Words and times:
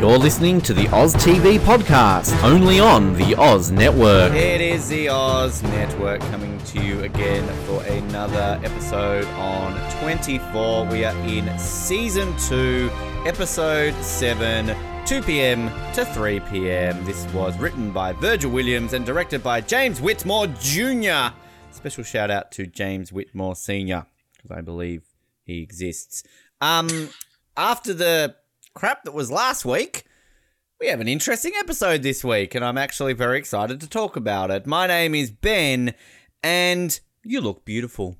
You're 0.00 0.18
listening 0.18 0.60
to 0.60 0.74
the 0.74 0.88
Oz 0.88 1.14
TV 1.14 1.58
podcast, 1.58 2.42
only 2.44 2.78
on 2.78 3.14
the 3.14 3.34
Oz 3.34 3.70
Network. 3.70 4.34
It 4.34 4.60
is 4.60 4.90
the 4.90 5.08
Oz 5.08 5.62
Network 5.62 6.20
coming 6.20 6.58
to 6.64 6.84
you 6.84 7.00
again 7.00 7.46
for 7.64 7.82
another 7.84 8.60
episode 8.62 9.24
on 9.24 9.72
24. 10.02 10.84
We 10.88 11.06
are 11.06 11.16
in 11.26 11.58
season 11.58 12.36
2, 12.40 12.90
episode 13.24 13.94
7, 14.04 14.76
2 15.06 15.22
p.m. 15.22 15.70
to 15.94 16.04
3 16.04 16.40
p.m. 16.40 17.02
This 17.06 17.24
was 17.32 17.56
written 17.58 17.90
by 17.90 18.12
Virgil 18.12 18.50
Williams 18.50 18.92
and 18.92 19.06
directed 19.06 19.42
by 19.42 19.62
James 19.62 19.98
Whitmore 20.02 20.48
Jr. 20.60 21.34
Special 21.70 22.04
shout 22.04 22.30
out 22.30 22.52
to 22.52 22.66
James 22.66 23.14
Whitmore 23.14 23.56
Sr. 23.56 24.04
because 24.36 24.50
I 24.50 24.60
believe 24.60 25.04
he 25.42 25.62
exists. 25.62 26.22
Um, 26.60 27.08
after 27.56 27.94
the 27.94 28.36
crap 28.76 29.04
that 29.04 29.14
was 29.14 29.30
last 29.30 29.64
week, 29.64 30.04
we 30.78 30.88
have 30.88 31.00
an 31.00 31.08
interesting 31.08 31.54
episode 31.58 32.02
this 32.02 32.22
week, 32.22 32.54
and 32.54 32.62
I'm 32.62 32.76
actually 32.76 33.14
very 33.14 33.38
excited 33.38 33.80
to 33.80 33.88
talk 33.88 34.16
about 34.16 34.50
it. 34.50 34.66
My 34.66 34.86
name 34.86 35.14
is 35.14 35.30
Ben, 35.30 35.94
and 36.42 37.00
you 37.24 37.40
look 37.40 37.64
beautiful. 37.64 38.16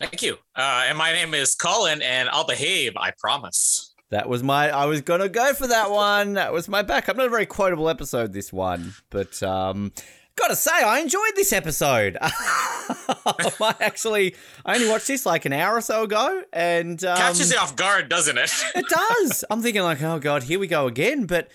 Thank 0.00 0.22
you. 0.22 0.38
Uh, 0.56 0.86
and 0.88 0.98
my 0.98 1.12
name 1.12 1.34
is 1.34 1.54
Colin, 1.54 2.02
and 2.02 2.28
I'll 2.30 2.46
behave, 2.46 2.96
I 2.96 3.12
promise. 3.16 3.94
That 4.10 4.28
was 4.28 4.42
my. 4.42 4.70
I 4.70 4.86
was 4.86 5.02
gonna 5.02 5.28
go 5.28 5.54
for 5.54 5.68
that 5.68 5.92
one. 5.92 6.32
That 6.32 6.52
was 6.52 6.68
my 6.68 6.82
backup. 6.82 7.16
Not 7.16 7.26
a 7.26 7.30
very 7.30 7.46
quotable 7.46 7.88
episode, 7.88 8.32
this 8.32 8.52
one, 8.52 8.94
but 9.08 9.40
um, 9.40 9.92
gotta 10.36 10.56
say, 10.56 10.70
I 10.72 11.00
enjoyed 11.00 11.32
this 11.36 11.52
episode. 11.52 12.16
I 12.22 13.74
actually, 13.80 14.34
I 14.64 14.74
only 14.76 14.88
watched 14.88 15.06
this 15.06 15.26
like 15.26 15.44
an 15.44 15.52
hour 15.52 15.76
or 15.76 15.80
so 15.80 16.04
ago, 16.04 16.42
and 16.52 17.02
um, 17.04 17.16
Catches 17.16 17.52
you 17.52 17.58
off 17.58 17.76
guard, 17.76 18.08
doesn't 18.08 18.38
it? 18.38 18.52
it 18.74 18.86
does. 18.88 19.44
I'm 19.50 19.62
thinking 19.62 19.82
like, 19.82 20.02
oh 20.02 20.18
god, 20.18 20.44
here 20.44 20.58
we 20.58 20.66
go 20.66 20.86
again. 20.86 21.26
But 21.26 21.50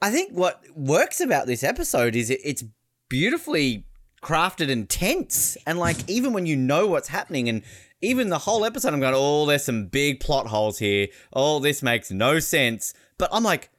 I 0.00 0.10
think 0.10 0.32
what 0.32 0.62
works 0.74 1.20
about 1.20 1.46
this 1.46 1.62
episode 1.64 2.16
is 2.16 2.30
it, 2.30 2.40
it's 2.44 2.64
beautifully 3.08 3.86
crafted 4.22 4.70
and 4.70 4.88
tense, 4.88 5.56
and 5.66 5.78
like 5.78 6.08
even 6.08 6.32
when 6.32 6.46
you 6.46 6.56
know 6.56 6.86
what's 6.86 7.08
happening, 7.08 7.48
and 7.48 7.62
even 8.02 8.28
the 8.28 8.38
whole 8.38 8.64
episode, 8.64 8.92
I'm 8.92 9.00
going, 9.00 9.14
oh, 9.16 9.46
there's 9.46 9.64
some 9.64 9.86
big 9.86 10.20
plot 10.20 10.46
holes 10.46 10.78
here. 10.78 11.08
Oh, 11.32 11.58
this 11.58 11.82
makes 11.82 12.10
no 12.10 12.38
sense. 12.38 12.92
But 13.18 13.30
I'm 13.32 13.42
like, 13.42 13.70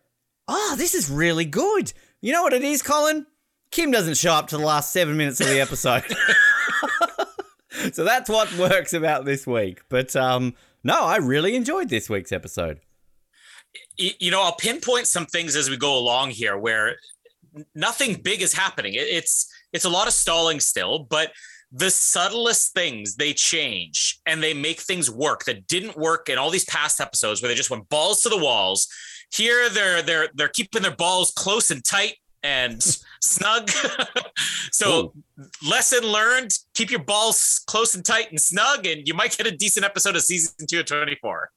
oh, 0.48 0.75
this 0.77 0.95
is 0.95 1.09
really 1.09 1.45
good. 1.45 1.93
You 2.21 2.33
know 2.33 2.42
what 2.42 2.54
it 2.54 2.64
is, 2.64 2.81
Colin? 2.81 3.27
Kim 3.72 3.92
doesn't 3.92 4.17
show 4.17 4.32
up 4.32 4.48
to 4.48 4.58
the 4.58 4.66
last 4.66 4.92
seven 4.92 5.17
minutes 5.17 5.39
of 5.39 5.48
the 5.48 5.60
episode. 5.60 6.04
so 7.94 8.04
that's 8.04 8.30
what 8.30 8.55
works 8.58 8.94
about 8.94 9.26
this 9.26 9.45
week. 9.45 9.82
But 9.89 10.16
um, 10.16 10.55
no, 10.83 11.04
I 11.04 11.17
really 11.17 11.55
enjoyed 11.55 11.89
this 11.89 12.10
week's 12.10 12.32
episode. 12.32 12.80
You 13.98 14.32
know, 14.32 14.42
I'll 14.42 14.55
pinpoint 14.55 15.08
some 15.08 15.26
things 15.26 15.55
as 15.55 15.70
we 15.70 15.78
go 15.78 15.98
along 15.98 16.32
here 16.32 16.58
where 16.58 16.95
nothing 17.76 18.22
big 18.22 18.42
is 18.42 18.54
happening. 18.54 18.94
It's 18.95 19.52
it's 19.73 19.86
a 19.86 19.89
lot 19.89 20.08
of 20.08 20.14
stalling 20.14 20.60
still, 20.60 20.99
but 20.99 21.32
the 21.72 21.92
subtlest 21.92 22.73
things 22.73 23.16
they 23.16 23.34
change 23.34 24.20
and 24.26 24.42
they 24.42 24.54
make 24.54 24.80
things 24.80 25.11
work 25.11 25.44
that 25.45 25.67
didn't 25.67 25.98
work 25.98 26.30
in 26.30 26.38
all 26.38 26.49
these 26.49 26.66
past 26.66 27.02
episodes 27.02 27.42
where 27.42 27.49
they 27.49 27.55
just 27.55 27.70
went 27.70 27.89
balls 27.89 28.22
to 28.22 28.30
the 28.30 28.38
walls. 28.38 28.88
Here 29.34 29.70
they're 29.70 30.02
they're 30.02 30.30
they're 30.34 30.48
keeping 30.48 30.82
their 30.82 30.95
balls 30.95 31.32
close 31.36 31.70
and 31.70 31.84
tight 31.84 32.16
and 32.42 32.82
snug. 33.22 33.70
so 34.72 35.14
lesson 35.67 36.04
learned, 36.04 36.58
keep 36.73 36.89
your 36.89 37.04
balls 37.04 37.64
close 37.67 37.95
and 37.95 38.05
tight 38.05 38.30
and 38.30 38.39
snug 38.39 38.86
and 38.86 39.08
you 39.08 39.14
might 39.14 39.38
get 39.38 39.48
a 39.48 39.52
decent 39.52 39.86
episode 39.86 40.16
of 40.16 40.22
season 40.22 40.67
2 40.67 40.80
of 40.80 40.86
24. 40.86 41.52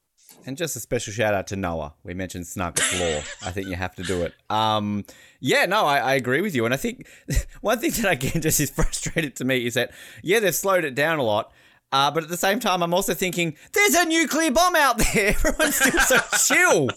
And 0.46 0.56
just 0.56 0.76
a 0.76 0.80
special 0.80 1.12
shout 1.12 1.34
out 1.34 1.46
to 1.48 1.56
Noah. 1.56 1.94
We 2.02 2.14
mentioned 2.14 2.46
Snug 2.46 2.78
law. 2.98 3.22
I 3.42 3.50
think 3.50 3.68
you 3.68 3.76
have 3.76 3.94
to 3.96 4.02
do 4.02 4.22
it. 4.22 4.32
Um, 4.48 5.04
yeah, 5.40 5.66
no, 5.66 5.84
I, 5.84 5.98
I 5.98 6.14
agree 6.14 6.40
with 6.40 6.54
you. 6.54 6.64
And 6.64 6.72
I 6.72 6.76
think 6.76 7.06
one 7.60 7.78
thing 7.78 7.90
that 8.02 8.12
again 8.12 8.40
just 8.40 8.60
is 8.60 8.70
frustrated 8.70 9.36
to 9.36 9.44
me 9.44 9.66
is 9.66 9.74
that 9.74 9.90
yeah, 10.22 10.40
they've 10.40 10.54
slowed 10.54 10.84
it 10.84 10.94
down 10.94 11.18
a 11.18 11.22
lot. 11.22 11.52
Uh, 11.92 12.10
but 12.10 12.22
at 12.22 12.28
the 12.28 12.36
same 12.36 12.60
time, 12.60 12.82
I'm 12.82 12.94
also 12.94 13.14
thinking 13.14 13.56
there's 13.72 13.94
a 13.94 14.04
nuclear 14.04 14.52
bomb 14.52 14.76
out 14.76 14.98
there. 14.98 15.30
Everyone's 15.30 15.74
still 15.74 16.00
so 16.00 16.18
chill. 16.38 16.88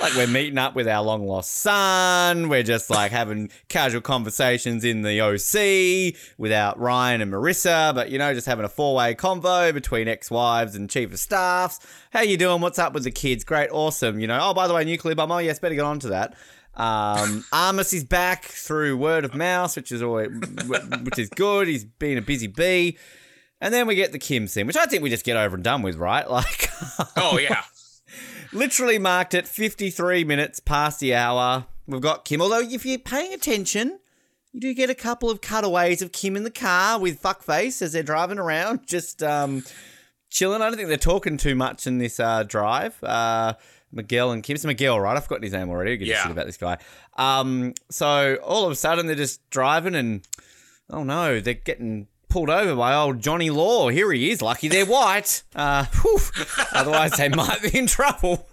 Like 0.00 0.14
we're 0.14 0.26
meeting 0.26 0.58
up 0.58 0.74
with 0.74 0.88
our 0.88 1.02
long 1.02 1.26
lost 1.26 1.52
son. 1.52 2.48
We're 2.48 2.62
just 2.62 2.90
like 2.90 3.12
having 3.12 3.50
casual 3.68 4.00
conversations 4.00 4.84
in 4.84 5.02
the 5.02 5.20
OC 5.20 6.14
without 6.38 6.78
Ryan 6.78 7.20
and 7.20 7.32
Marissa, 7.32 7.94
but 7.94 8.10
you 8.10 8.18
know, 8.18 8.32
just 8.34 8.46
having 8.46 8.64
a 8.64 8.68
four 8.68 8.94
way 8.96 9.14
convo 9.14 9.72
between 9.72 10.08
ex 10.08 10.30
wives 10.30 10.74
and 10.74 10.88
chief 10.90 11.12
of 11.12 11.18
staffs. 11.18 11.80
How 12.12 12.22
you 12.22 12.36
doing? 12.36 12.60
What's 12.60 12.78
up 12.78 12.92
with 12.92 13.04
the 13.04 13.10
kids? 13.10 13.44
Great, 13.44 13.70
awesome. 13.70 14.20
You 14.20 14.26
know, 14.26 14.38
oh 14.42 14.54
by 14.54 14.66
the 14.66 14.74
way, 14.74 14.84
nuclear 14.84 15.14
bomb. 15.14 15.30
Oh 15.32 15.38
yes, 15.38 15.58
better 15.58 15.74
get 15.74 15.84
on 15.84 15.98
to 16.00 16.08
that. 16.08 16.34
Um, 16.74 17.44
Armus 17.52 17.92
is 17.92 18.04
back 18.04 18.44
through 18.44 18.96
word 18.96 19.24
of 19.24 19.34
mouth, 19.34 19.74
which 19.76 19.92
is 19.92 20.02
always, 20.02 20.30
which 21.02 21.18
is 21.18 21.28
good. 21.30 21.68
He's 21.68 21.84
been 21.84 22.18
a 22.18 22.22
busy 22.22 22.46
bee. 22.46 22.96
And 23.60 23.74
then 23.74 23.86
we 23.86 23.94
get 23.94 24.12
the 24.12 24.18
Kim 24.18 24.46
scene, 24.46 24.66
which 24.66 24.76
I 24.76 24.86
think 24.86 25.02
we 25.02 25.10
just 25.10 25.24
get 25.24 25.36
over 25.36 25.54
and 25.54 25.62
done 25.62 25.82
with, 25.82 25.96
right? 25.96 26.26
Like, 26.30 26.70
Oh 27.16 27.38
yeah. 27.38 27.62
Literally 28.52 28.98
marked 28.98 29.34
it 29.34 29.46
53 29.46 30.24
minutes 30.24 30.60
past 30.60 31.00
the 31.00 31.14
hour. 31.14 31.66
We've 31.86 32.00
got 32.00 32.24
Kim. 32.24 32.40
Although, 32.42 32.60
if 32.60 32.84
you're 32.86 32.98
paying 32.98 33.32
attention, 33.32 33.98
you 34.52 34.60
do 34.60 34.74
get 34.74 34.90
a 34.90 34.94
couple 34.94 35.30
of 35.30 35.40
cutaways 35.40 36.02
of 36.02 36.12
Kim 36.12 36.36
in 36.36 36.44
the 36.44 36.50
car 36.50 36.98
with 36.98 37.20
fuckface 37.22 37.82
as 37.82 37.92
they're 37.92 38.02
driving 38.02 38.38
around, 38.38 38.80
just 38.86 39.22
um, 39.22 39.64
chilling. 40.30 40.62
I 40.62 40.68
don't 40.68 40.76
think 40.76 40.88
they're 40.88 40.96
talking 40.96 41.36
too 41.36 41.54
much 41.54 41.86
in 41.86 41.98
this 41.98 42.20
uh, 42.20 42.42
drive. 42.44 43.02
Uh, 43.02 43.54
Miguel 43.92 44.30
and 44.30 44.42
Kim. 44.42 44.54
It's 44.54 44.64
Miguel, 44.64 45.00
right? 45.00 45.16
I 45.16 45.20
forgot 45.20 45.42
his 45.42 45.52
name 45.52 45.68
already. 45.68 45.92
A 45.94 45.96
Yeah. 46.06 46.22
shit 46.22 46.30
about 46.30 46.46
this 46.46 46.56
guy. 46.56 46.78
Um, 47.16 47.74
so 47.90 48.36
all 48.44 48.64
of 48.64 48.70
a 48.72 48.76
sudden 48.76 49.06
they're 49.06 49.16
just 49.16 49.48
driving 49.50 49.94
and 49.96 50.26
oh 50.90 51.02
no, 51.02 51.40
they're 51.40 51.54
getting 51.54 52.06
pulled 52.30 52.48
over 52.48 52.74
by 52.74 52.94
old 52.94 53.20
Johnny 53.20 53.50
Law. 53.50 53.88
Here 53.88 54.10
he 54.12 54.30
is. 54.30 54.40
Lucky 54.40 54.68
they're 54.68 54.86
white. 54.86 55.42
Uh, 55.54 55.84
otherwise 56.72 57.12
they 57.12 57.28
might 57.28 57.60
be 57.62 57.76
in 57.76 57.86
trouble. 57.86 58.48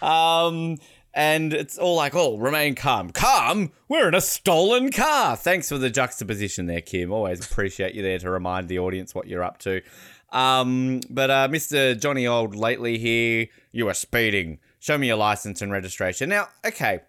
Um, 0.00 0.76
and 1.14 1.52
it's 1.52 1.78
all 1.78 1.96
like, 1.96 2.14
oh, 2.14 2.38
remain 2.38 2.74
calm. 2.74 3.10
Calm? 3.10 3.72
We're 3.88 4.08
in 4.08 4.14
a 4.14 4.20
stolen 4.20 4.92
car. 4.92 5.36
Thanks 5.36 5.68
for 5.68 5.78
the 5.78 5.90
juxtaposition 5.90 6.66
there, 6.66 6.80
Kim. 6.80 7.12
Always 7.12 7.44
appreciate 7.44 7.94
you 7.94 8.02
there 8.02 8.18
to 8.18 8.30
remind 8.30 8.68
the 8.68 8.78
audience 8.78 9.14
what 9.14 9.26
you're 9.26 9.42
up 9.42 9.58
to. 9.60 9.82
Um, 10.30 11.00
but 11.10 11.30
uh, 11.30 11.48
Mr. 11.48 11.98
Johnny 12.00 12.26
Old 12.26 12.54
lately 12.54 12.98
here, 12.98 13.48
you 13.72 13.88
are 13.88 13.94
speeding. 13.94 14.58
Show 14.80 14.96
me 14.96 15.08
your 15.08 15.16
license 15.16 15.60
and 15.60 15.70
registration. 15.70 16.28
Now, 16.28 16.48
okay, 16.64 17.00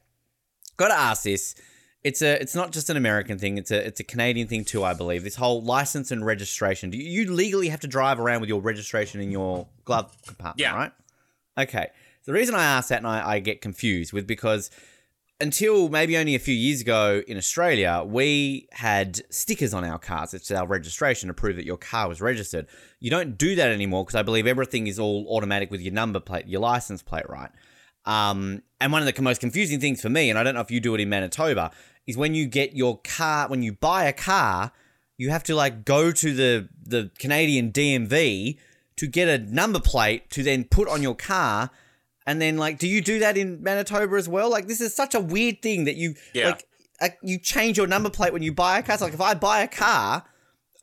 got 0.75 0.89
to 0.89 0.97
ask 0.97 1.23
this. 1.23 1.55
It's 2.03 2.21
a, 2.21 2.41
it's 2.41 2.53
not 2.53 2.71
just 2.71 2.89
an 2.89 2.97
American 2.97 3.39
thing. 3.39 3.57
It's 3.57 3.71
a, 3.71 3.85
it's 3.85 3.99
a 3.99 4.03
Canadian 4.03 4.47
thing 4.47 4.65
too, 4.65 4.83
I 4.83 4.93
believe. 4.93 5.23
This 5.23 5.35
whole 5.35 5.61
license 5.61 6.11
and 6.11 6.25
registration. 6.25 6.89
Do 6.89 6.97
you, 6.97 7.23
you 7.23 7.31
legally 7.31 7.69
have 7.69 7.79
to 7.81 7.87
drive 7.87 8.19
around 8.19 8.41
with 8.41 8.49
your 8.49 8.61
registration 8.61 9.21
in 9.21 9.31
your 9.31 9.67
glove 9.85 10.15
compartment? 10.27 10.59
Yeah. 10.59 10.75
Right. 10.75 10.91
Okay. 11.57 11.87
The 12.25 12.33
reason 12.33 12.55
I 12.55 12.63
ask 12.63 12.89
that 12.89 12.97
and 12.97 13.07
I, 13.07 13.35
I 13.35 13.39
get 13.39 13.61
confused 13.61 14.11
with 14.11 14.27
because 14.27 14.69
until 15.41 15.89
maybe 15.89 16.17
only 16.17 16.35
a 16.35 16.39
few 16.39 16.53
years 16.53 16.81
ago 16.81 17.21
in 17.27 17.37
Australia, 17.37 18.03
we 18.05 18.67
had 18.71 19.21
stickers 19.29 19.73
on 19.73 19.83
our 19.83 19.99
cars. 19.99 20.33
It's 20.33 20.49
our 20.51 20.65
registration 20.65 21.27
to 21.27 21.33
prove 21.33 21.57
that 21.57 21.65
your 21.65 21.77
car 21.77 22.07
was 22.07 22.21
registered. 22.21 22.67
You 22.99 23.09
don't 23.09 23.37
do 23.37 23.55
that 23.55 23.69
anymore 23.69 24.05
because 24.05 24.15
I 24.15 24.23
believe 24.23 24.47
everything 24.47 24.87
is 24.87 24.99
all 24.99 25.25
automatic 25.29 25.69
with 25.69 25.81
your 25.81 25.93
number 25.93 26.19
plate, 26.19 26.47
your 26.47 26.61
license 26.61 27.01
plate, 27.01 27.29
right? 27.29 27.49
Um, 28.05 28.63
and 28.79 28.91
one 28.91 29.05
of 29.05 29.13
the 29.13 29.21
most 29.21 29.41
confusing 29.41 29.79
things 29.79 30.01
for 30.01 30.09
me, 30.09 30.29
and 30.29 30.37
I 30.37 30.43
don't 30.43 30.55
know 30.55 30.61
if 30.61 30.71
you 30.71 30.79
do 30.79 30.95
it 30.95 31.01
in 31.01 31.09
Manitoba, 31.09 31.71
is 32.07 32.17
when 32.17 32.33
you 32.35 32.45
get 32.45 32.75
your 32.75 32.99
car, 33.03 33.47
when 33.47 33.63
you 33.63 33.73
buy 33.73 34.05
a 34.05 34.13
car, 34.13 34.71
you 35.17 35.29
have 35.29 35.43
to 35.43 35.55
like 35.55 35.85
go 35.85 36.11
to 36.11 36.33
the 36.33 36.69
the 36.85 37.11
Canadian 37.19 37.71
DMV 37.71 38.57
to 38.97 39.07
get 39.07 39.27
a 39.27 39.37
number 39.37 39.79
plate 39.79 40.29
to 40.31 40.43
then 40.43 40.63
put 40.65 40.87
on 40.87 41.01
your 41.01 41.15
car. 41.15 41.69
And 42.25 42.41
then, 42.41 42.55
like, 42.57 42.79
do 42.79 42.87
you 42.87 43.01
do 43.01 43.19
that 43.19 43.35
in 43.37 43.61
Manitoba 43.61 44.15
as 44.15 44.29
well? 44.29 44.49
Like, 44.49 44.67
this 44.67 44.79
is 44.79 44.95
such 44.95 45.13
a 45.13 45.19
weird 45.19 45.61
thing 45.61 45.83
that 45.85 45.95
you 45.95 46.15
Yeah. 46.33 46.47
like. 46.49 46.65
uh, 47.01 47.09
You 47.21 47.37
change 47.37 47.75
your 47.77 47.87
number 47.87 48.09
plate 48.09 48.31
when 48.31 48.43
you 48.43 48.53
buy 48.53 48.79
a 48.79 48.83
car. 48.83 48.97
So, 48.97 49.05
like, 49.05 49.13
if 49.13 49.19
I 49.19 49.33
buy 49.33 49.61
a 49.61 49.67
car, 49.67 50.23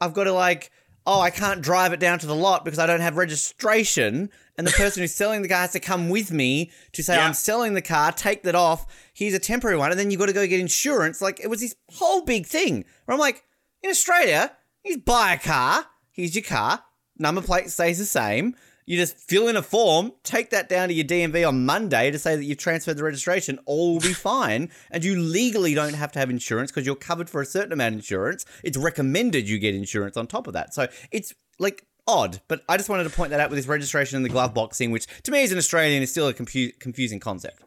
I've 0.03 0.13
got 0.13 0.25
to 0.25 0.33
like, 0.33 0.71
oh, 1.11 1.21
I 1.21 1.31
can't 1.31 1.61
drive 1.61 1.93
it 1.93 1.99
down 1.99 2.21
to 2.21 2.27
the 2.27 2.35
lot 2.37 2.65
because 2.65 2.79
I 2.79 2.87
don't 2.87 3.01
have 3.01 3.17
registration. 3.17 4.31
And 4.57 4.65
the 4.65 4.71
person 4.71 5.03
who's 5.03 5.13
selling 5.13 5.43
the 5.43 5.49
car 5.49 5.63
has 5.63 5.73
to 5.73 5.81
come 5.81 6.09
with 6.09 6.31
me 6.31 6.71
to 6.93 7.03
say, 7.03 7.17
Yeah. 7.17 7.27
I'm 7.27 7.35
selling 7.35 7.75
the 7.75 7.83
car, 7.83 8.13
take 8.13 8.45
that 8.45 8.55
off. 8.55 8.87
Here's 9.13 9.35
a 9.35 9.41
temporary 9.41 9.77
one. 9.77 9.91
And 9.91 9.99
then 9.99 10.11
you've 10.11 10.21
got 10.21 10.27
to 10.27 10.33
go 10.33 10.47
get 10.47 10.61
insurance. 10.61 11.21
Like, 11.21 11.41
it 11.41 11.49
was 11.49 11.61
this 11.61 11.75
whole 11.95 12.25
big 12.25 12.47
thing 12.47 12.85
where 13.05 13.15
I'm 13.15 13.19
like, 13.19 13.43
in 13.83 13.91
Australia, 13.91 14.53
you 14.85 14.99
buy 14.99 15.33
a 15.33 15.39
car. 15.39 15.87
Here's 16.13 16.37
your 16.37 16.45
car. 16.45 16.85
Number 17.19 17.43
plate 17.43 17.71
stays 17.71 17.99
the 17.99 18.05
same. 18.05 18.55
You 18.87 18.97
just 18.97 19.17
fill 19.17 19.49
in 19.49 19.57
a 19.57 19.63
form, 19.63 20.13
take 20.25 20.51
that 20.51 20.69
down 20.69 20.89
to 20.89 20.95
your 20.95 21.05
DMV 21.05 21.47
on 21.47 21.65
Monday 21.65 22.11
to 22.11 22.19
say 22.19 22.37
that 22.37 22.45
you've 22.45 22.59
transferred 22.59 22.97
the 22.97 23.05
registration. 23.05 23.59
All 23.67 23.95
will 23.95 24.01
be 24.01 24.13
fine. 24.13 24.71
And 24.91 25.05
you 25.05 25.19
legally 25.19 25.75
don't 25.75 25.95
have 25.95 26.13
to 26.13 26.19
have 26.19 26.31
insurance 26.31 26.71
because 26.71 26.87
you're 26.87 26.97
covered 26.97 27.31
for 27.31 27.41
a 27.41 27.47
certain 27.47 27.73
amount 27.73 27.95
of 27.95 28.01
insurance. 28.01 28.45
It's 28.65 28.77
recommended 28.77 29.49
you 29.49 29.59
get 29.59 29.75
insurance 29.75 30.17
on 30.17 30.27
top 30.27 30.47
of 30.47 30.55
that. 30.55 30.75
So 30.75 30.89
it's 31.11 31.35
like 31.59 31.87
odd. 32.07 32.41
But 32.49 32.63
I 32.69 32.77
just 32.77 32.89
wanted 32.89 33.05
to 33.05 33.11
point 33.11 33.31
that 33.31 33.41
out 33.41 33.51
with 33.51 33.59
this 33.59 33.69
registration 33.69 34.17
and 34.17 34.25
the 34.25 34.31
glove 34.31 34.55
box 34.55 34.79
thing, 34.79 34.91
which 34.91 35.07
to 35.23 35.31
me 35.31 35.43
as 35.43 35.53
an 35.53 35.59
Australian 35.59 36.03
is 36.03 36.11
still 36.11 36.29
a 36.29 36.35
confu- 36.35 36.73
confusing 36.79 37.21
concept. 37.21 37.63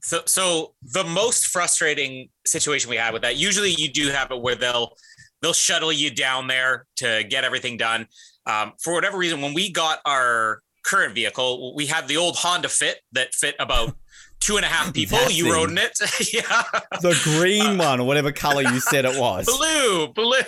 So, 0.00 0.22
so 0.26 0.74
the 0.82 1.04
most 1.04 1.46
frustrating 1.46 2.28
situation 2.44 2.90
we 2.90 2.96
had 2.96 3.12
with 3.12 3.22
that, 3.22 3.36
usually 3.36 3.70
you 3.70 3.90
do 3.90 4.08
have 4.08 4.30
it 4.30 4.40
where 4.40 4.56
they'll 4.56 4.96
they'll 5.42 5.52
shuttle 5.52 5.92
you 5.92 6.10
down 6.10 6.48
there 6.48 6.86
to 6.96 7.24
get 7.28 7.44
everything 7.44 7.76
done. 7.76 8.06
Um, 8.46 8.72
for 8.82 8.92
whatever 8.92 9.18
reason, 9.18 9.40
when 9.40 9.54
we 9.54 9.70
got 9.70 10.00
our 10.04 10.60
current 10.84 11.14
vehicle, 11.14 11.74
we 11.74 11.86
had 11.86 12.08
the 12.08 12.16
old 12.16 12.36
Honda 12.36 12.68
Fit 12.68 13.00
that 13.12 13.34
fit 13.34 13.56
about 13.58 13.94
two 14.40 14.56
and 14.56 14.64
a 14.64 14.68
half 14.68 14.94
people. 14.94 15.18
That 15.18 15.34
you 15.34 15.52
rode 15.52 15.70
in 15.70 15.78
it, 15.78 15.98
yeah, 16.32 16.62
The 17.00 17.18
green 17.24 17.78
one, 17.78 18.00
or 18.00 18.06
whatever 18.06 18.32
color 18.32 18.62
you 18.62 18.80
said 18.80 19.04
it 19.04 19.18
was. 19.18 19.46
blue, 19.58 20.08
blue. 20.08 20.40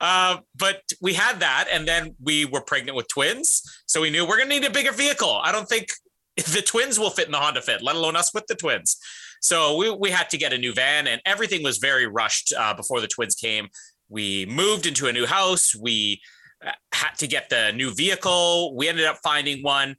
uh, 0.00 0.38
but 0.56 0.82
we 1.00 1.14
had 1.14 1.40
that, 1.40 1.68
and 1.72 1.86
then 1.86 2.14
we 2.22 2.44
were 2.44 2.60
pregnant 2.60 2.96
with 2.96 3.08
twins, 3.08 3.62
so 3.86 4.00
we 4.00 4.10
knew 4.10 4.26
we're 4.26 4.38
gonna 4.38 4.50
need 4.50 4.64
a 4.64 4.70
bigger 4.70 4.92
vehicle. 4.92 5.40
I 5.42 5.52
don't 5.52 5.68
think 5.68 5.88
the 6.36 6.62
twins 6.62 6.98
will 6.98 7.10
fit 7.10 7.26
in 7.26 7.32
the 7.32 7.38
Honda 7.38 7.62
Fit, 7.62 7.82
let 7.82 7.96
alone 7.96 8.16
us 8.16 8.32
with 8.34 8.46
the 8.46 8.54
twins. 8.54 8.96
So 9.40 9.76
we, 9.76 9.90
we 9.90 10.10
had 10.10 10.28
to 10.30 10.38
get 10.38 10.52
a 10.52 10.58
new 10.58 10.72
van, 10.74 11.06
and 11.06 11.20
everything 11.24 11.62
was 11.62 11.78
very 11.78 12.06
rushed 12.06 12.52
uh, 12.56 12.74
before 12.74 13.00
the 13.00 13.08
twins 13.08 13.34
came. 13.34 13.68
We 14.10 14.44
moved 14.46 14.86
into 14.86 15.06
a 15.06 15.12
new 15.12 15.24
house. 15.24 15.74
We 15.74 16.20
uh, 16.64 16.72
had 16.92 17.14
to 17.18 17.26
get 17.26 17.48
the 17.48 17.72
new 17.72 17.94
vehicle. 17.94 18.74
We 18.76 18.88
ended 18.88 19.06
up 19.06 19.18
finding 19.22 19.62
one. 19.62 19.96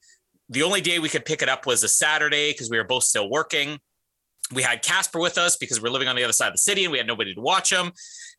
The 0.49 0.63
only 0.63 0.81
day 0.81 0.99
we 0.99 1.09
could 1.09 1.25
pick 1.25 1.41
it 1.41 1.49
up 1.49 1.65
was 1.65 1.83
a 1.83 1.89
Saturday 1.89 2.51
because 2.51 2.69
we 2.69 2.77
were 2.77 2.83
both 2.83 3.03
still 3.03 3.29
working. 3.29 3.79
We 4.53 4.61
had 4.61 4.83
Casper 4.83 5.19
with 5.19 5.37
us 5.37 5.55
because 5.55 5.81
we're 5.81 5.89
living 5.89 6.09
on 6.09 6.15
the 6.15 6.23
other 6.23 6.33
side 6.33 6.47
of 6.47 6.53
the 6.53 6.59
city 6.59 6.83
and 6.83 6.91
we 6.91 6.97
had 6.97 7.07
nobody 7.07 7.33
to 7.33 7.41
watch 7.41 7.71
him. 7.71 7.93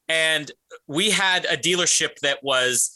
And 0.08 0.50
we 0.86 1.10
had 1.10 1.46
a 1.46 1.56
dealership 1.56 2.18
that 2.20 2.38
was 2.42 2.92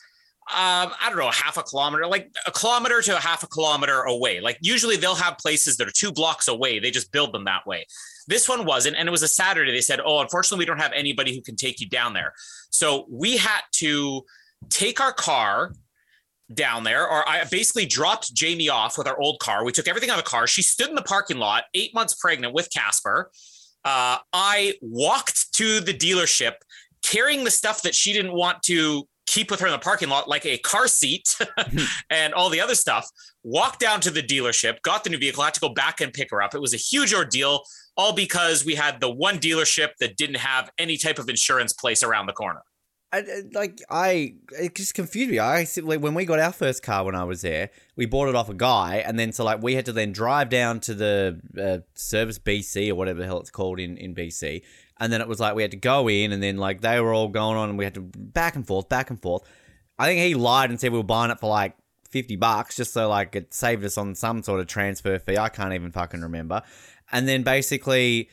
um, 0.49 0.93
I 1.03 1.09
don't 1.09 1.19
know, 1.19 1.31
half 1.31 1.57
a 1.57 1.63
kilometer, 1.65 2.07
like 2.07 2.31
a 2.47 2.53
kilometer 2.53 3.03
to 3.03 3.17
a 3.17 3.21
half 3.21 3.43
a 3.43 3.49
kilometer 3.49 4.03
away. 4.03 4.41
Like 4.41 4.59
usually 4.61 4.97
they'll 4.97 5.17
have 5.17 5.39
places 5.39 5.77
that 5.79 5.89
are 5.89 5.93
two 5.93 6.13
blocks 6.13 6.47
away. 6.47 6.79
They 6.79 6.93
just 6.93 7.11
build 7.11 7.35
them 7.35 7.47
that 7.47 7.67
way. 7.67 7.85
This 8.29 8.49
one 8.49 8.65
wasn't. 8.65 8.97
And 8.97 9.09
it 9.09 9.13
was 9.13 9.23
a 9.23 9.29
Saturday. 9.29 9.73
They 9.73 9.81
said, 9.81 10.01
Oh, 10.05 10.21
unfortunately, 10.21 10.63
we 10.63 10.67
don't 10.67 10.81
have 10.81 10.93
anybody 10.93 11.35
who 11.35 11.43
can 11.43 11.57
take 11.57 11.81
you 11.81 11.89
down 11.89 12.13
there. 12.13 12.33
So 12.71 13.07
we 13.11 13.37
had 13.37 13.61
to 13.75 14.23
take 14.69 15.01
our 15.01 15.13
car 15.13 15.73
down 16.53 16.85
there, 16.85 17.09
or 17.09 17.29
I 17.29 17.45
basically 17.45 17.87
dropped 17.87 18.33
Jamie 18.33 18.69
off 18.69 18.97
with 18.97 19.09
our 19.09 19.19
old 19.19 19.41
car. 19.41 19.65
We 19.65 19.73
took 19.73 19.89
everything 19.89 20.11
out 20.11 20.19
of 20.19 20.25
the 20.25 20.31
car. 20.31 20.47
She 20.47 20.63
stood 20.63 20.89
in 20.89 20.95
the 20.95 21.03
parking 21.03 21.39
lot, 21.39 21.65
eight 21.75 21.93
months 21.95 22.15
pregnant 22.15 22.55
with 22.55 22.71
Casper. 22.71 23.31
Uh, 23.85 24.19
I 24.33 24.75
walked 24.81 25.53
to 25.55 25.81
the 25.81 25.95
dealership 25.95 26.55
carrying 27.03 27.45
the 27.45 27.51
stuff 27.51 27.83
that 27.83 27.95
she 27.95 28.13
didn't 28.13 28.33
want 28.33 28.63
to 28.65 29.07
keep 29.27 29.51
with 29.51 29.61
her 29.61 29.67
in 29.67 29.73
the 29.73 29.79
parking 29.79 30.09
lot, 30.09 30.29
like 30.29 30.47
a 30.47 30.59
car 30.59 30.89
seat 30.89 31.37
and 32.11 32.33
all 32.35 32.49
the 32.49 32.61
other 32.61 32.75
stuff. 32.75 33.09
Walked 33.43 33.81
down 33.81 34.01
to 34.01 34.11
the 34.11 34.23
dealership, 34.23 34.83
got 34.83 35.05
the 35.05 35.11
new 35.11 35.19
vehicle, 35.19 35.43
had 35.43 35.55
to 35.55 35.61
go 35.61 35.69
back 35.69 36.01
and 36.01 36.13
pick 36.13 36.31
her 36.31 36.43
up. 36.43 36.55
It 36.55 36.61
was 36.61 36.75
a 36.75 36.79
huge 36.79 37.13
ordeal, 37.13 37.63
all 37.97 38.13
because 38.13 38.65
we 38.65 38.75
had 38.75 39.01
the 39.01 39.11
one 39.11 39.39
dealership 39.39 39.91
that 40.01 40.17
didn't 40.17 40.37
have 40.37 40.71
any 40.79 40.97
type 40.97 41.19
of 41.19 41.29
insurance 41.29 41.73
place 41.73 42.03
around 42.03 42.27
the 42.27 42.33
corner. 42.33 42.63
I, 43.13 43.25
like 43.53 43.81
I, 43.89 44.35
it 44.51 44.75
just 44.75 44.95
confused 44.95 45.31
me. 45.31 45.39
I 45.39 45.67
like, 45.83 46.01
when 46.01 46.15
we 46.15 46.25
got 46.25 46.41
our 46.41 46.53
first 46.53 46.83
car 46.83 47.05
when 47.05 47.15
I 47.15 47.25
was 47.25 47.43
there, 47.43 47.71
we 47.95 48.05
bought 48.05 48.29
it 48.29 48.35
off 48.35 48.49
a 48.49 48.55
guy, 48.55 48.97
and 48.97 49.19
then 49.19 49.33
so 49.33 49.45
like 49.45 49.63
we 49.63 49.75
had 49.75 49.87
to 49.87 49.93
then 49.93 50.13
drive 50.13 50.49
down 50.49 50.81
to 50.81 50.95
the 50.95 51.41
uh, 51.59 51.79
Service 51.95 52.39
BC 52.39 52.91
or 52.91 52.95
whatever 52.97 53.21
the 53.21 53.27
hell 53.27 53.41
it's 53.41 53.51
called 53.51 53.79
in 53.79 53.97
in 53.97 54.15
BC, 54.15 54.63
and 54.99 55.13
then 55.13 55.21
it 55.21 55.29
was 55.29 55.39
like 55.39 55.55
we 55.55 55.63
had 55.63 55.71
to 55.71 55.77
go 55.77 56.09
in, 56.09 56.33
and 56.33 56.43
then 56.43 56.57
like 56.57 56.81
they 56.81 57.01
were 57.01 57.15
all 57.15 57.29
going 57.29 57.57
on, 57.57 57.69
and 57.69 57.79
we 57.79 57.85
had 57.85 57.95
to 57.95 58.01
back 58.01 58.57
and 58.57 58.67
forth, 58.67 58.89
back 58.89 59.09
and 59.09 59.23
forth. 59.23 59.43
I 59.99 60.07
think 60.07 60.21
he 60.21 60.35
lied 60.35 60.71
and 60.71 60.81
said 60.81 60.91
we 60.91 60.99
were 60.99 61.05
buying 61.05 61.31
it 61.31 61.39
for 61.39 61.49
like 61.49 61.77
fifty 62.11 62.37
bucks, 62.37 62.77
just 62.77 62.93
so 62.93 63.09
like 63.09 63.37
it 63.37 63.55
saved 63.55 63.85
us 63.85 63.97
on 63.97 64.17
some 64.17 64.43
sort 64.43 64.61
of 64.61 64.67
transfer 64.67 65.19
fee. 65.21 65.39
I 65.39 65.49
can't 65.49 65.73
even 65.73 65.93
fucking 65.93 66.23
remember. 66.23 66.63
And 67.13 67.29
then 67.29 67.43
basically 67.43 68.29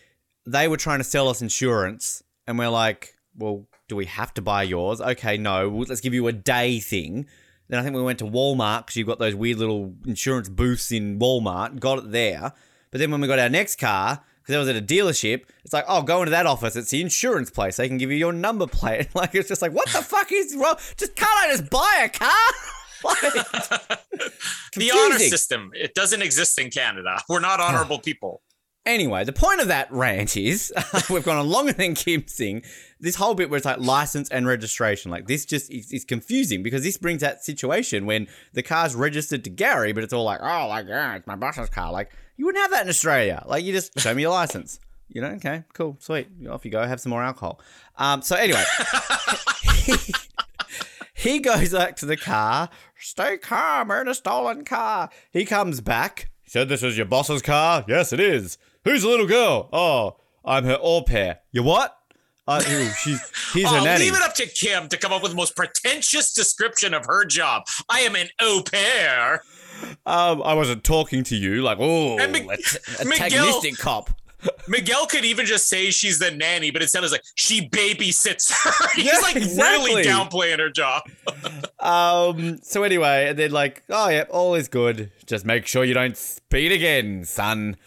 they 0.46 0.68
were 0.68 0.78
trying 0.78 1.00
to 1.00 1.04
sell 1.04 1.30
us 1.30 1.42
insurance, 1.42 2.24
and 2.48 2.58
we're 2.58 2.70
like, 2.70 3.16
well, 3.38 3.66
do 3.88 3.96
we 3.96 4.06
have 4.06 4.34
to 4.36 4.42
buy 4.42 4.64
yours? 4.64 5.02
Okay, 5.02 5.38
no, 5.38 5.68
let's 5.88 6.02
give 6.02 6.14
you 6.14 6.28
a 6.28 6.34
day 6.34 6.80
thing. 6.80 7.28
Then 7.70 7.80
I 7.80 7.84
think 7.84 7.96
we 7.96 8.02
went 8.02 8.20
to 8.20 8.26
Walmart 8.26 8.86
because 8.86 8.98
you've 8.98 9.08
got 9.08 9.20
those 9.20 9.36
weird 9.36 9.58
little 9.58 9.94
insurance 10.06 10.50
booths 10.50 10.92
in 10.92 11.20
Walmart, 11.20 11.80
got 11.80 12.00
it 12.00 12.12
there. 12.12 12.54
But 12.92 13.00
then 13.00 13.10
when 13.10 13.22
we 13.22 13.28
got 13.28 13.40
our 13.40 13.50
next 13.50 13.78
car, 13.78 14.24
because 14.42 14.56
it 14.56 14.60
was 14.60 14.68
at 14.70 14.76
a 14.76 14.82
dealership, 14.82 15.44
it's 15.64 15.74
like, 15.74 15.86
oh, 15.88 16.02
go 16.02 16.20
into 16.20 16.32
that 16.32 16.46
office. 16.46 16.76
It's 16.76 16.92
the 16.92 17.02
insurance 17.02 17.50
place. 17.50 17.78
They 17.78 17.88
can 17.88 17.98
give 17.98 18.12
you 18.12 18.18
your 18.18 18.34
number 18.34 18.68
plate. 18.68 19.08
Like, 19.16 19.34
it's 19.36 19.48
just 19.48 19.62
like, 19.62 19.72
what 19.72 19.88
the 19.88 20.02
fuck 20.02 20.32
is 20.32 20.56
wrong? 20.56 20.76
Just 20.98 21.16
can't 21.16 21.32
I 21.32 21.52
just 21.52 21.70
buy 21.70 22.02
a 22.06 22.10
car? 22.10 22.30
Like, 23.06 23.22
The 24.78 24.92
honor 24.96 25.20
system, 25.20 25.72
it 25.74 25.94
doesn't 25.94 26.22
exist 26.22 26.58
in 26.58 26.70
Canada. 26.70 27.20
We're 27.28 27.42
not 27.42 27.60
honorable 27.60 27.98
ah. 27.98 28.02
people. 28.02 28.42
Anyway, 28.86 29.24
the 29.24 29.32
point 29.32 29.62
of 29.62 29.70
that 29.70 29.90
rant 29.92 30.36
is 30.36 30.74
we've 31.10 31.24
gone 31.24 31.38
on 31.38 31.48
longer 31.48 31.72
than 31.72 31.96
Kim 31.96 32.28
Sing. 32.28 32.64
This 33.00 33.16
whole 33.16 33.34
bit 33.34 33.50
where 33.50 33.58
it's 33.58 33.66
like 33.66 33.80
license 33.80 34.30
and 34.30 34.46
registration, 34.46 35.10
like 35.10 35.28
this 35.28 35.46
just 35.46 35.72
is, 35.72 35.92
is 35.94 36.04
confusing 36.04 36.64
because 36.64 36.84
this 36.84 36.98
brings 36.98 37.22
that 37.22 37.46
situation 37.46 38.06
when 38.06 38.28
the 38.52 38.62
car's 38.62 38.94
registered 38.94 39.46
to 39.46 39.50
Gary, 39.50 39.94
but 39.94 40.04
it's 40.04 40.12
all 40.12 40.26
like, 40.26 40.42
oh, 40.42 40.68
like, 40.68 40.88
yeah, 40.88 41.16
it's 41.16 41.26
my 41.26 41.38
boss's 41.38 41.70
car. 41.70 41.94
Like, 41.94 42.12
you 42.36 42.46
wouldn't 42.46 42.62
have 42.62 42.72
that 42.72 42.84
in 42.84 42.90
Australia. 42.90 43.44
Like, 43.46 43.64
you 43.64 43.72
just 43.72 43.98
show 44.00 44.14
me 44.14 44.24
your 44.24 44.32
license. 44.32 44.80
You 45.08 45.22
know, 45.22 45.30
okay, 45.30 45.64
cool, 45.74 45.98
sweet. 46.00 46.28
Off 46.50 46.66
you 46.66 46.72
go, 46.72 46.86
have 46.86 47.00
some 47.00 47.12
more 47.12 47.24
alcohol. 47.24 47.62
Um, 47.98 48.22
so 48.22 48.36
anyway, 48.36 48.64
he, 49.86 49.96
he 51.14 51.40
goes 51.40 51.72
back 51.72 51.96
to 51.98 52.06
the 52.06 52.18
car. 52.18 52.70
Stay 52.98 53.38
calm, 53.38 53.88
we're 53.88 54.02
in 54.02 54.08
a 54.10 54.16
stolen 54.16 54.66
car. 54.66 55.10
He 55.32 55.46
comes 55.46 55.80
back. 55.80 56.32
Said, 56.46 56.68
This 56.68 56.84
is 56.84 56.98
your 56.98 57.06
boss's 57.06 57.42
car? 57.42 57.86
Yes, 57.88 58.12
it 58.12 58.20
is. 58.20 58.58
Who's 58.86 59.02
the 59.04 59.08
little 59.10 59.28
girl? 59.28 59.70
Oh, 59.72 60.18
I'm 60.46 60.66
her 60.66 60.78
au 60.82 61.02
pair. 61.04 61.40
You 61.52 61.64
what? 61.64 61.96
Uh, 62.46 62.62
ew, 62.68 62.90
she's, 63.02 63.22
he's 63.54 63.70
her 63.70 63.78
Oh, 63.80 63.84
nanny. 63.86 64.04
leave 64.06 64.16
it 64.16 64.22
up 64.22 64.34
to 64.36 64.46
Kim 64.48 64.90
to 64.90 64.98
come 64.98 65.14
up 65.14 65.22
with 65.22 65.32
the 65.32 65.38
most 65.38 65.56
pretentious 65.56 66.34
description 66.34 66.94
of 66.94 67.06
her 67.06 67.24
job. 67.24 67.64
I 67.90 68.02
am 68.02 68.16
an 68.16 68.28
au 68.42 68.62
pair. 68.70 69.42
Um, 70.06 70.42
I 70.44 70.54
wasn't 70.54 70.84
talking 70.84 71.24
to 71.26 71.36
you 71.38 71.62
like, 71.62 71.78
oh, 71.80 72.20
And 72.20 72.34
Mig- 72.34 72.44
a 72.44 73.06
Miguel- 73.06 73.24
antagonistic 73.24 73.78
cop. 73.78 74.10
Miguel 74.68 75.06
could 75.06 75.24
even 75.24 75.46
just 75.46 75.70
say 75.70 75.90
she's 75.90 76.20
the 76.20 76.32
nanny, 76.32 76.70
but 76.70 76.82
instead 76.82 77.02
it's 77.04 77.14
like 77.14 77.24
she 77.36 77.70
babysits 77.70 78.52
her. 78.52 78.90
He's 78.94 79.06
Yeah, 79.06 79.20
like 79.22 79.38
exactly. 79.38 79.92
really 79.92 80.04
downplaying 80.04 80.60
her 80.60 80.70
job. 80.70 81.04
Um, 81.80 82.58
so 82.62 82.84
anyway, 82.84 83.28
and 83.30 83.40
then 83.40 83.52
like, 83.52 83.84
oh 83.90 84.10
yeah, 84.10 84.26
all 84.30 84.56
is 84.56 84.68
good. 84.68 85.12
Just 85.26 85.46
make 85.46 85.66
sure 85.66 85.86
you 85.86 85.94
don't 85.94 86.18
speed 86.18 86.74
again, 86.74 87.24
son. 87.24 87.78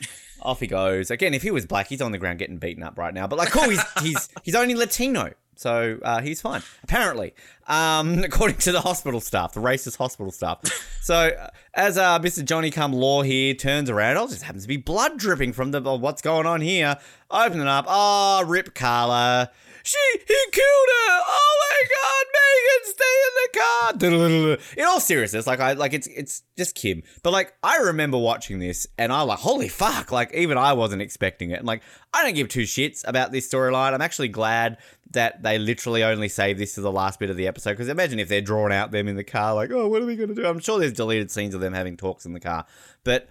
Off 0.47 0.61
he 0.61 0.69
goes. 0.69 1.11
Again, 1.11 1.35
if 1.35 1.43
he 1.43 1.51
was 1.51 1.67
black, 1.67 1.89
he's 1.89 2.01
on 2.01 2.13
the 2.13 2.19
ground 2.19 2.39
getting 2.39 2.59
beaten 2.59 2.83
up 2.83 2.97
right 2.97 3.13
now. 3.13 3.27
But 3.27 3.37
like, 3.37 3.51
cool, 3.51 3.69
he's 3.69 3.83
he's 4.03 4.29
he's 4.45 4.55
only 4.55 4.75
Latino, 4.75 5.33
so 5.57 5.99
uh, 6.03 6.21
he's 6.21 6.41
fine. 6.41 6.63
Apparently, 6.85 7.35
um, 7.67 8.19
according 8.25 8.59
to 8.59 8.73
the 8.73 8.81
hospital 8.81 9.21
staff, 9.21 9.55
the 9.55 9.61
racist 9.61 9.97
hospital 9.97 10.31
staff. 10.31 10.61
So 11.03 11.15
uh, 11.15 11.51
as 11.75 11.99
uh, 11.99 12.21
Mr. 12.21 12.45
Johnny 12.45 12.71
Come 12.71 12.93
Law 12.93 13.23
here 13.23 13.55
turns 13.55 13.91
around, 13.91 14.17
oh, 14.19 14.29
just 14.29 14.43
happens 14.43 14.63
to 14.63 14.69
be 14.69 14.77
blood 14.77 15.19
dripping 15.19 15.53
from 15.53 15.73
the 15.73 15.83
oh, 15.83 15.97
what's 15.97 16.23
going 16.23 16.47
on 16.47 16.61
here. 16.61 16.97
Open 17.31 17.61
it 17.61 17.67
up. 17.67 17.87
Oh, 17.89 18.45
rip 18.47 18.75
Carla. 18.75 19.51
She 19.87 19.99
he 20.27 20.35
killed 20.51 20.89
her. 20.91 21.21
Oh 21.29 21.53
my 21.63 21.79
God, 21.95 22.27
Megan, 22.35 22.93
stay 22.93 23.15
in 23.27 23.35
the 23.37 24.59
car. 24.59 24.77
in 24.77 24.85
all 24.85 24.99
seriousness, 24.99 25.47
like 25.47 25.61
I 25.61 25.75
like 25.75 25.93
it's 25.93 26.09
it's 26.09 26.43
just 26.59 26.75
Kim. 26.75 27.05
But 27.23 27.33
like 27.33 27.55
I 27.63 27.77
remember 27.77 28.19
watching 28.19 28.59
this 28.59 28.89
and 28.99 29.13
I 29.13 29.23
like, 29.23 29.39
holy 29.39 29.69
fuck, 29.69 30.11
like 30.11 30.35
even 30.35 30.59
I 30.59 30.73
wasn't 30.73 31.03
expecting 31.03 31.51
it. 31.53 31.59
And 31.59 31.67
like 31.67 31.83
I 32.13 32.25
don't 32.25 32.35
give 32.35 32.49
two 32.49 32.63
shits 32.63 33.07
about 33.07 33.31
this 33.31 33.49
storyline. 33.49 33.95
I'm 33.95 34.03
actually 34.03 34.29
glad 34.29 34.79
that 35.13 35.45
they 35.45 35.57
literally 35.57 36.03
only 36.03 36.29
save 36.29 36.59
this 36.59 36.75
to 36.75 36.81
the 36.81 36.91
last 36.91 37.21
bit 37.21 37.31
of 37.31 37.37
the 37.37 37.47
episode. 37.47 37.71
Because 37.71 37.89
imagine 37.89 38.19
if 38.19 38.29
they're 38.29 38.41
drawn 38.41 38.73
out 38.73 38.91
them 38.91 39.07
in 39.07 39.15
the 39.15 39.23
car, 39.23 39.55
like, 39.55 39.71
oh, 39.71 39.87
what 39.87 40.03
are 40.03 40.07
we 40.07 40.17
gonna 40.17 40.35
do? 40.35 40.47
I'm 40.47 40.59
sure 40.59 40.81
there's 40.81 40.93
deleted 40.93 41.31
scenes 41.31 41.55
of 41.55 41.61
them 41.61 41.75
having 41.75 41.97
talks 41.97 42.27
in 42.27 42.33
the 42.33 42.41
car. 42.41 42.67
But 43.05 43.29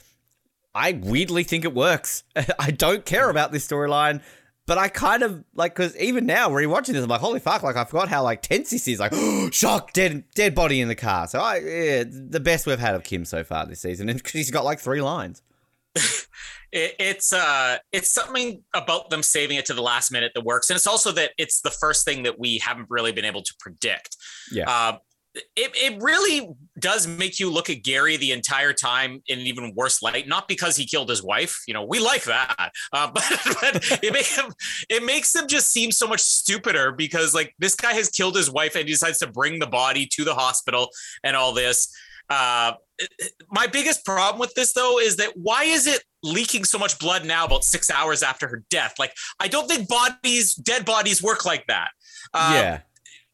I 0.74 0.93
weirdly 0.93 1.43
think 1.43 1.65
it 1.65 1.74
works. 1.74 2.24
I 2.59 2.71
don't 2.71 3.05
care 3.05 3.29
about 3.29 3.51
this 3.51 3.67
storyline. 3.67 4.21
But 4.67 4.79
I 4.79 4.88
kind 4.88 5.22
of 5.22 5.43
like 5.53 5.75
because 5.75 5.95
even 5.98 6.25
now, 6.25 6.50
rewatching 6.50 6.93
this, 6.93 7.03
I'm 7.03 7.10
like, 7.10 7.22
holy 7.22 7.39
fuck! 7.39 7.62
Like 7.62 7.75
I 7.75 7.86
forgot 7.86 8.10
how 8.10 8.24
like 8.24 8.41
tense 8.41 8.72
this 8.72 8.88
is. 8.88 9.00
Like, 9.00 9.12
oh, 9.15 9.50
shock, 9.51 9.93
dead, 9.93 10.24
dead 10.34 10.55
body 10.55 10.81
in 10.81 10.88
the 10.88 10.95
car. 10.95 11.27
So 11.27 11.39
I, 11.39 11.57
yeah, 11.57 12.03
the 12.07 12.39
best 12.39 12.65
we've 12.65 12.79
had 12.79 12.95
of 12.95 13.03
Kim 13.03 13.25
so 13.25 13.43
far 13.43 13.65
this 13.67 13.81
season, 13.81 14.10
and 14.10 14.22
he's 14.34 14.50
got 14.50 14.65
like 14.65 14.79
three 14.79 15.01
lines. 15.01 15.43
it, 16.72 16.95
it's 17.00 17.31
uh, 17.31 17.77
it's 17.91 18.12
something 18.12 18.63
about 18.74 19.12
them 19.12 19.22
saving 19.22 19.57
it 19.57 19.65
to 19.67 19.74
the 19.74 19.84
last 19.84 20.12
minute 20.12 20.31
that 20.34 20.43
works, 20.43 20.72
and 20.72 20.77
it's 20.77 20.88
also 20.88 21.12
that 21.12 21.31
it's 21.38 21.62
the 21.62 21.72
first 21.72 22.03
thing 22.03 22.24
that 22.24 22.39
we 22.39 22.57
haven't 22.57 22.88
really 22.89 23.12
been 23.12 23.25
able 23.25 23.43
to 23.43 23.53
predict. 23.60 24.17
Yeah. 24.51 24.69
Uh, 24.69 24.98
it, 25.36 25.72
it 25.75 26.01
really 26.01 26.50
does 26.80 27.08
make 27.08 27.39
you 27.39 27.50
look 27.50 27.70
at 27.70 27.84
Gary 27.84 28.18
the 28.18 28.32
entire 28.32 28.74
time 28.74 29.22
in 29.27 29.39
an 29.39 29.46
even 29.46 29.74
worse 29.75 30.01
light. 30.01 30.27
Not 30.27 30.48
because 30.48 30.77
he 30.77 30.86
killed 30.86 31.10
his 31.10 31.24
wife, 31.24 31.62
you 31.68 31.74
know, 31.74 31.84
we 31.84 32.00
like 32.00 32.24
that, 32.24 32.72
uh, 32.94 33.12
but, 33.13 33.24
but 33.62 34.00
it 34.04 34.13
makes 34.13 34.36
him 34.38 34.54
it 34.89 35.04
makes 35.04 35.36
him 35.36 35.48
just 35.48 35.72
seem 35.72 35.92
so 35.92 36.08
much 36.08 36.22
stupider 36.22 36.92
because 36.92 37.34
like 37.34 37.54
this 37.60 37.75
guy 37.75 37.94
has 37.94 38.10
killed 38.10 38.36
his 38.36 38.50
wife 38.50 38.75
and 38.75 38.86
he 38.86 38.94
decides 38.94 39.20
to 39.20 39.27
bring 39.27 39.60
the 39.60 39.68
body 39.68 40.08
to 40.13 40.24
the 40.24 40.34
hospital 40.34 40.89
and 41.24 41.36
all 41.36 41.54
this. 41.54 41.94
Uh, 42.30 42.74
my 43.51 43.68
biggest 43.68 44.04
problem 44.04 44.39
with 44.39 44.54
this 44.56 44.74
though 44.74 45.00
is 45.00 45.18
that 45.18 45.32
why 45.36 45.65
is 45.65 45.86
it 45.86 46.01
leaking 46.24 46.63
so 46.63 46.80
much 46.80 46.98
blood 46.98 47.24
now 47.25 47.46
about 47.46 47.63
six 47.63 47.89
hours 47.89 48.24
after 48.24 48.48
her 48.48 48.63
death? 48.70 48.96
Like 48.98 49.13
I 49.39 49.48
don't 49.48 49.68
think 49.68 49.88
bodies, 49.88 50.56
dead 50.56 50.86
bodies, 50.86 51.22
work 51.22 51.46
like 51.46 51.65
that. 51.68 51.89
Uh, 52.34 52.51
yeah 52.54 52.80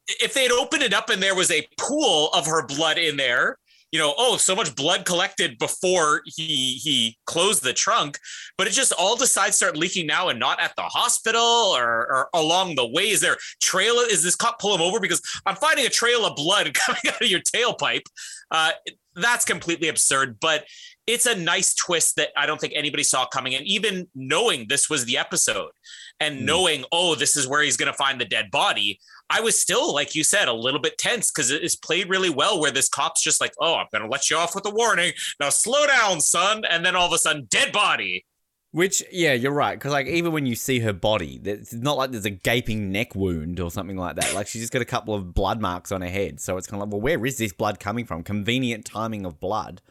if 0.08 0.34
they 0.34 0.43
had 0.43 0.51
opened 0.51 0.84
it 0.84 0.93
up 0.93 1.10
and 1.10 1.22
there 1.22 1.36
was 1.36 1.51
a 1.51 1.67
pool 1.77 2.29
of 2.34 2.46
her 2.46 2.65
blood 2.65 2.98
in 2.98 3.17
there, 3.17 3.58
you 3.91 4.00
know, 4.00 4.13
oh, 4.17 4.38
so 4.38 4.55
much 4.55 4.74
blood 4.75 5.05
collected 5.05 5.58
before 5.58 6.22
he 6.25 6.75
he 6.75 7.17
closed 7.25 7.62
the 7.62 7.74
trunk, 7.74 8.17
but 8.58 8.65
it 8.65 8.72
just 8.72 8.93
all 8.93 9.17
decides 9.17 9.58
start 9.58 9.75
leaking 9.75 10.08
now 10.08 10.29
and 10.29 10.39
not 10.39 10.62
at 10.62 10.74
the 10.77 10.84
hospital 10.84 11.41
or, 11.41 12.08
or 12.08 12.29
along 12.34 12.75
the 12.75 12.88
way. 12.88 13.10
Is 13.10 13.20
there 13.20 13.38
trail? 13.62 13.96
Is 13.96 14.24
this 14.24 14.36
cop 14.36 14.60
pull 14.60 14.74
him 14.74 14.81
over 14.81 15.00
because 15.00 15.22
I'm 15.46 15.58
finding 15.58 15.86
a 15.86 15.89
trail 15.89 16.25
of 16.25 16.38
blood 16.38 16.74
coming 16.86 17.01
out 17.10 17.22
of 17.22 17.27
your 17.27 17.41
tailpipe? 17.41 18.05
Uh, 18.50 18.72
that's 19.15 19.43
completely 19.43 19.89
absurd. 19.89 20.38
But 20.39 20.65
it's 21.05 21.25
a 21.25 21.36
nice 21.36 21.75
twist 21.75 22.15
that 22.15 22.29
I 22.38 22.46
don't 22.46 22.62
think 22.62 22.74
anybody 22.75 23.03
saw 23.03 23.25
coming. 23.25 23.55
And 23.55 23.65
even 23.65 24.08
knowing 24.15 24.67
this 24.70 24.89
was 24.89 25.03
the 25.03 25.17
episode 25.17 25.72
and 26.21 26.39
mm. 26.39 26.43
knowing, 26.43 26.85
oh, 26.93 27.15
this 27.15 27.35
is 27.35 27.47
where 27.47 27.61
he's 27.61 27.75
going 27.75 27.91
to 27.91 27.97
find 27.97 28.21
the 28.21 28.25
dead 28.25 28.49
body, 28.51 28.99
I 29.29 29.41
was 29.41 29.59
still, 29.59 29.93
like 29.93 30.13
you 30.13 30.23
said, 30.23 30.47
a 30.47 30.53
little 30.53 30.79
bit 30.79 30.97
tense 30.97 31.31
because 31.31 31.51
it's 31.51 31.75
played 31.75 32.09
really 32.09 32.29
well 32.29 32.61
where 32.61 32.71
this 32.71 32.87
cop's 32.87 33.21
just 33.21 33.41
like, 33.41 33.53
oh, 33.59 33.75
I'm 33.75 33.87
going 33.91 34.03
to 34.03 34.09
let 34.09 34.29
you 34.29 34.37
off 34.37 34.55
with 34.55 34.65
a 34.65 34.69
warning. 34.69 35.13
Now 35.39 35.49
slow 35.49 35.87
down, 35.87 36.21
son. 36.21 36.63
And 36.69 36.85
then 36.85 36.95
all 36.95 37.07
of 37.07 37.13
a 37.13 37.17
sudden, 37.17 37.47
dead 37.49 37.71
body. 37.71 38.25
Which, 38.73 39.03
yeah, 39.11 39.33
you're 39.33 39.51
right. 39.51 39.73
Because, 39.77 39.91
like, 39.91 40.07
even 40.07 40.31
when 40.31 40.45
you 40.45 40.55
see 40.55 40.79
her 40.79 40.93
body, 40.93 41.41
it's 41.43 41.73
not 41.73 41.97
like 41.97 42.11
there's 42.11 42.25
a 42.25 42.29
gaping 42.29 42.91
neck 42.91 43.15
wound 43.15 43.59
or 43.59 43.69
something 43.69 43.97
like 43.97 44.15
that. 44.15 44.33
Like, 44.33 44.47
she's 44.47 44.61
just 44.61 44.71
got 44.71 44.81
a 44.81 44.85
couple 44.85 45.13
of 45.13 45.33
blood 45.33 45.59
marks 45.59 45.91
on 45.91 46.01
her 46.01 46.09
head. 46.09 46.39
So 46.39 46.55
it's 46.55 46.67
kind 46.67 46.81
of 46.81 46.87
like, 46.87 46.93
well, 46.93 47.01
where 47.01 47.25
is 47.25 47.37
this 47.37 47.51
blood 47.51 47.81
coming 47.81 48.05
from? 48.05 48.23
Convenient 48.23 48.85
timing 48.85 49.25
of 49.25 49.39
blood. 49.41 49.81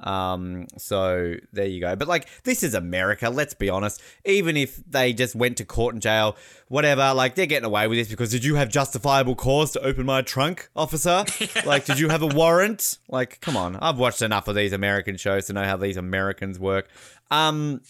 Um, 0.00 0.66
so 0.78 1.34
there 1.52 1.66
you 1.66 1.80
go. 1.80 1.94
But 1.96 2.08
like, 2.08 2.28
this 2.44 2.62
is 2.62 2.74
America. 2.74 3.30
Let's 3.30 3.54
be 3.54 3.70
honest. 3.70 4.02
Even 4.24 4.56
if 4.56 4.76
they 4.86 5.12
just 5.12 5.34
went 5.34 5.58
to 5.58 5.64
court 5.64 5.94
and 5.94 6.02
jail, 6.02 6.36
whatever, 6.68 7.14
like 7.14 7.34
they're 7.34 7.46
getting 7.46 7.66
away 7.66 7.86
with 7.86 7.98
this 7.98 8.08
because 8.08 8.30
did 8.30 8.44
you 8.44 8.56
have 8.56 8.68
justifiable 8.68 9.34
cause 9.34 9.72
to 9.72 9.80
open 9.80 10.06
my 10.06 10.22
trunk, 10.22 10.68
officer? 10.74 11.24
like, 11.66 11.84
did 11.84 11.98
you 11.98 12.08
have 12.08 12.22
a 12.22 12.26
warrant? 12.26 12.98
Like, 13.08 13.40
come 13.40 13.56
on. 13.56 13.76
I've 13.76 13.98
watched 13.98 14.22
enough 14.22 14.48
of 14.48 14.56
these 14.56 14.72
American 14.72 15.16
shows 15.16 15.46
to 15.46 15.52
know 15.52 15.64
how 15.64 15.76
these 15.76 15.96
Americans 15.96 16.58
work. 16.58 16.88
Um, 17.30 17.80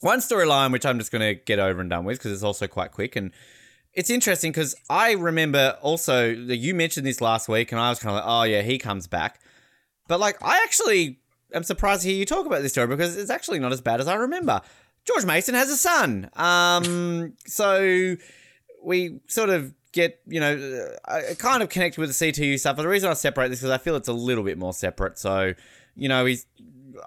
one 0.00 0.18
storyline 0.18 0.72
which 0.72 0.84
I'm 0.84 0.98
just 0.98 1.10
going 1.10 1.22
to 1.22 1.34
get 1.34 1.58
over 1.58 1.80
and 1.80 1.88
done 1.88 2.04
with 2.04 2.18
because 2.18 2.32
it's 2.32 2.42
also 2.42 2.66
quite 2.66 2.92
quick 2.92 3.16
and 3.16 3.32
it's 3.94 4.10
interesting 4.10 4.50
because 4.50 4.74
I 4.90 5.12
remember 5.12 5.78
also 5.80 6.34
that 6.34 6.56
you 6.56 6.74
mentioned 6.74 7.06
this 7.06 7.20
last 7.20 7.48
week 7.48 7.72
and 7.72 7.80
I 7.80 7.90
was 7.90 8.00
kind 8.00 8.16
of 8.16 8.24
like, 8.24 8.30
oh 8.30 8.42
yeah, 8.42 8.62
he 8.62 8.76
comes 8.76 9.06
back. 9.06 9.40
But 10.08 10.20
like, 10.20 10.42
I 10.42 10.60
actually 10.64 11.20
am 11.54 11.62
surprised 11.62 12.02
to 12.02 12.08
hear 12.08 12.16
you 12.16 12.26
talk 12.26 12.46
about 12.46 12.62
this 12.62 12.72
story 12.72 12.88
because 12.88 13.16
it's 13.16 13.30
actually 13.30 13.58
not 13.58 13.72
as 13.72 13.80
bad 13.80 14.00
as 14.00 14.08
I 14.08 14.14
remember. 14.14 14.60
George 15.04 15.24
Mason 15.24 15.54
has 15.54 15.70
a 15.70 15.76
son. 15.76 16.30
Um, 16.34 17.34
so 17.46 18.16
we 18.82 19.20
sort 19.26 19.50
of 19.50 19.72
get, 19.92 20.20
you 20.26 20.40
know, 20.40 20.88
I 21.06 21.34
kind 21.38 21.62
of 21.62 21.68
connect 21.68 21.98
with 21.98 22.16
the 22.16 22.32
CTU 22.32 22.58
stuff. 22.58 22.76
But 22.76 22.82
the 22.82 22.88
reason 22.88 23.10
I 23.10 23.14
separate 23.14 23.48
this 23.48 23.60
because 23.60 23.70
I 23.70 23.78
feel 23.78 23.96
it's 23.96 24.08
a 24.08 24.12
little 24.12 24.44
bit 24.44 24.58
more 24.58 24.72
separate. 24.72 25.18
So, 25.18 25.54
you 25.96 26.08
know, 26.08 26.24
he's. 26.24 26.46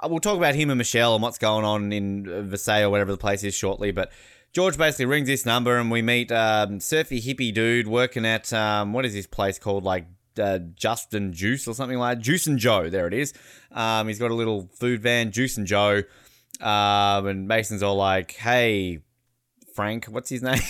We'll 0.04 0.20
talk 0.20 0.36
about 0.36 0.54
him 0.54 0.70
and 0.70 0.78
Michelle 0.78 1.16
and 1.16 1.24
what's 1.24 1.38
going 1.38 1.64
on 1.64 1.94
in 1.94 2.50
Versailles 2.50 2.82
or 2.82 2.90
whatever 2.90 3.12
the 3.14 3.18
place 3.18 3.44
is 3.44 3.56
shortly. 3.56 3.92
But 3.92 4.12
George 4.52 4.78
basically 4.78 5.06
rings 5.06 5.28
this 5.28 5.46
number 5.46 5.78
and 5.78 5.90
we 5.90 6.02
meet 6.02 6.30
um, 6.30 6.82
surfy 6.82 7.22
hippie 7.22 7.54
dude 7.54 7.88
working 7.88 8.26
at 8.26 8.52
um, 8.52 8.92
what 8.92 9.06
is 9.06 9.14
this 9.14 9.26
place 9.26 9.58
called? 9.58 9.86
Like 9.86 10.06
uh, 10.40 10.60
Justin 10.76 11.34
Juice 11.34 11.68
or 11.68 11.74
something 11.74 11.98
like 11.98 12.18
that. 12.18 12.24
Juice 12.24 12.48
and 12.48 12.60
Joe, 12.60 12.90
there 12.90 13.08
it 13.08 13.14
is. 13.14 13.34
Um, 13.72 14.08
he's 14.08 14.20
got 14.20 14.32
a 14.32 14.36
little 14.36 14.70
food 14.80 15.02
van, 15.02 15.32
Juice 15.32 15.58
and 15.58 15.68
Joe. 15.68 16.04
Um, 16.60 17.28
and 17.28 17.48
Mason's 17.48 17.84
all 17.84 17.96
like, 17.96 18.34
hey, 18.34 19.00
Frank, 19.76 20.06
what's 20.06 20.30
his 20.30 20.42
name? 20.42 20.60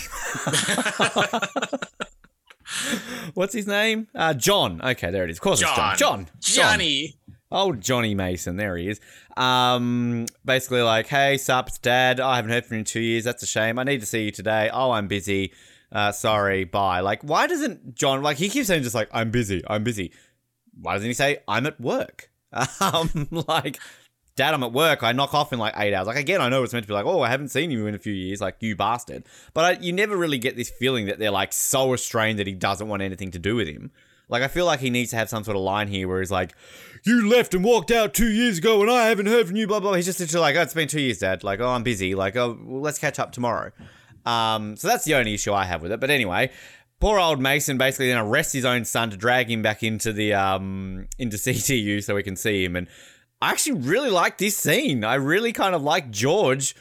what's 3.34 3.54
his 3.54 3.66
name? 3.66 4.08
Uh, 4.14 4.34
John. 4.34 4.80
Okay, 4.82 5.10
there 5.10 5.24
it 5.24 5.30
is. 5.30 5.38
Of 5.38 5.42
course 5.42 5.60
John. 5.60 5.92
it's 5.92 5.98
John. 5.98 6.26
John. 6.26 6.26
Johnny. 6.40 7.18
Oh, 7.50 7.72
Johnny 7.72 8.14
Mason. 8.14 8.56
There 8.56 8.76
he 8.76 8.88
is. 8.88 9.00
Um, 9.36 10.26
basically 10.44 10.82
like, 10.82 11.06
hey, 11.06 11.38
sup, 11.38 11.68
it's 11.68 11.78
dad. 11.78 12.20
I 12.20 12.36
haven't 12.36 12.50
heard 12.50 12.66
from 12.66 12.74
you 12.74 12.78
in 12.80 12.84
two 12.84 13.00
years. 13.00 13.24
That's 13.24 13.42
a 13.42 13.46
shame. 13.46 13.78
I 13.78 13.84
need 13.84 14.00
to 14.00 14.06
see 14.06 14.24
you 14.24 14.30
today. 14.30 14.68
Oh, 14.70 14.90
I'm 14.90 15.08
busy 15.08 15.52
uh, 15.92 16.12
sorry, 16.12 16.64
bye. 16.64 17.00
Like, 17.00 17.22
why 17.22 17.46
doesn't 17.46 17.94
John, 17.94 18.22
like, 18.22 18.36
he 18.36 18.48
keeps 18.48 18.68
saying 18.68 18.82
just 18.82 18.94
like, 18.94 19.08
I'm 19.12 19.30
busy, 19.30 19.62
I'm 19.66 19.84
busy. 19.84 20.12
Why 20.80 20.94
doesn't 20.94 21.08
he 21.08 21.14
say, 21.14 21.38
I'm 21.46 21.66
at 21.66 21.80
work? 21.80 22.30
Um, 22.80 23.28
like, 23.30 23.78
Dad, 24.38 24.54
I'm 24.54 24.62
at 24.62 24.72
work. 24.72 25.02
I 25.02 25.10
knock 25.12 25.34
off 25.34 25.52
in 25.52 25.58
like 25.58 25.74
eight 25.76 25.92
hours. 25.92 26.06
Like, 26.06 26.16
again, 26.16 26.40
I 26.40 26.48
know 26.48 26.62
it's 26.62 26.72
meant 26.72 26.84
to 26.84 26.88
be 26.88 26.94
like, 26.94 27.04
oh, 27.06 27.22
I 27.22 27.28
haven't 27.28 27.48
seen 27.48 27.72
you 27.72 27.86
in 27.86 27.94
a 27.94 27.98
few 27.98 28.12
years, 28.12 28.40
like, 28.40 28.56
you 28.60 28.76
bastard. 28.76 29.24
But 29.52 29.64
I, 29.64 29.82
you 29.82 29.92
never 29.92 30.16
really 30.16 30.38
get 30.38 30.56
this 30.56 30.70
feeling 30.70 31.06
that 31.06 31.18
they're 31.18 31.32
like 31.32 31.52
so 31.52 31.90
restrained 31.90 32.38
that 32.38 32.46
he 32.46 32.54
doesn't 32.54 32.86
want 32.86 33.02
anything 33.02 33.32
to 33.32 33.38
do 33.40 33.56
with 33.56 33.66
him. 33.66 33.90
Like, 34.28 34.42
I 34.42 34.48
feel 34.48 34.64
like 34.64 34.78
he 34.78 34.90
needs 34.90 35.10
to 35.10 35.16
have 35.16 35.28
some 35.28 35.42
sort 35.42 35.56
of 35.56 35.62
line 35.62 35.88
here 35.88 36.06
where 36.06 36.20
he's 36.20 36.30
like, 36.30 36.54
You 37.04 37.28
left 37.28 37.52
and 37.52 37.64
walked 37.64 37.90
out 37.90 38.14
two 38.14 38.28
years 38.28 38.58
ago 38.58 38.80
and 38.80 38.90
I 38.90 39.08
haven't 39.08 39.26
heard 39.26 39.48
from 39.48 39.56
you, 39.56 39.66
blah, 39.66 39.80
blah. 39.80 39.94
He's 39.94 40.06
just 40.06 40.20
literally 40.20 40.42
like, 40.42 40.56
Oh, 40.56 40.62
it's 40.62 40.74
been 40.74 40.86
two 40.88 41.00
years, 41.00 41.18
Dad. 41.18 41.42
Like, 41.42 41.58
oh, 41.60 41.70
I'm 41.70 41.82
busy. 41.82 42.14
Like, 42.14 42.36
oh, 42.36 42.58
well, 42.62 42.80
let's 42.80 42.98
catch 42.98 43.18
up 43.18 43.32
tomorrow. 43.32 43.72
Um, 44.28 44.76
so 44.76 44.88
that's 44.88 45.04
the 45.04 45.14
only 45.14 45.34
issue 45.34 45.52
I 45.52 45.64
have 45.64 45.80
with 45.80 45.90
it. 45.90 46.00
But 46.00 46.10
anyway, 46.10 46.50
poor 47.00 47.18
old 47.18 47.40
Mason 47.40 47.78
basically 47.78 48.08
then 48.08 48.18
arrests 48.18 48.52
his 48.52 48.64
own 48.64 48.84
son 48.84 49.10
to 49.10 49.16
drag 49.16 49.50
him 49.50 49.62
back 49.62 49.82
into 49.82 50.12
the 50.12 50.34
um, 50.34 51.08
into 51.18 51.36
CTU 51.44 52.02
so 52.04 52.14
we 52.14 52.22
can 52.22 52.36
see 52.36 52.64
him. 52.64 52.76
And 52.76 52.88
I 53.40 53.52
actually 53.52 53.80
really 53.80 54.10
like 54.10 54.38
this 54.38 54.56
scene. 54.56 55.02
I 55.04 55.14
really 55.14 55.52
kind 55.52 55.74
of 55.74 55.82
like 55.82 56.10
George 56.10 56.74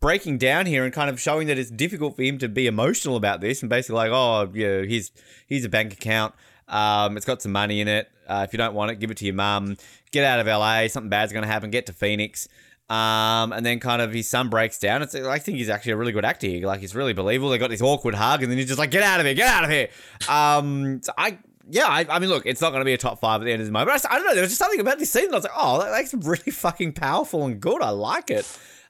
breaking 0.00 0.38
down 0.38 0.66
here 0.66 0.84
and 0.84 0.92
kind 0.92 1.10
of 1.10 1.20
showing 1.20 1.46
that 1.48 1.58
it's 1.58 1.70
difficult 1.70 2.16
for 2.16 2.22
him 2.22 2.38
to 2.38 2.48
be 2.48 2.66
emotional 2.66 3.16
about 3.16 3.40
this 3.40 3.62
and 3.62 3.68
basically 3.68 3.96
like, 3.96 4.10
oh, 4.10 4.50
yeah, 4.54 4.82
here's 4.82 5.12
here's 5.46 5.64
a 5.64 5.68
bank 5.68 5.92
account. 5.92 6.34
Um, 6.68 7.16
it's 7.16 7.26
got 7.26 7.42
some 7.42 7.52
money 7.52 7.80
in 7.80 7.88
it. 7.88 8.08
Uh, 8.26 8.44
if 8.46 8.54
you 8.54 8.56
don't 8.56 8.74
want 8.74 8.90
it, 8.90 8.96
give 9.00 9.10
it 9.10 9.18
to 9.18 9.26
your 9.26 9.34
mum. 9.34 9.76
Get 10.10 10.24
out 10.24 10.40
of 10.40 10.46
LA. 10.46 10.86
Something 10.88 11.10
bad's 11.10 11.32
going 11.32 11.42
to 11.42 11.48
happen. 11.48 11.70
Get 11.70 11.86
to 11.86 11.92
Phoenix. 11.92 12.48
Um, 12.90 13.52
and 13.52 13.64
then 13.64 13.80
kind 13.80 14.02
of 14.02 14.12
his 14.12 14.28
son 14.28 14.50
breaks 14.50 14.78
down. 14.78 15.00
It's 15.00 15.14
I 15.14 15.38
think 15.38 15.56
he's 15.56 15.70
actually 15.70 15.92
a 15.92 15.96
really 15.96 16.12
good 16.12 16.24
actor. 16.24 16.48
Like 16.60 16.80
he's 16.80 16.94
really 16.94 17.14
believable. 17.14 17.50
They 17.50 17.58
got 17.58 17.70
this 17.70 17.80
awkward 17.80 18.14
hug, 18.14 18.42
and 18.42 18.50
then 18.50 18.58
he's 18.58 18.66
just 18.66 18.78
like, 18.78 18.90
"Get 18.90 19.02
out 19.02 19.20
of 19.20 19.26
here! 19.26 19.34
Get 19.34 19.48
out 19.48 19.64
of 19.64 19.70
here!" 19.70 19.88
Um, 20.28 21.00
so 21.02 21.12
I 21.16 21.38
yeah, 21.68 21.86
I, 21.86 22.06
I, 22.08 22.18
mean, 22.18 22.28
look, 22.28 22.44
it's 22.46 22.60
not 22.60 22.70
going 22.70 22.80
to 22.80 22.84
be 22.84 22.92
a 22.92 22.98
top 22.98 23.20
five 23.20 23.40
at 23.40 23.44
the 23.44 23.52
end 23.52 23.62
of 23.62 23.66
the 23.66 23.72
movie, 23.72 23.86
but 23.86 24.04
I, 24.04 24.14
I, 24.14 24.16
don't 24.18 24.26
know. 24.26 24.34
There 24.34 24.42
was 24.42 24.50
just 24.50 24.58
something 24.58 24.80
about 24.80 24.98
this 24.98 25.10
scene 25.10 25.28
that 25.28 25.32
I 25.32 25.36
was 25.36 25.44
like, 25.44 25.52
oh, 25.56 25.78
that, 25.80 25.90
that's 25.90 26.14
really 26.14 26.42
fucking 26.52 26.92
powerful 26.92 27.46
and 27.46 27.60
good. 27.60 27.80
I 27.80 27.90
like 27.90 28.30
it. 28.30 28.46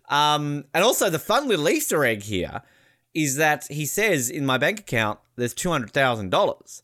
Um, 0.08 0.64
and 0.74 0.84
also 0.84 1.08
the 1.08 1.18
fun 1.18 1.48
little 1.48 1.68
Easter 1.68 2.04
egg 2.04 2.22
here 2.22 2.62
is 3.14 3.36
that 3.36 3.66
he 3.70 3.86
says 3.86 4.28
in 4.28 4.44
my 4.44 4.58
bank 4.58 4.80
account 4.80 5.20
there's 5.36 5.54
two 5.54 5.70
hundred 5.70 5.92
thousand 5.92 6.30
dollars. 6.30 6.82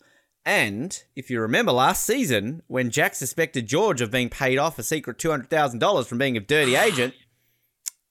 And 0.50 1.04
if 1.14 1.30
you 1.30 1.40
remember 1.40 1.71
last 1.71 2.04
season, 2.04 2.62
when 2.66 2.90
Jack 2.90 3.14
suspected 3.14 3.69
George 3.69 4.00
of 4.00 4.11
being 4.11 4.28
paid 4.28 4.59
off 4.59 4.80
a 4.80 4.83
secret 4.83 5.16
$200,000 5.16 6.07
from 6.09 6.19
being 6.19 6.37
a 6.37 6.40
dirty 6.40 6.75
agent, 6.88 7.14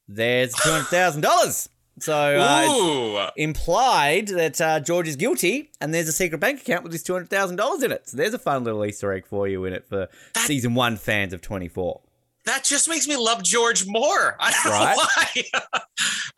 there's 0.08 0.54
$200,000. 0.56 1.68
So 2.00 2.14
uh, 2.40 3.32
implied 3.36 4.30
that 4.30 4.62
uh, 4.62 4.80
George 4.80 5.10
is 5.10 5.18
guilty, 5.18 5.70
and 5.82 5.94
there's 5.94 6.08
a 6.08 6.14
secret 6.14 6.38
bank 6.40 6.62
account 6.62 6.84
with 6.84 6.94
his 6.94 7.04
two 7.04 7.12
hundred 7.12 7.30
thousand 7.30 7.58
dollars 7.58 7.84
in 7.84 7.92
it. 7.92 8.08
So 8.08 8.16
there's 8.16 8.34
a 8.34 8.40
fun 8.40 8.64
little 8.64 8.86
Easter 8.86 9.12
egg 9.12 9.26
for 9.28 9.50
you 9.50 9.66
in 9.66 9.74
it 9.74 9.86
for 9.86 10.08
season 10.38 10.76
one 10.76 10.96
fans 10.96 11.34
of 11.34 11.42
twenty 11.42 11.68
four. 11.68 12.00
that 12.46 12.64
just 12.64 12.88
makes 12.88 13.06
me 13.06 13.18
love 13.18 13.44
George 13.44 13.86
more. 13.86 14.38
I 14.40 14.52
don't 14.64 14.72
Right. 14.72 14.96
know 14.96 15.42
why. 15.74 15.82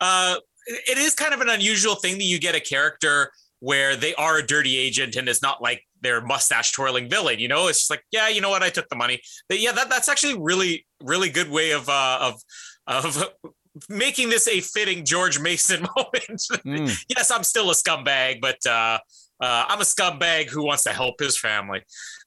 uh, 0.00 0.36
it 0.66 0.98
is 0.98 1.14
kind 1.14 1.32
of 1.32 1.40
an 1.40 1.48
unusual 1.48 1.94
thing 1.94 2.18
that 2.18 2.24
you 2.24 2.40
get 2.40 2.56
a 2.56 2.60
character 2.60 3.30
where 3.62 3.94
they 3.94 4.12
are 4.16 4.38
a 4.38 4.42
dirty 4.44 4.76
agent 4.76 5.14
and 5.14 5.28
it's 5.28 5.40
not 5.40 5.62
like 5.62 5.84
their 6.00 6.20
mustache 6.20 6.72
twirling 6.72 7.08
villain. 7.08 7.38
You 7.38 7.46
know, 7.46 7.68
it's 7.68 7.78
just 7.78 7.90
like, 7.90 8.04
yeah, 8.10 8.28
you 8.28 8.40
know 8.40 8.50
what, 8.50 8.60
I 8.60 8.70
took 8.70 8.88
the 8.88 8.96
money. 8.96 9.22
But 9.48 9.60
yeah, 9.60 9.70
that, 9.70 9.88
that's 9.88 10.08
actually 10.08 10.36
really, 10.36 10.84
really 11.00 11.30
good 11.30 11.48
way 11.48 11.70
of 11.70 11.88
uh, 11.88 12.18
of 12.20 12.42
of 12.88 13.28
making 13.88 14.30
this 14.30 14.48
a 14.48 14.60
fitting 14.60 15.04
George 15.04 15.38
Mason 15.38 15.82
moment. 15.96 16.42
Mm. 16.66 17.04
yes, 17.08 17.30
I'm 17.30 17.44
still 17.44 17.70
a 17.70 17.74
scumbag, 17.74 18.40
but 18.40 18.58
uh, 18.66 18.98
uh, 19.40 19.66
I'm 19.68 19.80
a 19.80 19.84
scumbag 19.84 20.50
who 20.50 20.64
wants 20.64 20.82
to 20.82 20.90
help 20.90 21.20
his 21.20 21.38
family. 21.38 21.82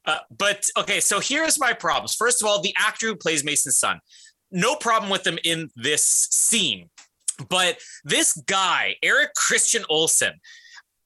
Uh, 0.05 0.19
but 0.37 0.69
okay, 0.77 1.01
so 1.01 1.19
here's 1.19 1.59
my 1.59 1.73
problems. 1.73 2.15
First 2.15 2.41
of 2.41 2.47
all, 2.47 2.61
the 2.61 2.73
actor 2.77 3.07
who 3.07 3.15
plays 3.17 3.43
Mason's 3.43 3.77
son, 3.77 3.99
no 4.51 4.77
problem 4.77 5.11
with 5.11 5.27
him 5.27 5.37
in 5.43 5.69
this 5.75 6.05
scene. 6.31 6.89
But 7.49 7.79
this 8.05 8.41
guy, 8.45 8.95
Eric 9.03 9.33
Christian 9.33 9.83
Olsen, 9.89 10.31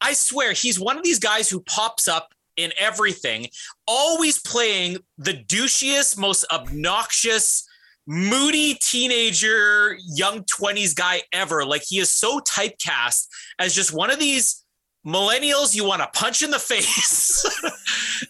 I 0.01 0.13
swear 0.13 0.53
he's 0.53 0.79
one 0.79 0.97
of 0.97 1.03
these 1.03 1.19
guys 1.19 1.49
who 1.49 1.61
pops 1.61 2.07
up 2.07 2.33
in 2.57 2.71
everything, 2.77 3.47
always 3.87 4.39
playing 4.41 4.97
the 5.17 5.33
douchiest, 5.33 6.17
most 6.17 6.45
obnoxious, 6.51 7.65
moody 8.05 8.73
teenager, 8.81 9.97
young 10.13 10.43
20s 10.43 10.95
guy 10.95 11.21
ever. 11.31 11.63
Like 11.63 11.83
he 11.87 11.99
is 11.99 12.11
so 12.11 12.39
typecast 12.39 13.27
as 13.59 13.73
just 13.75 13.93
one 13.93 14.11
of 14.11 14.19
these 14.19 14.58
millennials 15.05 15.75
you 15.75 15.85
want 15.85 16.01
to 16.01 16.09
punch 16.13 16.41
in 16.41 16.51
the 16.51 16.59
face. 16.59 17.45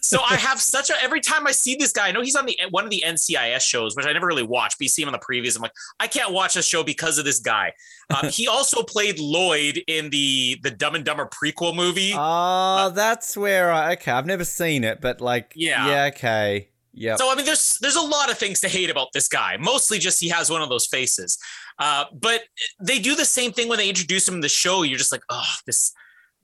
so 0.00 0.20
I 0.22 0.36
have 0.36 0.60
such 0.60 0.90
a 0.90 1.02
every 1.02 1.20
time 1.20 1.46
I 1.46 1.52
see 1.52 1.74
this 1.74 1.92
guy, 1.92 2.08
I 2.08 2.12
know 2.12 2.22
he's 2.22 2.36
on 2.36 2.46
the 2.46 2.58
one 2.70 2.84
of 2.84 2.90
the 2.90 3.02
NCIS 3.06 3.62
shows, 3.62 3.96
which 3.96 4.06
I 4.06 4.12
never 4.12 4.26
really 4.26 4.42
watched, 4.42 4.78
but 4.78 4.84
you 4.84 4.88
see 4.88 5.02
him 5.02 5.08
on 5.08 5.12
the 5.12 5.18
previews. 5.18 5.56
I'm 5.56 5.62
like, 5.62 5.72
I 5.98 6.06
can't 6.06 6.32
watch 6.32 6.54
this 6.54 6.66
show 6.66 6.82
because 6.82 7.18
of 7.18 7.24
this 7.24 7.40
guy. 7.40 7.72
Uh, 8.08 8.30
he 8.30 8.46
also 8.46 8.82
played 8.82 9.18
Lloyd 9.18 9.82
in 9.86 10.10
the 10.10 10.58
the 10.62 10.70
Dumb 10.70 10.94
and 10.94 11.04
Dumber 11.04 11.28
prequel 11.28 11.74
movie. 11.74 12.12
Oh, 12.16 12.90
that's 12.94 13.36
where 13.36 13.72
I 13.72 13.92
okay. 13.94 14.12
I've 14.12 14.26
never 14.26 14.44
seen 14.44 14.84
it, 14.84 15.00
but 15.00 15.20
like, 15.20 15.52
Yeah. 15.56 15.88
yeah, 15.88 16.04
okay, 16.14 16.70
yeah 16.92 17.16
So 17.16 17.30
I 17.30 17.34
mean, 17.34 17.46
there's 17.46 17.78
there's 17.80 17.96
a 17.96 18.02
lot 18.02 18.30
of 18.30 18.38
things 18.38 18.60
to 18.60 18.68
hate 18.68 18.90
about 18.90 19.08
this 19.12 19.28
guy. 19.28 19.56
Mostly 19.58 19.98
just 19.98 20.20
he 20.20 20.28
has 20.28 20.50
one 20.50 20.62
of 20.62 20.68
those 20.68 20.86
faces. 20.86 21.38
Uh, 21.78 22.04
but 22.12 22.42
they 22.80 22.98
do 22.98 23.14
the 23.16 23.24
same 23.24 23.52
thing 23.52 23.66
when 23.66 23.78
they 23.78 23.88
introduce 23.88 24.28
him 24.28 24.34
in 24.34 24.40
the 24.40 24.48
show. 24.48 24.82
You're 24.82 24.98
just 24.98 25.12
like, 25.12 25.22
oh, 25.30 25.50
this 25.66 25.92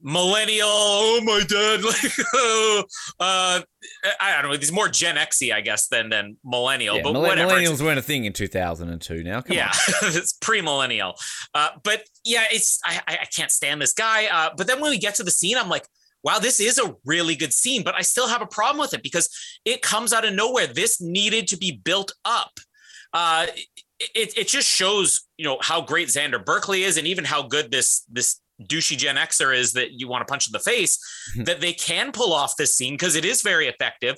millennial. 0.01 0.67
Oh 0.69 1.21
my 1.25 1.43
dad. 1.49 1.81
Like, 1.87 2.87
uh, 3.21 3.61
I 4.21 4.43
don't 4.43 4.51
know. 4.51 4.57
He's 4.59 4.73
more 4.73 4.89
Gen 4.89 5.17
Xy, 5.17 5.53
I 5.53 5.61
guess, 5.61 5.89
than 5.89 6.11
than 6.11 6.37
millennial. 6.45 6.97
yeah, 6.97 7.03
but 7.03 7.13
millen- 7.13 7.29
whatever. 7.29 7.53
millennials 7.53 7.83
weren't 7.83 7.99
a 7.99 8.03
thing 8.03 8.25
in 8.25 8.33
two 8.33 8.49
thousand 8.49 8.91
and 8.91 9.01
two. 9.01 9.23
Now, 9.23 9.41
come 9.41 9.57
yeah, 9.57 9.73
it's 10.03 10.33
pre-millennial. 10.35 11.15
Uh, 11.55 11.71
but 11.83 12.05
yeah, 12.25 12.45
it's 12.51 12.79
I, 12.85 13.01
I 13.07 13.19
I 13.23 13.25
can't 13.27 13.51
stand 13.51 13.81
this 13.81 13.93
guy. 13.93 14.27
Uh, 14.27 14.51
but 14.57 14.67
then 14.67 14.81
when 14.81 14.91
we 14.91 14.99
get 14.99 15.15
to 15.17 15.23
the 15.25 15.31
scene, 15.31 15.57
I'm 15.57 15.69
like, 15.69 15.87
wow, 16.23 16.39
this 16.39 16.61
is 16.61 16.79
a 16.79 16.95
really 17.05 17.37
good 17.37 17.53
scene. 17.53 17.83
But 17.83 17.95
I 17.95 18.03
still 18.03 18.29
have 18.29 18.43
a 18.43 18.47
problem 18.47 18.81
with 18.81 18.93
it 18.95 19.03
because 19.03 19.29
it 19.65 19.83
comes 19.83 20.13
out 20.13 20.25
of 20.27 20.35
nowhere. 20.35 20.67
This 20.67 21.01
needed 21.01 21.49
to 21.49 21.57
be 21.57 21.73
built 21.73 22.13
up. 22.25 22.53
Uh, 23.13 23.47
it 23.99 24.37
it 24.37 24.49
just 24.49 24.69
shows 24.69 25.27
you 25.39 25.45
know 25.47 25.59
how 25.63 25.81
great 25.81 26.09
Xander 26.09 26.45
Berkeley 26.45 26.83
is, 26.83 26.99
and 26.99 27.07
even 27.07 27.25
how 27.25 27.43
good 27.43 27.71
this 27.71 28.05
this 28.11 28.41
douchey 28.63 28.97
Gen 28.97 29.17
Xer 29.17 29.57
is 29.57 29.73
that 29.73 29.93
you 29.93 30.09
want 30.09 30.27
to 30.27 30.31
punch 30.31 30.47
in 30.47 30.53
the 30.53 30.61
face. 30.61 30.99
Mhm. 31.37 31.45
that 31.47 31.61
they 31.61 31.73
can 31.73 32.13
pull 32.13 32.33
off 32.33 32.57
this 32.57 32.75
scene 32.75 32.95
because 32.95 33.15
it 33.17 33.25
is 33.25 33.43
very 33.43 33.67
effective. 33.69 34.17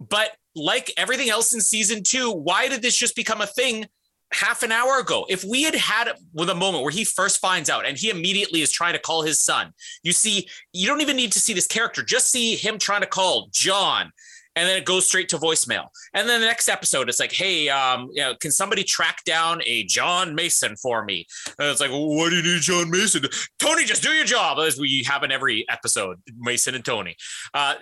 But 0.00 0.36
like 0.54 0.92
everything 0.96 1.30
else 1.30 1.52
in 1.54 1.60
season 1.60 2.02
two, 2.02 2.30
why 2.30 2.68
did 2.68 2.82
this 2.82 2.96
just 2.96 3.14
become 3.14 3.40
a 3.40 3.46
thing 3.46 3.86
half 4.32 4.62
an 4.62 4.72
hour 4.72 4.98
ago? 4.98 5.26
If 5.28 5.44
we 5.44 5.62
had 5.62 5.74
had 5.74 6.12
with 6.34 6.50
a 6.50 6.54
moment 6.54 6.82
where 6.82 6.92
he 6.92 7.04
first 7.04 7.38
finds 7.40 7.70
out 7.70 7.86
and 7.86 7.96
he 7.96 8.10
immediately 8.10 8.60
is 8.62 8.72
trying 8.72 8.94
to 8.94 8.98
call 8.98 9.22
his 9.22 9.40
son, 9.40 9.72
you 10.02 10.12
see, 10.12 10.48
you 10.72 10.86
don't 10.86 11.00
even 11.00 11.16
need 11.16 11.32
to 11.32 11.40
see 11.40 11.52
this 11.52 11.66
character, 11.66 12.02
just 12.02 12.30
see 12.30 12.56
him 12.56 12.78
trying 12.78 13.02
to 13.02 13.06
call 13.06 13.48
John. 13.52 14.10
And 14.56 14.68
then 14.68 14.76
it 14.76 14.84
goes 14.84 15.06
straight 15.06 15.28
to 15.28 15.38
voicemail. 15.38 15.88
And 16.14 16.28
then 16.28 16.40
the 16.40 16.46
next 16.46 16.68
episode, 16.68 17.08
it's 17.08 17.20
like, 17.20 17.32
hey, 17.32 17.68
um, 17.68 18.08
you 18.12 18.22
know, 18.22 18.34
can 18.34 18.50
somebody 18.50 18.82
track 18.82 19.22
down 19.24 19.60
a 19.66 19.84
John 19.84 20.34
Mason 20.34 20.76
for 20.76 21.04
me? 21.04 21.26
And 21.58 21.68
it's 21.68 21.80
like, 21.80 21.90
well, 21.90 22.08
why 22.08 22.30
do 22.30 22.36
you 22.36 22.42
need 22.42 22.62
John 22.62 22.90
Mason? 22.90 23.22
Tony, 23.58 23.84
just 23.84 24.02
do 24.02 24.10
your 24.10 24.24
job, 24.24 24.58
as 24.58 24.80
we 24.80 25.04
have 25.06 25.22
in 25.22 25.30
every 25.30 25.66
episode, 25.68 26.18
Mason 26.38 26.74
and 26.74 26.84
Tony. 26.84 27.16
Uh, 27.54 27.74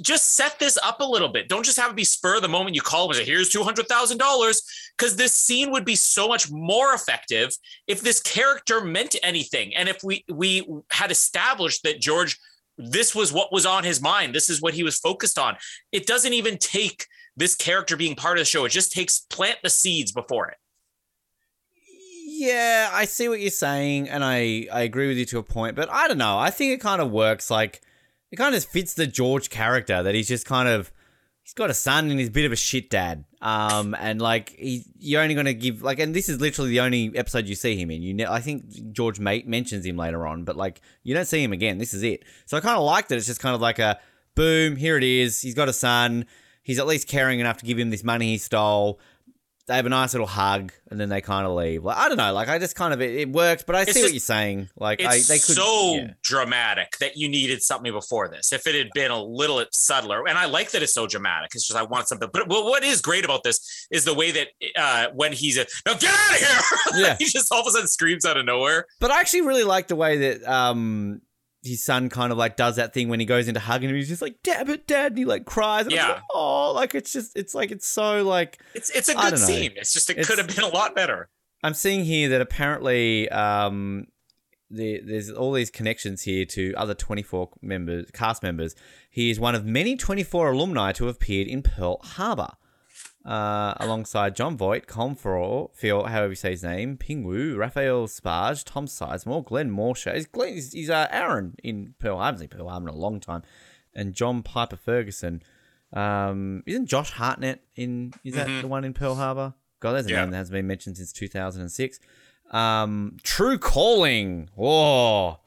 just 0.00 0.36
set 0.36 0.58
this 0.58 0.78
up 0.82 1.00
a 1.00 1.04
little 1.04 1.28
bit. 1.28 1.48
Don't 1.48 1.64
just 1.64 1.78
have 1.78 1.90
it 1.90 1.96
be 1.96 2.04
spur 2.04 2.40
the 2.40 2.48
moment 2.48 2.76
you 2.76 2.82
call 2.82 3.04
him 3.04 3.10
and 3.10 3.18
say, 3.18 3.24
here's 3.24 3.50
$200,000. 3.50 4.56
Because 4.96 5.16
this 5.16 5.32
scene 5.32 5.70
would 5.70 5.84
be 5.84 5.94
so 5.94 6.28
much 6.28 6.50
more 6.50 6.92
effective 6.92 7.50
if 7.86 8.00
this 8.00 8.20
character 8.20 8.80
meant 8.82 9.16
anything. 9.22 9.74
And 9.74 9.88
if 9.88 10.02
we 10.02 10.24
we 10.28 10.66
had 10.90 11.10
established 11.10 11.82
that 11.84 12.00
George, 12.00 12.38
this 12.78 13.14
was 13.14 13.32
what 13.32 13.52
was 13.52 13.66
on 13.66 13.84
his 13.84 14.00
mind, 14.00 14.34
this 14.34 14.48
is 14.48 14.62
what 14.62 14.74
he 14.74 14.82
was 14.82 14.98
focused 14.98 15.38
on. 15.38 15.56
It 15.92 16.06
doesn't 16.06 16.32
even 16.32 16.56
take 16.58 17.06
this 17.36 17.54
character 17.54 17.96
being 17.96 18.14
part 18.14 18.38
of 18.38 18.40
the 18.40 18.46
show. 18.46 18.64
It 18.64 18.70
just 18.70 18.92
takes 18.92 19.20
plant 19.20 19.58
the 19.62 19.70
seeds 19.70 20.12
before 20.12 20.48
it. 20.48 20.56
Yeah, 22.26 22.88
I 22.92 23.04
see 23.04 23.28
what 23.28 23.40
you're 23.40 23.50
saying, 23.50 24.08
and 24.08 24.22
I, 24.24 24.68
I 24.72 24.82
agree 24.82 25.08
with 25.08 25.16
you 25.16 25.24
to 25.26 25.38
a 25.38 25.42
point, 25.42 25.74
but 25.74 25.90
I 25.90 26.06
don't 26.06 26.18
know. 26.18 26.38
I 26.38 26.50
think 26.50 26.72
it 26.72 26.80
kind 26.80 27.02
of 27.02 27.10
works. 27.10 27.50
Like, 27.50 27.80
it 28.30 28.36
kind 28.36 28.54
of 28.54 28.64
fits 28.64 28.94
the 28.94 29.08
George 29.08 29.50
character 29.50 30.04
that 30.04 30.14
he's 30.14 30.28
just 30.28 30.46
kind 30.46 30.68
of, 30.68 30.92
got 31.58 31.70
a 31.70 31.74
son 31.74 32.10
and 32.10 32.18
he's 32.18 32.28
a 32.28 32.32
bit 32.32 32.46
of 32.46 32.52
a 32.52 32.56
shit 32.56 32.88
dad. 32.88 33.24
Um, 33.42 33.94
and 33.98 34.22
like, 34.22 34.50
he, 34.50 34.84
you're 34.98 35.22
only 35.22 35.34
going 35.34 35.46
to 35.46 35.54
give, 35.54 35.82
like, 35.82 35.98
and 35.98 36.14
this 36.14 36.28
is 36.28 36.40
literally 36.40 36.70
the 36.70 36.80
only 36.80 37.12
episode 37.14 37.46
you 37.46 37.54
see 37.54 37.76
him 37.76 37.90
in. 37.90 38.02
You, 38.02 38.14
ne- 38.14 38.26
I 38.26 38.40
think 38.40 38.92
George 38.92 39.20
mate 39.20 39.46
mentions 39.46 39.84
him 39.84 39.96
later 39.96 40.26
on, 40.26 40.44
but 40.44 40.56
like, 40.56 40.80
you 41.02 41.14
don't 41.14 41.26
see 41.26 41.42
him 41.42 41.52
again. 41.52 41.78
This 41.78 41.92
is 41.92 42.02
it. 42.02 42.24
So 42.46 42.56
I 42.56 42.60
kind 42.60 42.76
of 42.76 42.84
liked 42.84 43.12
it. 43.12 43.16
It's 43.16 43.26
just 43.26 43.40
kind 43.40 43.54
of 43.54 43.60
like 43.60 43.78
a 43.78 43.98
boom, 44.34 44.76
here 44.76 44.96
it 44.96 45.04
is. 45.04 45.40
He's 45.40 45.54
got 45.54 45.68
a 45.68 45.72
son. 45.72 46.24
He's 46.62 46.78
at 46.78 46.86
least 46.86 47.08
caring 47.08 47.40
enough 47.40 47.58
to 47.58 47.66
give 47.66 47.78
him 47.78 47.90
this 47.90 48.04
money 48.04 48.32
he 48.32 48.38
stole 48.38 49.00
they 49.68 49.76
have 49.76 49.86
a 49.86 49.90
nice 49.90 50.14
little 50.14 50.26
hug 50.26 50.72
and 50.90 50.98
then 50.98 51.08
they 51.10 51.20
kind 51.20 51.46
of 51.46 51.52
leave. 51.54 51.84
Like 51.84 51.96
I 51.98 52.08
don't 52.08 52.16
know, 52.16 52.32
like 52.32 52.48
I 52.48 52.58
just 52.58 52.74
kind 52.74 52.92
of 52.94 53.00
it, 53.00 53.14
it 53.14 53.28
works, 53.28 53.62
but 53.64 53.76
I 53.76 53.82
It's 53.82 53.92
see 53.92 54.02
what 54.02 54.12
you're 54.12 54.20
saying. 54.20 54.70
Like 54.76 55.00
It's 55.00 55.08
I 55.30 55.34
they 55.34 55.38
could 55.38 55.54
so 55.56 55.94
yeah. 55.96 56.10
dramatic 56.22 56.96
that 56.98 57.16
you 57.16 57.28
needed 57.28 57.62
something 57.62 57.92
before 57.92 58.28
this. 58.28 58.52
If 58.52 58.66
it 58.66 58.74
had 58.74 58.88
been 58.94 59.10
a 59.10 59.22
little 59.22 59.62
subtler, 59.70 60.26
and 60.26 60.38
I 60.38 60.46
like 60.46 60.70
that 60.70 60.82
it's 60.82 60.94
so 60.94 61.06
dramatic. 61.06 61.50
It's 61.54 61.66
just 61.66 61.78
I 61.78 61.82
want 61.82 62.08
something. 62.08 62.28
But, 62.32 62.48
but 62.48 62.64
what 62.64 62.82
is 62.82 63.00
great 63.00 63.24
about 63.24 63.44
this 63.44 63.86
is 63.90 64.04
the 64.04 64.14
way 64.14 64.30
that 64.30 64.48
uh, 64.76 65.06
when 65.14 65.32
he's 65.32 65.58
a 65.58 65.66
now 65.86 65.94
get 65.94 66.12
out 66.14 66.30
of 66.32 66.38
here, 66.38 66.58
Yeah. 67.04 67.16
he 67.18 67.26
just 67.26 67.52
all 67.52 67.60
of 67.60 67.66
a 67.66 67.70
sudden 67.70 67.88
screams 67.88 68.24
out 68.24 68.36
of 68.36 68.46
nowhere. 68.46 68.86
But 69.00 69.10
I 69.10 69.20
actually 69.20 69.42
really 69.42 69.64
like 69.64 69.88
the 69.88 69.96
way 69.96 70.16
that 70.32 70.50
um 70.50 71.20
his 71.68 71.84
son 71.84 72.08
kind 72.08 72.32
of 72.32 72.38
like 72.38 72.56
does 72.56 72.76
that 72.76 72.92
thing 72.94 73.08
when 73.08 73.20
he 73.20 73.26
goes 73.26 73.46
into 73.48 73.60
hugging 73.60 73.90
him. 73.90 73.96
He's 73.96 74.08
just 74.08 74.22
like, 74.22 74.36
"Damn 74.42 74.68
it, 74.70 74.86
dad!" 74.86 75.12
and 75.12 75.18
he 75.18 75.24
like 75.24 75.44
cries. 75.44 75.84
And 75.86 75.92
yeah. 75.94 76.08
Like, 76.08 76.22
oh, 76.34 76.72
like 76.72 76.94
it's 76.94 77.12
just 77.12 77.36
it's 77.36 77.54
like 77.54 77.70
it's 77.70 77.86
so 77.86 78.22
like 78.24 78.58
It's 78.74 78.90
it's 78.90 79.08
a 79.08 79.14
good 79.14 79.38
scene. 79.38 79.72
It's 79.76 79.92
just 79.92 80.10
it 80.10 80.14
It's- 80.18 80.26
could 80.26 80.38
have 80.38 80.48
been 80.54 80.64
a 80.64 80.68
lot 80.74 80.94
better. 80.94 81.28
I'm 81.62 81.74
seeing 81.74 82.04
here 82.04 82.28
that 82.28 82.40
apparently 82.40 83.28
um, 83.30 84.06
the, 84.70 85.00
there's 85.04 85.28
all 85.30 85.52
these 85.52 85.70
connections 85.70 86.22
here 86.22 86.44
to 86.44 86.72
other 86.76 86.94
24 86.94 87.50
members, 87.62 88.10
cast 88.12 88.42
members. 88.44 88.76
He 89.10 89.30
is 89.30 89.40
one 89.40 89.56
of 89.56 89.64
many 89.64 89.96
24 89.96 90.52
alumni 90.52 90.92
to 90.92 91.06
have 91.06 91.16
appeared 91.16 91.48
in 91.48 91.62
Pearl 91.62 91.98
Harbor, 92.04 92.50
uh, 93.28 93.74
alongside 93.78 94.34
Jon 94.34 94.56
Voight, 94.56 94.86
Farrell, 94.90 95.70
Phil, 95.74 96.04
however 96.04 96.30
you 96.30 96.34
say 96.34 96.52
his 96.52 96.62
name, 96.62 96.96
Ping 96.96 97.24
Wu, 97.24 97.56
Raphael 97.56 98.06
Sbarge, 98.06 98.64
Tom 98.64 98.86
Sizemore, 98.86 99.44
Glenn 99.44 99.70
Morshower. 99.70 100.14
He's, 100.14 100.26
Glenn, 100.26 100.54
he's, 100.54 100.72
he's 100.72 100.88
uh, 100.90 101.06
Aaron 101.10 101.54
in 101.62 101.94
Pearl 101.98 102.16
Harbor. 102.16 102.22
I 102.22 102.26
haven't 102.26 102.40
seen 102.40 102.48
Pearl 102.48 102.68
Harbor 102.70 102.88
in 102.88 102.94
a 102.94 102.98
long 102.98 103.20
time. 103.20 103.42
And 103.94 104.14
John 104.14 104.42
Pyper-Ferguson. 104.42 105.42
Um, 105.92 106.62
isn't 106.66 106.86
Josh 106.86 107.10
Hartnett 107.12 107.62
in? 107.76 108.12
Is 108.24 108.34
that 108.34 108.46
Mhm. 108.46 108.62
the 108.62 108.68
one 108.68 108.84
in 108.84 108.94
Pearl 108.94 109.14
Harbor? 109.16 109.54
God, 109.80 109.92
that's 109.92 110.06
a 110.06 110.10
Yeah. 110.10 110.20
name 110.22 110.30
that 110.30 110.36
hasn't 110.38 110.54
been 110.54 110.66
mentioned 110.66 110.96
since 110.96 111.12
2006. 111.12 111.98
Um, 112.50 113.16
True 113.22 113.58
Calling. 113.58 114.48
Whoa. 114.54 115.40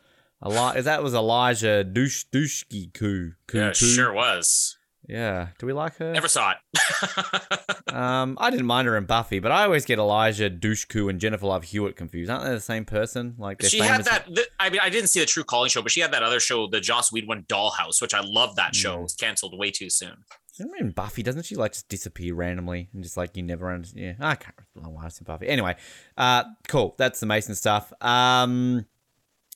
Eli- 0.46 0.82
that 0.82 1.04
was 1.04 1.14
Eliza 1.14 1.84
Dush 1.84 2.26
Dushki 2.32 2.94
Koo. 2.94 3.34
Koo 3.48 3.58
Yeah, 3.58 3.68
Koo. 3.70 3.74
sure 3.86 4.12
was. 4.14 4.78
Yeah. 5.12 5.50
Do 5.60 5.66
we 5.66 5.74
like 5.74 5.98
her? 5.98 6.12
Never 6.14 6.28
saw 6.28 6.52
it. 6.52 6.58
Um, 7.92 8.38
I 8.40 8.50
didn't 8.52 8.68
mind 8.68 8.88
her 8.88 8.96
in 8.96 9.04
Buffy, 9.04 9.40
but 9.40 9.52
I 9.52 9.66
always 9.66 9.84
get 9.84 10.00
Eliza 10.00 10.50
Dushku 10.50 11.10
and 11.10 11.20
Jennifer 11.20 11.46
Love 11.46 11.64
Hewitt 11.66 11.98
confused. 11.98 12.32
Aren't 12.32 12.46
they 12.46 12.52
the 12.52 12.62
same 12.62 12.86
person? 12.86 13.36
Like 13.38 13.58
they're 13.60 13.70
she 13.70 13.80
had 13.80 14.06
that. 14.06 14.28
th- 14.34 14.48
I 14.62 14.70
mean, 14.70 14.80
I 14.82 14.90
didn't 14.90 15.10
see 15.10 15.20
the 15.20 15.26
True 15.26 15.44
Calling 15.44 15.70
show, 15.70 15.82
but 15.82 15.92
she 15.92 16.00
had 16.00 16.14
that 16.14 16.24
other 16.24 16.40
show, 16.40 16.68
the 16.68 16.80
Joss 16.80 17.12
Whedon 17.12 17.44
Dollhouse, 17.50 18.02
which 18.02 18.14
I 18.14 18.22
love. 18.24 18.56
That 18.56 18.76
show 18.76 18.96
Mm. 18.96 19.00
It 19.00 19.04
was 19.04 19.14
canceled 19.16 19.60
way 19.60 19.72
too 19.72 19.90
soon. 19.90 20.24
Remember 20.58 20.78
in 20.78 20.92
Buffy, 20.92 21.22
doesn't 21.22 21.44
she 21.44 21.56
like 21.58 21.74
just 21.74 21.90
disappear 21.90 22.34
randomly 22.34 22.88
and 22.94 23.04
just 23.04 23.18
like 23.18 23.36
you 23.36 23.44
never 23.44 23.70
understand? 23.70 24.16
Yeah, 24.20 24.26
I 24.26 24.36
can't 24.36 24.56
remember 24.74 24.96
why 24.96 25.04
I 25.04 25.08
in 25.08 25.12
Buffy. 25.26 25.48
Anyway, 25.50 25.76
uh, 26.16 26.46
cool. 26.70 26.96
That's 26.98 27.20
the 27.20 27.26
Mason 27.26 27.56
stuff. 27.56 27.92
Um, 28.02 28.86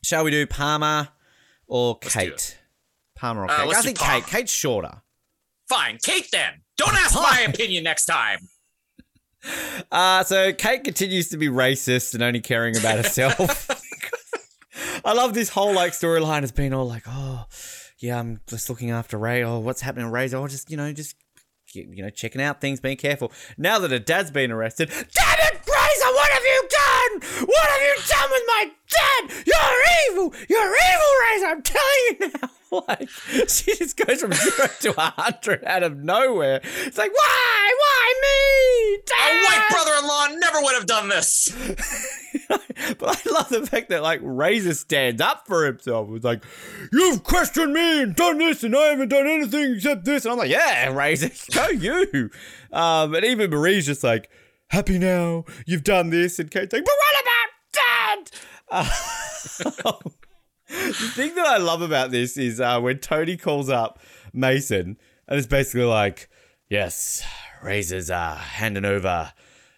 Shall 0.03 0.25
we 0.25 0.31
do 0.31 0.45
Palmer 0.45 1.07
or 1.67 1.97
Kate? 1.99 2.57
Palmer 3.15 3.43
or 3.43 3.49
Uh, 3.51 3.55
Kate? 3.59 3.67
let's 3.67 3.79
I 3.79 3.81
think 3.83 3.97
Palmer. 3.97 4.21
Kate. 4.25 4.29
Kate's 4.29 4.51
shorter. 4.51 5.01
Fine, 5.69 5.99
Kate. 6.03 6.27
Then 6.31 6.61
don't 6.77 6.95
ask 6.95 7.15
my 7.15 7.45
opinion 7.47 7.83
next 7.83 8.05
time. 8.05 8.39
Uh, 9.91 10.23
so 10.23 10.51
Kate 10.53 10.83
continues 10.83 11.29
to 11.29 11.37
be 11.37 11.47
racist 11.49 12.15
and 12.15 12.23
only 12.23 12.41
caring 12.41 12.75
about 12.75 12.97
herself. 12.97 13.69
I 15.05 15.13
love 15.13 15.35
this 15.35 15.49
whole 15.49 15.71
like 15.71 15.91
storyline 15.91 16.41
has 16.41 16.51
been 16.51 16.73
all 16.73 16.87
like, 16.87 17.03
oh, 17.07 17.45
yeah, 17.99 18.19
I'm 18.19 18.41
just 18.47 18.71
looking 18.71 18.89
after 18.89 19.19
Ray. 19.19 19.43
Oh, 19.43 19.59
what's 19.59 19.81
happening 19.81 20.07
to 20.07 20.11
Ray? 20.11 20.33
Oh, 20.33 20.47
just 20.47 20.71
you 20.71 20.77
know, 20.77 20.91
just 20.93 21.15
you 21.73 22.01
know, 22.01 22.09
checking 22.09 22.41
out 22.41 22.61
things, 22.61 22.79
being 22.79 22.97
careful. 22.97 23.31
Now 23.57 23.79
that 23.79 23.91
her 23.91 23.99
dad's 23.99 24.31
been 24.31 24.51
arrested, 24.51 24.89
damn 24.89 25.39
it, 25.39 25.53
Reza, 25.53 25.74
what 26.25 26.33
have 26.33 26.43
you 26.43 26.67
done? 26.69 27.47
What 27.47 27.67
have 27.69 27.81
you 27.81 27.95
done 28.07 28.29
with 28.31 28.43
my 28.47 28.71
dad? 28.89 29.45
You're 29.45 30.11
evil. 30.11 30.33
You're 30.49 30.73
evil, 30.73 31.11
Reza. 31.21 31.45
I'm 31.47 31.61
telling 31.61 32.05
you 32.19 32.31
now. 32.41 32.49
Like 32.89 33.07
she 33.47 33.73
just 33.77 33.95
goes 33.95 34.19
from 34.19 34.33
zero 34.33 34.67
to 34.81 34.93
a 34.99 35.13
hundred 35.15 35.63
out 35.63 35.83
of 35.83 35.95
nowhere. 35.95 36.59
It's 36.83 36.97
like, 36.97 37.13
why, 37.13 37.73
why 37.79 38.13
me? 38.21 38.95
A 38.97 39.43
white 39.45 39.65
brother-in-law 39.69 40.27
never 40.39 40.61
would 40.61 40.73
have 40.73 40.85
done 40.85 41.07
this. 41.07 41.55
but 42.49 43.25
I 43.27 43.31
love 43.31 43.47
the 43.47 43.65
fact 43.65 43.89
that 43.89 44.03
like 44.03 44.19
Reza 44.21 44.75
stands 44.75 45.21
up 45.21 45.47
for 45.47 45.65
himself. 45.65 46.09
It's 46.11 46.25
like, 46.25 46.43
you've 46.91 47.23
questioned 47.23 47.71
me 47.71 48.01
and 48.01 48.13
done 48.13 48.39
this, 48.39 48.61
and 48.61 48.75
I 48.75 48.87
haven't 48.87 49.09
done 49.09 49.27
anything 49.27 49.75
except 49.75 50.03
this. 50.03 50.25
And 50.25 50.33
I'm 50.33 50.37
like, 50.37 50.51
yeah, 50.51 50.89
Reza, 50.89 51.31
go 51.53 51.69
you. 51.69 52.29
Um, 52.73 53.15
and 53.15 53.23
even 53.23 53.51
Marie's 53.51 53.85
just 53.85 54.03
like, 54.03 54.29
happy 54.75 54.99
now, 54.99 55.45
you've 55.65 55.85
done 55.85 56.09
this. 56.09 56.37
And 56.37 56.51
Kate's 56.51 56.73
like, 56.73 56.83
but 56.83 56.93
what 56.97 57.23
about 57.23 58.27
Dad? 58.27 58.31
Uh, 58.69 59.99
the 60.67 61.11
thing 61.13 61.33
that 61.35 61.47
I 61.47 61.57
love 61.57 61.81
about 61.81 62.11
this 62.11 62.37
is 62.37 62.59
uh, 62.59 62.81
when 62.81 62.99
Tony 62.99 63.37
calls 63.37 63.69
up 63.69 63.99
Mason 64.33 64.97
and 65.29 65.37
it's 65.37 65.47
basically 65.47 65.85
like, 65.85 66.29
yes, 66.69 67.23
Reza's 67.63 68.11
uh, 68.11 68.35
handing 68.35 68.83
over 68.83 69.31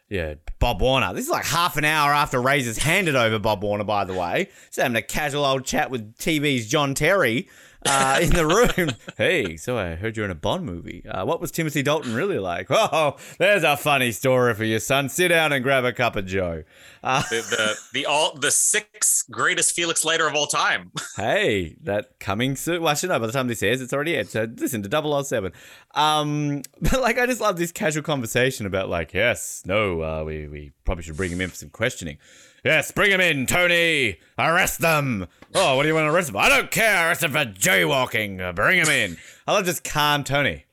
yeah, 0.10 0.36
Bob 0.60 0.82
Warner. 0.82 1.14
This 1.14 1.26
is 1.26 1.32
like 1.32 1.46
half 1.46 1.78
an 1.78 1.84
hour 1.84 2.14
after 2.14 2.42
Reza's 2.42 2.78
handed 2.78 3.16
over 3.16 3.40
Bob 3.40 3.62
Warner, 3.62 3.84
by 3.84 4.06
the 4.06 4.14
way. 4.14 4.50
Just 4.68 4.80
having 4.80 4.96
a 4.96 5.02
casual 5.02 5.46
old 5.46 5.66
chat 5.66 5.92
with 5.92 6.16
TV's 6.18 6.66
John 6.66 6.96
Terry 6.96 7.50
uh, 7.90 8.20
in 8.22 8.30
the 8.32 8.46
room. 8.78 8.92
hey, 9.18 9.58
so 9.58 9.78
I 9.78 9.96
heard 9.96 10.16
you're 10.18 10.26
in 10.26 10.32
a 10.32 10.36
Bond 10.36 10.66
movie. 10.66 11.04
Uh, 11.08 11.26
what 11.26 11.40
was 11.42 11.52
Timothy 11.52 11.82
Dalton 11.84 12.14
really 12.14 12.40
like? 12.40 12.68
Oh, 12.90 13.16
there's 13.40 13.64
a 13.64 13.76
funny 13.76 14.12
story 14.12 14.54
for 14.54 14.64
you, 14.64 14.80
son. 14.80 15.10
Sit 15.10 15.30
down 15.30 15.52
and 15.52 15.64
grab 15.64 15.84
a 15.84 15.92
cup 15.94 16.16
of 16.16 16.26
Joe. 16.26 16.64
Uh, 17.04 17.22
The 17.30 17.36
the 17.42 17.76
the 17.94 18.06
all 18.06 18.36
the 18.36 18.52
sixth 18.52 19.30
greatest 19.30 19.76
Felix 19.76 20.06
Leiter 20.06 20.28
of 20.28 20.36
all 20.36 20.48
time. 20.48 20.92
hey, 21.18 21.76
that 21.84 22.20
coming 22.20 22.56
soon. 22.56 22.82
Well, 22.82 22.96
should 22.96 23.10
no, 23.10 23.20
by 23.20 23.28
the 23.28 23.34
time 23.34 23.48
this 23.48 23.62
airs, 23.64 23.82
it's 23.82 23.94
already 23.94 24.16
aired. 24.16 24.30
So 24.30 24.48
listen 24.58 24.84
to 24.84 25.24
007. 25.24 25.52
Um, 25.96 26.62
but 26.82 27.02
like, 27.02 27.18
I 27.18 27.26
just 27.26 27.42
love 27.42 27.58
this 27.58 27.72
casual 27.72 28.04
conversation 28.04 28.66
about 28.66 28.90
like, 28.90 29.14
yes, 29.14 29.64
no, 29.66 30.02
uh, 30.02 30.24
we, 30.24 30.48
we 30.48 30.72
probably 30.86 31.04
should 31.04 31.18
bring 31.18 31.32
him 31.32 31.42
in 31.42 31.50
for 31.50 31.56
some 31.56 31.70
questioning. 31.70 32.18
Yes, 32.64 32.92
bring 32.92 33.12
him 33.12 33.22
in, 33.22 33.46
Tony. 33.46 34.18
Arrest 34.38 34.80
them. 34.80 35.28
Oh, 35.54 35.76
what 35.76 35.84
do 35.84 35.90
you 35.90 35.96
want 35.96 36.06
to 36.06 36.12
arrest 36.12 36.28
them? 36.28 36.38
I 36.38 36.50
don't 36.50 36.72
care. 36.72 37.08
Arrest 37.08 37.22
them 37.22 37.32
for 37.32 37.46
jaywalking. 37.46 38.56
Bring 38.56 38.80
him 38.80 38.90
in. 38.90 39.18
I 39.48 39.54
love 39.54 39.66
just 39.66 39.84
calm 39.84 40.24
Tony. 40.24 40.66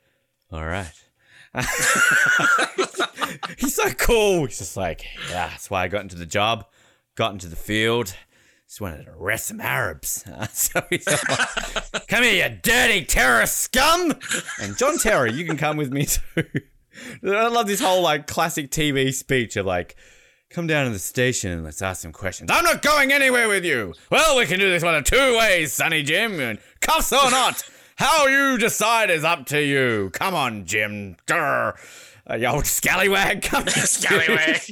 All 0.51 0.65
right. 0.65 0.93
He's 3.59 3.75
so 3.75 3.91
cool. 3.91 4.47
He's 4.47 4.59
just 4.59 4.77
like, 4.77 5.05
yeah, 5.31 5.49
that's 5.49 5.71
why 5.71 5.85
I 5.85 5.89
got 5.89 6.03
into 6.03 6.17
the 6.17 6.27
job, 6.27 6.67
got 7.15 7.33
into 7.33 7.47
the 7.47 7.57
field. 7.57 8.15
Just 8.67 8.81
wanted 8.81 9.05
to 9.05 9.13
arrest 9.13 9.47
some 9.47 9.61
Arabs. 9.61 10.25
So 10.53 10.83
he's 10.91 11.07
like, 11.07 12.09
come 12.09 12.25
here, 12.25 12.49
you 12.49 12.59
dirty 12.63 13.05
terrorist 13.05 13.59
scum. 13.59 14.15
And 14.61 14.77
John 14.77 14.99
Terry, 14.99 15.33
you 15.33 15.45
can 15.45 15.57
come 15.57 15.77
with 15.77 15.93
me 15.93 16.07
too. 16.07 16.45
I 17.25 17.49
love 17.49 17.67
this 17.67 17.81
whole 17.81 18.03
like 18.03 18.27
classic 18.27 18.71
TV 18.71 19.15
speech 19.15 19.57
of 19.57 19.67
like, 19.67 19.97
come 20.55 20.67
down 20.69 20.87
to 20.87 20.93
the 20.93 21.01
station 21.01 21.51
and 21.51 21.65
let's 21.65 21.83
ask 21.83 22.01
some 22.01 22.13
questions. 22.13 22.49
I'm 22.51 22.63
not 22.65 22.81
going 22.81 23.13
anywhere 23.13 23.49
with 23.49 23.65
you. 23.65 23.93
Well, 24.09 24.39
we 24.39 24.47
can 24.47 24.61
do 24.61 24.71
this 24.71 24.85
one 24.85 24.95
of 24.95 25.03
two 25.03 25.37
ways, 25.37 25.73
Sonny 25.73 26.05
Jim. 26.05 26.39
And 26.39 26.61
cuffs 26.81 27.13
or 27.13 27.29
not. 27.31 27.69
How 27.97 28.27
you 28.29 28.57
decide 28.57 29.11
is 29.11 29.25
up 29.25 29.47
to 29.47 29.61
you. 29.61 30.11
Come 30.13 30.35
on, 30.35 30.65
Jim. 30.65 31.17
Grr. 31.27 31.75
Uh, 32.31 32.37
you 32.37 32.47
old 32.47 32.67
scallywag, 32.67 33.43
come 33.43 33.65
here. 33.65 33.85
Scallywag. 33.85 34.63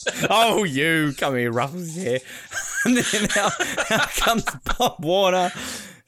oh, 0.30 0.64
you 0.64 1.12
come 1.16 1.36
here, 1.36 1.52
ruffles 1.52 1.94
hair. 1.94 2.18
and 2.84 2.96
then 2.96 3.28
out, 3.36 3.92
out 3.92 4.10
comes 4.10 4.44
Bob 4.78 5.04
Warner. 5.04 5.52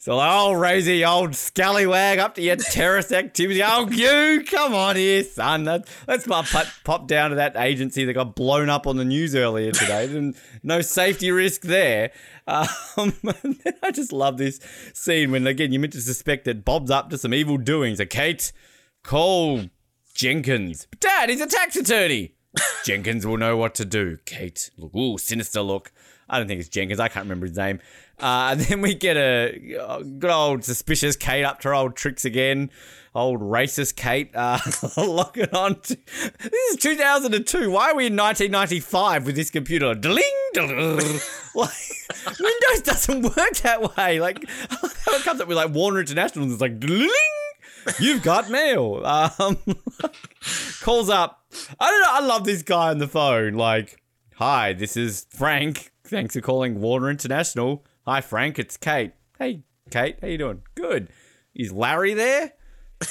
So 0.03 0.17
I'll 0.17 0.57
raise 0.57 0.89
you 0.89 1.05
old 1.05 1.37
scallywag 1.37 2.19
up 2.19 2.35
to 2.37 2.41
your 2.41 2.57
terrorist 2.57 3.13
activity. 3.13 3.63
Oh, 3.63 3.87
you 3.91 4.43
come 4.47 4.75
on 4.75 4.97
here, 4.97 5.23
son. 5.23 5.65
Let's 5.65 6.27
pop, 6.27 6.47
pop 6.85 7.07
down 7.07 7.29
to 7.29 7.37
that 7.37 7.55
agency 7.55 8.07
that 8.07 8.15
got 8.15 8.35
blown 8.35 8.71
up 8.71 8.87
on 8.87 8.97
the 8.97 9.05
news 9.05 9.35
earlier 9.35 9.73
today. 9.73 10.33
No 10.63 10.81
safety 10.81 11.31
risk 11.31 11.61
there. 11.61 12.13
Um, 12.47 12.71
I 13.83 13.91
just 13.91 14.11
love 14.11 14.39
this 14.39 14.59
scene 14.95 15.33
when, 15.33 15.47
again, 15.47 15.71
you're 15.71 15.83
meant 15.83 15.93
to 15.93 16.01
suspect 16.01 16.47
that 16.47 16.65
Bob's 16.65 16.91
up 16.91 17.11
to 17.11 17.19
some 17.19 17.35
evil 17.35 17.59
doings. 17.59 17.99
So, 17.99 18.07
Kate, 18.07 18.53
call 19.03 19.65
Jenkins. 20.15 20.89
Dad, 20.99 21.29
he's 21.29 21.43
a 21.43 21.47
tax 21.47 21.77
attorney. 21.77 22.37
Jenkins 22.87 23.27
will 23.27 23.37
know 23.37 23.59
what 23.59 23.75
to 23.75 23.85
do. 23.85 24.17
Kate, 24.25 24.71
look, 24.79 24.95
ooh, 24.95 25.19
sinister 25.19 25.61
look. 25.61 25.93
I 26.31 26.39
don't 26.39 26.47
think 26.47 26.61
it's 26.61 26.69
Jenkins. 26.69 27.01
I 27.01 27.09
can't 27.09 27.25
remember 27.25 27.47
his 27.47 27.57
name. 27.57 27.81
Uh, 28.21 28.51
and 28.53 28.61
then 28.61 28.81
we 28.83 28.95
get 28.95 29.17
a 29.17 29.79
uh, 29.79 30.03
good 30.03 30.31
old 30.31 30.65
suspicious 30.65 31.17
Kate 31.17 31.45
up 31.45 31.61
to 31.61 31.69
her 31.69 31.75
old 31.75 31.97
tricks 31.97 32.25
again. 32.25 32.71
Old 33.15 33.41
racist 33.41 33.97
Kate 33.97 34.31
uh, 34.37 34.59
locking 34.97 35.51
on. 35.53 35.81
To, 35.81 35.97
this 36.39 36.53
is 36.71 36.77
2002. 36.77 37.71
Why 37.71 37.91
are 37.91 37.97
we 37.97 38.07
in 38.07 38.17
1995 38.17 39.27
with 39.27 39.35
this 39.35 39.51
computer? 39.51 39.95
Dling, 39.95 40.23
dling. 40.55 41.21
Like, 41.53 42.39
Windows 42.39 42.83
doesn't 42.85 43.23
work 43.23 43.57
that 43.65 43.97
way. 43.97 44.21
Like, 44.21 44.41
it 44.71 45.25
comes 45.25 45.41
up 45.41 45.49
with 45.49 45.57
like 45.57 45.71
Warner 45.75 45.99
International 45.99 46.49
it's 46.49 46.61
like, 46.61 46.79
dling. 46.79 47.11
You've 47.99 48.23
got 48.23 48.51
mail. 48.51 49.03
Um, 49.05 49.59
calls 50.81 51.11
up. 51.11 51.45
I 51.81 51.91
don't 51.91 52.01
know. 52.03 52.09
I 52.09 52.21
love 52.21 52.45
this 52.45 52.63
guy 52.63 52.91
on 52.91 52.99
the 52.99 53.09
phone. 53.09 53.55
Like, 53.55 54.01
hi, 54.37 54.75
this 54.75 54.97
is 54.97 55.27
Frank. 55.31 55.90
Thanks 56.11 56.35
for 56.35 56.41
calling 56.41 56.81
Warner 56.81 57.09
International. 57.09 57.85
Hi, 58.05 58.21
Frank. 58.21 58.59
It's 58.59 58.77
Kate. 58.77 59.13
Hey, 59.39 59.63
Kate. 59.91 60.19
How 60.21 60.27
you 60.27 60.39
doing? 60.39 60.63
Good. 60.75 61.09
Is 61.55 61.73
Larry 61.73 62.15
there? 62.15 62.53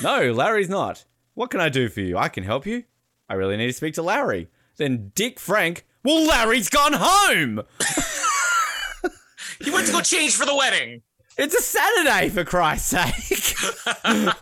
No, 0.04 0.32
Larry's 0.34 0.68
not. 0.68 1.06
What 1.34 1.50
can 1.50 1.62
I 1.62 1.70
do 1.70 1.88
for 1.88 2.02
you? 2.02 2.18
I 2.18 2.28
can 2.28 2.44
help 2.44 2.66
you. 2.66 2.84
I 3.30 3.36
really 3.36 3.56
need 3.56 3.68
to 3.68 3.74
speak 3.74 3.94
to 3.94 4.02
Larry. 4.02 4.50
Then 4.76 5.14
Dick 5.16 5.40
Frank. 5.40 5.86
Well, 6.04 6.28
Larry's 6.28 6.68
gone 6.68 6.92
home. 6.94 7.62
he 9.64 9.72
went 9.72 9.88
to 9.88 9.94
go 9.94 10.02
change 10.02 10.36
for 10.36 10.46
the 10.46 10.56
wedding. 10.56 11.02
It's 11.38 11.56
a 11.56 11.62
Saturday, 11.62 12.28
for 12.28 12.44
Christ's 12.44 12.90
sake. 12.90 13.56
and 14.04 14.34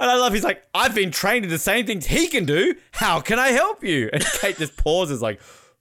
I 0.00 0.16
love 0.16 0.32
he's 0.32 0.42
like, 0.42 0.62
I've 0.72 0.94
been 0.94 1.10
trained 1.10 1.44
in 1.44 1.50
the 1.50 1.58
same 1.58 1.84
things 1.84 2.06
he 2.06 2.28
can 2.28 2.46
do. 2.46 2.76
How 2.92 3.20
can 3.20 3.38
I 3.38 3.48
help 3.48 3.84
you? 3.84 4.08
And 4.10 4.24
Kate 4.24 4.56
just 4.56 4.74
pauses, 4.78 5.20
like, 5.20 5.38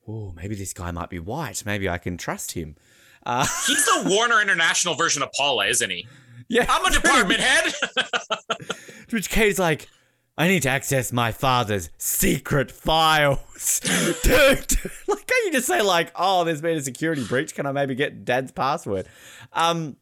oh, 0.08 0.34
maybe 0.36 0.56
this 0.56 0.74
guy 0.74 0.91
might 0.91 1.10
be 1.10 1.20
white. 1.20 1.63
Maybe 1.65 1.89
I 1.89 1.98
can 1.98 2.18
trust 2.18 2.54
him. 2.54 2.76
He's 3.26 3.86
the 3.86 4.04
Warner 4.06 4.41
International 4.41 4.94
version 4.94 5.24
of 5.24 5.32
Paula, 5.32 5.65
isn't 5.68 5.89
he? 5.89 6.08
Yeah. 6.48 6.65
I'm 6.70 6.86
a 6.86 6.91
department 6.91 7.39
head. 7.39 7.74
Which 9.10 9.30
Kate's 9.30 9.58
like, 9.58 9.89
I 10.38 10.48
need 10.48 10.63
to 10.63 10.70
access 10.70 11.13
my 11.13 11.32
father's 11.32 11.89
secret 11.98 12.70
files. 12.70 13.80
Dude, 14.24 14.78
like, 15.08 15.28
can't 15.28 15.46
you 15.46 15.52
just 15.54 15.68
say, 15.68 15.82
like, 15.82 16.12
oh, 16.15 16.44
there's 16.44 16.62
been 16.62 16.78
a 16.78 16.82
security 16.82 17.24
breach. 17.24 17.56
Can 17.56 17.65
I 17.65 17.72
maybe 17.72 17.96
get 17.96 18.26
dad's 18.26 18.52
password? 18.52 19.08
Um, 19.54 19.96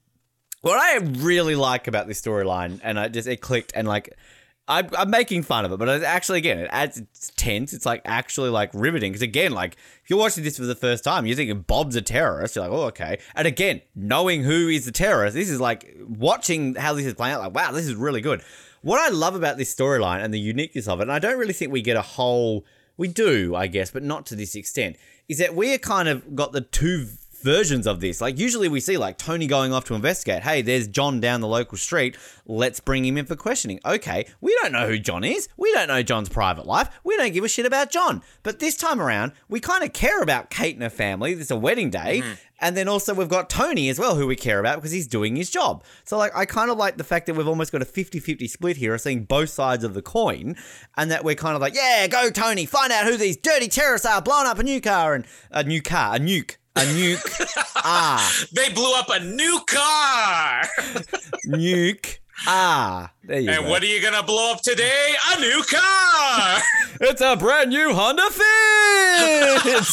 what 0.61 0.77
I 0.77 0.97
really 0.97 1.55
like 1.55 1.87
about 1.87 2.07
this 2.07 2.21
storyline, 2.21 2.79
and 2.83 2.99
I 2.99 3.09
just, 3.09 3.27
it 3.27 3.41
clicked, 3.41 3.73
and 3.75 3.87
like, 3.87 4.17
I'm, 4.65 4.89
I'm 4.97 5.09
making 5.09 5.43
fun 5.43 5.65
of 5.65 5.73
it, 5.73 5.77
but 5.77 5.89
it 5.89 6.03
actually, 6.03 6.37
again, 6.37 6.57
it 6.57 6.69
adds 6.71 6.97
it's 6.97 7.31
tense. 7.35 7.73
It's 7.73 7.85
like 7.85 8.01
actually 8.05 8.49
like 8.49 8.69
riveting. 8.73 9.11
Because 9.11 9.21
again, 9.21 9.51
like 9.51 9.75
if 10.03 10.09
you're 10.09 10.19
watching 10.19 10.43
this 10.43 10.57
for 10.57 10.63
the 10.63 10.75
first 10.75 11.03
time, 11.03 11.25
you're 11.25 11.35
thinking 11.35 11.61
Bob's 11.61 11.97
a 11.97 12.01
terrorist. 12.01 12.55
You're 12.55 12.67
like, 12.67 12.73
oh, 12.73 12.85
okay. 12.85 13.19
And 13.35 13.45
again, 13.45 13.81
knowing 13.93 14.43
who 14.43 14.69
is 14.69 14.85
the 14.85 14.91
terrorist, 14.91 15.35
this 15.35 15.49
is 15.49 15.59
like 15.59 15.97
watching 16.07 16.75
how 16.75 16.93
this 16.93 17.05
is 17.05 17.13
playing 17.13 17.35
out. 17.35 17.41
Like, 17.41 17.53
wow, 17.53 17.71
this 17.71 17.85
is 17.85 17.95
really 17.95 18.21
good. 18.21 18.41
What 18.81 18.99
I 18.99 19.09
love 19.09 19.35
about 19.35 19.57
this 19.57 19.73
storyline 19.73 20.23
and 20.23 20.33
the 20.33 20.39
uniqueness 20.39 20.87
of 20.87 20.99
it, 20.99 21.03
and 21.03 21.11
I 21.11 21.19
don't 21.19 21.37
really 21.37 21.53
think 21.53 21.71
we 21.71 21.81
get 21.81 21.97
a 21.97 22.01
whole. 22.01 22.65
We 22.95 23.07
do, 23.07 23.55
I 23.55 23.67
guess, 23.67 23.91
but 23.91 24.03
not 24.03 24.25
to 24.27 24.35
this 24.35 24.55
extent. 24.55 24.97
Is 25.27 25.39
that 25.39 25.55
we 25.55 25.73
are 25.73 25.77
kind 25.77 26.07
of 26.07 26.35
got 26.35 26.51
the 26.51 26.61
two 26.61 27.07
versions 27.43 27.85
of 27.85 27.99
this. 27.99 28.21
Like 28.21 28.39
usually 28.39 28.69
we 28.69 28.79
see 28.79 28.97
like 28.97 29.17
Tony 29.17 29.45
going 29.45 29.73
off 29.73 29.85
to 29.85 29.95
investigate. 29.95 30.43
Hey, 30.43 30.61
there's 30.61 30.87
John 30.87 31.19
down 31.19 31.41
the 31.41 31.47
local 31.47 31.77
street. 31.77 32.17
Let's 32.45 32.79
bring 32.79 33.05
him 33.05 33.17
in 33.17 33.25
for 33.25 33.35
questioning. 33.35 33.79
Okay, 33.85 34.25
we 34.41 34.57
don't 34.61 34.71
know 34.71 34.87
who 34.87 34.97
John 34.97 35.23
is. 35.23 35.49
We 35.57 35.71
don't 35.73 35.87
know 35.87 36.01
John's 36.01 36.29
private 36.29 36.65
life. 36.65 36.89
We 37.03 37.17
don't 37.17 37.33
give 37.33 37.43
a 37.43 37.49
shit 37.49 37.65
about 37.65 37.91
John. 37.91 38.21
But 38.41 38.59
this 38.59 38.75
time 38.75 39.01
around, 39.01 39.33
we 39.49 39.59
kind 39.59 39.83
of 39.83 39.93
care 39.93 40.21
about 40.21 40.49
Kate 40.49 40.75
and 40.75 40.83
her 40.83 40.89
family. 40.89 41.33
It's 41.33 41.51
a 41.51 41.55
wedding 41.55 41.89
day. 41.89 42.21
Mm-hmm. 42.21 42.33
And 42.63 42.77
then 42.77 42.87
also 42.87 43.13
we've 43.13 43.27
got 43.27 43.49
Tony 43.49 43.89
as 43.89 43.99
well, 43.99 44.15
who 44.15 44.25
we 44.25 44.37
care 44.37 44.59
about 44.59 44.77
because 44.77 44.91
he's 44.91 45.07
doing 45.07 45.35
his 45.35 45.49
job. 45.49 45.83
So 46.05 46.17
like 46.17 46.33
I 46.33 46.45
kind 46.45 46.71
of 46.71 46.77
like 46.77 46.95
the 46.95 47.03
fact 47.03 47.25
that 47.25 47.35
we've 47.35 47.47
almost 47.47 47.73
got 47.73 47.81
a 47.81 47.85
50-50 47.85 48.49
split 48.49 48.77
here 48.77 48.93
of 48.93 49.01
seeing 49.01 49.25
both 49.25 49.49
sides 49.49 49.83
of 49.83 49.93
the 49.93 50.01
coin 50.01 50.55
and 50.95 51.11
that 51.11 51.25
we're 51.25 51.35
kind 51.35 51.55
of 51.55 51.61
like, 51.61 51.75
yeah, 51.75 52.07
go 52.07 52.29
Tony, 52.29 52.65
find 52.65 52.93
out 52.93 53.03
who 53.03 53.17
these 53.17 53.35
dirty 53.35 53.67
terrorists 53.67 54.07
are 54.07 54.21
blowing 54.21 54.47
up 54.47 54.59
a 54.59 54.63
new 54.63 54.79
car 54.79 55.13
and 55.13 55.25
a 55.51 55.63
new 55.63 55.81
car, 55.81 56.15
a 56.15 56.19
nuke. 56.19 56.55
A 56.75 56.79
nuke. 56.81 57.63
ah. 57.75 58.33
They 58.51 58.69
blew 58.73 58.93
up 58.95 59.09
a 59.09 59.19
new 59.19 59.59
car. 59.67 60.63
Nuke. 61.47 62.17
Ah. 62.47 63.11
There 63.23 63.39
you 63.39 63.51
and 63.51 63.63
go. 63.65 63.69
what 63.69 63.83
are 63.83 63.85
you 63.85 64.01
gonna 64.01 64.23
blow 64.23 64.51
up 64.53 64.61
today? 64.61 65.13
A 65.35 65.39
new 65.39 65.63
car. 65.69 66.61
It's 67.05 67.21
a 67.21 67.35
brand 67.35 67.69
new 67.71 67.91
Honda 67.93 68.29
Fit. 68.29 69.85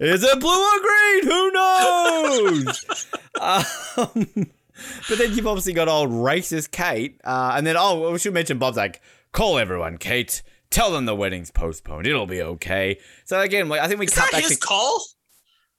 Is 0.00 0.24
it 0.24 0.40
blue 0.40 0.50
or 0.50 0.80
green? 0.80 1.24
Who 1.24 1.52
knows? 1.52 3.06
um, 3.40 4.50
but 5.08 5.18
then 5.18 5.34
you've 5.34 5.46
obviously 5.46 5.74
got 5.74 5.86
old 5.88 6.10
racist 6.10 6.70
Kate, 6.72 7.20
uh, 7.24 7.52
and 7.56 7.64
then 7.66 7.76
oh, 7.78 8.10
we 8.10 8.18
should 8.18 8.34
mention 8.34 8.58
Bob's 8.58 8.76
like, 8.76 9.00
call 9.32 9.58
everyone, 9.58 9.96
Kate. 9.98 10.42
Tell 10.70 10.90
them 10.90 11.04
the 11.04 11.14
wedding's 11.14 11.50
postponed. 11.52 12.06
It'll 12.08 12.26
be 12.26 12.42
okay. 12.42 12.98
So 13.24 13.40
again, 13.40 13.70
I 13.70 13.86
think 13.86 14.00
we 14.00 14.06
Is 14.06 14.14
cut 14.14 14.24
that 14.32 14.32
back 14.32 14.42
his 14.42 14.58
to. 14.58 14.66
call? 14.66 15.04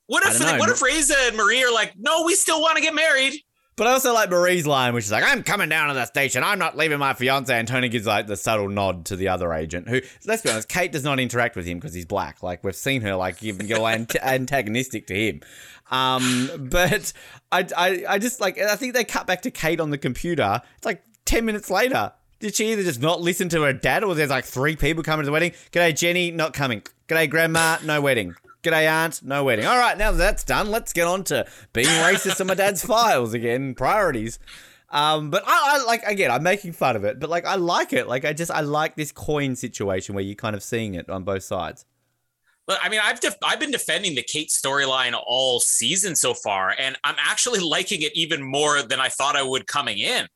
What 0.07 0.23
if 0.25 0.39
know. 0.39 0.57
what 0.57 0.69
if 0.69 0.81
Reza 0.81 1.15
and 1.23 1.37
Marie 1.37 1.63
are 1.63 1.73
like, 1.73 1.93
no, 1.97 2.23
we 2.23 2.33
still 2.33 2.61
want 2.61 2.77
to 2.77 2.81
get 2.81 2.95
married? 2.95 3.33
But 3.77 3.85
I 3.85 3.91
also 3.91 4.11
like 4.11 4.31
Marie's 4.31 4.65
line, 4.65 4.95
which 4.95 5.05
is 5.05 5.11
like, 5.11 5.23
I'm 5.23 5.43
coming 5.43 5.69
down 5.69 5.89
to 5.89 5.93
the 5.93 6.05
station. 6.05 6.43
I'm 6.43 6.57
not 6.57 6.75
leaving 6.75 6.97
my 6.97 7.13
fiance. 7.13 7.53
And 7.53 7.67
Tony 7.67 7.89
gives 7.89 8.07
like 8.07 8.25
the 8.25 8.35
subtle 8.35 8.69
nod 8.69 9.05
to 9.05 9.15
the 9.15 9.27
other 9.27 9.53
agent, 9.53 9.87
who, 9.87 10.01
let's 10.25 10.41
be 10.41 10.49
honest, 10.49 10.67
Kate 10.67 10.91
does 10.91 11.03
not 11.03 11.19
interact 11.19 11.55
with 11.55 11.67
him 11.67 11.77
because 11.77 11.93
he's 11.93 12.05
black. 12.05 12.41
Like, 12.41 12.63
we've 12.63 12.75
seen 12.75 13.03
her 13.03 13.15
like 13.15 13.43
even 13.43 13.67
go 13.67 13.85
ant- 13.87 14.15
antagonistic 14.15 15.05
to 15.07 15.13
him. 15.13 15.41
Um, 15.91 16.49
but 16.71 17.13
I, 17.51 17.67
I, 17.77 18.03
I 18.09 18.19
just 18.19 18.41
like, 18.41 18.57
I 18.57 18.75
think 18.77 18.95
they 18.95 19.03
cut 19.03 19.27
back 19.27 19.43
to 19.43 19.51
Kate 19.51 19.79
on 19.79 19.91
the 19.91 19.99
computer. 19.99 20.59
It's 20.77 20.85
like 20.85 21.03
10 21.25 21.45
minutes 21.45 21.69
later. 21.69 22.13
Did 22.39 22.55
she 22.55 22.71
either 22.71 22.83
just 22.83 22.99
not 22.99 23.21
listen 23.21 23.47
to 23.49 23.61
her 23.61 23.73
dad 23.73 24.03
or 24.03 24.15
there's 24.15 24.31
like 24.31 24.45
three 24.45 24.75
people 24.75 25.03
coming 25.03 25.23
to 25.23 25.27
the 25.27 25.31
wedding? 25.31 25.51
G'day, 25.71 25.95
Jenny, 25.95 26.31
not 26.31 26.53
coming. 26.53 26.81
G'day, 27.07 27.29
Grandma, 27.29 27.77
no 27.83 28.01
wedding. 28.01 28.35
G'day, 28.67 28.85
Aunt, 28.85 29.23
no 29.23 29.45
wedding. 29.45 29.65
All 29.65 29.77
right, 29.77 29.97
now 29.97 30.11
that 30.11 30.17
that's 30.17 30.43
done, 30.43 30.69
let's 30.69 30.91
get 30.91 31.07
on 31.07 31.23
to 31.25 31.47
being 31.71 31.87
racist 31.87 32.41
on 32.41 32.47
my 32.47 32.53
dad's 32.53 32.83
files 32.85 33.33
again. 33.33 33.75
Priorities. 33.75 34.39
Um, 34.89 35.29
but 35.29 35.43
I, 35.47 35.77
I 35.79 35.85
like 35.85 36.03
again, 36.03 36.31
I'm 36.31 36.43
making 36.43 36.73
fun 36.73 36.97
of 36.97 37.05
it, 37.05 37.17
but 37.17 37.29
like 37.29 37.45
I 37.45 37.55
like 37.55 37.93
it. 37.93 38.07
Like 38.07 38.25
I 38.25 38.33
just 38.33 38.51
I 38.51 38.61
like 38.61 38.95
this 38.97 39.13
coin 39.13 39.55
situation 39.55 40.15
where 40.15 40.23
you're 40.23 40.35
kind 40.35 40.55
of 40.55 40.61
seeing 40.61 40.95
it 40.95 41.09
on 41.09 41.23
both 41.23 41.43
sides. 41.43 41.85
But 42.65 42.79
I 42.83 42.89
mean, 42.89 42.99
I've 43.01 43.21
def- 43.21 43.37
I've 43.41 43.59
been 43.59 43.71
defending 43.71 44.15
the 44.15 44.23
Kate 44.23 44.49
storyline 44.49 45.13
all 45.25 45.61
season 45.61 46.15
so 46.15 46.33
far, 46.33 46.75
and 46.77 46.97
I'm 47.05 47.15
actually 47.17 47.61
liking 47.61 48.01
it 48.01 48.15
even 48.15 48.43
more 48.43 48.81
than 48.81 48.99
I 48.99 49.07
thought 49.07 49.37
I 49.37 49.43
would 49.43 49.67
coming 49.67 49.97
in. 49.97 50.27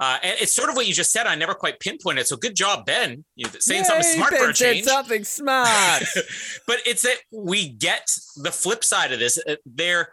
Uh, 0.00 0.16
and 0.22 0.36
it's 0.40 0.52
sort 0.52 0.70
of 0.70 0.76
what 0.76 0.86
you 0.86 0.94
just 0.94 1.12
said. 1.12 1.26
I 1.26 1.34
never 1.34 1.52
quite 1.52 1.78
pinpointed. 1.78 2.26
So 2.26 2.36
good 2.36 2.56
job, 2.56 2.86
Ben. 2.86 3.22
You 3.36 3.46
saying 3.58 3.84
something 3.84 4.02
smart 4.02 4.30
Ben 4.30 4.40
for 4.40 4.50
a 4.50 4.54
change. 4.54 4.86
Something 4.86 5.24
smart. 5.24 5.68
but 6.66 6.78
it's 6.86 7.02
that 7.02 7.18
we 7.30 7.68
get 7.68 8.10
the 8.36 8.50
flip 8.50 8.82
side 8.82 9.12
of 9.12 9.18
this. 9.18 9.38
Uh, 9.46 9.56
They're 9.66 10.08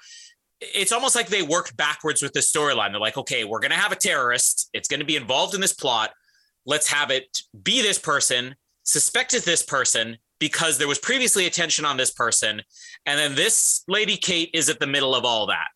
it's 0.60 0.92
almost 0.92 1.16
like 1.16 1.28
they 1.28 1.44
worked 1.44 1.78
backwards 1.78 2.22
with 2.22 2.34
the 2.34 2.40
storyline. 2.40 2.92
They're 2.92 3.00
like, 3.00 3.18
okay, 3.18 3.46
we're 3.46 3.60
gonna 3.60 3.76
have 3.76 3.92
a 3.94 3.96
terrorist. 3.96 4.70
It's 4.74 4.90
gonna 4.90 5.06
be 5.06 5.16
involved 5.16 5.54
in 5.56 5.62
this 5.62 5.74
plot. 5.74 6.12
Let's 6.66 6.90
have 6.90 7.10
it 7.10 7.38
be 7.64 7.82
this 7.82 8.00
person, 8.00 8.56
suspected 8.84 9.44
this 9.44 9.64
person 9.64 10.18
because 10.40 10.78
there 10.78 10.88
was 10.88 11.00
previously 11.00 11.46
attention 11.46 11.86
on 11.86 11.96
this 11.96 12.12
person, 12.12 12.62
and 13.06 13.20
then 13.20 13.36
this 13.36 13.84
lady 13.88 14.18
Kate 14.18 14.50
is 14.54 14.70
at 14.70 14.80
the 14.80 14.88
middle 14.88 15.16
of 15.16 15.24
all 15.24 15.48
that. 15.48 15.68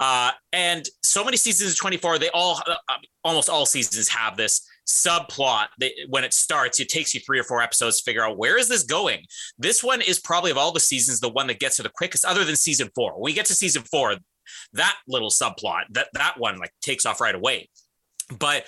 Uh, 0.00 0.32
and 0.52 0.88
so 1.02 1.24
many 1.24 1.36
seasons 1.36 1.72
of 1.72 1.78
24, 1.78 2.18
they 2.18 2.30
all 2.30 2.60
uh, 2.66 2.94
almost 3.24 3.48
all 3.48 3.66
seasons 3.66 4.08
have 4.08 4.36
this 4.36 4.66
subplot 4.86 5.66
that 5.78 5.92
when 6.08 6.24
it 6.24 6.34
starts 6.34 6.80
it 6.80 6.88
takes 6.88 7.14
you 7.14 7.20
three 7.20 7.38
or 7.38 7.44
four 7.44 7.62
episodes 7.62 7.98
to 7.98 8.04
figure 8.04 8.24
out 8.24 8.36
where 8.36 8.58
is 8.58 8.68
this 8.68 8.82
going. 8.82 9.24
This 9.58 9.82
one 9.82 10.00
is 10.00 10.18
probably 10.18 10.50
of 10.50 10.58
all 10.58 10.72
the 10.72 10.80
seasons 10.80 11.20
the 11.20 11.28
one 11.28 11.46
that 11.46 11.60
gets 11.60 11.76
to 11.76 11.82
the 11.82 11.88
quickest 11.88 12.24
other 12.24 12.44
than 12.44 12.56
season 12.56 12.90
four. 12.94 13.12
When 13.12 13.22
we 13.22 13.32
get 13.32 13.46
to 13.46 13.54
season 13.54 13.82
four 13.82 14.16
that 14.72 14.96
little 15.06 15.30
subplot 15.30 15.82
that 15.90 16.08
that 16.14 16.34
one 16.38 16.58
like 16.58 16.72
takes 16.80 17.06
off 17.06 17.20
right 17.20 17.34
away. 17.34 17.68
But 18.38 18.66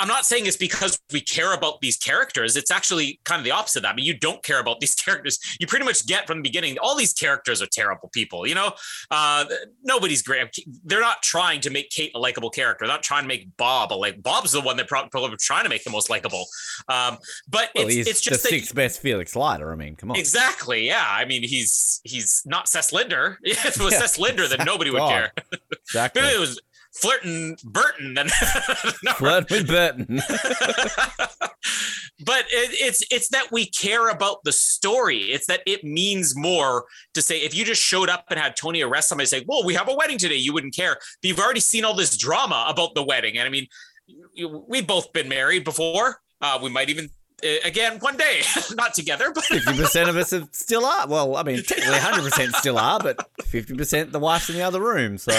I'm 0.00 0.08
not 0.08 0.24
saying 0.24 0.46
it's 0.46 0.56
because 0.56 0.98
we 1.12 1.20
care 1.20 1.54
about 1.54 1.80
these 1.80 1.96
characters. 1.96 2.56
It's 2.56 2.70
actually 2.70 3.20
kind 3.24 3.38
of 3.38 3.44
the 3.44 3.50
opposite 3.50 3.80
of 3.80 3.82
that. 3.84 3.92
I 3.92 3.94
mean, 3.94 4.06
you 4.06 4.18
don't 4.18 4.42
care 4.42 4.58
about 4.58 4.80
these 4.80 4.94
characters. 5.04 5.38
You 5.60 5.66
pretty 5.66 5.84
much 5.84 6.06
get 6.06 6.26
from 6.26 6.38
the 6.38 6.42
beginning, 6.42 6.78
all 6.82 6.96
these 6.96 7.12
characters 7.12 7.60
are 7.62 7.68
terrible 7.70 8.08
people, 8.08 8.46
you 8.46 8.54
know? 8.54 8.72
Uh, 9.10 9.44
nobody's 9.84 10.22
great. 10.22 10.48
They're 10.84 11.00
not 11.00 11.22
trying 11.22 11.60
to 11.60 11.70
make 11.70 11.90
Kate 11.90 12.12
a 12.14 12.18
likable 12.18 12.50
character. 12.50 12.86
They're 12.86 12.94
not 12.94 13.02
trying 13.02 13.22
to 13.22 13.28
make 13.28 13.54
Bob 13.56 13.92
a 13.92 13.94
like 13.94 14.22
Bob's 14.22 14.52
the 14.52 14.60
one 14.60 14.76
they're 14.76 14.86
probably 14.86 15.36
trying 15.38 15.64
to 15.64 15.70
make 15.70 15.84
the 15.84 15.90
most 15.90 16.08
likable. 16.10 16.46
Um, 16.88 17.18
but 17.48 17.70
well, 17.74 17.86
it's, 17.88 18.08
it's 18.08 18.20
just 18.20 18.42
the 18.42 18.48
that 18.48 18.54
sixth 18.54 18.74
best 18.74 19.00
Felix 19.00 19.36
Leiter. 19.36 19.72
I 19.72 19.76
mean, 19.76 19.96
come 19.96 20.10
on. 20.10 20.16
Exactly. 20.16 20.86
Yeah. 20.86 21.06
I 21.06 21.24
mean, 21.26 21.42
he's 21.42 22.00
he's 22.04 22.42
not 22.46 22.66
Cec 22.66 22.92
Linder. 22.92 23.38
If 23.44 23.76
it 23.76 23.82
was 23.82 23.92
Yeah, 23.92 24.00
Cec 24.00 24.18
Linder, 24.18 24.48
then 24.48 24.60
nobody 24.64 24.90
would 24.90 24.98
God. 24.98 25.10
care. 25.10 25.32
Exactly. 25.84 26.22
It 26.22 26.40
was 26.40 26.60
flirting 26.92 27.56
Burton, 27.64 28.14
then 28.14 28.28
no. 29.02 29.12
Flirt 29.12 29.50
with 29.50 29.66
Burton. 29.66 30.20
but 32.24 32.44
it, 32.50 32.70
it's 32.80 33.02
it's 33.10 33.28
that 33.28 33.48
we 33.50 33.66
care 33.66 34.08
about 34.08 34.38
the 34.44 34.52
story. 34.52 35.18
It's 35.18 35.46
that 35.46 35.60
it 35.66 35.84
means 35.84 36.36
more 36.36 36.84
to 37.14 37.22
say 37.22 37.38
if 37.40 37.54
you 37.54 37.64
just 37.64 37.82
showed 37.82 38.08
up 38.08 38.26
and 38.30 38.38
had 38.38 38.56
Tony 38.56 38.82
arrest 38.82 39.08
somebody, 39.08 39.26
say, 39.26 39.44
"Well, 39.46 39.64
we 39.64 39.74
have 39.74 39.88
a 39.88 39.94
wedding 39.94 40.18
today," 40.18 40.36
you 40.36 40.52
wouldn't 40.52 40.74
care. 40.74 40.94
But 40.94 41.28
you've 41.28 41.40
already 41.40 41.60
seen 41.60 41.84
all 41.84 41.94
this 41.94 42.16
drama 42.16 42.66
about 42.68 42.94
the 42.94 43.02
wedding, 43.02 43.38
and 43.38 43.46
I 43.46 43.50
mean, 43.50 43.66
we've 44.68 44.86
both 44.86 45.12
been 45.12 45.28
married 45.28 45.64
before. 45.64 46.20
Uh, 46.40 46.58
we 46.62 46.70
might 46.70 46.88
even 46.90 47.10
uh, 47.44 47.48
again 47.64 47.98
one 48.00 48.16
day, 48.16 48.42
not 48.74 48.94
together, 48.94 49.30
but 49.34 49.44
Fifty 49.44 49.76
percent 49.76 50.08
of 50.08 50.16
us 50.16 50.30
have- 50.30 50.48
still 50.52 50.84
are. 50.84 51.06
Well, 51.06 51.36
I 51.36 51.42
mean, 51.42 51.62
technically, 51.62 51.98
hundred 51.98 52.24
percent 52.24 52.54
still 52.56 52.78
are, 52.78 52.98
but 52.98 53.28
fifty 53.44 53.74
percent 53.74 54.12
the 54.12 54.18
wife's 54.18 54.48
in 54.50 54.56
the 54.56 54.62
other 54.62 54.80
room. 54.80 55.18
So 55.18 55.32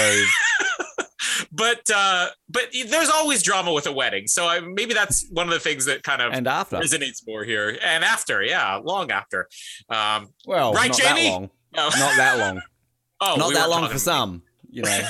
but 1.51 1.81
uh, 1.93 2.27
but 2.49 2.69
there's 2.87 3.09
always 3.09 3.43
drama 3.43 3.73
with 3.73 3.87
a 3.87 3.91
wedding. 3.91 4.27
So 4.27 4.47
I, 4.47 4.59
maybe 4.61 4.93
that's 4.93 5.27
one 5.31 5.47
of 5.47 5.53
the 5.53 5.59
things 5.59 5.85
that 5.85 6.03
kind 6.03 6.21
of 6.21 6.33
and 6.33 6.47
after, 6.47 6.77
resonates 6.77 7.25
more 7.27 7.43
here 7.43 7.77
and 7.83 8.03
after. 8.03 8.41
Yeah, 8.43 8.75
long 8.83 9.11
after. 9.11 9.47
Um, 9.89 10.27
well, 10.45 10.73
Right, 10.73 10.89
not 10.89 10.97
Jamie? 10.97 11.29
that 11.29 11.31
long. 11.33 11.49
oh, 11.77 11.89
Not 11.99 12.15
that 12.17 12.39
long. 12.39 12.61
oh, 13.21 13.35
not 13.37 13.47
we 13.49 13.53
that 13.55 13.69
long 13.69 13.89
for 13.89 13.99
some. 13.99 14.43
You 14.73 14.83
know, 14.83 15.01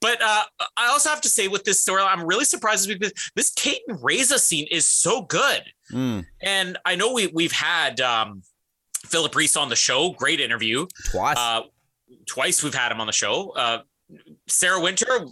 but 0.00 0.22
uh, 0.22 0.42
I 0.76 0.86
also 0.86 1.08
have 1.08 1.20
to 1.22 1.28
say 1.28 1.48
with 1.48 1.64
this 1.64 1.80
story, 1.80 2.00
I'm 2.00 2.24
really 2.24 2.44
surprised 2.44 2.86
because 2.86 3.12
this 3.34 3.50
Kate 3.50 3.80
and 3.88 3.98
Reza 4.00 4.38
scene 4.38 4.68
is 4.70 4.86
so 4.86 5.22
good. 5.22 5.62
Mm, 5.90 6.24
And 6.40 6.78
I 6.84 6.94
know 6.94 7.12
we 7.12 7.26
we've 7.26 7.50
had 7.50 8.00
um, 8.00 8.42
Phillip 9.06 9.34
Rhys 9.34 9.56
on 9.56 9.68
the 9.68 9.74
show, 9.74 10.10
great 10.12 10.38
interview. 10.40 10.86
twice. 11.10 11.36
Uh, 11.36 11.62
twice 12.28 12.62
we've 12.62 12.72
had 12.72 12.92
him 12.92 13.00
on 13.00 13.08
the 13.08 13.12
show. 13.12 13.50
Uh, 13.56 13.78
Sarah 14.48 14.80
Wynter, 14.80 15.26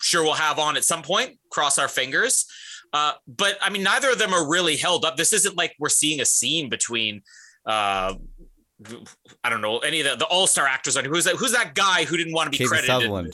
sure 0.00 0.22
we'll 0.22 0.34
have 0.34 0.58
on 0.58 0.76
at 0.76 0.84
some 0.84 1.02
point. 1.02 1.38
Cross 1.50 1.78
our 1.78 1.88
fingers. 1.88 2.46
Uh, 2.92 3.12
but 3.26 3.58
I 3.60 3.70
mean, 3.70 3.82
neither 3.82 4.10
of 4.10 4.18
them 4.18 4.32
are 4.32 4.48
really 4.48 4.76
held 4.76 5.04
up. 5.04 5.16
This 5.16 5.32
isn't 5.32 5.56
like 5.56 5.74
we're 5.78 5.88
seeing 5.88 6.20
a 6.20 6.24
scene 6.24 6.68
between. 6.68 7.22
Uh, 7.64 8.14
I 9.42 9.48
don't 9.48 9.62
know 9.62 9.78
any 9.78 10.00
of 10.00 10.06
the, 10.06 10.16
the 10.16 10.26
all 10.26 10.46
star 10.46 10.66
actors 10.66 10.96
on 10.96 11.04
who's 11.04 11.24
that? 11.24 11.36
Who's 11.36 11.52
that 11.52 11.74
guy 11.74 12.04
who 12.04 12.16
didn't 12.16 12.34
want 12.34 12.52
to 12.52 12.58
be 12.58 12.64
Kiefer 12.64 12.68
credited? 12.68 12.88
Sutherland. 12.88 13.32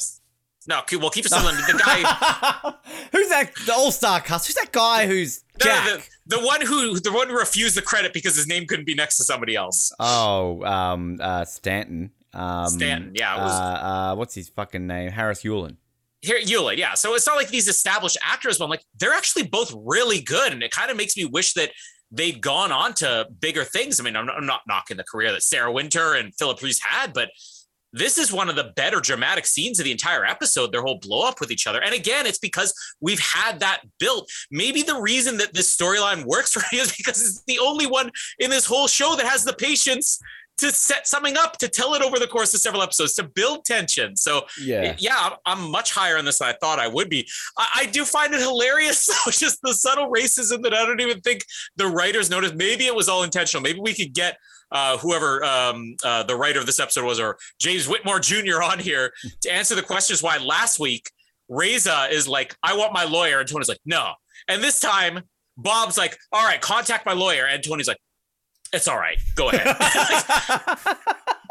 No, 0.68 0.80
well, 1.00 1.10
Keith 1.10 1.26
Sutherland, 1.26 1.58
the 1.58 1.82
guy, 1.84 2.72
who's 3.12 3.28
that? 3.30 3.50
The 3.66 3.74
All 3.74 3.90
Star 3.90 4.20
cast. 4.20 4.46
Who's 4.46 4.54
that 4.54 4.70
guy? 4.70 5.08
Who's 5.08 5.42
no, 5.58 5.64
Jack? 5.66 6.08
the, 6.26 6.36
the 6.36 6.46
one 6.46 6.60
who 6.60 7.00
the 7.00 7.12
one 7.12 7.28
who 7.28 7.36
refused 7.36 7.76
the 7.76 7.82
credit 7.82 8.12
because 8.12 8.36
his 8.36 8.46
name 8.46 8.66
couldn't 8.66 8.86
be 8.86 8.94
next 8.94 9.16
to 9.16 9.24
somebody 9.24 9.56
else. 9.56 9.92
Oh, 9.98 10.62
um, 10.64 11.18
uh, 11.20 11.44
Stanton. 11.44 12.12
Um, 12.34 12.66
Stanton, 12.68 13.12
yeah, 13.14 13.36
it 13.36 13.42
was- 13.42 13.52
uh, 13.52 13.64
uh, 13.64 14.14
what's 14.14 14.34
his 14.34 14.48
fucking 14.48 14.86
name? 14.86 15.10
Harris 15.10 15.42
Yulin. 15.42 15.76
Here, 16.20 16.40
Eula, 16.40 16.76
yeah. 16.76 16.94
So 16.94 17.14
it's 17.16 17.26
not 17.26 17.34
like 17.36 17.48
these 17.48 17.66
established 17.66 18.16
actors, 18.22 18.58
but 18.58 18.64
I'm 18.64 18.70
like, 18.70 18.84
they're 18.96 19.12
actually 19.12 19.42
both 19.42 19.74
really 19.76 20.20
good. 20.20 20.52
And 20.52 20.62
it 20.62 20.70
kind 20.70 20.88
of 20.88 20.96
makes 20.96 21.16
me 21.16 21.24
wish 21.24 21.52
that 21.54 21.72
they'd 22.12 22.40
gone 22.40 22.70
on 22.70 22.94
to 22.94 23.26
bigger 23.40 23.64
things. 23.64 23.98
I 23.98 24.04
mean, 24.04 24.14
I'm 24.14 24.26
not, 24.26 24.36
I'm 24.36 24.46
not 24.46 24.60
knocking 24.68 24.96
the 24.96 25.04
career 25.04 25.32
that 25.32 25.42
Sarah 25.42 25.72
Wynter 25.72 26.14
and 26.14 26.32
Phillip 26.36 26.62
Rhys 26.62 26.80
had, 26.80 27.12
but 27.12 27.30
this 27.92 28.18
is 28.18 28.32
one 28.32 28.48
of 28.48 28.56
the 28.56 28.72
better 28.76 29.00
dramatic 29.00 29.46
scenes 29.46 29.78
of 29.78 29.84
the 29.84 29.90
entire 29.92 30.24
episode, 30.24 30.72
their 30.72 30.82
whole 30.82 30.98
blow 30.98 31.26
up 31.26 31.40
with 31.40 31.50
each 31.50 31.66
other. 31.66 31.82
And 31.82 31.94
again, 31.94 32.24
it's 32.24 32.38
because 32.38 32.72
we've 33.00 33.20
had 33.20 33.60
that 33.60 33.82
built. 33.98 34.30
Maybe 34.50 34.82
the 34.82 34.98
reason 35.00 35.36
that 35.38 35.52
this 35.52 35.76
storyline 35.76 36.24
works 36.24 36.52
for 36.54 36.62
me 36.72 36.78
is 36.80 36.94
because 36.96 37.20
it's 37.20 37.42
the 37.46 37.58
only 37.58 37.86
one 37.86 38.10
in 38.38 38.48
this 38.48 38.64
whole 38.64 38.86
show 38.86 39.16
that 39.16 39.26
has 39.26 39.44
the 39.44 39.52
patience 39.54 40.20
to 40.62 40.72
set 40.72 41.06
something 41.06 41.36
up, 41.36 41.58
to 41.58 41.68
tell 41.68 41.94
it 41.94 42.02
over 42.02 42.18
the 42.18 42.26
course 42.26 42.54
of 42.54 42.60
several 42.60 42.82
episodes, 42.82 43.14
to 43.14 43.24
build 43.24 43.64
tension. 43.64 44.16
So 44.16 44.46
Yeah. 44.60 44.96
yeah, 44.98 45.30
I'm- 45.46 45.70
much 45.70 45.92
higher 45.92 46.16
on 46.18 46.24
this 46.24 46.38
than 46.38 46.48
I 46.48 46.54
thought 46.60 46.78
I 46.78 46.88
would 46.88 47.08
be. 47.08 47.28
I, 47.58 47.66
I 47.76 47.86
do 47.86 48.04
find 48.04 48.32
it 48.34 48.40
hilarious, 48.40 49.06
though, 49.24 49.30
just 49.30 49.60
the 49.62 49.74
subtle 49.74 50.10
racism 50.10 50.62
that 50.62 50.74
I 50.74 50.84
don't 50.86 51.00
even 51.00 51.20
think 51.20 51.44
the 51.76 51.86
writers 51.86 52.30
noticed. 52.30 52.54
Maybe 52.54 52.86
it 52.86 52.94
was 52.94 53.08
all 53.08 53.22
intentional. 53.22 53.62
Maybe 53.62 53.80
we 53.80 53.94
could 53.94 54.12
get 54.14 54.36
uh, 54.70 54.96
whoever 54.98 55.44
um, 55.44 55.94
uh, 56.02 56.22
the 56.22 56.34
writer 56.34 56.58
of 56.58 56.66
this 56.66 56.80
episode 56.80 57.04
was, 57.04 57.20
or 57.20 57.36
James 57.60 57.86
Whitmore 57.88 58.18
Jr. 58.20 58.62
on 58.62 58.78
here 58.78 59.12
to 59.42 59.52
answer 59.52 59.74
the 59.74 59.82
questions 59.82 60.22
why 60.22 60.38
last 60.38 60.78
week 60.80 61.10
Reza 61.48 62.08
is 62.10 62.26
like, 62.26 62.54
I 62.62 62.74
want 62.76 62.92
my 62.92 63.04
lawyer, 63.04 63.40
and 63.40 63.48
Tony's 63.48 63.68
like, 63.68 63.80
no. 63.84 64.12
And 64.48 64.62
this 64.62 64.80
time, 64.80 65.20
Bob's 65.58 65.98
like, 65.98 66.16
all 66.32 66.42
right, 66.44 66.60
contact 66.60 67.04
my 67.04 67.12
lawyer. 67.12 67.44
And 67.46 67.62
Tony's 67.62 67.86
like, 67.88 67.98
it's 68.72 68.88
all 68.88 68.96
right. 68.98 69.18
Go 69.34 69.50
ahead. 69.50 69.66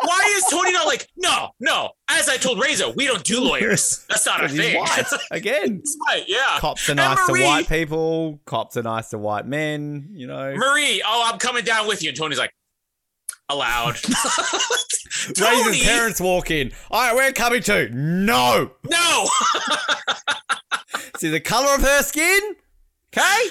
Why 0.03 0.33
is 0.35 0.45
Tony 0.49 0.71
not 0.71 0.87
like, 0.87 1.07
no, 1.15 1.49
no? 1.59 1.91
As 2.09 2.27
I 2.27 2.37
told 2.37 2.59
Reza, 2.59 2.89
we 2.89 3.05
don't 3.05 3.23
do 3.23 3.39
lawyers. 3.39 4.03
That's 4.09 4.25
not 4.25 4.43
a 4.43 4.49
thing. 4.49 4.79
white 4.79 5.05
again. 5.31 5.83
White, 6.07 6.25
yeah. 6.27 6.57
Cops 6.57 6.89
are 6.89 6.93
And 6.93 6.97
nice 6.97 7.19
Marie- 7.29 7.41
to 7.41 7.45
white 7.45 7.69
people. 7.69 8.39
Cops 8.45 8.77
are 8.77 8.83
nice 8.83 9.09
to 9.09 9.19
white 9.19 9.45
men. 9.45 10.09
You 10.13 10.25
know. 10.27 10.55
Marie, 10.55 11.03
oh, 11.05 11.29
I'm 11.31 11.37
coming 11.37 11.63
down 11.63 11.87
with 11.87 12.01
you. 12.01 12.09
And 12.09 12.17
Tony's 12.17 12.39
like, 12.39 12.51
allowed. 13.49 13.97
Tony, 15.35 15.81
parents 15.83 16.19
walk 16.19 16.49
in. 16.49 16.71
All 16.89 17.01
right, 17.01 17.15
we're 17.15 17.31
coming 17.33 17.61
too. 17.61 17.89
No. 17.91 18.71
no. 18.89 19.27
See 21.17 21.29
the 21.29 21.39
color 21.39 21.75
of 21.75 21.81
her 21.81 22.01
skin? 22.01 22.39
Okay? 23.15 23.43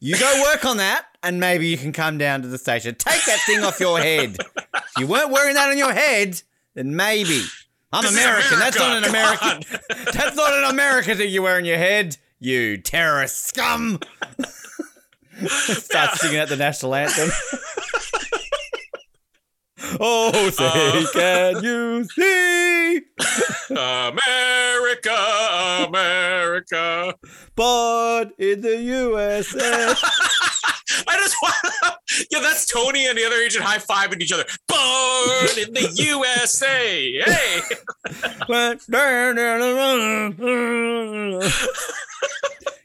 You 0.00 0.16
go 0.16 0.42
work 0.46 0.64
on 0.64 0.76
that, 0.78 1.06
and 1.28 1.38
maybe 1.38 1.68
you 1.68 1.76
can 1.76 1.92
come 1.92 2.16
down 2.16 2.40
to 2.40 2.48
the 2.48 2.56
station. 2.56 2.94
Take 2.94 3.22
that 3.26 3.38
thing 3.44 3.62
off 3.62 3.78
your 3.78 3.98
head. 3.98 4.38
If 4.38 4.98
you 4.98 5.06
weren't 5.06 5.30
wearing 5.30 5.54
that 5.54 5.68
on 5.68 5.76
your 5.76 5.92
head, 5.92 6.40
then 6.74 6.96
maybe. 6.96 7.42
I'm 7.92 8.02
This 8.02 8.12
is 8.12 8.18
American. 8.18 8.58
That's 8.58 8.78
not 8.78 8.96
an 8.96 9.04
American. 9.04 9.62
That's 10.12 10.36
not 10.36 10.52
an 10.54 10.64
American 10.70 11.18
thing 11.18 11.30
you 11.30 11.42
wear 11.42 11.56
on 11.56 11.66
your 11.66 11.76
head. 11.76 12.16
You 12.40 12.78
terrorist 12.78 13.46
scum. 13.46 14.00
Start 15.46 16.16
singing 16.16 16.38
out 16.38 16.48
the 16.48 16.56
national 16.56 16.94
anthem. 16.94 17.28
oh, 20.00 20.48
say, 20.50 20.64
Uh. 20.64 21.06
can 21.12 21.62
you 21.62 22.04
see? 22.04 23.02
America, 23.70 25.14
America. 25.86 27.14
Born 27.54 28.32
in 28.38 28.62
the 28.62 28.80
USA. 28.80 29.94
I 31.06 31.16
just 31.16 31.36
want 31.42 31.54
Yeah, 32.30 32.40
that's 32.40 32.66
Tony 32.66 33.06
and 33.06 33.16
the 33.16 33.24
other 33.24 33.36
agent 33.36 33.64
high 33.64 33.78
fiving 33.78 34.20
each 34.20 34.32
other. 34.32 34.44
Born 34.66 35.58
in 35.58 35.74
the 35.74 35.92
USA. 35.96 37.12
Hey. 37.20 37.60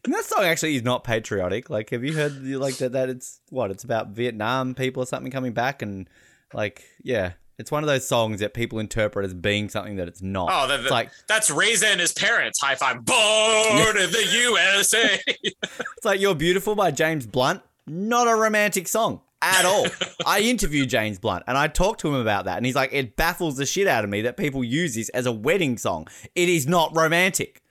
And 0.06 0.13
that 0.13 0.26
song 0.26 0.43
actually 0.43 0.76
is 0.76 0.84
not 0.84 1.04
patriotic. 1.04 1.69
Like, 1.69 1.89
have 1.91 2.04
you 2.04 2.13
heard 2.13 2.43
like 2.43 2.78
that? 2.78 2.91
That 2.91 3.10
it's 3.10 3.39
what? 3.49 3.71
It's 3.71 3.84
about 3.84 4.10
Vietnam 4.10 4.76
people 4.76 5.04
or 5.04 5.06
something 5.06 5.32
coming 5.32 5.54
back, 5.54 5.82
and 5.82 6.10
like, 6.54 6.84
yeah, 7.02 7.34
it's 7.58 7.71
one 7.71 7.84
of 7.84 7.88
those 7.88 8.08
songs 8.08 8.41
that 8.41 8.54
people 8.54 8.80
interpret 8.80 9.26
as 9.26 9.34
being 9.34 9.69
something 9.69 9.95
that 9.95 10.08
it's 10.08 10.21
not. 10.21 10.49
Oh, 10.52 10.67
the, 10.67 10.82
it's 10.82 10.91
like 10.91 11.12
that's 11.28 11.49
Reza 11.49 11.88
and 11.88 12.02
his 12.02 12.12
parents 12.12 12.60
high 12.62 12.76
five. 12.76 13.06
Born 13.06 13.97
in 13.97 14.12
the 14.12 14.28
USA. 14.43 15.19
it's 15.28 16.06
like 16.06 16.19
"You're 16.19 16.36
Beautiful" 16.36 16.76
by 16.76 16.91
James 16.91 17.26
Blunt. 17.26 17.62
Not 17.85 18.27
a 18.27 18.35
romantic 18.35 18.87
song 18.87 19.21
at 19.41 19.65
all. 19.65 19.85
I 20.25 20.39
interviewed 20.41 20.89
James 20.89 21.19
Blunt 21.19 21.43
and 21.47 21.57
I 21.57 21.67
talked 21.67 21.99
to 22.01 22.07
him 22.07 22.15
about 22.15 22.45
that, 22.45 22.57
and 22.57 22.65
he's 22.65 22.75
like, 22.75 22.93
it 22.93 23.15
baffles 23.15 23.57
the 23.57 23.65
shit 23.65 23.87
out 23.87 24.03
of 24.03 24.09
me 24.09 24.21
that 24.21 24.37
people 24.37 24.63
use 24.63 24.95
this 24.95 25.09
as 25.09 25.25
a 25.25 25.31
wedding 25.31 25.77
song. 25.77 26.07
It 26.35 26.49
is 26.49 26.67
not 26.67 26.95
romantic. 26.95 27.61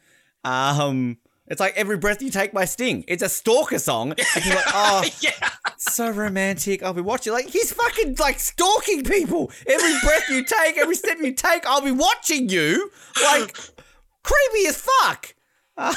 Um, 0.45 1.19
it's 1.47 1.61
like 1.61 1.77
every 1.77 1.97
breath 1.97 2.23
you 2.23 2.31
take 2.31 2.53
by 2.53 2.65
Sting. 2.65 3.05
It's 3.09 3.23
a 3.23 3.29
stalker 3.29 3.79
song. 3.79 4.13
And 4.13 4.45
you're 4.45 4.55
like, 4.55 4.65
oh, 4.69 5.05
yeah. 5.21 5.51
so 5.77 6.11
romantic. 6.11 6.83
I'll 6.83 6.95
be 6.95 7.03
watching. 7.03 7.33
Like 7.33 7.49
he's 7.49 7.73
fucking 7.73 8.17
like 8.19 8.39
stalking 8.39 9.05
people. 9.05 9.51
Every 9.67 9.93
breath 10.03 10.29
you 10.31 10.45
take, 10.45 10.79
every 10.79 10.95
step 10.95 11.19
you 11.21 11.33
take, 11.33 11.67
I'll 11.67 11.83
be 11.83 11.91
watching 11.91 12.49
you. 12.49 12.91
Like 13.23 13.57
creepy 14.23 14.67
as 14.69 14.77
fuck. 14.77 15.35
Um, 15.79 15.95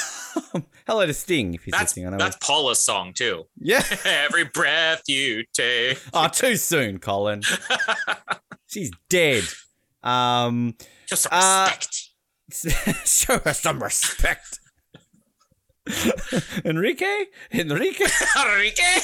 hello 0.88 1.06
to 1.06 1.14
Sting 1.14 1.54
if 1.54 1.64
he's 1.64 1.72
That's 1.74 1.92
listening. 1.92 2.08
I 2.08 2.10
know. 2.12 2.18
that's 2.18 2.38
Paula's 2.38 2.80
song 2.84 3.14
too. 3.14 3.46
yeah. 3.60 3.84
Every 4.06 4.46
breath 4.46 5.02
you 5.08 5.44
take. 5.54 6.00
Oh, 6.14 6.28
too 6.30 6.56
soon, 6.56 7.00
Colin. 7.00 7.42
She's 8.68 8.92
dead. 9.10 9.44
Um, 10.04 10.76
Just 11.08 11.24
some 11.24 11.32
Uh, 11.34 11.70
respect. 12.52 13.08
show 13.08 13.40
her 13.40 13.54
some 13.54 13.82
respect. 13.84 14.60
Enrique, 16.66 17.26
Enrique. 17.54 18.06
Enrique. 18.40 19.00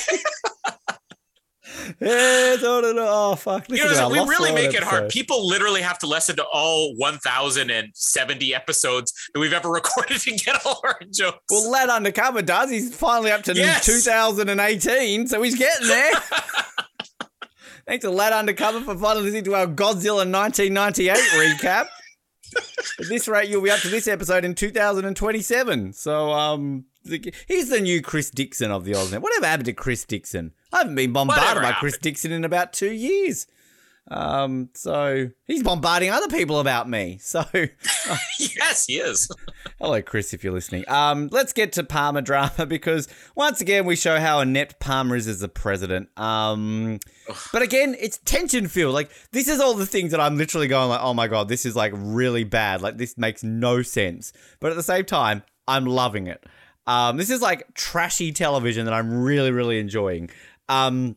Eh, 2.02 2.58
no, 2.62 2.82
no, 2.82 2.92
no. 2.92 3.06
Oh 3.08 3.36
fuck! 3.36 3.70
You 3.70 3.78
know, 3.78 4.10
we 4.10 4.20
really 4.20 4.52
make 4.54 4.74
it 4.74 4.84
hard. 4.84 5.10
People 5.10 5.48
literally 5.48 5.82
have 5.82 5.98
to 6.00 6.08
listen 6.08 6.36
to 6.38 6.44
all 6.46 6.96
1,070 6.98 8.56
episodes 8.56 9.14
that 9.34 9.40
we've 9.40 9.54
ever 9.54 9.70
recorded 9.72 10.20
to 10.22 10.32
get 10.32 10.66
all 10.66 10.82
our 10.84 11.00
jokes. 11.12 11.40
Well, 11.50 11.70
Lad 11.72 11.90
Undercover 11.90 12.42
does. 12.42 12.70
He's 12.70 12.94
finally 12.96 13.32
up 13.32 13.44
to 13.44 13.54
Yes. 13.56 13.86
2018, 13.86 15.28
so 15.28 15.42
he's 15.42 15.56
getting 15.58 15.88
there. 15.88 16.12
Thanks 17.88 18.04
to 18.06 18.12
Lad 18.12 18.32
Undercover 18.34 18.82
for 18.82 18.96
finally 18.98 19.26
listening 19.26 19.44
to 19.46 19.56
our 19.56 19.66
Godzilla 19.68 20.26
1998 20.30 21.16
recap. 21.18 21.88
At 23.00 23.08
this 23.08 23.28
rate, 23.28 23.50
you'll 23.50 23.62
be 23.62 23.72
up 23.72 23.80
to 23.80 23.90
this 23.90 24.08
episode 24.08 24.46
in 24.46 24.56
2027. 24.56 25.94
So, 25.94 26.32
um, 26.32 26.86
he's 27.04 27.70
the 27.70 27.80
new 27.82 28.02
Chris 28.02 28.30
Dixon 28.30 28.72
of 28.72 28.86
the 28.86 28.94
Oznet. 28.94 29.22
Whatever 29.22 29.46
happened 29.48 29.66
to 29.66 29.74
Chris 29.74 30.06
Dixon? 30.06 30.54
I 30.72 30.80
haven't 30.80 30.96
been 30.96 31.14
bombarded 31.14 31.44
Whatever 31.44 31.62
by 31.62 31.72
Chris 31.74 31.98
Dixon 31.98 32.32
in 32.32 32.44
about 32.44 32.74
two 32.74 32.92
years. 32.92 33.48
Um, 34.10 34.70
so 34.74 35.30
he's 35.46 35.64
bombarding 35.64 36.10
other 36.10 36.28
people 36.28 36.60
about 36.60 36.90
me. 36.90 37.18
So, 37.22 37.46
yes, 38.40 38.86
he 38.88 38.96
is. 38.96 39.30
Hello, 39.80 40.02
Chris, 40.02 40.34
if 40.34 40.44
you're 40.44 40.54
listening. 40.54 40.84
Um, 40.88 41.30
let's 41.32 41.54
get 41.54 41.72
to 41.74 41.84
Palmer 41.84 42.22
drama 42.22 42.66
because 42.68 43.08
once 43.36 43.62
again 43.62 43.86
we 43.86 43.96
show 43.96 44.20
how 44.20 44.40
inept 44.40 44.80
Palmer 44.80 45.16
is 45.16 45.28
as 45.28 45.40
the 45.40 45.48
president. 45.48 46.10
Um, 46.18 47.00
but 47.54 47.62
again, 47.62 47.96
it's 48.00 48.18
tension 48.20 48.68
filled. 48.68 48.94
Like 48.94 49.12
this 49.32 49.48
is 49.48 49.60
all 49.60 49.76
the 49.76 49.86
things 49.86 50.12
that 50.12 50.20
I'm 50.20 50.38
literally 50.38 50.68
going 50.68 50.90
like, 50.90 51.02
oh 51.02 51.14
my 51.14 51.28
god, 51.28 51.48
this 51.48 51.66
is 51.66 51.76
like 51.76 51.94
really 51.96 52.44
bad. 52.44 52.82
Like 52.82 52.98
this 52.98 53.18
makes 53.18 53.44
no 53.44 53.82
sense. 53.82 54.34
But 54.60 54.72
at 54.72 54.76
the 54.76 54.84
same 54.84 55.06
time, 55.06 55.44
I'm 55.68 55.86
loving 55.86 56.28
it. 56.28 56.44
Um, 56.88 57.18
this 57.18 57.30
is 57.30 57.42
like 57.42 57.74
trashy 57.76 58.32
television 58.32 58.86
that 58.86 58.94
I'm 58.94 59.22
really, 59.22 59.52
really 59.52 59.80
enjoying. 59.80 60.30
Um, 60.68 61.16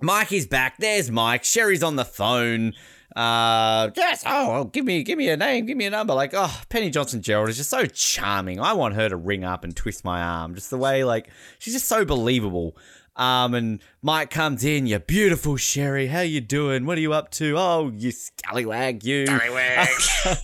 Mike 0.00 0.32
is 0.32 0.46
back. 0.46 0.76
There's 0.78 1.10
Mike. 1.10 1.44
Sherry's 1.44 1.82
on 1.82 1.96
the 1.96 2.04
phone. 2.04 2.74
Uh, 3.14 3.90
yes. 3.96 4.22
Oh, 4.26 4.48
well, 4.50 4.64
give 4.64 4.84
me, 4.84 5.02
give 5.02 5.16
me 5.16 5.30
a 5.30 5.36
name, 5.36 5.64
give 5.64 5.76
me 5.76 5.86
a 5.86 5.90
number. 5.90 6.12
Like, 6.12 6.32
oh, 6.34 6.60
Penny 6.68 6.90
Johnson 6.90 7.22
Jerald 7.22 7.48
is 7.48 7.56
just 7.56 7.70
so 7.70 7.86
charming. 7.86 8.60
I 8.60 8.74
want 8.74 8.94
her 8.94 9.08
to 9.08 9.16
ring 9.16 9.42
up 9.42 9.64
and 9.64 9.74
twist 9.74 10.04
my 10.04 10.20
arm. 10.20 10.54
Just 10.54 10.68
the 10.68 10.76
way, 10.76 11.02
like, 11.02 11.30
she's 11.58 11.72
just 11.72 11.86
so 11.86 12.04
believable. 12.04 12.76
Um, 13.16 13.54
and 13.54 13.80
Mike 14.02 14.28
comes 14.28 14.64
in. 14.64 14.86
You're 14.86 15.00
beautiful, 15.00 15.56
Sherry. 15.56 16.08
How 16.08 16.20
you 16.20 16.42
doing? 16.42 16.84
What 16.84 16.98
are 16.98 17.00
you 17.00 17.14
up 17.14 17.30
to? 17.32 17.56
Oh, 17.56 17.90
you 17.96 18.10
scallywag, 18.10 19.02
you. 19.02 19.26
Scallywag. 19.26 19.88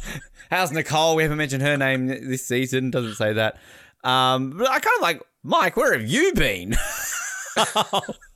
How's 0.50 0.72
Nicole? 0.72 1.16
We 1.16 1.22
haven't 1.24 1.38
mentioned 1.38 1.62
her 1.62 1.76
name 1.76 2.06
this 2.06 2.46
season. 2.46 2.90
Doesn't 2.90 3.16
say 3.16 3.34
that. 3.34 3.58
Um, 4.02 4.56
but 4.56 4.68
I 4.68 4.80
kind 4.80 4.96
of 4.96 5.02
like 5.02 5.22
Mike. 5.42 5.76
Where 5.76 5.92
have 5.92 6.08
you 6.08 6.32
been? 6.32 6.74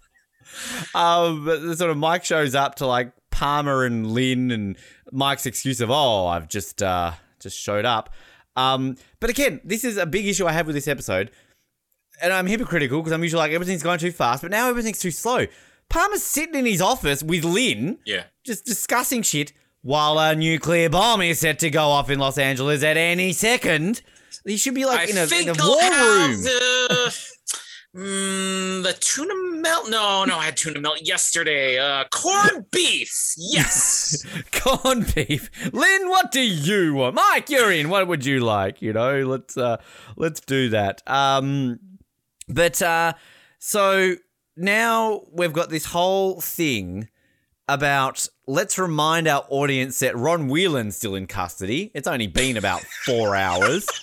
um, 0.94 1.44
but 1.44 1.62
the 1.62 1.76
sort 1.76 1.90
of 1.90 1.96
Mike 1.96 2.24
shows 2.24 2.54
up 2.54 2.76
to 2.76 2.86
like 2.86 3.12
Palmer 3.30 3.84
and 3.84 4.06
Lynn, 4.12 4.50
and 4.50 4.76
Mike's 5.12 5.46
excuse 5.46 5.80
of 5.80 5.90
"Oh, 5.90 6.26
I've 6.26 6.48
just 6.48 6.82
uh, 6.82 7.12
just 7.40 7.58
showed 7.58 7.84
up." 7.84 8.10
Um, 8.56 8.96
but 9.20 9.30
again, 9.30 9.60
this 9.64 9.84
is 9.84 9.96
a 9.96 10.06
big 10.06 10.26
issue 10.26 10.46
I 10.46 10.52
have 10.52 10.66
with 10.66 10.74
this 10.74 10.88
episode, 10.88 11.30
and 12.22 12.32
I'm 12.32 12.46
hypocritical 12.46 13.00
because 13.00 13.12
I'm 13.12 13.22
usually 13.22 13.40
like 13.40 13.52
everything's 13.52 13.82
going 13.82 13.98
too 13.98 14.12
fast, 14.12 14.42
but 14.42 14.50
now 14.50 14.68
everything's 14.68 14.98
too 15.00 15.10
slow. 15.10 15.46
Palmer's 15.88 16.22
sitting 16.22 16.54
in 16.54 16.66
his 16.66 16.80
office 16.80 17.22
with 17.22 17.44
Lynn, 17.44 17.98
yeah. 18.04 18.24
just 18.44 18.64
discussing 18.64 19.22
shit 19.22 19.52
while 19.82 20.18
a 20.18 20.34
nuclear 20.34 20.88
bomb 20.90 21.22
is 21.22 21.38
set 21.38 21.60
to 21.60 21.70
go 21.70 21.84
off 21.84 22.10
in 22.10 22.18
Los 22.18 22.38
Angeles 22.38 22.82
at 22.82 22.96
any 22.96 23.32
second. 23.32 24.02
He 24.44 24.56
should 24.56 24.74
be 24.74 24.84
like 24.84 25.08
I 25.08 25.12
in 25.12 25.16
a, 25.16 25.40
in 25.40 25.48
a 25.48 25.54
war 25.64 26.28
room. 26.28 27.10
Mm, 27.96 28.82
the 28.82 28.92
tuna 29.00 29.34
melt. 29.60 29.88
No, 29.90 30.24
no, 30.24 30.38
I 30.38 30.46
had 30.46 30.56
tuna 30.56 30.80
melt 30.80 31.02
yesterday. 31.02 31.78
Uh, 31.78 32.04
corned 32.10 32.66
beef. 32.70 33.34
Yes. 33.36 34.24
Corned 34.52 35.14
beef. 35.14 35.50
Lynn, 35.72 36.08
what 36.08 36.30
do 36.30 36.40
you 36.40 36.94
want? 36.94 37.14
Mike, 37.14 37.50
you're 37.50 37.72
in. 37.72 37.88
What 37.88 38.06
would 38.08 38.24
you 38.24 38.40
like? 38.40 38.80
You 38.82 38.92
know, 38.92 39.22
let's 39.22 39.56
uh 39.56 39.78
let's 40.16 40.40
do 40.40 40.68
that. 40.70 41.02
Um 41.06 41.78
but 42.48 42.80
uh 42.82 43.14
so 43.58 44.14
now 44.56 45.22
we've 45.32 45.52
got 45.52 45.70
this 45.70 45.86
whole 45.86 46.40
thing 46.40 47.08
about 47.68 48.26
let's 48.46 48.78
remind 48.78 49.26
our 49.28 49.44
audience 49.48 49.98
that 49.98 50.16
Ron 50.16 50.48
Whelan's 50.48 50.96
still 50.96 51.14
in 51.14 51.26
custody. 51.26 51.90
It's 51.94 52.08
only 52.08 52.26
been 52.26 52.56
about 52.56 52.82
four 53.04 53.34
hours. 53.34 53.86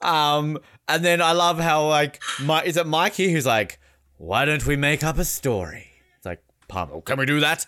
Um, 0.00 0.58
and 0.88 1.04
then 1.04 1.20
I 1.20 1.32
love 1.32 1.58
how 1.58 1.86
like 1.86 2.22
Mike 2.40 2.66
is 2.66 2.76
it 2.76 2.86
Mikey 2.86 3.32
who's 3.32 3.46
like, 3.46 3.78
why 4.16 4.44
don't 4.44 4.66
we 4.66 4.76
make 4.76 5.04
up 5.04 5.18
a 5.18 5.24
story? 5.24 5.88
It's 6.16 6.26
like, 6.26 6.42
Palmer, 6.66 7.00
can 7.02 7.18
we 7.18 7.26
do 7.26 7.40
that? 7.40 7.66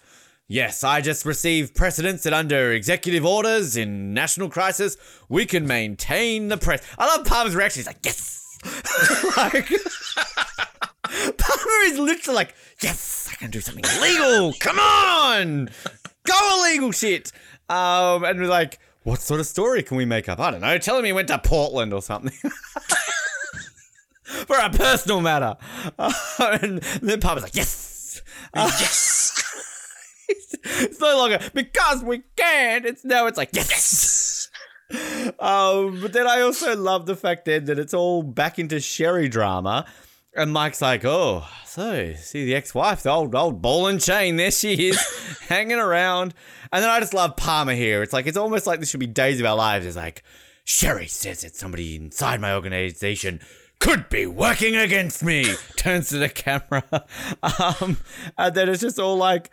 Yes, 0.49 0.83
I 0.83 1.01
just 1.01 1.25
received 1.25 1.77
precedence 1.77 2.25
that 2.25 2.33
under 2.33 2.73
executive 2.73 3.25
orders 3.25 3.77
in 3.77 4.12
national 4.12 4.51
crisis, 4.51 4.97
we 5.29 5.47
can 5.47 5.64
maintain 5.64 6.49
the 6.49 6.57
press. 6.57 6.83
I 6.99 7.07
love 7.07 7.25
Palmer's 7.25 7.55
reaction. 7.55 7.81
He's 7.81 7.87
like, 7.87 8.05
yes. 8.05 8.59
like, 9.37 9.68
Palmer 11.39 11.81
is 11.85 11.99
literally 12.01 12.35
like, 12.35 12.55
yes, 12.83 13.29
I 13.31 13.37
can 13.37 13.53
do 13.53 13.61
something 13.61 13.85
illegal. 13.97 14.53
Come 14.59 14.81
on, 14.81 15.71
go 16.25 16.59
illegal 16.59 16.91
shit. 16.91 17.31
Um, 17.68 18.25
and 18.25 18.41
we're 18.41 18.49
like, 18.49 18.81
what 19.03 19.21
sort 19.21 19.41
of 19.41 19.47
story 19.47 19.83
can 19.83 19.97
we 19.97 20.05
make 20.05 20.29
up? 20.29 20.39
I 20.39 20.51
don't 20.51 20.61
know. 20.61 20.77
Tell 20.79 20.99
him 20.99 21.05
he 21.05 21.13
went 21.13 21.29
to 21.29 21.39
Portland 21.39 21.93
or 21.93 22.03
something. 22.03 22.33
For 24.47 24.57
a 24.57 24.71
personal 24.71 25.21
matter. 25.21 25.57
Uh, 25.99 26.13
and 26.63 26.79
then 27.03 27.21
Palmer's 27.21 27.43
like, 27.43 27.57
yes. 27.57 28.23
Uh, 28.55 28.71
yes. 28.79 29.43
it's 30.65 31.01
no 31.01 31.17
longer 31.17 31.39
because 31.55 32.05
we 32.05 32.23
can't. 32.37 32.85
It's 32.87 33.05
now 33.05 33.27
it's 33.27 33.39
like 33.39 33.51
yes. 33.53 34.51
um, 35.39 36.01
but 36.01 36.13
then 36.13 36.27
I 36.27 36.41
also 36.43 36.77
love 36.77 37.07
the 37.07 37.17
fact 37.17 37.45
then 37.45 37.65
that 37.67 37.79
it's 37.79 37.95
all 37.95 38.23
back 38.23 38.59
into 38.59 38.81
Sherry 38.81 39.29
drama, 39.29 39.87
and 40.35 40.53
Mike's 40.53 40.83
like, 40.83 41.05
"Oh, 41.05 41.47
so 41.64 42.14
see 42.14 42.45
the 42.45 42.55
ex-wife, 42.55 43.03
the 43.03 43.11
old 43.11 43.35
old 43.35 43.62
ball 43.62 43.87
and 43.87 44.01
chain. 44.01 44.37
There 44.37 44.51
she 44.51 44.89
is, 44.89 45.39
hanging 45.49 45.78
around." 45.78 46.35
And 46.72 46.83
then 46.83 46.91
I 46.91 47.01
just 47.01 47.14
love 47.14 47.37
Palmer 47.37 47.74
here. 47.74 48.03
It's 48.03 48.12
like 48.12 48.26
it's 48.26 48.37
almost 48.37 48.66
like 48.66 48.81
this 48.81 48.91
should 48.91 49.01
be 49.01 49.07
Days 49.07 49.41
of 49.41 49.47
Our 49.47 49.57
Lives. 49.57 49.87
It's 49.87 49.97
like 49.97 50.22
Sherry 50.64 51.07
says 51.07 51.43
that 51.43 51.57
somebody 51.57 51.97
inside 51.97 52.41
my 52.41 52.55
organization 52.55 53.41
could 53.78 54.09
be 54.09 54.26
working 54.26 54.76
against 54.76 55.22
me. 55.22 55.45
Turns 55.76 56.11
to 56.11 56.18
the 56.18 56.28
camera, 56.28 56.85
um, 57.43 57.99
and 58.39 58.55
then 58.55 58.68
it's 58.68 58.83
just 58.83 58.99
all 58.99 59.16
like. 59.16 59.51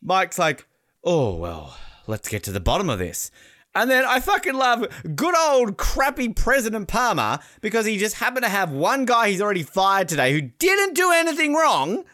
Mike's 0.00 0.38
like, 0.38 0.64
oh, 1.02 1.34
well, 1.34 1.76
let's 2.06 2.28
get 2.28 2.44
to 2.44 2.52
the 2.52 2.60
bottom 2.60 2.88
of 2.88 3.00
this. 3.00 3.32
And 3.74 3.90
then 3.90 4.04
I 4.04 4.20
fucking 4.20 4.54
love 4.54 4.86
good 5.14 5.36
old 5.36 5.76
crappy 5.76 6.30
President 6.30 6.88
Palmer 6.88 7.38
because 7.60 7.86
he 7.86 7.98
just 7.98 8.16
happened 8.16 8.44
to 8.44 8.50
have 8.50 8.72
one 8.72 9.04
guy 9.04 9.30
he's 9.30 9.42
already 9.42 9.62
fired 9.62 10.08
today 10.08 10.32
who 10.32 10.40
didn't 10.40 10.94
do 10.94 11.12
anything 11.12 11.54
wrong, 11.54 12.04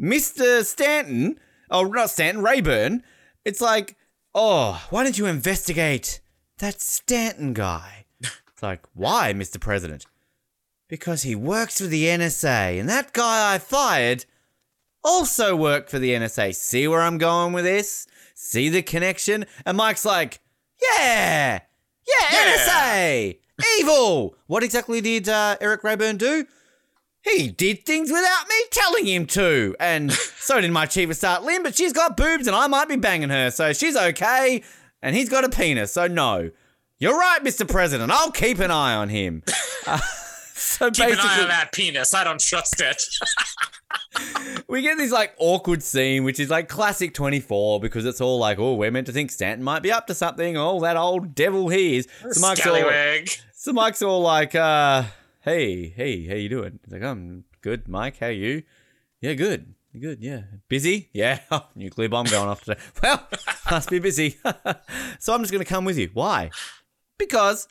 Mr. 0.00 0.64
Stanton, 0.64 1.38
oh, 1.70 1.84
not 1.84 2.10
Stanton, 2.10 2.42
Rayburn. 2.42 3.02
It's 3.44 3.60
like, 3.60 3.96
oh, 4.34 4.84
why 4.90 5.02
don't 5.02 5.18
you 5.18 5.26
investigate 5.26 6.20
that 6.58 6.80
Stanton 6.80 7.52
guy? 7.52 8.06
It's 8.20 8.62
like, 8.62 8.84
why, 8.94 9.32
Mr. 9.32 9.60
President? 9.60 10.04
Because 10.88 11.22
he 11.22 11.34
works 11.34 11.80
for 11.80 11.86
the 11.86 12.04
NSA, 12.04 12.78
and 12.78 12.88
that 12.88 13.12
guy 13.12 13.54
I 13.54 13.58
fired 13.58 14.26
also 15.02 15.56
worked 15.56 15.88
for 15.88 15.98
the 15.98 16.10
NSA. 16.10 16.54
See 16.54 16.86
where 16.86 17.00
I'm 17.00 17.18
going 17.18 17.52
with 17.52 17.64
this? 17.64 18.06
See 18.34 18.68
the 18.68 18.82
connection? 18.82 19.46
And 19.64 19.76
Mike's 19.76 20.04
like, 20.04 20.40
yeah, 20.82 21.60
yeah. 22.06 22.56
NSA, 22.56 23.38
evil. 23.78 24.34
What 24.46 24.62
exactly 24.62 25.00
did 25.00 25.28
uh, 25.28 25.56
Eric 25.60 25.84
Rayburn 25.84 26.16
do? 26.16 26.46
He 27.22 27.48
did 27.48 27.84
things 27.84 28.10
without 28.10 28.48
me 28.48 28.54
telling 28.70 29.06
him 29.06 29.26
to. 29.26 29.76
And 29.78 30.12
so 30.38 30.60
did 30.60 30.70
my 30.70 30.86
chief 30.86 31.10
of 31.10 31.16
staff, 31.16 31.42
Lynn, 31.42 31.62
but 31.62 31.76
she's 31.76 31.92
got 31.92 32.16
boobs 32.16 32.46
and 32.46 32.56
I 32.56 32.66
might 32.66 32.88
be 32.88 32.96
banging 32.96 33.30
her, 33.30 33.50
so 33.50 33.72
she's 33.72 33.96
okay. 33.96 34.62
And 35.02 35.14
he's 35.14 35.28
got 35.28 35.44
a 35.44 35.48
penis, 35.48 35.92
so 35.92 36.06
no. 36.06 36.50
You're 36.98 37.16
right, 37.16 37.42
Mr. 37.42 37.66
President. 37.68 38.12
I'll 38.12 38.30
keep 38.30 38.58
an 38.58 38.70
eye 38.70 38.94
on 38.94 39.08
him. 39.08 39.42
Uh, 39.86 39.98
so 40.80 40.90
Keep 40.90 41.08
an 41.08 41.18
eye 41.20 41.40
on 41.40 41.48
that 41.48 41.72
penis. 41.72 42.12
I 42.12 42.22
don't 42.22 42.40
trust 42.40 42.80
it. 42.80 43.02
we 44.68 44.82
get 44.82 44.98
this 44.98 45.10
like 45.10 45.34
awkward 45.38 45.82
scene, 45.82 46.22
which 46.24 46.38
is 46.38 46.50
like 46.50 46.68
classic 46.68 47.14
24 47.14 47.80
because 47.80 48.04
it's 48.04 48.20
all 48.20 48.38
like, 48.38 48.58
oh, 48.58 48.74
we're 48.74 48.90
meant 48.90 49.06
to 49.06 49.12
think 49.12 49.30
Stanton 49.30 49.64
might 49.64 49.82
be 49.82 49.90
up 49.90 50.06
to 50.08 50.14
something. 50.14 50.58
Oh, 50.58 50.78
that 50.80 50.98
old 50.98 51.34
devil 51.34 51.68
he 51.68 51.96
is. 51.96 52.08
So 52.30 52.40
Mike's 52.40 52.66
all, 52.66 52.90
so 53.54 53.72
Mike's 53.72 54.02
all 54.02 54.20
like, 54.20 54.54
uh, 54.54 55.04
hey, 55.40 55.88
hey, 55.88 56.26
how 56.26 56.34
you 56.34 56.50
doing? 56.50 56.78
He's 56.84 56.92
like, 56.92 57.02
I'm 57.02 57.44
good, 57.62 57.88
Mike. 57.88 58.18
How 58.18 58.26
you? 58.26 58.62
Yeah, 59.22 59.32
good. 59.32 59.74
Good, 59.98 60.22
yeah. 60.22 60.42
Busy? 60.68 61.08
Yeah. 61.12 61.40
Oh, 61.50 61.66
nuclear 61.74 62.10
bomb 62.10 62.26
going 62.26 62.48
off 62.48 62.64
today. 62.64 62.80
Well, 63.02 63.26
must 63.70 63.90
be 63.90 63.98
busy. 63.98 64.36
so 65.18 65.34
I'm 65.34 65.40
just 65.40 65.52
going 65.52 65.64
to 65.64 65.68
come 65.68 65.84
with 65.84 65.98
you. 65.98 66.10
Why? 66.12 66.50
Because 67.18 67.66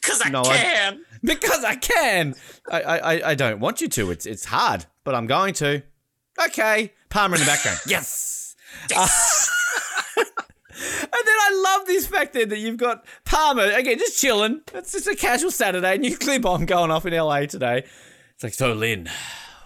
Because 0.00 0.22
I 0.24 0.28
No, 0.30 0.42
I- 0.42 0.56
can. 0.56 1.00
because 1.24 1.64
I 1.64 1.74
can. 1.76 2.34
I, 2.70 2.80
I, 2.82 2.96
I- 3.14 3.28
I 3.30 3.34
don't 3.34 3.60
want 3.60 3.80
you 3.80 3.88
to. 3.88 4.10
It's 4.10 4.26
it's 4.26 4.44
hard, 4.46 4.86
but 5.04 5.14
I'm 5.14 5.26
going 5.26 5.54
to. 5.54 5.82
Okay. 6.46 6.92
Palmer 7.10 7.34
in 7.36 7.40
the 7.40 7.46
background. 7.46 7.78
yes. 7.86 8.54
Uh, 8.94 9.08
and 10.16 10.26
then 11.12 11.36
I 11.40 11.62
love 11.78 11.86
this 11.86 12.06
fact 12.06 12.34
then 12.34 12.48
that 12.50 12.58
you've 12.58 12.76
got 12.76 13.04
Palmer 13.24 13.64
again 13.64 13.98
just 13.98 14.20
chilling. 14.20 14.60
It's 14.74 14.92
just 14.92 15.06
a 15.08 15.16
casual 15.16 15.50
Saturday. 15.50 15.98
Nuclear 15.98 16.38
bomb 16.38 16.66
going 16.66 16.90
off 16.90 17.06
in 17.06 17.12
LA 17.14 17.46
today. 17.46 17.84
It's 18.34 18.44
like 18.44 18.54
so, 18.54 18.72
Lynn. 18.72 19.08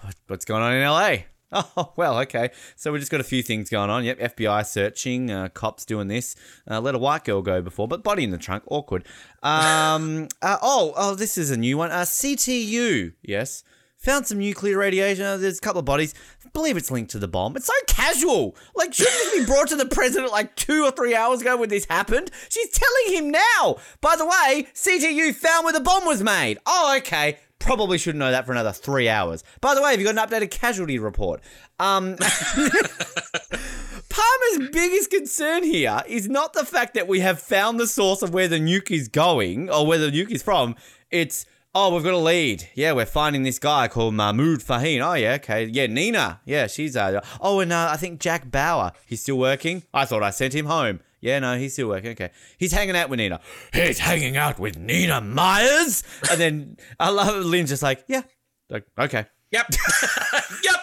what- 0.03 0.15
What's 0.29 0.45
going 0.47 0.63
on 0.63 0.73
in 0.73 0.83
LA? 0.83 1.17
Oh 1.77 1.93
well, 1.97 2.19
okay. 2.21 2.51
So 2.77 2.93
we 2.93 2.99
just 2.99 3.11
got 3.11 3.21
a 3.21 3.25
few 3.25 3.43
things 3.43 3.69
going 3.69 3.91
on. 3.91 4.05
Yep, 4.05 4.37
FBI 4.37 4.67
searching, 4.67 5.31
uh, 5.31 5.49
cops 5.49 5.85
doing 5.85 6.09
this. 6.09 6.35
Uh, 6.71 6.81
let 6.81 6.95
a 6.95 6.99
white 6.99 7.25
girl 7.25 7.43
go 7.43 7.61
before, 7.63 7.87
but 7.87 8.03
body 8.03 8.25
in 8.25 8.31
the 8.31 8.39
trunk, 8.39 8.65
awkward. 8.67 9.07
Um, 9.43 10.29
uh, 10.43 10.59
oh, 10.63 10.93
oh, 10.97 11.15
this 11.15 11.37
is 11.37 11.51
a 11.51 11.57
new 11.57 11.79
one. 11.79 11.91
Uh, 11.91 12.03
CTU, 12.03 13.13
yes, 13.23 13.65
found 13.99 14.27
some 14.27 14.39
nuclear 14.39 14.79
radiation. 14.79 15.25
Uh, 15.25 15.37
there's 15.37 15.59
a 15.59 15.61
couple 15.61 15.81
of 15.81 15.85
bodies. 15.85 16.15
I 16.45 16.49
believe 16.53 16.77
it's 16.77 16.91
linked 16.91 17.11
to 17.13 17.19
the 17.19 17.29
bomb. 17.29 17.57
It's 17.57 17.67
so 17.67 17.73
casual. 17.87 18.57
Like, 18.75 18.93
shouldn't 18.95 19.15
this 19.15 19.41
be 19.41 19.47
brought 19.47 19.69
to 19.69 19.77
the 19.77 19.87
president 19.87 20.33
like 20.33 20.57
two 20.57 20.85
or 20.85 20.91
three 20.91 21.15
hours 21.15 21.43
ago 21.43 21.57
when 21.57 21.69
this 21.69 21.87
happened? 21.89 22.31
She's 22.49 22.71
telling 22.71 23.19
him 23.19 23.31
now. 23.31 23.77
By 24.01 24.17
the 24.17 24.27
way, 24.27 24.69
CTU 24.75 25.35
found 25.35 25.65
where 25.65 25.73
the 25.73 25.81
bomb 25.81 26.07
was 26.07 26.23
made. 26.23 26.59
Oh, 26.67 26.95
okay. 26.99 27.39
Probably 27.63 27.97
shouldn't 27.97 28.19
know 28.19 28.31
that 28.33 28.45
for 28.45 28.53
another 28.53 28.73
three 28.73 29.09
hours. 29.09 29.45
By 29.61 29.75
the 29.75 29.83
way, 29.83 29.93
have 29.93 30.01
you 30.01 30.13
got 30.13 30.19
an 30.19 30.29
updated 30.29 30.51
casualty 30.51 30.99
report? 30.99 31.41
Um, 31.79 32.17
Palmer's 34.09 34.71
biggest 34.73 35.11
concern 35.11 35.63
here 35.63 36.03
is 36.07 36.29
not 36.29 36.53
the 36.55 36.65
fact 36.65 36.95
that 36.95 37.07
we 37.07 37.21
have 37.21 37.41
found 37.41 37.79
the 37.79 37.87
source 37.87 38.21
of 38.23 38.35
where 38.35 38.49
the 38.49 38.59
nuke 38.59 38.91
is 38.91 39.07
going 39.09 39.71
or 39.71 39.87
where 39.87 39.99
the 39.99 40.11
nuke 40.11 40.33
is 40.33 40.43
from. 40.43 40.75
It's, 41.11 41.47
oh, 41.75 41.95
we've 41.95 42.03
got 42.05 42.15
a 42.15 42.19
lead. 42.19 42.69
Yeah, 42.75 42.93
we're 42.93 43.07
finding 43.07 43.45
this 43.45 43.59
guy 43.59 43.87
called 43.89 44.15
Mahmoud 44.15 44.59
Fahim. 44.61 45.01
Oh, 45.01 45.15
yeah, 45.15 45.35
okay. 45.35 45.65
Yeah, 45.67 45.87
Nina. 45.87 46.41
Yeah, 46.45 46.67
she's, 46.67 46.97
uh, 46.97 47.21
oh, 47.41 47.61
and 47.61 47.73
uh, 47.73 47.91
I 47.93 47.97
think 47.97 48.21
Jack 48.21 48.51
Bauer. 48.51 48.93
He's 49.07 49.23
still 49.23 49.39
working. 49.39 49.85
I 49.95 50.05
thought 50.05 50.23
I 50.23 50.31
sent 50.31 50.55
him 50.55 50.67
home. 50.67 51.01
Yeah, 51.23 51.39
no, 51.39 51.57
he's 51.57 51.73
still 51.73 51.89
working. 51.89 52.11
Okay. 52.11 52.31
He's 52.59 52.73
hanging 52.73 52.97
out 52.97 53.09
with 53.09 53.19
Nina. 53.19 53.41
He's 53.73 54.01
hanging 54.01 54.37
out 54.37 54.59
with 54.59 54.77
Nina 54.77 55.21
Myers. 55.21 56.03
And 56.31 56.41
then 56.41 56.77
I 56.99 57.11
love. 57.11 57.45
Lynn's 57.47 57.71
just 57.71 57.83
like, 57.83 58.05
yeah. 58.09 58.23
Like, 58.69 58.85
okay. 58.99 59.27
Yep. 59.53 59.67
yep. 60.65 60.77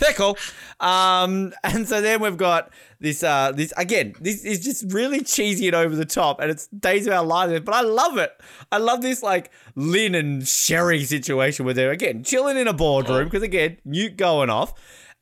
They're 0.00 0.12
cool. 0.14 0.36
Um, 0.80 1.52
and 1.62 1.86
so 1.86 2.00
then 2.00 2.20
we've 2.20 2.36
got 2.36 2.70
this, 3.00 3.22
uh, 3.22 3.52
this 3.52 3.72
again, 3.76 4.14
this 4.20 4.44
is 4.44 4.60
just 4.60 4.92
really 4.92 5.22
cheesy 5.22 5.66
and 5.68 5.76
over 5.76 5.94
the 5.96 6.04
top, 6.04 6.40
and 6.40 6.50
it's 6.50 6.66
Days 6.68 7.06
of 7.06 7.14
Our 7.14 7.24
Lives, 7.24 7.60
but 7.60 7.74
I 7.74 7.80
love 7.80 8.18
it. 8.18 8.32
I 8.70 8.78
love 8.78 9.00
this, 9.00 9.22
like, 9.22 9.50
Lynn 9.74 10.14
and 10.14 10.46
Sherry 10.46 11.04
situation 11.04 11.64
where 11.64 11.74
they're, 11.74 11.92
again, 11.92 12.24
chilling 12.24 12.58
in 12.58 12.68
a 12.68 12.74
boardroom, 12.74 13.24
because, 13.24 13.42
again, 13.42 13.78
nuke 13.86 14.16
going 14.16 14.50
off. 14.50 14.74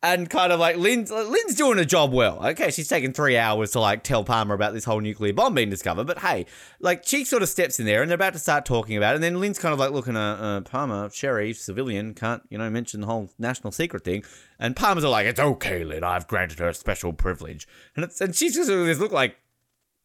And 0.05 0.29
kind 0.29 0.53
of 0.53 0.61
like 0.61 0.77
Lynn's, 0.77 1.11
Lynn's 1.11 1.55
doing 1.55 1.79
a 1.79 1.85
job 1.87 2.13
well. 2.13 2.47
Okay, 2.49 2.71
she's 2.71 2.89
taken 2.89 3.15
three 3.15 3.39
hours 3.39 3.71
to 3.71 3.81
like 3.81 4.03
tell 4.03 4.23
Palmer 4.23 4.55
about 4.55 4.75
this 4.75 4.85
whole 4.85 5.01
nuclear 5.01 5.33
bomb 5.33 5.55
being 5.55 5.71
discovered. 5.71 6.07
But 6.07 6.19
hey, 6.19 6.45
like 6.79 7.07
she 7.07 7.25
sort 7.25 7.43
of 7.43 7.49
steps 7.49 7.81
in 7.81 7.87
there 7.87 8.03
and 8.03 8.11
they're 8.11 8.17
about 8.17 8.35
to 8.35 8.39
start 8.39 8.67
talking 8.67 8.99
about 8.99 9.13
it. 9.13 9.15
And 9.15 9.25
then 9.25 9.41
Lynn's 9.41 9.59
kind 9.59 9.73
of 9.73 9.79
like 9.79 9.93
looking 9.93 10.15
at 10.15 10.35
uh, 10.35 10.61
Palmer, 10.61 11.09
Sherry, 11.09 11.55
civilian, 11.55 12.13
can't, 12.13 12.43
you 12.51 12.59
know, 12.59 12.69
mention 12.69 13.01
the 13.01 13.07
whole 13.07 13.31
national 13.39 13.73
secret 13.73 14.05
thing. 14.05 14.25
And 14.59 14.77
Palmer's 14.77 15.05
like, 15.05 15.25
it's 15.25 15.41
okay, 15.41 15.85
Lynn, 15.85 16.05
I've 16.05 16.29
granted 16.29 16.59
her 16.59 16.69
a 16.69 16.75
special 16.75 17.15
privilege. 17.15 17.67
And, 17.97 18.05
it's, 18.05 18.21
and 18.21 18.37
she's 18.37 18.55
just 18.55 18.69
with 18.69 18.85
this 18.85 18.99
look 18.99 19.11
like, 19.11 19.39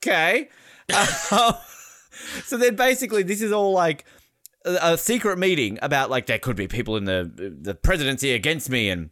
okay. 0.02 0.48
Uh, 0.90 1.56
so 2.46 2.56
then 2.56 2.78
basically 2.78 3.24
this 3.24 3.42
is 3.42 3.52
all 3.52 3.74
like 3.74 4.06
a 4.64 4.98
secret 4.98 5.38
meeting 5.38 5.78
about 5.82 6.10
like 6.10 6.26
there 6.26 6.40
could 6.40 6.56
be 6.56 6.70
people 6.70 6.96
in 6.96 7.04
the 7.04 7.30
the 7.62 7.76
presidency 7.76 8.32
against 8.32 8.70
me 8.70 8.90
and 8.90 9.10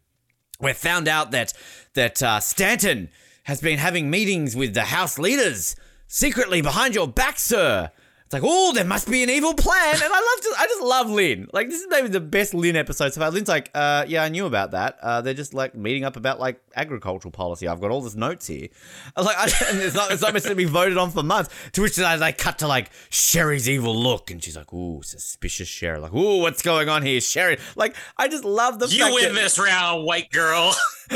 we 0.60 0.74
found 0.74 1.08
out 1.08 1.32
that 1.32 1.54
that 1.94 2.22
uh, 2.22 2.40
Stanton 2.40 3.10
has 3.44 3.62
been 3.62 3.80
having 3.80 4.10
meetings 4.10 4.56
with 4.56 4.74
the 4.74 4.86
House 4.86 5.18
leaders 5.18 5.76
secretly 6.08 6.62
behind 6.62 6.96
your 6.96 7.08
back, 7.08 7.40
sir. 7.40 7.92
It's 8.28 8.34
like, 8.34 8.44
oh, 8.46 8.74
there 8.74 8.84
must 8.84 9.10
be 9.10 9.24
an 9.24 9.30
evil 9.30 9.54
plan, 9.54 9.94
and 9.94 10.04
I 10.04 10.08
love 10.20 10.44
just, 10.44 10.60
I 10.60 10.66
just 10.66 10.82
love 10.82 11.10
Lynn. 11.10 11.48
Like 11.54 11.70
this 11.70 11.80
is 11.80 11.88
maybe 11.90 12.10
the 12.10 12.20
best 12.20 12.54
Lynn 12.54 12.76
episode 12.76 13.14
so 13.14 13.22
far. 13.22 13.32
Lynn's 13.32 13.48
like, 13.48 13.72
uh, 13.74 14.04
yeah, 14.06 14.22
I 14.22 14.28
knew 14.28 14.46
about 14.46 14.72
that. 14.72 14.98
Uh, 15.02 15.22
they're 15.22 15.34
just 15.34 15.54
like 15.54 15.76
meeting 15.76 16.04
up 16.04 16.18
about 16.18 16.38
like 16.38 16.60
agricultural 16.76 17.32
policy. 17.32 17.70
I've 17.70 17.80
got 17.80 17.90
all 17.90 18.02
this 18.02 18.16
notes 18.16 18.46
here. 18.46 18.68
I 19.16 19.22
was 19.22 19.28
like, 19.28 19.38
I, 19.38 19.44
and 19.72 19.80
it's 19.82 19.96
not, 19.96 20.12
it's 20.12 20.22
not 20.22 20.34
meant 20.34 20.44
to 20.44 20.56
be 20.56 20.66
voted 20.66 20.98
on 20.98 21.10
for 21.12 21.24
months. 21.24 21.50
To 21.72 21.82
which 21.82 21.98
I 22.00 22.18
they 22.18 22.34
cut 22.34 22.60
to 22.60 22.68
like 22.68 22.90
Sherry's 23.10 23.70
evil 23.70 23.96
look, 23.96 24.30
and 24.30 24.44
she's 24.44 24.58
like, 24.58 24.74
ooh, 24.74 25.02
suspicious 25.04 25.70
Sherry. 25.70 26.00
Like, 26.00 26.14
ooh, 26.14 26.42
what's 26.42 26.62
going 26.62 26.90
on 26.90 27.04
here, 27.04 27.22
Sherry? 27.22 27.60
Like, 27.78 27.96
I 28.18 28.28
just 28.28 28.44
love 28.44 28.80
the 28.80 28.88
you 28.88 29.04
fact 29.04 29.16
win 29.16 29.36
that- 29.36 29.42
this 29.42 29.58
round, 29.58 30.04
white 30.04 30.30
girl. 30.34 30.76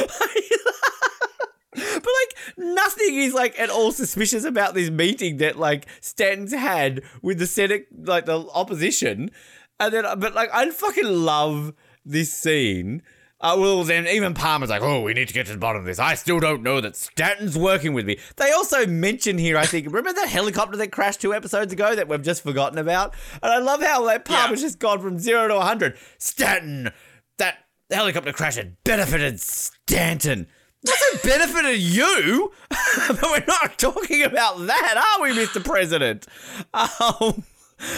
But 1.74 1.84
like 2.06 2.56
nothing 2.58 3.16
is 3.16 3.34
like 3.34 3.58
at 3.60 3.70
all 3.70 3.92
suspicious 3.92 4.44
about 4.44 4.74
this 4.74 4.90
meeting 4.90 5.38
that 5.38 5.58
like 5.58 5.88
Stanton's 6.02 6.54
had 6.54 7.02
with 7.22 7.40
the 7.40 7.48
Senate, 7.48 7.88
like 7.98 8.26
the 8.26 8.46
opposition, 8.54 9.32
and 9.80 9.94
then 9.94 10.04
but 10.20 10.34
like 10.34 10.50
I 10.54 10.70
fucking 10.70 11.06
love 11.06 11.74
this 12.06 12.34
scene. 12.34 13.02
Uh, 13.44 13.56
well, 13.58 13.84
then 13.84 14.06
even 14.06 14.36
Palmer's 14.36 14.70
like, 14.70 14.84
oh, 14.84 15.02
we 15.02 15.16
need 15.16 15.28
to 15.28 15.34
get 15.34 15.48
to 15.48 15.54
the 15.54 15.58
bottom 15.58 15.80
of 15.80 15.86
this. 15.88 15.98
I 15.98 16.14
still 16.14 16.40
don't 16.40 16.62
know 16.62 16.80
that 16.80 16.96
Stanton's 16.96 17.58
working 17.58 17.94
with 17.94 18.06
me. 18.06 18.20
They 18.36 18.52
also 18.52 18.86
mention 18.86 19.40
here, 19.40 19.58
I 19.58 19.66
think, 19.66 19.88
remember 19.88 20.14
that 20.14 20.30
helicopter 20.30 20.78
that 20.78 20.92
crashed 20.92 21.22
two 21.22 21.34
episodes 21.34 21.74
ago 21.74 21.96
that 21.96 22.08
we've 22.08 22.22
just 22.22 22.44
forgotten 22.44 22.78
about? 22.78 23.16
And 23.42 23.52
I 23.52 23.58
love 23.58 23.82
how 23.82 24.04
like 24.06 24.26
Palmer's 24.26 24.62
Yeah. 24.62 24.68
just 24.68 24.78
gone 24.78 25.00
from 25.00 25.18
zero 25.18 25.48
to 25.48 25.56
100. 25.56 25.98
Stanton, 26.20 26.92
that 27.40 27.58
helicopter 27.90 28.32
crash 28.32 28.58
had 28.58 28.76
benefited 28.84 29.40
Stanton. 29.40 30.46
Doesn't 30.84 31.24
benefited 31.24 31.80
you, 31.80 32.52
but 32.70 33.22
we're 33.22 33.46
not 33.48 33.78
talking 33.78 34.24
about 34.24 34.66
that, 34.66 34.98
are 34.98 35.22
we, 35.24 35.32
Mr. 35.32 35.64
President? 35.64 36.26
Um, 36.74 37.44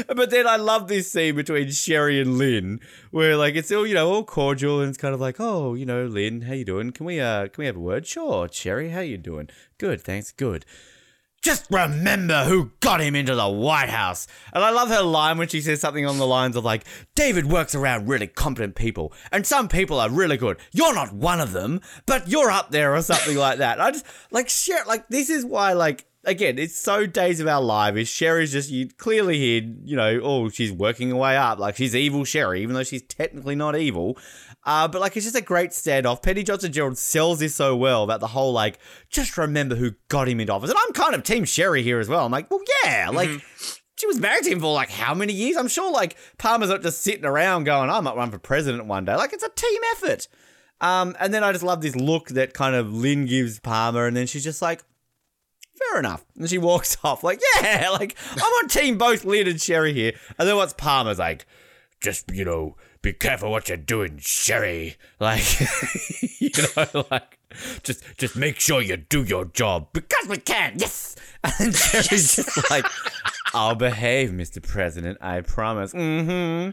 but 0.08 0.30
then 0.30 0.48
I 0.48 0.58
love 0.58 0.88
this 0.88 1.12
scene 1.12 1.36
between 1.36 1.70
Sherry 1.72 2.20
and 2.20 2.38
Lynn, 2.38 2.80
where 3.12 3.38
like 3.38 3.56
it's 3.56 3.72
all 3.72 3.88
you 3.88 3.94
know 3.94 4.12
all 4.12 4.24
cordial 4.24 4.80
and 4.80 4.90
it's 4.90 4.98
kind 4.98 5.14
of 5.14 5.22
like, 5.22 5.38
oh, 5.40 5.74
you 5.74 5.86
know, 5.86 6.06
Lynn, 6.06 6.42
how 6.42 6.54
you 6.54 6.66
doing? 6.66 6.92
Can 6.92 7.06
we 7.06 7.20
uh 7.20 7.48
can 7.48 7.62
we 7.62 7.66
have 7.66 7.78
a 7.78 7.80
word? 7.80 8.06
Sure, 8.06 8.48
Sherry, 8.52 8.90
how 8.90 9.02
you 9.02 9.18
doing? 9.18 9.50
Good, 9.78 10.02
thanks, 10.02 10.32
good. 10.32 10.66
Just 11.44 11.68
remember 11.70 12.46
who 12.46 12.72
got 12.80 13.02
him 13.02 13.16
into 13.16 13.36
the 13.36 13.50
White 13.50 13.90
House. 13.90 14.28
And 14.54 14.64
I 14.64 14.70
love 14.70 14.88
her 14.88 15.02
line 15.02 15.38
when 15.38 15.50
she 15.50 15.60
says 15.60 15.82
something 15.82 16.06
on 16.06 16.18
the 16.18 16.26
lines 16.26 16.56
of 16.56 16.64
like, 16.64 16.86
David 17.16 17.52
works 17.52 17.76
around 17.76 18.08
really 18.08 18.28
competent 18.28 18.76
people, 18.76 19.12
and 19.30 19.46
some 19.46 19.68
people 19.68 20.00
are 20.00 20.10
really 20.10 20.38
good. 20.38 20.58
You're 20.72 20.96
not 20.96 21.12
one 21.12 21.42
of 21.42 21.52
them, 21.52 21.82
but 22.06 22.30
you're 22.30 22.50
up 22.50 22.72
there 22.72 22.96
or 22.96 23.02
something 23.02 23.36
like 23.36 23.58
that. 23.58 23.82
I 23.82 23.92
just 23.92 24.06
like 24.32 24.48
share 24.48 24.86
like 24.88 25.10
this 25.10 25.30
is 25.30 25.46
why 25.46 25.74
like 25.74 26.06
again, 26.24 26.58
it's 26.58 26.78
so 26.78 27.06
days 27.06 27.40
of 27.40 27.48
our 27.48 27.62
lives. 27.62 27.98
Is 27.98 28.08
Sherry's 28.10 28.52
just 28.52 28.70
you 28.70 28.88
clearly 28.88 29.38
here, 29.38 29.62
you 29.84 29.96
know, 29.96 30.20
oh, 30.24 30.50
she's 30.50 30.72
working 30.72 31.10
her 31.10 31.16
way 31.16 31.38
up. 31.38 31.60
Like 31.60 31.76
she's 31.76 31.96
evil 31.96 32.24
Sherry, 32.24 32.62
even 32.62 32.76
though 32.76 32.84
she's 32.84 33.04
technically 33.04 33.56
not 33.56 33.76
evil. 33.76 34.18
Uh, 34.66 34.88
but 34.88 35.02
like 35.02 35.18
it's 35.18 35.26
just 35.26 35.36
a 35.36 35.42
great 35.42 35.72
standoff. 35.72 36.22
Penny 36.22 36.44
Johnson 36.44 36.72
Jerald 36.72 36.98
sells 36.98 37.40
this 37.40 37.56
so 37.56 37.76
well 37.76 38.04
about 38.04 38.20
the 38.20 38.28
whole 38.28 38.54
like, 38.54 38.80
just 39.10 39.38
remember 39.38 39.76
who 39.76 39.92
got 40.08 40.28
him 40.28 40.40
into 40.40 40.54
office. 40.54 40.70
And 40.70 40.80
I'm 40.80 40.94
kind 40.94 41.16
of 41.16 41.24
Team 41.24 41.46
Sherry 41.46 41.84
here 41.84 42.00
as 42.00 42.08
well. 42.08 42.26
I'm 42.26 42.32
like, 42.32 42.50
well, 42.50 42.62
yeah, 42.84 43.10
like 43.12 43.30
she 43.98 44.08
was 44.08 44.20
married 44.20 44.44
to 44.46 44.52
him 44.52 44.60
for 44.60 44.74
like 44.74 44.90
how 44.90 45.14
many 45.14 45.34
years? 45.34 45.58
I'm 45.58 45.68
sure 45.68 45.92
like 45.92 46.18
Palmer's 46.38 46.70
not 46.70 46.82
just 46.82 47.02
sitting 47.02 47.26
around 47.26 47.66
going, 47.66 47.90
I 47.90 48.00
might 48.00 48.16
run 48.16 48.32
for 48.32 48.40
president 48.40 48.86
one 48.86 49.06
day. 49.06 49.16
Like 49.16 49.34
it's 49.34 49.44
a 49.44 49.50
team 49.50 49.82
effort. 49.92 50.28
Um, 50.82 51.16
and 51.20 51.34
then 51.34 51.46
I 51.46 51.52
just 51.54 51.64
love 51.64 51.82
this 51.82 51.96
look 51.96 52.30
that 52.30 52.54
kind 52.54 52.76
of 52.76 52.94
Lynn 52.94 53.26
gives 53.26 53.60
Palmer, 53.60 54.06
and 54.06 54.18
then 54.18 54.28
she's 54.28 54.44
just 54.44 54.62
like, 54.62 54.84
fair 55.78 56.00
enough. 56.00 56.26
And 56.38 56.50
she 56.50 56.58
walks 56.58 56.98
off, 57.04 57.24
like, 57.24 57.42
yeah, 57.62 57.90
like, 57.92 58.16
I'm 58.32 58.42
on 58.42 58.68
team 58.68 58.98
both 58.98 59.26
Lynn 59.26 59.48
and 59.48 59.62
Sherry 59.62 59.94
here. 59.94 60.14
And 60.38 60.48
then 60.48 60.56
what's 60.56 60.74
Palmer's 60.74 61.20
like, 61.20 61.46
just, 62.02 62.32
you 62.32 62.46
know, 62.46 62.76
be 63.02 63.14
careful 63.14 63.52
what 63.52 63.70
you're 63.70 63.78
doing, 63.78 64.18
Sherry. 64.20 64.96
Like, 65.20 65.44
you 66.40 66.50
know, 66.76 67.06
like, 67.10 67.38
just 67.84 68.04
just 68.18 68.36
make 68.36 68.60
sure 68.60 68.82
you 68.82 68.98
do 68.98 69.24
your 69.24 69.46
job 69.46 69.88
because 69.94 70.28
we 70.28 70.38
can. 70.38 70.74
Yes. 70.78 71.16
And 71.60 71.74
Sherry's 71.74 72.36
just 72.36 72.70
like, 72.70 72.86
I'll 73.54 73.76
behave, 73.76 74.32
Mr. 74.32 74.62
President. 74.62 75.18
I 75.22 75.42
promise. 75.42 75.94
Mm-hmm. 75.94 76.72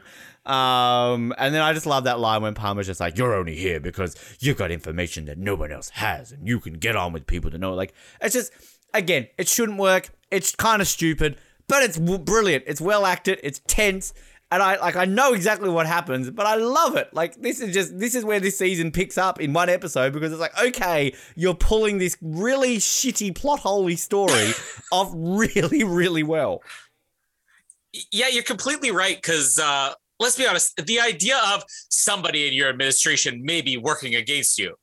Um, 0.51 1.35
and 1.39 1.55
then 1.55 1.61
I 1.61 1.73
just 1.73 1.87
love 1.87 2.05
that 2.05 2.19
line 2.19 2.43
when 2.43 2.55
Palmer's 2.55 2.87
just 2.87 2.99
like, 2.99 3.19
"You're 3.19 3.35
only 3.35 3.57
here 3.57 3.79
because 3.79 4.17
you've 4.41 4.57
got 4.57 4.71
information 4.71 5.27
that 5.27 5.39
no 5.39 5.55
one 5.55 5.71
else 5.71 5.91
has, 5.91 6.33
and 6.33 6.49
you 6.49 6.59
can 6.61 6.75
get 6.75 6.97
on 6.97 7.13
with 7.13 7.27
people 7.27 7.51
to 7.51 7.59
know." 7.59 7.75
Like, 7.75 7.93
it's 8.21 8.35
just, 8.35 8.53
again, 8.95 9.29
it 9.39 9.49
shouldn't 9.49 9.79
work. 9.79 10.11
It's 10.31 10.55
kind 10.55 10.81
of 10.83 10.89
stupid, 10.89 11.37
but 11.69 11.83
it's 11.83 11.99
w- 11.99 12.19
brilliant. 12.19 12.65
It's 12.67 12.81
well 12.81 13.05
acted. 13.07 13.41
It's 13.43 13.61
tense, 13.67 14.13
and 14.53 14.63
I 14.63 14.77
like 14.77 14.97
I 14.97 15.05
know 15.05 15.33
exactly 15.33 15.69
what 15.69 15.87
happens, 15.87 16.31
but 16.31 16.47
I 16.47 16.55
love 16.57 16.97
it. 16.97 17.13
Like 17.13 17.35
this 17.37 17.61
is 17.61 17.73
just 17.75 17.99
this 17.99 18.15
is 18.15 18.25
where 18.25 18.41
this 18.41 18.57
season 18.59 18.93
picks 18.93 19.19
up 19.19 19.41
in 19.41 19.53
one 19.53 19.69
episode 19.69 20.13
because 20.13 20.33
it's 20.33 20.41
like, 20.41 20.57
okay, 20.63 21.15
you're 21.37 21.55
pulling 21.55 21.99
this 21.99 22.17
really 22.23 22.79
shitty 22.79 23.35
plot 23.35 23.61
holey 23.61 23.99
story 23.99 24.53
off 24.93 25.11
really, 25.15 25.85
really 25.85 26.23
well. 26.23 26.63
yeah, 28.13 28.29
you're 28.29 28.43
completely 28.45 28.91
right. 28.91 29.17
Because 29.17 29.59
uh, 29.59 29.93
let's 30.21 30.37
be 30.37 30.47
honest, 30.47 30.77
the 30.87 31.01
idea 31.01 31.41
of 31.53 31.65
somebody 31.89 32.47
in 32.47 32.55
your 32.55 32.69
administration 32.69 33.41
maybe 33.45 33.77
working 33.77 34.15
against 34.15 34.59
you, 34.59 34.77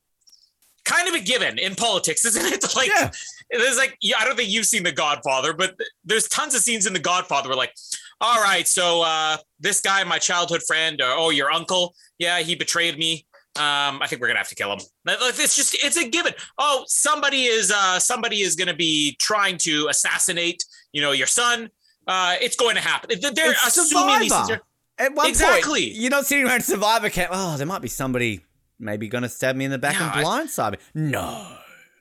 kind 0.84 1.08
of 1.08 1.14
a 1.16 1.20
given 1.20 1.58
in 1.58 1.76
politics, 1.76 2.26
isn't 2.30 2.46
it? 2.46 2.76
Like, 2.76 2.90
Yeah. 2.90 3.12
There's 3.52 3.78
like, 3.78 3.98
yeah, 4.02 4.16
I 4.20 4.26
don't 4.26 4.36
think 4.36 4.50
you've 4.50 4.66
seen 4.66 4.84
The 4.84 4.92
Godfather, 4.92 5.54
but 5.54 5.76
there's 6.04 6.28
tons 6.28 6.56
of 6.56 6.62
scenes 6.62 6.86
in 6.86 6.94
The 6.94 7.00
Godfather 7.00 7.50
where 7.50 7.58
like, 7.58 7.74
all 8.20 8.42
right, 8.42 8.68
so 8.68 9.04
uh, 9.04 9.38
this 9.60 9.82
guy, 9.82 10.04
my 10.04 10.18
childhood 10.20 10.62
friend, 10.68 11.02
or 11.02 11.10
oh, 11.10 11.30
your 11.30 11.52
uncle, 11.52 11.94
yeah, 12.18 12.40
he 12.40 12.56
betrayed 12.56 12.98
me. 12.98 13.26
Um, 13.56 14.02
I 14.02 14.08
think 14.08 14.22
we're 14.22 14.28
gonna 14.28 14.40
have 14.40 14.50
to 14.50 14.56
kill 14.56 14.72
him. 14.72 14.80
It's 15.08 15.56
just, 15.56 15.84
it's 15.84 15.98
a 15.98 16.08
given. 16.10 16.34
Oh, 16.58 16.84
somebody 16.88 17.46
is, 17.46 17.72
uh, 17.72 18.00
somebody 18.00 18.42
is 18.42 18.56
gonna 18.56 18.76
be 18.76 19.16
trying 19.20 19.58
to 19.60 19.88
assassinate, 19.90 20.64
you 20.92 21.02
know, 21.02 21.12
your 21.12 21.28
son. 21.28 21.70
Uh, 22.08 22.36
it's 22.40 22.56
going 22.56 22.76
to 22.76 22.82
happen. 22.82 23.20
They're 23.20 23.52
It's 23.52 23.78
assuming 23.78 24.20
these 24.20 24.32
Survivor. 24.32 24.62
At 24.98 25.14
one 25.14 25.28
Exactly. 25.28 25.88
point, 25.88 25.96
you're 25.96 26.10
not 26.10 26.26
sitting 26.26 26.46
around 26.48 26.64
Survivor 26.64 27.10
camp. 27.10 27.32
Oh, 27.34 27.58
there 27.58 27.68
might 27.68 27.82
be 27.82 27.90
somebody 27.90 28.46
maybe 28.80 29.10
going 29.10 29.24
to 29.24 29.30
stab 29.30 29.56
me 29.58 29.66
in 29.66 29.72
the 29.72 29.78
back 29.78 30.00
No, 30.00 30.06
and 30.06 30.26
blindside 30.26 30.72
me. 30.72 30.78
No. 30.94 31.46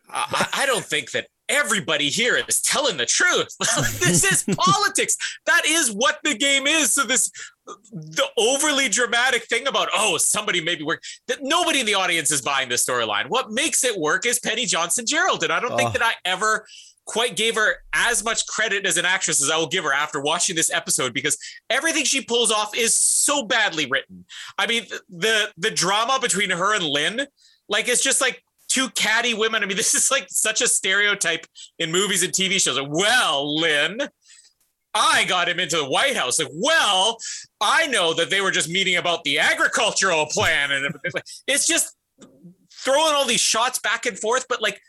I, 0.09 0.49
I 0.53 0.67
don't 0.67 0.85
think 0.85 1.11
that 1.11 1.27
everybody 1.49 2.09
here 2.09 2.41
is 2.49 2.61
telling 2.61 2.97
the 2.97 3.07
truth. 3.07 3.49
this 4.01 4.25
is 4.25 4.45
politics. 4.57 5.17
That 5.47 5.63
is 5.67 5.91
what 5.93 6.19
the 6.25 6.37
game 6.37 6.67
is. 6.67 6.93
So 6.93 7.05
this 7.05 7.31
the 7.93 8.27
overly 8.39 8.89
dramatic 8.89 9.45
thing 9.47 9.67
about 9.67 9.89
oh 9.95 10.17
somebody 10.19 10.61
maybe 10.63 10.85
work 10.85 11.03
that 11.27 11.39
nobody 11.43 11.81
in 11.81 11.87
the 11.87 11.95
audience 11.95 12.31
is 12.31 12.43
buying 12.43 12.69
this 12.69 12.85
storyline. 12.87 13.29
What 13.29 13.51
makes 13.51 13.83
it 13.85 13.99
work 13.99 14.25
is 14.27 14.39
Penny 14.39 14.67
Johnson 14.67 15.05
Jerald, 15.07 15.43
and 15.43 15.53
I 15.53 15.61
don't 15.61 15.77
think 15.77 15.91
Oh. 15.91 15.93
that 15.95 16.03
I 16.03 16.13
ever 16.25 16.67
quite 17.07 17.37
gave 17.37 17.55
her 17.55 17.77
as 17.93 18.25
much 18.25 18.45
credit 18.47 18.85
as 18.85 18.97
an 18.97 19.05
actress 19.05 19.41
as 19.41 19.49
I 19.49 19.57
will 19.57 19.69
give 19.69 19.85
her 19.85 19.93
after 19.93 20.21
watching 20.21 20.57
this 20.57 20.73
episode 20.73 21.15
because 21.15 21.39
everything 21.71 22.05
she 22.05 22.21
pulls 22.21 22.51
off 22.51 22.77
is 22.77 22.95
so 22.95 23.45
badly 23.45 23.87
written. 23.87 24.25
I 24.59 24.67
mean 24.67 24.87
the 25.09 25.51
the 25.57 25.71
drama 25.71 26.19
between 26.21 26.51
her 26.51 26.75
and 26.75 26.85
Lynn 26.85 27.27
like 27.69 27.89
it's 27.89 28.03
just 28.03 28.21
like 28.21 28.43
two 28.77 28.91
catty 28.91 29.33
women. 29.33 29.63
I 29.63 29.67
mean, 29.67 29.77
this 29.77 29.95
is 29.95 30.11
like 30.11 30.27
such 30.29 30.61
a 30.61 30.69
stereotype 30.69 31.47
in 31.79 31.91
movies 31.91 32.23
and 32.23 32.33
TV 32.33 32.61
shows. 32.61 32.79
Well, 32.89 33.59
Lynn, 33.59 34.01
I 34.95 35.25
got 35.25 35.49
him 35.49 35.59
into 35.59 35.77
the 35.77 35.89
White 35.89 36.17
House. 36.17 36.39
Like, 36.39 36.53
well, 36.53 37.19
I 37.61 37.87
know 37.87 38.15
that 38.15 38.31
they 38.31 38.41
were 38.41 38.51
just 38.51 38.69
meeting 38.69 38.97
about 38.97 39.25
the 39.25 39.39
agricultural 39.39 40.27
plan, 40.27 40.73
and 40.73 40.95
it's 41.47 41.67
just 41.67 41.95
throwing 42.73 43.15
all 43.15 43.27
these 43.27 43.41
shots 43.41 43.79
back 43.79 44.07
and 44.07 44.19
forth. 44.19 44.47
But 44.49 44.63
like, 44.63 44.81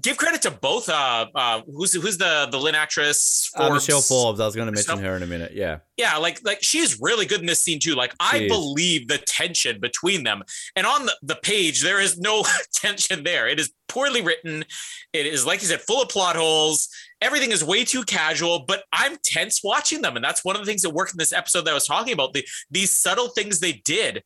give 0.00 0.16
credit 0.16 0.42
to 0.42 0.50
both. 0.50 0.88
Uh, 0.88 1.26
uh 1.34 1.62
who's 1.66 1.92
who's 1.92 2.18
the 2.18 2.48
the 2.50 2.58
Lynn 2.58 2.74
actress? 2.74 3.50
Uh, 3.56 3.70
Michelle 3.70 4.00
Forbes. 4.00 4.40
I 4.40 4.46
was 4.46 4.54
going 4.54 4.66
to 4.66 4.72
mention 4.72 4.96
Stuff. 4.96 5.00
her 5.00 5.16
in 5.16 5.22
a 5.22 5.26
minute. 5.26 5.52
Yeah. 5.54 5.78
yeah 5.96 6.16
like 6.16 6.40
like 6.44 6.58
she's 6.62 7.00
really 7.00 7.26
good 7.26 7.40
in 7.40 7.46
this 7.46 7.62
scene 7.62 7.78
too 7.78 7.94
like 7.94 8.14
i 8.20 8.48
believe 8.48 9.08
the 9.08 9.18
tension 9.18 9.80
between 9.80 10.24
them 10.24 10.42
and 10.76 10.86
on 10.86 11.06
the, 11.06 11.16
the 11.22 11.36
page 11.36 11.82
there 11.82 12.00
is 12.00 12.18
no 12.18 12.44
tension 12.74 13.24
there 13.24 13.46
it 13.48 13.60
is 13.60 13.72
poorly 13.88 14.22
written 14.22 14.64
it 15.12 15.26
is 15.26 15.44
like 15.44 15.60
you 15.60 15.68
said 15.68 15.80
full 15.80 16.02
of 16.02 16.08
plot 16.08 16.36
holes 16.36 16.88
everything 17.20 17.50
is 17.52 17.62
way 17.62 17.84
too 17.84 18.02
casual 18.04 18.64
but 18.66 18.84
i'm 18.92 19.16
tense 19.22 19.60
watching 19.62 20.00
them 20.00 20.16
and 20.16 20.24
that's 20.24 20.44
one 20.44 20.56
of 20.56 20.62
the 20.62 20.66
things 20.66 20.82
that 20.82 20.90
worked 20.90 21.12
in 21.12 21.18
this 21.18 21.32
episode 21.32 21.62
that 21.62 21.70
i 21.70 21.74
was 21.74 21.86
talking 21.86 22.12
about 22.12 22.32
the 22.32 22.44
these 22.70 22.90
subtle 22.90 23.28
things 23.28 23.60
they 23.60 23.72
did 23.84 24.22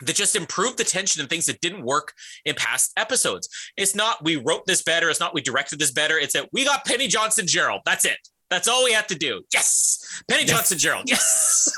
that 0.00 0.16
just 0.16 0.36
improved 0.36 0.78
the 0.78 0.84
tension 0.84 1.20
and 1.20 1.28
things 1.28 1.46
that 1.46 1.60
didn't 1.60 1.84
work 1.84 2.12
in 2.44 2.54
past 2.54 2.92
episodes. 2.96 3.48
It's 3.76 3.94
not 3.94 4.22
we 4.24 4.36
wrote 4.36 4.66
this 4.66 4.82
better. 4.82 5.10
It's 5.10 5.20
not 5.20 5.34
we 5.34 5.40
directed 5.40 5.78
this 5.78 5.90
better. 5.90 6.18
It's 6.18 6.34
that 6.34 6.48
we 6.52 6.64
got 6.64 6.84
Penny 6.84 7.08
Johnson 7.08 7.46
Jerald. 7.46 7.82
That's 7.84 8.04
it. 8.04 8.18
That's 8.50 8.68
all 8.68 8.84
we 8.84 8.92
have 8.92 9.06
to 9.08 9.14
do. 9.14 9.42
Yes. 9.52 10.22
Penny. 10.28 10.44
Johnson 10.44 10.78
Jerald. 10.78 11.04
Yes. 11.06 11.70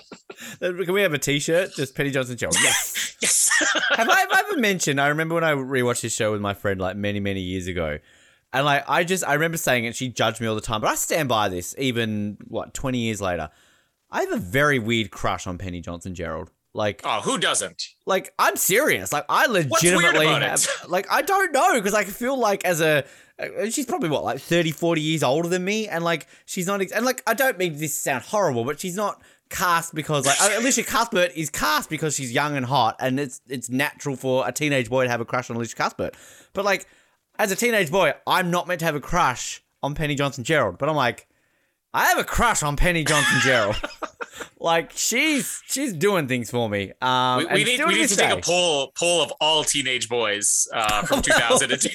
Can 0.60 0.92
we 0.92 1.02
have 1.02 1.12
a 1.12 1.18
T-shirt? 1.18 1.74
Just 1.74 1.94
Penny 1.94 2.10
Johnson 2.10 2.36
Jerald. 2.36 2.56
Yes. 2.62 3.16
yes. 3.20 3.50
have 3.90 4.08
I 4.08 4.20
have 4.20 4.32
I 4.32 4.42
ever 4.48 4.56
mentioned? 4.58 5.00
I 5.00 5.08
remember 5.08 5.34
when 5.34 5.44
I 5.44 5.52
rewatched 5.52 6.02
this 6.02 6.14
show 6.14 6.32
with 6.32 6.40
my 6.40 6.54
friend 6.54 6.80
like 6.80 6.96
many 6.96 7.20
many 7.20 7.40
years 7.40 7.66
ago. 7.66 7.98
And 8.52 8.64
like 8.64 8.84
I 8.88 9.04
just 9.04 9.26
I 9.26 9.34
remember 9.34 9.56
saying 9.56 9.84
it, 9.84 9.96
she 9.96 10.08
judged 10.08 10.40
me 10.40 10.46
all 10.46 10.54
the 10.54 10.60
time, 10.60 10.80
but 10.80 10.88
I 10.88 10.94
stand 10.94 11.28
by 11.28 11.48
this 11.48 11.74
even 11.78 12.38
what, 12.46 12.74
20 12.74 12.98
years 12.98 13.20
later. 13.20 13.50
I 14.10 14.20
have 14.20 14.32
a 14.32 14.36
very 14.36 14.78
weird 14.78 15.10
crush 15.10 15.46
on 15.46 15.56
Penny 15.56 15.80
Johnson 15.80 16.14
Jerald. 16.14 16.50
Like 16.74 17.02
Oh, 17.04 17.20
who 17.20 17.38
doesn't? 17.38 17.82
like 18.06 18.32
I'm 18.38 18.56
serious. 18.56 19.12
Like 19.12 19.26
I 19.28 19.46
weird 19.46 19.70
legitimately 19.70 20.26
about 20.26 20.42
have, 20.42 20.60
it? 20.84 20.88
like 20.90 21.06
I 21.10 21.22
don't 21.22 21.52
know 21.52 21.74
because 21.74 21.94
I 21.94 22.04
feel 22.04 22.38
like 22.38 22.64
as 22.64 22.80
a 22.80 23.04
uh, 23.38 23.68
she's 23.70 23.86
probably 23.86 24.08
what 24.08 24.24
like 24.24 24.40
30 24.40 24.72
40 24.72 25.00
years 25.00 25.22
older 25.22 25.48
than 25.48 25.64
me 25.64 25.88
and 25.88 26.02
like 26.04 26.26
she's 26.46 26.66
not 26.66 26.80
ex- 26.80 26.92
and 26.92 27.04
like 27.04 27.22
I 27.26 27.34
don't 27.34 27.58
mean 27.58 27.72
this 27.76 27.94
to 27.94 28.00
sound 28.00 28.24
horrible 28.24 28.64
but 28.64 28.80
she's 28.80 28.96
not 28.96 29.20
cast 29.50 29.94
because 29.94 30.24
like 30.24 30.40
Elisha 30.40 30.82
Cuthbert 30.82 31.32
is 31.36 31.50
cast 31.50 31.90
because 31.90 32.14
she's 32.14 32.32
young 32.32 32.56
and 32.56 32.64
hot 32.64 32.96
and 33.00 33.20
it's 33.20 33.42
it's 33.48 33.68
natural 33.68 34.16
for 34.16 34.48
a 34.48 34.52
teenage 34.52 34.88
boy 34.88 35.04
to 35.04 35.10
have 35.10 35.20
a 35.20 35.26
crush 35.26 35.50
on 35.50 35.56
Elisha 35.56 35.76
Cuthbert. 35.76 36.14
But 36.54 36.64
like 36.64 36.86
as 37.38 37.50
a 37.52 37.56
teenage 37.56 37.90
boy, 37.90 38.14
I'm 38.26 38.50
not 38.50 38.66
meant 38.66 38.80
to 38.80 38.86
have 38.86 38.94
a 38.94 39.00
crush 39.00 39.62
on 39.82 39.94
Penny 39.94 40.14
Johnson 40.14 40.44
Jerald, 40.44 40.78
but 40.78 40.88
I'm 40.88 40.96
like 40.96 41.26
I 41.94 42.06
have 42.06 42.18
a 42.18 42.24
crush 42.24 42.62
on 42.62 42.76
Penny 42.76 43.04
Johnson 43.04 43.40
Jerald. 43.42 43.76
like 44.60 44.92
she's 44.94 45.62
she's 45.66 45.92
doing 45.92 46.26
things 46.26 46.50
for 46.50 46.68
me. 46.68 46.92
Um, 47.02 47.38
We, 47.38 47.46
we 47.46 47.64
need 47.64 47.84
we 47.84 47.94
need 47.94 48.08
to 48.08 48.16
take 48.16 48.30
a 48.38 48.40
poll 48.40 48.92
poll 48.98 49.22
of 49.22 49.32
all 49.40 49.62
teenage 49.64 50.08
boys 50.08 50.68
uh, 50.72 51.02
from 51.06 51.20
2002. 51.22 51.90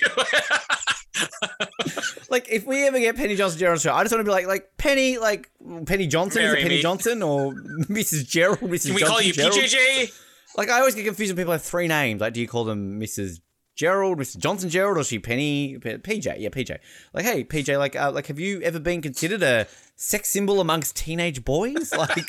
like 2.30 2.48
if 2.52 2.66
we 2.66 2.86
ever 2.88 3.00
get 3.00 3.16
Penny 3.16 3.36
Johnson 3.36 3.60
Jerald 3.60 3.82
show, 3.82 3.94
I 3.94 4.04
just 4.04 4.14
want 4.14 4.20
to 4.22 4.30
be 4.30 4.32
like 4.32 4.48
like 4.48 4.78
Penny 4.78 5.18
like 5.18 5.50
Penny 5.86 6.08
Johnson 6.08 6.44
is 6.44 6.54
it 6.54 6.58
Penny 6.62 6.76
me. 6.76 6.82
Johnson 6.82 7.24
or 7.24 7.54
Mrs. 7.90 8.28
Jerald 8.28 8.60
Mrs. 8.60 8.88
Johnson? 8.88 8.90
Can 8.90 8.96
we 8.96 9.02
Johnson 9.02 9.08
call 9.08 9.22
you 9.22 9.34
Jerald? 9.34 9.54
PJJ? 9.56 10.14
Like 10.58 10.70
I 10.70 10.80
always 10.80 10.96
get 10.96 11.06
confused 11.06 11.32
when 11.32 11.38
people 11.38 11.54
have 11.54 11.64
three 11.64 11.88
names. 11.88 12.22
Like 12.22 12.34
do 12.34 12.42
you 12.42 12.48
call 12.48 12.66
them 12.66 13.00
Mrs. 13.00 13.40
Jerald, 13.76 14.18
Mrs. 14.18 14.38
Johnson 14.40 14.70
Jerald, 14.70 14.98
or 14.98 15.04
she 15.04 15.20
Penny 15.20 15.78
P- 15.78 15.98
PJ? 15.98 16.36
Yeah, 16.40 16.50
PJ. 16.50 16.78
Like 17.14 17.26
hey 17.26 17.44
PJ, 17.44 17.78
like 17.78 17.96
uh, 17.96 18.12
like 18.12 18.28
have 18.28 18.40
you 18.40 18.62
ever 18.62 18.80
been 18.80 19.02
considered 19.02 19.42
a 19.44 19.68
sex 19.98 20.30
symbol 20.30 20.62
amongst 20.62 20.96
teenage 20.96 21.44
boys? 21.44 21.92
Like. 21.98 22.28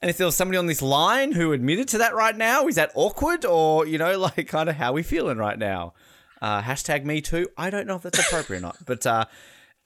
And 0.00 0.10
if 0.10 0.18
there 0.18 0.26
was 0.26 0.36
somebody 0.36 0.58
on 0.58 0.66
this 0.66 0.82
line 0.82 1.32
who 1.32 1.52
admitted 1.52 1.88
to 1.88 1.98
that 1.98 2.14
right 2.14 2.36
now, 2.36 2.68
is 2.68 2.74
that 2.76 2.92
awkward 2.94 3.44
or, 3.44 3.86
you 3.86 3.98
know, 3.98 4.18
like 4.36 4.46
kind 4.48 4.68
of 4.68 4.76
how 4.76 4.92
we 4.92 5.02
feeling 5.02 5.38
right 5.38 5.58
now? 5.58 5.94
Uh, 6.40 6.60
hashtag 6.62 7.04
me 7.04 7.20
too. 7.20 7.48
I 7.56 7.70
don't 7.70 7.86
know 7.86 7.96
if 7.96 8.02
that's 8.02 8.18
appropriate 8.18 8.58
or 8.58 8.62
not. 8.62 8.76
But 8.84 9.06
uh, 9.06 9.24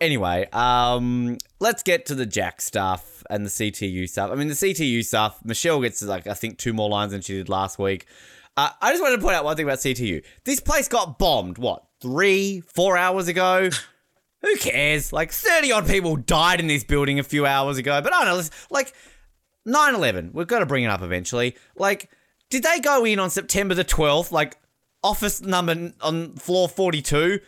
anyway, 0.00 0.48
um, 0.52 1.38
let's 1.60 1.82
get 1.82 2.06
to 2.06 2.14
the 2.14 2.26
Jack 2.26 2.60
stuff 2.60 3.22
and 3.30 3.46
the 3.46 3.50
CTU 3.50 4.08
stuff. 4.08 4.30
I 4.30 4.34
mean, 4.34 4.48
the 4.48 4.54
CTU 4.54 5.04
stuff, 5.04 5.38
Michelle 5.44 5.80
gets 5.80 6.02
like, 6.02 6.26
I 6.26 6.34
think, 6.34 6.58
two 6.58 6.72
more 6.72 6.88
lines 6.88 7.12
than 7.12 7.20
she 7.20 7.34
did 7.34 7.48
last 7.48 7.78
week. 7.78 8.06
Uh, 8.56 8.70
I 8.80 8.90
just 8.90 9.02
wanted 9.02 9.16
to 9.16 9.22
point 9.22 9.36
out 9.36 9.44
one 9.44 9.56
thing 9.56 9.64
about 9.64 9.78
CTU. 9.78 10.24
This 10.44 10.60
place 10.60 10.88
got 10.88 11.18
bombed, 11.18 11.56
what, 11.56 11.84
three, 12.00 12.60
four 12.60 12.98
hours 12.98 13.28
ago? 13.28 13.70
Who 14.42 14.56
cares? 14.56 15.12
Like 15.12 15.32
30 15.32 15.72
odd 15.72 15.86
people 15.86 16.16
died 16.16 16.60
in 16.60 16.66
this 16.66 16.84
building 16.84 17.18
a 17.18 17.22
few 17.22 17.46
hours 17.46 17.78
ago. 17.78 18.00
But 18.02 18.14
I 18.14 18.24
don't 18.24 18.38
know, 18.38 18.44
like 18.70 18.94
9 19.66 19.94
11, 19.94 20.30
we've 20.32 20.46
got 20.46 20.60
to 20.60 20.66
bring 20.66 20.84
it 20.84 20.88
up 20.88 21.02
eventually. 21.02 21.56
Like, 21.76 22.10
did 22.48 22.62
they 22.62 22.80
go 22.80 23.04
in 23.04 23.18
on 23.18 23.30
September 23.30 23.74
the 23.74 23.84
12th, 23.84 24.32
like 24.32 24.56
office 25.02 25.40
number 25.42 25.92
on 26.00 26.34
floor 26.36 26.68
42, 26.68 27.40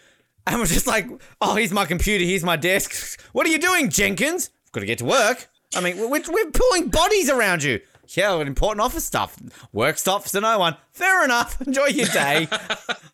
and 0.47 0.61
was 0.61 0.71
just 0.71 0.87
like, 0.87 1.09
oh, 1.41 1.55
here's 1.55 1.73
my 1.73 1.85
computer, 1.87 2.25
here's 2.25 2.45
my 2.45 2.57
desk. 2.57 3.21
What 3.33 3.47
are 3.47 3.51
you 3.51 3.59
doing, 3.59 3.89
Jenkins? 3.91 4.51
I've 4.67 4.73
Got 4.73 4.81
to 4.81 4.87
get 4.87 4.99
to 4.99 5.05
work. 5.05 5.49
I 5.75 5.81
mean, 5.81 5.97
we're, 5.99 6.09
we're 6.09 6.51
pulling 6.51 6.89
bodies 6.89 7.31
around 7.31 7.63
you. 7.63 7.81
Yeah, 8.09 8.39
important 8.41 8.85
office 8.85 9.05
stuff. 9.05 9.39
Work 9.73 9.97
stops 9.97 10.33
to 10.33 10.41
no 10.41 10.59
one. 10.59 10.77
Fair 10.91 11.25
enough. 11.25 11.61
Enjoy 11.63 11.87
your 11.87 12.07
day. 12.07 12.49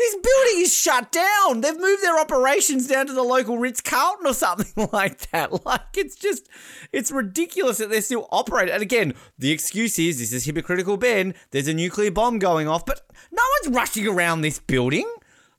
this 0.00 0.14
building 0.14 0.62
is 0.62 0.74
shut 0.74 1.12
down. 1.12 1.60
They've 1.60 1.78
moved 1.78 2.02
their 2.02 2.18
operations 2.18 2.86
down 2.88 3.06
to 3.06 3.12
the 3.12 3.22
local 3.22 3.58
Ritz 3.58 3.80
Carlton 3.80 4.26
or 4.26 4.34
something 4.34 4.88
like 4.92 5.30
that. 5.30 5.64
Like 5.64 5.96
it's 5.96 6.16
just, 6.16 6.48
it's 6.92 7.10
ridiculous 7.12 7.78
that 7.78 7.90
they're 7.90 8.02
still 8.02 8.26
operating. 8.32 8.74
And 8.74 8.82
again, 8.82 9.14
the 9.38 9.50
excuse 9.52 9.98
is 9.98 10.18
this 10.18 10.32
is 10.32 10.44
hypocritical, 10.44 10.96
Ben. 10.96 11.34
There's 11.50 11.68
a 11.68 11.74
nuclear 11.74 12.10
bomb 12.10 12.38
going 12.38 12.66
off, 12.68 12.84
but 12.86 13.00
no 13.30 13.42
one's 13.62 13.76
rushing 13.76 14.06
around 14.06 14.40
this 14.40 14.58
building. 14.58 15.08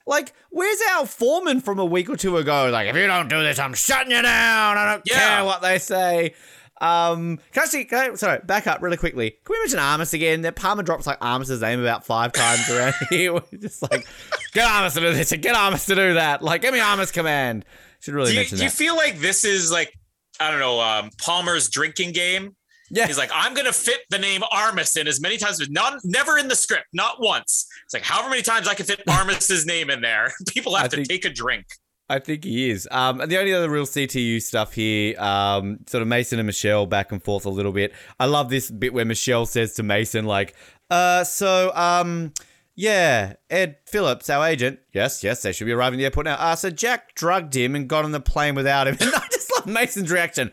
Like, 0.07 0.33
where's 0.49 0.79
our 0.93 1.05
foreman 1.05 1.61
from 1.61 1.77
a 1.77 1.85
week 1.85 2.09
or 2.09 2.17
two 2.17 2.37
ago? 2.37 2.69
Like, 2.71 2.87
if 2.89 2.95
you 2.95 3.05
don't 3.07 3.29
do 3.29 3.43
this, 3.43 3.59
I'm 3.59 3.75
shutting 3.75 4.11
you 4.11 4.21
down. 4.21 4.77
I 4.77 4.91
don't 4.93 5.03
Yeah. 5.05 5.35
care 5.37 5.45
what 5.45 5.61
they 5.61 5.77
say. 5.77 6.33
Um, 6.81 7.39
can 7.53 7.63
I 7.63 7.65
see? 7.67 7.85
Can 7.85 8.11
I, 8.11 8.15
sorry, 8.15 8.39
back 8.43 8.65
up 8.67 8.81
really 8.81 8.97
quickly. 8.97 9.29
Can 9.31 9.53
we 9.53 9.59
mention 9.59 9.79
Armis 9.79 10.13
again? 10.13 10.41
That 10.41 10.55
Palmer 10.55 10.81
drops 10.83 11.05
like 11.07 11.19
Armis's 11.21 11.61
name 11.61 11.79
about 11.79 12.05
five 12.05 12.33
times 12.33 12.69
around 12.69 12.95
here. 13.09 13.33
We're 13.35 13.43
just 13.59 13.81
like, 13.83 14.05
get 14.53 14.67
Armis 14.67 14.95
to 14.95 14.99
do 14.99 15.13
this 15.13 15.31
and 15.31 15.41
get 15.43 15.55
Armis 15.55 15.85
to 15.85 15.95
do 15.95 16.15
that. 16.15 16.41
Like, 16.41 16.61
give 16.63 16.73
me 16.73 16.79
Armis 16.79 17.11
command. 17.11 17.65
Should 17.99 18.15
really 18.15 18.29
Do 18.29 18.33
you, 18.33 18.39
mention 18.39 18.57
do 18.57 18.63
you 18.63 18.69
feel 18.71 18.95
like 18.95 19.19
this 19.19 19.45
is 19.45 19.71
like 19.71 19.93
I 20.39 20.49
don't 20.49 20.59
know 20.59 20.81
um, 20.81 21.11
Palmer's 21.21 21.69
drinking 21.69 22.13
game? 22.13 22.55
yeah, 22.89 23.05
He's 23.07 23.17
like, 23.17 23.29
I'm 23.33 23.53
gonna 23.53 23.71
fit 23.71 23.99
the 24.09 24.17
name 24.17 24.41
Armis 24.51 24.97
in 24.97 25.07
as 25.07 25.21
many 25.21 25.37
times, 25.37 25.59
but 25.59 25.69
not 25.69 25.99
never 26.03 26.37
in 26.39 26.47
the 26.47 26.55
script, 26.55 26.87
not 26.93 27.21
once. 27.21 27.67
It's 27.85 27.93
like 27.93 28.01
however 28.03 28.29
many 28.29 28.41
times 28.41 28.67
I 28.67 28.73
can 28.73 28.87
fit 28.87 29.01
Armis's 29.07 29.67
name 29.67 29.91
in 29.91 30.01
there. 30.01 30.33
People 30.47 30.75
have 30.75 30.85
I 30.85 30.87
to 30.87 30.95
think- 30.97 31.09
take 31.09 31.25
a 31.25 31.29
drink. 31.29 31.65
I 32.11 32.19
think 32.19 32.43
he 32.43 32.69
is. 32.69 32.89
Um, 32.91 33.21
and 33.21 33.31
the 33.31 33.39
only 33.39 33.53
other 33.53 33.69
real 33.69 33.85
CTU 33.85 34.41
stuff 34.41 34.73
here, 34.73 35.17
um, 35.17 35.79
sort 35.87 36.01
of 36.01 36.09
Mason 36.09 36.39
and 36.39 36.45
Michelle 36.45 36.85
back 36.85 37.13
and 37.13 37.23
forth 37.23 37.45
a 37.45 37.49
little 37.49 37.71
bit. 37.71 37.93
I 38.19 38.25
love 38.25 38.49
this 38.49 38.69
bit 38.69 38.93
where 38.93 39.05
Michelle 39.05 39.45
says 39.45 39.75
to 39.75 39.83
Mason, 39.83 40.25
like, 40.25 40.53
uh, 40.89 41.23
so, 41.23 41.73
um, 41.73 42.33
yeah, 42.75 43.33
Ed 43.49 43.77
Phillips, 43.85 44.29
our 44.29 44.45
agent. 44.45 44.79
Yes, 44.91 45.23
yes, 45.23 45.41
they 45.41 45.53
should 45.53 45.65
be 45.65 45.71
arriving 45.71 45.99
at 45.99 45.99
the 45.99 46.05
airport 46.05 46.25
now. 46.25 46.35
Uh, 46.35 46.55
so 46.57 46.69
Jack 46.69 47.15
drugged 47.15 47.55
him 47.55 47.75
and 47.75 47.87
got 47.87 48.03
on 48.03 48.11
the 48.11 48.19
plane 48.19 48.55
without 48.55 48.87
him. 48.87 48.97
And 49.01 49.15
I 49.15 49.27
just 49.31 49.49
love 49.55 49.67
Mason's 49.67 50.11
reaction. 50.11 50.51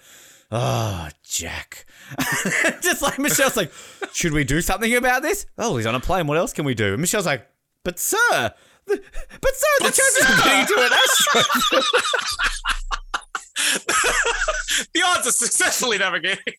Oh, 0.53 1.09
Jack. 1.25 1.87
just 2.81 3.03
like 3.03 3.19
Michelle's 3.19 3.57
like, 3.57 3.73
should 4.13 4.33
we 4.33 4.45
do 4.45 4.61
something 4.61 4.95
about 4.95 5.23
this? 5.23 5.47
Oh, 5.59 5.77
he's 5.77 5.87
on 5.87 5.97
a 5.97 6.01
plane. 6.01 6.29
What 6.29 6.39
else 6.39 6.53
can 6.53 6.65
we 6.65 6.75
do? 6.75 6.93
And 6.93 7.01
Michelle's 7.01 7.27
like, 7.27 7.49
but 7.85 7.99
sir, 7.99 8.55
but 8.89 9.55
sir, 9.55 9.67
the 9.79 9.85
But 9.85 9.95
chances 9.95 10.27
sir." 10.27 10.33
of 10.33 10.45
getting 10.45 10.67
to 10.67 10.75
an 10.83 10.93
astro 11.03 11.43
The 14.95 15.03
odds 15.05 15.27
of 15.27 15.35
successfully 15.35 15.99
navigating. 15.99 16.55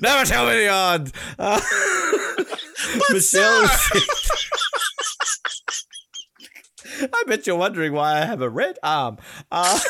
Never 0.00 0.24
tell 0.24 0.46
me 0.46 0.52
the 0.58 0.68
odds. 0.68 1.12
Uh, 1.38 1.60
Michelle. 3.10 3.68
I 7.00 7.22
bet 7.26 7.46
you're 7.46 7.56
wondering 7.56 7.92
why 7.92 8.22
I 8.22 8.24
have 8.24 8.40
a 8.40 8.48
red 8.48 8.78
arm. 8.82 9.18
Uh, 9.52 9.78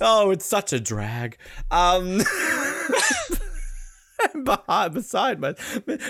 oh, 0.00 0.30
it's 0.30 0.46
such 0.46 0.72
a 0.72 0.80
drag. 0.80 1.36
Um, 1.70 2.18
behind, 4.44 4.94
beside 4.94 5.40
my 5.40 5.54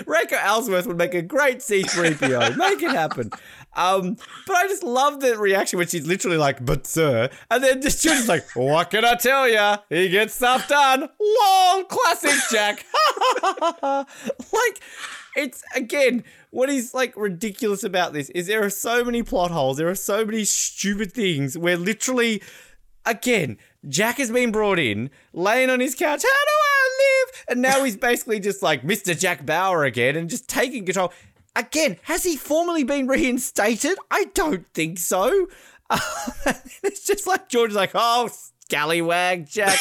Raker 0.05 0.35
Ellsworth 0.35 0.87
would 0.87 0.97
make 0.97 1.13
a 1.13 1.21
great 1.21 1.59
C3PO. 1.59 2.57
Make 2.57 2.81
it 2.81 2.91
happen. 2.91 3.31
Um, 3.75 4.17
but 4.47 4.55
I 4.55 4.67
just 4.67 4.83
love 4.83 5.19
the 5.19 5.37
reaction 5.37 5.79
when 5.79 5.87
she's 5.87 6.05
literally 6.05 6.37
like, 6.37 6.63
"But 6.65 6.85
sir," 6.85 7.29
and 7.49 7.63
then 7.63 7.81
just 7.81 8.03
just 8.03 8.27
like, 8.27 8.45
"What 8.55 8.91
can 8.91 9.05
I 9.05 9.15
tell 9.15 9.47
ya? 9.47 9.77
He 9.89 10.09
gets 10.09 10.35
stuff 10.35 10.67
done." 10.67 11.09
Long 11.19 11.85
classic 11.87 12.39
Jack. 12.51 12.85
like, 13.83 14.81
it's 15.35 15.63
again 15.75 16.23
what 16.51 16.69
is 16.69 16.93
like 16.93 17.17
ridiculous 17.17 17.83
about 17.83 18.13
this 18.13 18.29
is 18.29 18.45
there 18.45 18.63
are 18.63 18.69
so 18.69 19.03
many 19.03 19.23
plot 19.23 19.49
holes. 19.49 19.77
There 19.77 19.89
are 19.89 19.95
so 19.95 20.23
many 20.23 20.43
stupid 20.45 21.11
things 21.11 21.57
where 21.57 21.77
literally 21.77 22.43
again, 23.05 23.57
Jack 23.87 24.17
has 24.17 24.31
been 24.31 24.51
brought 24.51 24.79
in, 24.79 25.09
laying 25.33 25.69
on 25.69 25.79
his 25.79 25.95
couch. 25.95 26.23
How 26.23 26.45
do 26.45 26.51
I 26.51 26.82
And 27.47 27.61
now 27.61 27.83
he's 27.83 27.97
basically 27.97 28.39
just 28.39 28.61
like 28.63 28.83
Mr. 28.83 29.17
Jack 29.17 29.45
Bauer 29.45 29.83
again 29.83 30.15
and 30.15 30.29
just 30.29 30.47
taking 30.47 30.85
control. 30.85 31.11
Again, 31.55 31.97
has 32.03 32.23
he 32.23 32.35
formally 32.35 32.83
been 32.83 33.07
reinstated? 33.07 33.97
I 34.09 34.25
don't 34.33 34.67
think 34.73 34.97
so. 34.97 35.47
it's 36.83 37.05
just 37.05 37.27
like 37.27 37.49
George 37.49 37.71
is 37.71 37.75
like, 37.75 37.91
oh, 37.93 38.29
scallywag 38.67 39.47
Jack, 39.47 39.77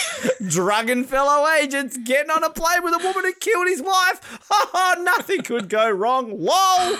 drugging 0.47 1.05
fellow 1.05 1.49
agents, 1.49 1.97
getting 2.05 2.31
on 2.31 2.45
a 2.45 2.51
plane 2.51 2.83
with 2.83 2.95
a 2.95 2.99
woman 2.99 3.25
who 3.25 3.33
killed 3.35 3.69
his 3.69 3.83
wife. 3.83 4.41
Oh, 4.51 4.97
nothing 5.01 5.43
could 5.43 5.69
go 5.69 5.91
wrong. 5.91 6.39
Lol. 6.39 6.97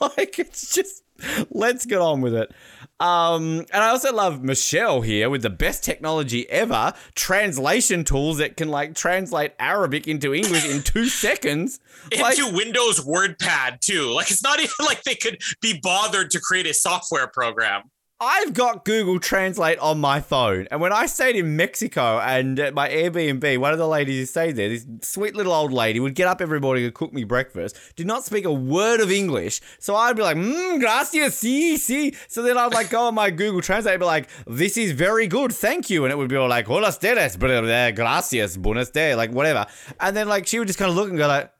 like, 0.00 0.38
it's 0.38 0.74
just, 0.74 1.02
let's 1.50 1.86
get 1.86 2.00
on 2.00 2.20
with 2.20 2.34
it. 2.34 2.52
Um, 2.98 3.66
and 3.72 3.84
I 3.84 3.90
also 3.90 4.12
love 4.12 4.42
Michelle 4.42 5.02
here 5.02 5.28
with 5.28 5.42
the 5.42 5.50
best 5.50 5.84
technology 5.84 6.48
ever, 6.48 6.94
translation 7.14 8.04
tools 8.04 8.38
that 8.38 8.56
can 8.56 8.68
like 8.68 8.94
translate 8.94 9.52
Arabic 9.58 10.08
into 10.08 10.34
English 10.34 10.68
in 10.68 10.82
two 10.82 11.06
seconds. 11.08 11.78
Like, 12.18 12.38
Into 12.38 12.54
Windows 12.54 13.00
WordPad 13.04 13.80
too. 13.80 14.12
Like 14.14 14.30
it's 14.30 14.42
not 14.42 14.60
even 14.60 14.72
like 14.80 15.02
they 15.02 15.14
could 15.14 15.38
be 15.60 15.78
bothered 15.82 16.30
to 16.30 16.40
create 16.40 16.66
a 16.66 16.74
software 16.74 17.26
program. 17.26 17.82
I've 18.18 18.54
got 18.54 18.86
Google 18.86 19.20
Translate 19.20 19.78
on 19.78 20.00
my 20.00 20.20
phone, 20.20 20.66
and 20.70 20.80
when 20.80 20.90
I 20.90 21.04
stayed 21.04 21.36
in 21.36 21.54
Mexico 21.54 22.18
and 22.18 22.58
at 22.58 22.72
my 22.72 22.88
Airbnb, 22.88 23.58
one 23.58 23.74
of 23.74 23.78
the 23.78 23.86
ladies 23.86 24.18
who 24.18 24.24
stayed 24.24 24.56
there, 24.56 24.70
this 24.70 24.86
sweet 25.02 25.36
little 25.36 25.52
old 25.52 25.70
lady, 25.70 26.00
would 26.00 26.14
get 26.14 26.26
up 26.26 26.40
every 26.40 26.58
morning 26.58 26.86
and 26.86 26.94
cook 26.94 27.12
me 27.12 27.24
breakfast. 27.24 27.76
Did 27.94 28.06
not 28.06 28.24
speak 28.24 28.46
a 28.46 28.52
word 28.52 29.00
of 29.00 29.12
English, 29.12 29.60
so 29.78 29.94
I'd 29.94 30.16
be 30.16 30.22
like, 30.22 30.38
"Mmm, 30.38 30.80
gracias, 30.80 31.38
sí, 31.38 31.74
sí." 31.74 32.16
So 32.26 32.40
then 32.40 32.56
I'd 32.56 32.72
like 32.72 32.88
go 32.88 33.02
on 33.02 33.14
my 33.14 33.28
Google 33.28 33.60
Translate, 33.60 33.96
and 33.96 34.00
be 34.00 34.06
like, 34.06 34.30
"This 34.46 34.78
is 34.78 34.92
very 34.92 35.26
good, 35.26 35.52
thank 35.52 35.90
you," 35.90 36.06
and 36.06 36.10
it 36.10 36.16
would 36.16 36.30
be 36.30 36.36
all 36.36 36.48
like, 36.48 36.66
"Hola 36.66 36.88
ustedes, 36.88 37.36
gracias, 37.36 38.56
buenos 38.56 38.90
dias," 38.92 39.18
like 39.18 39.30
whatever, 39.32 39.66
and 40.00 40.16
then 40.16 40.26
like 40.26 40.46
she 40.46 40.58
would 40.58 40.68
just 40.68 40.78
kind 40.78 40.90
of 40.90 40.96
look 40.96 41.10
and 41.10 41.18
go 41.18 41.28
like. 41.28 41.52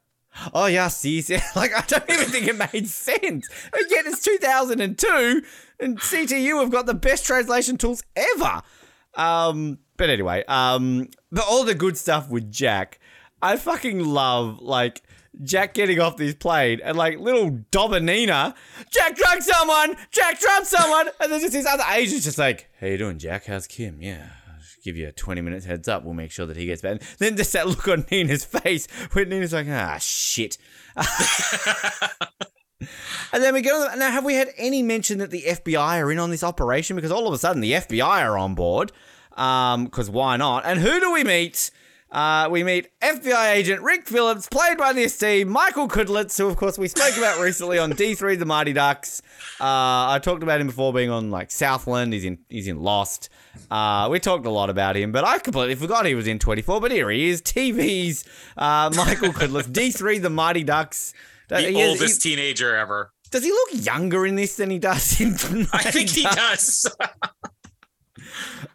Oh 0.53 0.67
yeah, 0.67 0.89
see, 0.89 1.23
see, 1.23 1.39
like 1.57 1.75
I 1.75 1.83
don't 1.87 2.11
even 2.11 2.27
think 2.27 2.47
it 2.47 2.73
made 2.73 2.87
sense. 2.89 3.49
Yet 3.89 4.07
it's 4.07 4.23
2002, 4.23 5.43
and 5.81 5.99
CTU 5.99 6.61
have 6.61 6.71
got 6.71 6.87
the 6.87 6.95
best 6.95 7.27
translation 7.27 7.77
tools 7.77 8.03
ever. 8.15 8.63
Um, 9.15 9.79
but 9.97 10.11
anyway, 10.11 10.45
um, 10.47 11.09
but 11.33 11.45
all 11.49 11.65
the 11.65 11.75
good 11.75 11.97
stuff 11.97 12.29
with 12.29 12.51
Jack, 12.51 12.99
I 13.43 13.57
fucking 13.57 14.05
love 14.05 14.61
like 14.61 15.03
Jack 15.43 15.75
getting 15.75 16.01
off 16.01 16.17
this 16.17 16.35
plane 16.35 16.81
and 16.83 16.97
like 16.97 17.19
little 17.19 17.51
Dominina, 17.73 18.55
Jack 18.91 19.17
drugged 19.17 19.43
someone, 19.43 19.97
Jack 20.11 20.41
drugged 20.41 20.67
someone, 20.67 21.09
and 21.21 21.33
then 21.33 21.41
just 21.41 21.53
this 21.53 21.67
other 21.67 21.85
agent's 21.95 22.25
just 22.25 22.39
like, 22.39 22.69
"How 22.81 22.87
you 22.87 22.99
doing, 22.99 23.19
Jack? 23.19 23.47
How's 23.47 23.67
Kim? 23.67 24.01
Yeah." 24.01 24.29
Give 24.85 24.97
you 24.97 25.09
a 25.09 25.13
20 25.13 25.41
minutes 25.41 25.67
heads 25.67 25.89
up. 25.89 26.05
We'll 26.05 26.15
make 26.15 26.31
sure 26.31 26.47
that 26.47 26.57
he 26.57 26.65
gets 26.65 26.81
better. 26.81 27.05
Then 27.19 27.37
just 27.37 27.53
that 27.55 27.67
look 27.67 27.89
on 27.89 28.07
Nina's 28.09 28.45
face 28.45 28.87
where 29.11 29.25
Nina's 29.25 29.53
like, 29.53 29.67
ah, 29.69 29.99
shit. 29.99 30.59
And 33.33 33.43
then 33.43 33.55
we 33.55 33.63
go. 33.63 33.89
Now, 33.97 34.11
have 34.11 34.25
we 34.25 34.35
had 34.35 34.51
any 34.57 34.83
mention 34.83 35.19
that 35.19 35.31
the 35.31 35.43
FBI 35.47 35.99
are 35.99 36.13
in 36.13 36.19
on 36.19 36.31
this 36.31 36.43
operation? 36.43 36.97
Because 36.97 37.11
all 37.11 37.27
of 37.27 37.33
a 37.35 37.39
sudden 37.39 37.63
the 37.63 37.73
FBI 37.73 38.23
are 38.23 38.37
on 38.37 38.55
board. 38.55 38.93
Um, 39.37 39.85
because 39.85 40.11
why 40.11 40.37
not? 40.37 40.65
And 40.65 40.81
who 40.81 41.01
do 41.01 41.13
we 41.13 41.25
meet? 41.25 41.71
Uh, 42.11 42.49
we 42.51 42.63
meet 42.63 42.89
FBI 43.01 43.53
agent 43.53 43.83
Rick 43.83 44.07
Phillips, 44.07 44.49
played 44.49 44.79
by 44.79 44.93
the 44.93 45.03
esteemed 45.03 45.51
Michael 45.51 45.89
Kudlitz, 45.89 46.39
who 46.39 46.47
of 46.47 46.57
course 46.57 46.79
we 46.79 46.87
spoke 46.87 47.17
about 47.19 47.41
recently 47.41 47.79
on 47.79 47.93
D3 47.93 48.39
The 48.39 48.47
Mighty 48.47 48.73
Ducks. 48.73 49.21
Uh, 49.61 50.15
I 50.15 50.21
talked 50.23 50.43
about 50.43 50.61
him 50.61 50.69
before 50.69 50.93
being 50.93 51.11
on 51.11 51.31
like 51.31 51.51
Southland. 51.51 52.13
He's 52.13 52.25
in 52.25 52.39
he's 52.49 52.69
in 52.69 52.81
Lost. 52.81 53.29
Uh, 53.71 54.09
we 54.11 54.21
talked 54.21 54.47
a 54.47 54.51
lot 54.51 54.71
about 54.71 54.97
him, 54.97 55.11
but 55.13 55.25
I 55.25 55.39
completely 55.39 55.75
forgot 55.75 56.07
he 56.07 56.15
was 56.15 56.29
in 56.29 56.39
24. 56.39 56.81
But 56.81 56.93
here 56.93 57.11
he 57.11 57.29
is, 57.29 57.43
TV's 57.43 58.25
uh, 58.57 58.91
Michael 58.97 59.31
Kudlitz, 59.33 59.69
D3 59.69 60.23
The 60.23 60.31
Mighty 60.31 60.63
Ducks. 60.63 61.13
The 61.49 61.61
He 61.61 61.81
is- 61.81 61.89
oldest 62.01 62.23
he- 62.23 62.31
teenager 62.37 62.75
ever. 62.77 63.13
does 63.31 63.45
he 63.45 63.51
look 63.51 63.69
younger 63.73 64.27
in 64.27 64.35
this 64.37 64.57
than 64.57 64.71
he 64.71 64.79
does 64.79 65.21
in? 65.21 65.33
I 65.73 65.91
think 65.91 66.11
he 66.11 66.23
does. 66.23 66.87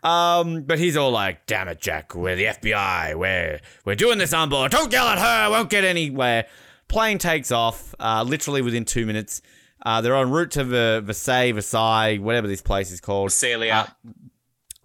Um, 0.03 0.63
but 0.63 0.79
he's 0.79 0.97
all 0.97 1.11
like, 1.11 1.45
"Damn 1.45 1.67
it, 1.67 1.79
Jack! 1.81 2.15
We're 2.15 2.35
the 2.35 2.45
FBI. 2.45 3.15
We're 3.15 3.59
we're 3.85 3.95
doing 3.95 4.17
this 4.17 4.33
on 4.33 4.49
board. 4.49 4.71
Don't 4.71 4.91
yell 4.91 5.07
at 5.07 5.19
her. 5.19 5.51
Won't 5.51 5.69
get 5.69 5.83
anywhere." 5.83 6.47
Plane 6.87 7.17
takes 7.19 7.51
off. 7.51 7.93
Uh, 7.99 8.23
literally 8.23 8.61
within 8.61 8.85
two 8.85 9.05
minutes. 9.05 9.41
Uh, 9.85 10.01
they're 10.01 10.15
en 10.15 10.29
route 10.29 10.51
to 10.51 10.63
Ver- 10.63 11.01
Versailles, 11.01 11.51
Versailles, 11.51 12.17
whatever 12.17 12.47
this 12.47 12.61
place 12.61 12.91
is 12.91 12.99
called. 13.01 13.31
Celia. 13.31 13.95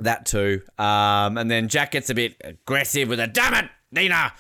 That 0.01 0.27
too. 0.27 0.63
Um, 0.79 1.39
and 1.39 1.51
then 1.51 1.69
Jack 1.69 1.93
gets 1.93 2.11
a 2.11 2.15
bit 2.15 2.37
aggressive 2.45 3.09
with 3.09 3.21
a 3.21 3.27
"Damn 3.27 3.55
it, 3.55 3.71
Nina! 3.93 4.33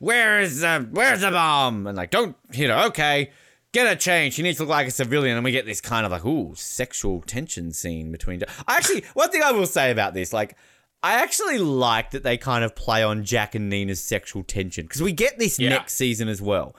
Where 0.00 0.40
is 0.40 0.60
the 0.62 0.88
where's 0.90 1.20
the 1.20 1.30
bomb?" 1.30 1.86
And 1.86 1.96
like, 1.96 2.10
"Don't 2.10 2.36
hit 2.52 2.70
her." 2.70 2.86
Okay. 2.88 3.30
Get 3.72 3.86
her 3.86 3.94
changed. 3.94 4.34
She 4.36 4.42
needs 4.42 4.56
to 4.56 4.64
look 4.64 4.70
like 4.70 4.88
a 4.88 4.90
civilian, 4.90 5.36
and 5.36 5.44
we 5.44 5.52
get 5.52 5.64
this 5.64 5.80
kind 5.80 6.04
of 6.04 6.10
like, 6.10 6.24
ooh, 6.24 6.54
sexual 6.56 7.20
tension 7.20 7.70
scene 7.72 8.10
between. 8.10 8.42
I 8.66 8.76
actually, 8.76 9.04
one 9.14 9.30
thing 9.30 9.44
I 9.44 9.52
will 9.52 9.64
say 9.66 9.92
about 9.92 10.12
this, 10.12 10.32
like, 10.32 10.56
I 11.04 11.22
actually 11.22 11.58
like 11.58 12.10
that 12.10 12.24
they 12.24 12.36
kind 12.36 12.64
of 12.64 12.74
play 12.74 13.04
on 13.04 13.22
Jack 13.24 13.54
and 13.54 13.68
Nina's 13.70 14.02
sexual 14.02 14.42
tension 14.42 14.86
because 14.86 15.00
we 15.02 15.12
get 15.12 15.38
this 15.38 15.60
Yeah. 15.60 15.68
next 15.68 15.94
season 15.94 16.26
as 16.28 16.42
well, 16.42 16.74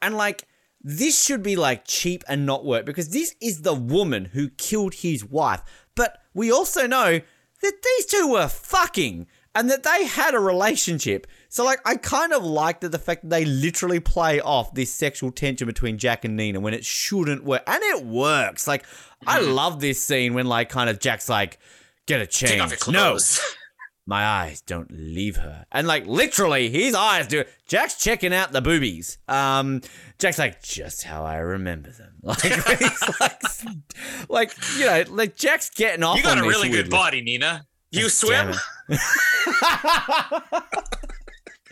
and 0.00 0.16
like, 0.16 0.46
this 0.82 1.22
should 1.22 1.42
be 1.42 1.56
like 1.56 1.84
cheap 1.86 2.24
and 2.26 2.46
not 2.46 2.64
work 2.64 2.86
because 2.86 3.10
this 3.10 3.34
is 3.42 3.60
the 3.60 3.74
woman 3.74 4.24
who 4.32 4.48
killed 4.48 4.94
his 4.94 5.22
wife, 5.22 5.60
but 5.94 6.22
we 6.32 6.50
also 6.50 6.86
know 6.86 7.20
that 7.60 7.82
these 7.84 8.06
two 8.06 8.28
were 8.28 8.48
fucking 8.48 9.26
and 9.54 9.68
that 9.68 9.82
they 9.82 10.06
had 10.06 10.34
a 10.34 10.40
relationship. 10.40 11.26
So 11.52 11.64
like 11.64 11.80
I 11.84 11.96
kind 11.96 12.32
of 12.32 12.44
like 12.44 12.78
that 12.80 12.92
the 12.92 12.98
fact 12.98 13.22
that 13.22 13.30
they 13.30 13.44
literally 13.44 13.98
play 13.98 14.40
off 14.40 14.72
this 14.72 14.94
sexual 14.94 15.32
tension 15.32 15.66
between 15.66 15.98
Jack 15.98 16.24
and 16.24 16.36
Nina 16.36 16.60
when 16.60 16.74
it 16.74 16.84
shouldn't 16.84 17.42
work. 17.42 17.64
And 17.66 17.82
it 17.82 18.06
works. 18.06 18.68
Like 18.68 18.86
I 19.26 19.40
love 19.40 19.80
this 19.80 20.00
scene 20.00 20.32
when 20.32 20.46
like 20.46 20.68
kind 20.68 20.88
of 20.88 21.00
Jack's 21.00 21.28
like 21.28 21.58
get 22.06 22.20
a 22.20 22.26
change. 22.26 22.52
Take 22.52 22.62
off 22.62 22.70
your 22.70 22.92
no, 22.92 23.08
clothes. 23.10 23.40
my 24.06 24.24
eyes 24.24 24.60
don't 24.60 24.92
leave 24.92 25.38
her. 25.38 25.66
And 25.72 25.88
like 25.88 26.06
literally 26.06 26.70
his 26.70 26.94
eyes 26.94 27.26
do. 27.26 27.42
Jack's 27.66 27.96
checking 27.96 28.32
out 28.32 28.52
the 28.52 28.62
boobies. 28.62 29.18
Um 29.26 29.80
Jack's 30.20 30.38
like 30.38 30.62
just 30.62 31.02
how 31.02 31.24
I 31.24 31.38
remember 31.38 31.90
them. 31.90 32.14
Like 32.22 32.42
he's 32.42 33.20
like 33.20 33.42
like 34.28 34.54
you 34.78 34.84
know, 34.86 35.04
like 35.08 35.34
Jack's 35.34 35.68
getting 35.70 36.04
off 36.04 36.16
You 36.16 36.22
got 36.22 36.38
a 36.38 36.42
really 36.42 36.68
good 36.68 36.90
body, 36.90 37.22
Nina. 37.22 37.66
You 37.90 38.08
swim? 38.08 38.54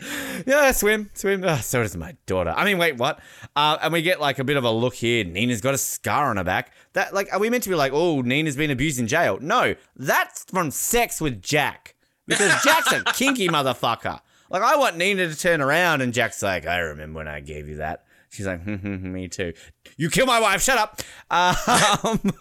yeah, 0.47 0.71
swim, 0.73 1.11
swim. 1.15 1.45
Oh, 1.45 1.57
so 1.57 1.83
does 1.83 1.97
my 1.97 2.17
daughter. 2.27 2.55
I 2.57 2.65
mean, 2.65 2.79
wait, 2.79 2.97
what? 2.97 3.21
Uh, 3.57 3.79
and 3.83 3.93
we 3.93 4.03
get 4.03 4.21
like 4.21 4.39
a 4.39 4.45
bit 4.45 4.57
of 4.57 4.65
a 4.65 4.71
look 4.71 4.95
here. 4.95 5.25
Nina's 5.25 5.61
got 5.61 5.75
a 5.75 5.79
scar 5.79 6.31
on 6.31 6.37
her 6.37 6.45
back. 6.45 6.73
That 6.93 7.13
like, 7.13 7.33
are 7.33 7.41
we 7.41 7.51
meant 7.51 7.65
to 7.65 7.69
be 7.69 7.75
like, 7.75 7.93
oh, 7.93 8.21
Nina's 8.21 8.57
been 8.57 8.71
abused 8.71 9.01
in 9.01 9.09
jail? 9.09 9.39
No, 9.41 9.75
that's 9.97 10.45
from 10.45 10.71
sex 10.71 11.21
with 11.21 11.43
Jack 11.43 11.95
because 12.27 12.63
Jack's 12.63 12.93
a 12.93 13.03
kinky 13.15 13.49
motherfucker. 13.49 14.21
Like, 14.51 14.63
I 14.63 14.77
want 14.77 14.97
Nina 14.97 15.29
to 15.29 15.37
turn 15.37 15.61
around, 15.61 16.01
and 16.01 16.15
Jack's 16.15 16.43
like, 16.43 16.67
I 16.67 16.79
remember 16.79 17.19
when 17.19 17.29
I 17.29 17.41
gave 17.41 17.69
you 17.69 17.77
that. 17.77 18.05
She's 18.31 18.47
like, 18.47 18.63
"Hmm, 18.63 18.77
hmm, 18.77 18.97
hmm, 18.97 19.13
me 19.13 19.29
too. 19.29 19.53
You 19.97 20.11
kill 20.11 20.27
my 20.27 20.41
wife. 20.41 20.63
Shut 20.63 20.79
up. 20.79 21.01
Um, 21.31 22.33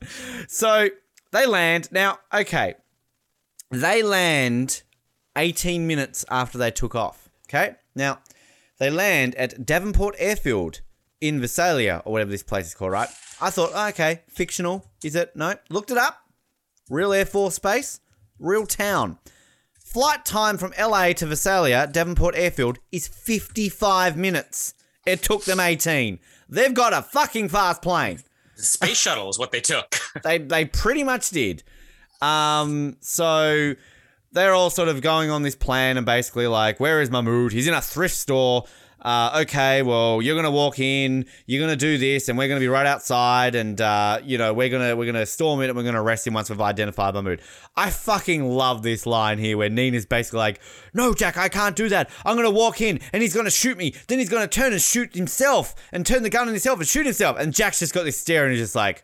so 0.48 0.88
they 1.32 1.46
land 1.46 1.88
now. 1.92 2.18
Okay, 2.32 2.74
they 3.70 4.02
land 4.02 4.82
18 5.36 5.86
minutes 5.86 6.24
after 6.30 6.58
they 6.58 6.70
took 6.70 6.94
off. 6.94 7.28
Okay? 7.48 7.76
Now, 7.94 8.20
they 8.78 8.90
land 8.90 9.34
at 9.36 9.64
Davenport 9.64 10.14
Airfield 10.18 10.80
in 11.20 11.40
Visalia, 11.40 12.02
or 12.04 12.12
whatever 12.12 12.30
this 12.30 12.42
place 12.42 12.66
is 12.66 12.74
called, 12.74 12.92
right? 12.92 13.08
I 13.40 13.50
thought, 13.50 13.70
oh, 13.74 13.88
okay, 13.88 14.22
fictional. 14.28 14.86
Is 15.04 15.14
it? 15.14 15.34
No. 15.36 15.54
Looked 15.70 15.90
it 15.90 15.98
up. 15.98 16.18
Real 16.90 17.12
Air 17.12 17.26
Force 17.26 17.58
Base, 17.58 18.00
real 18.38 18.66
town. 18.66 19.18
Flight 19.78 20.24
time 20.24 20.58
from 20.58 20.72
LA 20.78 21.12
to 21.12 21.26
Visalia, 21.26 21.86
Davenport 21.86 22.34
Airfield, 22.36 22.78
is 22.90 23.06
55 23.06 24.16
minutes. 24.16 24.74
It 25.06 25.22
took 25.22 25.44
them 25.44 25.60
18. 25.60 26.18
They've 26.48 26.74
got 26.74 26.92
a 26.92 27.02
fucking 27.02 27.48
fast 27.48 27.82
plane 27.82 28.20
Space 28.62 28.98
shuttle 28.98 29.28
is 29.28 29.38
what 29.38 29.50
they 29.50 29.60
took. 29.60 29.96
they 30.22 30.38
they 30.38 30.64
pretty 30.64 31.02
much 31.02 31.30
did. 31.30 31.62
Um, 32.20 32.96
so 33.00 33.74
they're 34.32 34.54
all 34.54 34.70
sort 34.70 34.88
of 34.88 35.00
going 35.00 35.30
on 35.30 35.42
this 35.42 35.54
plan 35.54 35.96
and 35.96 36.06
basically 36.06 36.46
like, 36.46 36.80
where 36.80 37.00
is 37.00 37.10
Mahmood? 37.10 37.52
He's 37.52 37.66
in 37.66 37.74
a 37.74 37.80
thrift 37.80 38.16
store. 38.16 38.64
Uh, 39.04 39.40
okay, 39.42 39.82
well, 39.82 40.22
you're 40.22 40.36
gonna 40.36 40.50
walk 40.50 40.78
in, 40.78 41.26
you're 41.46 41.60
gonna 41.60 41.74
do 41.74 41.98
this, 41.98 42.28
and 42.28 42.38
we're 42.38 42.46
gonna 42.46 42.60
be 42.60 42.68
right 42.68 42.86
outside, 42.86 43.56
and 43.56 43.80
uh, 43.80 44.20
you 44.22 44.38
know, 44.38 44.54
we're 44.54 44.68
gonna 44.68 44.94
we're 44.94 45.06
gonna 45.06 45.26
storm 45.26 45.60
it, 45.60 45.68
and 45.68 45.76
we're 45.76 45.82
gonna 45.82 46.00
arrest 46.00 46.24
him 46.24 46.34
once 46.34 46.48
we've 46.48 46.60
identified 46.60 47.14
Mahmood. 47.14 47.42
I 47.76 47.90
fucking 47.90 48.48
love 48.48 48.82
this 48.84 49.04
line 49.04 49.38
here 49.38 49.58
where 49.58 49.68
Nina's 49.68 50.06
basically 50.06 50.38
like, 50.38 50.60
"No, 50.94 51.14
Jack, 51.14 51.36
I 51.36 51.48
can't 51.48 51.74
do 51.74 51.88
that. 51.88 52.10
I'm 52.24 52.36
gonna 52.36 52.48
walk 52.50 52.80
in, 52.80 53.00
and 53.12 53.22
he's 53.22 53.34
gonna 53.34 53.50
shoot 53.50 53.76
me. 53.76 53.92
Then 54.06 54.20
he's 54.20 54.28
gonna 54.28 54.46
turn 54.46 54.72
and 54.72 54.80
shoot 54.80 55.16
himself, 55.16 55.74
and 55.90 56.06
turn 56.06 56.22
the 56.22 56.30
gun 56.30 56.42
on 56.42 56.54
himself 56.54 56.78
and 56.78 56.86
shoot 56.86 57.04
himself." 57.04 57.36
And 57.40 57.52
Jack's 57.52 57.80
just 57.80 57.94
got 57.94 58.04
this 58.04 58.20
stare, 58.20 58.44
and 58.44 58.52
he's 58.52 58.62
just 58.62 58.76
like, 58.76 59.02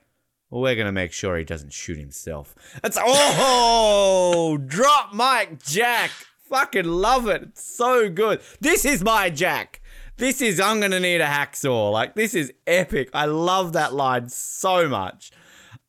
we're 0.51 0.77
gonna 0.77 0.93
make 0.93 1.13
sure 1.13 1.37
he 1.37 1.45
doesn't 1.45 1.73
shoot 1.73 1.99
himself. 1.99 2.55
That's 2.83 2.99
oh, 3.01 4.59
drop 4.67 5.15
mic 5.15 5.63
Jack. 5.63 6.11
Fucking 6.49 6.87
love 6.87 7.29
it. 7.29 7.43
It's 7.43 7.77
so 7.77 8.09
good. 8.09 8.41
This 8.61 8.85
is 8.87 9.05
my 9.05 9.29
Jack. 9.29 9.83
This 10.17 10.41
is 10.41 10.59
I'm 10.59 10.81
gonna 10.81 11.01
need 11.01 11.21
a 11.21 11.27
hacksaw. 11.27 11.93
Like 11.93 12.15
this 12.15 12.35
is 12.35 12.53
epic. 12.67 13.11
I 13.13 13.27
love 13.27 13.75
that 13.75 13.93
line 13.93 14.29
so 14.31 14.89
much. 14.89 15.31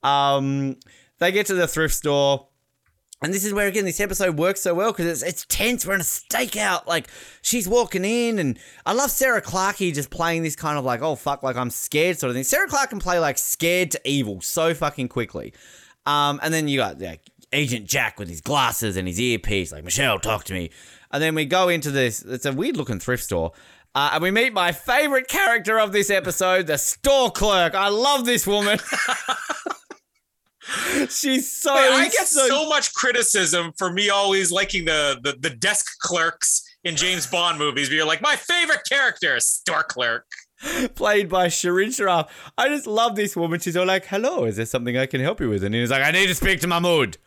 Um, 0.03 0.76
they 1.20 1.32
get 1.32 1.45
to 1.47 1.53
the 1.53 1.68
thrift 1.68 1.95
store. 1.95 2.49
And 3.22 3.34
this 3.34 3.43
is 3.43 3.53
where 3.53 3.67
again 3.67 3.84
this 3.84 3.99
episode 3.99 4.38
works 4.38 4.61
so 4.61 4.74
well 4.74 4.91
because 4.91 5.05
it's 5.05 5.24
it's 5.24 5.45
tense. 5.49 5.86
We're 5.86 5.95
in 5.95 6.01
a 6.01 6.03
stakeout. 6.03 6.88
Like 6.88 7.09
she's 7.41 7.67
walking 7.67 8.05
in, 8.05 8.39
and 8.39 8.57
I 8.86 8.93
love 8.93 9.11
Sarah 9.11 9.41
Clarke 9.41 9.78
just 9.78 10.09
playing 10.09 10.43
this 10.43 10.55
kind 10.55 10.78
of 10.78 10.86
like 10.86 11.01
oh 11.01 11.15
fuck 11.15 11.43
like 11.43 11.57
I'm 11.57 11.70
scared 11.70 12.17
sort 12.17 12.30
of 12.30 12.36
thing. 12.36 12.45
Sarah 12.45 12.67
Clarke 12.67 12.91
can 12.91 12.99
play 12.99 13.20
like 13.20 13.38
scared 13.38 13.91
to 13.91 14.01
evil 14.05 14.39
so 14.41 14.74
fucking 14.74 15.09
quickly. 15.09 15.53
Um, 16.05 16.39
and 16.41 16.53
then 16.53 16.67
you 16.70 16.78
got 16.78 16.99
like 17.01 17.22
Agent 17.51 17.88
Jack 17.88 18.20
with 18.20 18.30
his 18.30 18.41
glasses 18.41 18.95
and 18.95 19.07
his 19.07 19.20
earpiece. 19.20 19.72
Like 19.72 19.84
Michelle, 19.84 20.20
talk 20.20 20.45
to 20.45 20.53
me. 20.53 20.72
And 21.11 21.22
then 21.22 21.36
we 21.36 21.45
go 21.45 21.70
into 21.70 21.91
this. 21.91 22.22
It's 22.22 22.45
a 22.45 22.53
weird 22.53 22.78
looking 22.78 22.99
thrift 22.99 23.24
store. 23.24 23.51
Uh, 23.95 24.11
and 24.13 24.24
we 24.24 24.32
meet 24.32 24.53
my 24.53 24.72
favorite 24.72 25.28
character 25.28 25.80
of 25.80 25.91
this 25.91 26.09
episode, 26.11 26.67
the 26.67 26.78
store 26.78 27.32
clerk. 27.32 27.74
I 27.74 27.89
love 27.89 28.24
this 28.24 28.45
woman. 28.45 28.80
She's 31.09 31.51
so. 31.51 31.74
I 31.74 32.09
get 32.09 32.28
so, 32.28 32.67
much 32.70 32.93
criticism 32.93 33.74
for 33.78 33.91
me 33.91 34.09
always 34.09 34.51
liking 34.51 34.86
the, 34.86 35.20
the 35.22 35.34
the 35.39 35.49
desk 35.49 35.86
clerks 35.99 36.63
in 36.84 36.95
James 36.95 37.28
Bond 37.28 37.57
movies. 37.57 37.89
But 37.89 37.95
you're 37.95 38.05
like 38.05 38.22
my 38.22 38.36
favorite 38.36 38.82
character, 38.88 39.39
store 39.39 39.84
clerk. 39.84 40.26
Played 40.95 41.30
by 41.30 41.47
Shirin 41.47 41.88
Sharaf. 41.88 42.28
I 42.57 42.67
just 42.67 42.86
love 42.86 43.15
this 43.15 43.36
woman. 43.36 43.59
She's 43.59 43.78
all 43.78 43.86
like, 43.86 44.05
"Hello, 44.05 44.43
is 44.45 44.57
there 44.57 44.65
something 44.65 44.97
I 44.97 45.05
can 45.05 45.22
help 45.22 45.39
you 45.39 45.49
with?" 45.49 45.63
And 45.63 45.74
he's 45.74 45.91
like, 45.91 46.03
"I 46.03 46.11
need 46.11 46.28
to 46.28 46.36
speak 46.36 46.59
to 46.61 46.67
Mahmood." 46.67 47.17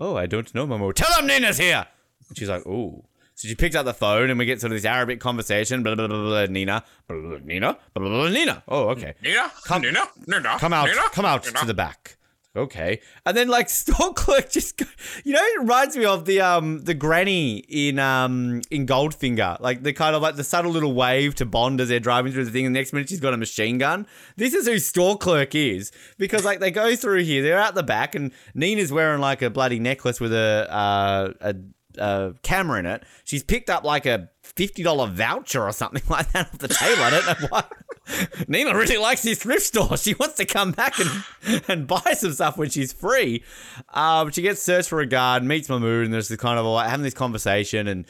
Oh, 0.00 0.16
I 0.16 0.26
don't 0.26 0.52
know 0.54 0.66
Mahmood. 0.66 0.96
Tell 0.96 1.12
him 1.18 1.26
Nina's 1.28 1.58
here. 1.58 1.86
And 2.28 2.36
she's 2.38 2.48
like, 2.48 2.66
"Oh." 2.66 3.04
So 3.34 3.48
she 3.48 3.54
picks 3.54 3.74
up 3.74 3.84
the 3.86 3.94
phone 3.94 4.30
and 4.30 4.38
we 4.38 4.44
get 4.44 4.60
sort 4.60 4.72
of 4.72 4.76
this 4.76 4.84
Arabic 4.84 5.18
conversation. 5.20 5.82
Blah 5.82 5.94
blah 5.94 6.06
blah 6.06 6.22
blah. 6.22 6.46
Nina, 6.46 6.84
blah, 7.08 7.16
blah, 7.18 7.28
blah, 7.30 7.38
Nina, 7.44 7.78
blah, 7.94 8.08
blah, 8.08 8.20
blah, 8.20 8.28
Nina. 8.28 8.62
Oh, 8.68 8.88
okay. 8.90 9.14
Nina, 9.22 9.50
Come- 9.64 9.82
Nina, 9.82 10.00
Nina, 10.26 10.58
Come 10.58 10.72
out, 10.72 10.88
Nina, 10.88 11.08
come 11.12 11.24
out 11.24 11.44
Nina. 11.46 11.58
to 11.60 11.66
the 11.66 11.74
back. 11.74 12.16
Okay, 12.54 13.00
and 13.24 13.34
then 13.34 13.48
like 13.48 13.70
store 13.70 14.12
clerk 14.12 14.50
just, 14.50 14.82
you 15.24 15.32
know, 15.32 15.40
it 15.40 15.60
reminds 15.60 15.96
me 15.96 16.04
of 16.04 16.26
the 16.26 16.42
um 16.42 16.84
the 16.84 16.92
granny 16.92 17.58
in 17.68 17.98
um 17.98 18.60
in 18.70 18.86
Goldfinger, 18.86 19.58
like 19.60 19.82
the 19.82 19.94
kind 19.94 20.14
of 20.14 20.20
like 20.20 20.36
the 20.36 20.44
subtle 20.44 20.70
little 20.70 20.92
wave 20.92 21.34
to 21.36 21.46
Bond 21.46 21.80
as 21.80 21.88
they're 21.88 22.00
driving 22.00 22.32
through 22.32 22.44
the 22.44 22.50
thing, 22.50 22.66
and 22.66 22.76
the 22.76 22.78
next 22.78 22.92
minute 22.92 23.08
she's 23.08 23.20
got 23.20 23.32
a 23.32 23.38
machine 23.38 23.78
gun. 23.78 24.06
This 24.36 24.52
is 24.52 24.66
who 24.66 24.78
store 24.78 25.16
clerk 25.16 25.54
is 25.54 25.92
because 26.18 26.44
like 26.44 26.60
they 26.60 26.70
go 26.70 26.94
through 26.94 27.24
here, 27.24 27.42
they're 27.42 27.58
out 27.58 27.74
the 27.74 27.82
back, 27.82 28.14
and 28.14 28.32
Nina's 28.54 28.92
wearing 28.92 29.20
like 29.20 29.40
a 29.40 29.48
bloody 29.48 29.78
necklace 29.78 30.20
with 30.20 30.34
a 30.34 30.66
uh, 30.70 31.52
a, 31.98 32.34
camera 32.42 32.78
in 32.80 32.86
it. 32.86 33.04
She's 33.24 33.42
picked 33.42 33.70
up 33.70 33.82
like 33.82 34.04
a 34.04 34.28
fifty 34.42 34.82
dollar 34.82 35.06
voucher 35.06 35.62
or 35.62 35.72
something 35.72 36.02
like 36.10 36.30
that 36.32 36.48
off 36.48 36.58
the 36.58 36.68
table. 36.68 37.02
I 37.02 37.10
don't 37.10 37.26
know 37.26 37.48
why. 37.48 37.64
Nina 38.48 38.74
really 38.74 38.96
likes 38.96 39.22
this 39.22 39.42
thrift 39.42 39.62
store. 39.62 39.96
She 39.96 40.14
wants 40.14 40.36
to 40.36 40.44
come 40.44 40.72
back 40.72 40.98
and, 40.98 41.64
and 41.68 41.86
buy 41.86 42.14
some 42.14 42.32
stuff 42.32 42.56
when 42.56 42.70
she's 42.70 42.92
free. 42.92 43.44
Um, 43.92 44.30
she 44.30 44.42
gets 44.42 44.62
searched 44.62 44.88
for 44.88 45.00
a 45.00 45.06
guard, 45.06 45.44
meets 45.44 45.68
Mahmood, 45.68 46.04
and 46.04 46.14
there's 46.14 46.28
this 46.28 46.38
kind 46.38 46.58
of 46.58 46.66
like 46.66 46.88
having 46.88 47.04
this 47.04 47.14
conversation, 47.14 47.86
and 47.86 48.06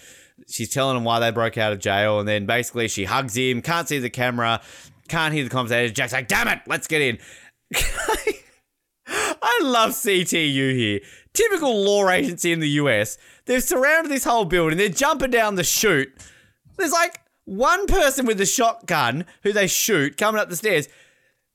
she's 0.49 0.71
telling 0.71 0.97
him 0.97 1.05
why 1.05 1.21
they 1.21 1.31
broke 1.31 1.59
out 1.59 1.73
of 1.73 1.79
jail, 1.79 2.19
and 2.19 2.29
then 2.29 2.47
basically 2.47 2.89
she 2.89 3.05
hugs 3.05 3.37
him, 3.37 3.63
can't 3.63 3.89
see 3.89 3.99
the 3.99 4.11
camera, 4.11 4.61
can't 5.09 5.35
hear 5.35 5.45
the 5.45 5.51
conversation. 5.51 5.95
Jack's 5.95 6.13
like, 6.13 6.29
"Damn 6.29 6.49
it, 6.49 6.61
let's 6.67 6.87
get 6.87 7.03
in." 7.03 7.19
I 9.07 9.61
love 9.63 9.91
CTU 9.91 10.75
here. 10.75 11.01
Typical 11.35 11.85
law 11.85 12.09
agency 12.09 12.53
in 12.53 12.61
the 12.61 12.69
US. 12.71 13.19
They've 13.47 13.63
surrounded 13.63 14.11
this 14.11 14.25
whole 14.25 14.45
building. 14.45 14.79
They're 14.79 14.89
jumping 14.89 15.31
down 15.31 15.57
the 15.57 15.65
chute. 15.65 16.13
There's 16.77 16.93
like 16.93 17.21
one 17.45 17.87
person 17.87 18.27
with 18.27 18.41
a 18.41 18.47
shotgun 18.47 19.25
who 19.43 19.53
they 19.53 19.67
shoot 19.67 20.17
coming 20.17 20.41
up 20.41 20.49
the 20.49 20.57
stairs. 20.57 20.89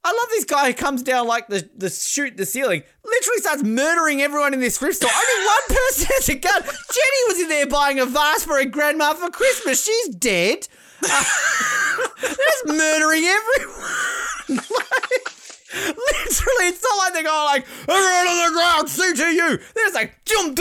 I 0.04 0.10
love 0.10 0.30
this 0.30 0.46
guy 0.46 0.68
who 0.68 0.74
comes 0.74 1.04
down 1.04 1.28
like 1.28 1.48
the, 1.48 1.70
the 1.76 1.90
chute, 1.90 2.38
the 2.38 2.46
ceiling, 2.46 2.84
literally 3.04 3.40
starts 3.40 3.64
murdering 3.64 4.22
everyone 4.22 4.54
in 4.54 4.60
this 4.62 4.78
thrift 4.78 4.98
store. 4.98 5.10
Only 5.14 5.46
one 5.46 5.68
person 5.68 6.08
has 6.12 6.30
a 6.30 6.36
gun. 6.36 6.62
Jenny 6.62 7.22
was 7.28 7.40
in 7.42 7.50
there 7.50 7.68
buying 7.68 8.00
a 8.00 8.06
vase 8.06 8.46
for 8.46 8.58
her 8.58 8.66
grandma 8.66 9.14
for 9.14 9.30
Christmas. 9.30 9.84
She's 9.84 10.10
dead. 10.10 10.68
Uh, 11.04 11.24
they're 12.22 12.30
just 12.30 12.68
murdering 12.68 13.24
everyone. 13.26 14.64
Like, 14.70 15.38
Literally, 15.74 16.68
it's 16.68 16.82
not 16.84 16.98
like 16.98 17.14
they're 17.14 17.24
go 17.24 17.44
like 17.46 17.66
everyone 17.90 18.28
on 18.28 18.48
the 18.48 18.54
ground, 18.54 18.88
CTU. 18.88 19.74
They're 19.74 19.86
just 19.86 19.96
like 19.96 20.24
jump, 20.24 20.58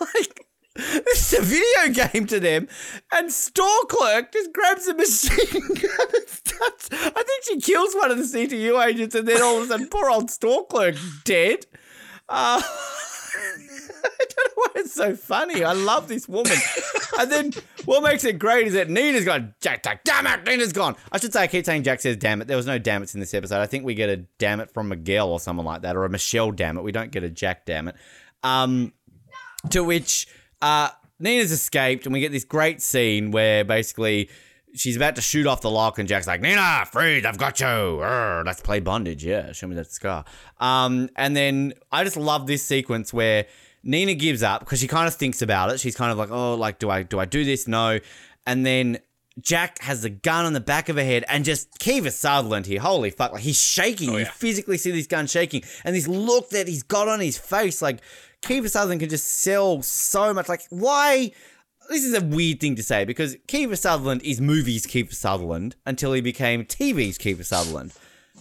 like 0.00 0.39
this 0.80 1.32
is 1.32 1.38
a 1.38 1.42
video 1.42 2.08
game 2.10 2.26
to 2.26 2.40
them. 2.40 2.68
And 3.12 3.32
store 3.32 3.84
clerk 3.88 4.32
just 4.32 4.52
grabs 4.52 4.86
a 4.86 4.94
machine 4.94 5.60
gun 5.60 6.06
and 6.14 6.28
starts. 6.28 6.88
I 6.92 7.22
think 7.22 7.44
she 7.44 7.60
kills 7.60 7.94
one 7.94 8.10
of 8.10 8.18
the 8.18 8.24
CTU 8.24 8.84
agents, 8.84 9.14
and 9.14 9.26
then 9.26 9.42
all 9.42 9.58
of 9.58 9.64
a 9.64 9.66
sudden, 9.68 9.88
poor 9.88 10.10
old 10.10 10.30
store 10.30 10.66
clerk 10.66 10.96
dead. 11.24 11.66
Uh, 12.28 12.62
I 14.02 14.26
don't 14.28 14.46
know 14.46 14.52
why 14.54 14.66
it's 14.76 14.94
so 14.94 15.14
funny. 15.16 15.64
I 15.64 15.72
love 15.72 16.08
this 16.08 16.28
woman. 16.28 16.52
and 17.18 17.30
then 17.30 17.52
what 17.84 18.02
makes 18.02 18.24
it 18.24 18.38
great 18.38 18.68
is 18.68 18.72
that 18.74 18.88
Nina's 18.88 19.24
gone, 19.24 19.54
Jack, 19.60 19.82
Jack, 19.82 20.04
damn 20.04 20.26
it, 20.26 20.44
Nina's 20.44 20.72
gone. 20.72 20.96
I 21.12 21.18
should 21.18 21.32
say, 21.32 21.42
I 21.42 21.46
keep 21.46 21.64
saying 21.64 21.82
Jack 21.82 22.00
says 22.00 22.16
damn 22.16 22.40
it. 22.40 22.48
There 22.48 22.56
was 22.56 22.66
no 22.66 22.78
damn 22.78 23.02
it's 23.02 23.14
in 23.14 23.20
this 23.20 23.34
episode. 23.34 23.60
I 23.60 23.66
think 23.66 23.84
we 23.84 23.94
get 23.94 24.08
a 24.08 24.16
damn 24.38 24.60
it 24.60 24.70
from 24.70 24.88
Miguel 24.88 25.28
or 25.28 25.40
someone 25.40 25.66
like 25.66 25.82
that, 25.82 25.96
or 25.96 26.04
a 26.04 26.08
Michelle 26.08 26.52
damn 26.52 26.78
it. 26.78 26.82
We 26.82 26.92
don't 26.92 27.10
get 27.10 27.24
a 27.24 27.30
Jack 27.30 27.66
damn 27.66 27.88
it. 27.88 27.96
Um, 28.42 28.92
to 29.70 29.84
which 29.84 30.26
uh, 30.62 30.88
Nina's 31.18 31.52
escaped, 31.52 32.06
and 32.06 32.12
we 32.12 32.20
get 32.20 32.32
this 32.32 32.44
great 32.44 32.80
scene 32.80 33.30
where 33.30 33.64
basically 33.64 34.30
she's 34.74 34.96
about 34.96 35.16
to 35.16 35.22
shoot 35.22 35.46
off 35.46 35.60
the 35.60 35.70
lock, 35.70 35.98
and 35.98 36.08
Jack's 36.08 36.26
like, 36.26 36.40
Nina, 36.40 36.86
freeze, 36.90 37.24
I've 37.24 37.38
got 37.38 37.60
you. 37.60 37.66
Urgh, 37.66 38.46
let's 38.46 38.60
play 38.60 38.80
bondage. 38.80 39.24
Yeah, 39.24 39.52
show 39.52 39.66
me 39.66 39.76
that 39.76 39.90
scar. 39.90 40.24
Um, 40.58 41.10
and 41.16 41.36
then 41.36 41.74
I 41.92 42.04
just 42.04 42.16
love 42.16 42.46
this 42.46 42.62
sequence 42.62 43.12
where 43.12 43.46
Nina 43.82 44.14
gives 44.14 44.42
up 44.42 44.60
because 44.60 44.80
she 44.80 44.88
kind 44.88 45.08
of 45.08 45.14
thinks 45.14 45.42
about 45.42 45.70
it. 45.70 45.80
She's 45.80 45.96
kind 45.96 46.12
of 46.12 46.18
like, 46.18 46.30
oh, 46.30 46.54
like, 46.54 46.78
do 46.78 46.90
I 46.90 47.02
do 47.02 47.18
I 47.18 47.24
do 47.24 47.44
this? 47.44 47.66
No. 47.66 47.98
And 48.46 48.64
then 48.64 48.98
Jack 49.40 49.80
has 49.82 50.02
the 50.02 50.10
gun 50.10 50.44
on 50.44 50.52
the 50.52 50.60
back 50.60 50.88
of 50.88 50.96
her 50.96 51.04
head, 51.04 51.24
and 51.28 51.44
just 51.44 51.78
Kiefer 51.78 52.12
Sutherland 52.12 52.66
here, 52.66 52.80
holy 52.80 53.10
fuck, 53.10 53.32
like 53.32 53.42
he's 53.42 53.60
shaking. 53.60 54.10
You 54.10 54.18
yeah. 54.18 54.24
You 54.26 54.26
physically 54.26 54.76
see 54.76 54.90
this 54.90 55.06
gun 55.06 55.26
shaking, 55.26 55.62
and 55.84 55.94
this 55.94 56.08
look 56.08 56.50
that 56.50 56.68
he's 56.68 56.82
got 56.82 57.08
on 57.08 57.20
his 57.20 57.38
face, 57.38 57.80
like 57.80 58.00
Kiefer 58.42 58.70
Sutherland 58.70 59.00
can 59.00 59.10
just 59.10 59.26
sell 59.26 59.82
so 59.82 60.32
much. 60.32 60.48
Like, 60.48 60.62
why? 60.70 61.32
This 61.88 62.04
is 62.04 62.14
a 62.14 62.24
weird 62.24 62.60
thing 62.60 62.76
to 62.76 62.82
say 62.82 63.04
because 63.04 63.36
Kiefer 63.48 63.76
Sutherland 63.76 64.22
is 64.22 64.40
movies 64.40 64.86
Kiefer 64.86 65.14
Sutherland 65.14 65.76
until 65.84 66.12
he 66.12 66.20
became 66.20 66.64
TV's 66.64 67.18
Kiefer 67.18 67.44
Sutherland. 67.44 67.92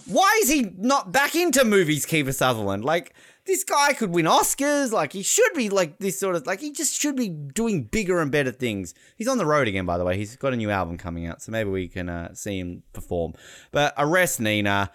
Why 0.06 0.40
is 0.42 0.50
he 0.50 0.72
not 0.78 1.12
back 1.12 1.36
into 1.36 1.64
movies 1.66 2.06
Kiefer 2.06 2.34
Sutherland? 2.34 2.86
Like, 2.86 3.14
this 3.46 3.64
guy 3.64 3.94
could 3.94 4.12
win 4.12 4.26
Oscars. 4.26 4.92
Like, 4.92 5.14
he 5.14 5.24
should 5.24 5.54
be 5.54 5.70
like 5.70 6.00
this 6.00 6.20
sort 6.20 6.36
of, 6.36 6.46
like, 6.46 6.60
he 6.62 6.72
just 6.72 7.00
should 7.00 7.16
be 7.16 7.30
doing 7.30 7.84
bigger 7.84 8.20
and 8.20 8.32
better 8.32 8.52
things. 8.52 8.94
He's 9.18 9.28
on 9.28 9.40
the 9.40 9.46
road 9.46 9.68
again, 9.68 9.86
by 9.86 9.98
the 9.98 10.06
way. 10.06 10.18
He's 10.18 10.36
got 10.36 10.54
a 10.54 10.58
new 10.58 10.70
album 10.70 10.98
coming 10.98 11.26
out, 11.26 11.42
so 11.42 11.52
maybe 11.52 11.70
we 11.70 11.88
can 11.88 12.10
uh, 12.10 12.34
see 12.34 12.60
him 12.60 12.84
perform. 12.94 13.34
But 13.72 13.94
arrest 13.98 14.40
Nina. 14.40 14.92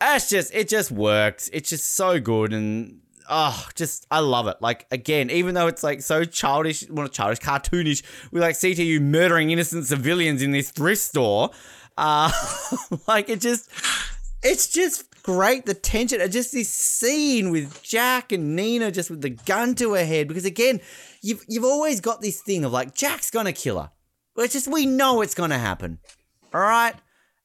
That's 0.00 0.28
just, 0.28 0.52
it 0.52 0.68
just 0.68 0.90
works. 0.90 1.48
It's 1.52 1.70
just 1.70 1.94
so 1.94 2.18
good. 2.18 2.52
And 2.52 3.01
oh, 3.28 3.68
just 3.74 4.06
I 4.10 4.20
love 4.20 4.46
it. 4.48 4.56
Like 4.60 4.86
again, 4.90 5.30
even 5.30 5.54
though 5.54 5.66
it's 5.66 5.82
like 5.82 6.02
so 6.02 6.24
childish, 6.24 6.88
well 6.88 7.08
childish, 7.08 7.40
cartoonish, 7.40 8.02
we 8.30 8.40
like 8.40 8.54
CTU 8.54 9.00
murdering 9.00 9.50
innocent 9.50 9.86
civilians 9.86 10.42
in 10.42 10.50
this 10.50 10.70
thrift 10.70 11.02
store. 11.02 11.50
Uh, 11.96 12.30
like 13.08 13.28
it 13.28 13.40
just, 13.40 13.70
it's 14.42 14.68
just 14.68 15.04
great. 15.22 15.66
The 15.66 15.74
tension, 15.74 16.18
just 16.30 16.52
this 16.52 16.68
scene 16.68 17.50
with 17.50 17.82
Jack 17.82 18.32
and 18.32 18.56
Nina, 18.56 18.90
just 18.90 19.10
with 19.10 19.20
the 19.20 19.30
gun 19.30 19.74
to 19.76 19.94
her 19.94 20.04
head. 20.04 20.28
Because 20.28 20.44
again, 20.44 20.80
you've 21.22 21.44
you've 21.48 21.64
always 21.64 22.00
got 22.00 22.20
this 22.20 22.40
thing 22.40 22.64
of 22.64 22.72
like 22.72 22.94
Jack's 22.94 23.30
gonna 23.30 23.52
kill 23.52 23.80
her. 23.80 23.90
It's 24.36 24.54
just 24.54 24.68
we 24.68 24.86
know 24.86 25.20
it's 25.20 25.34
gonna 25.34 25.58
happen. 25.58 25.98
All 26.54 26.60
right, 26.60 26.94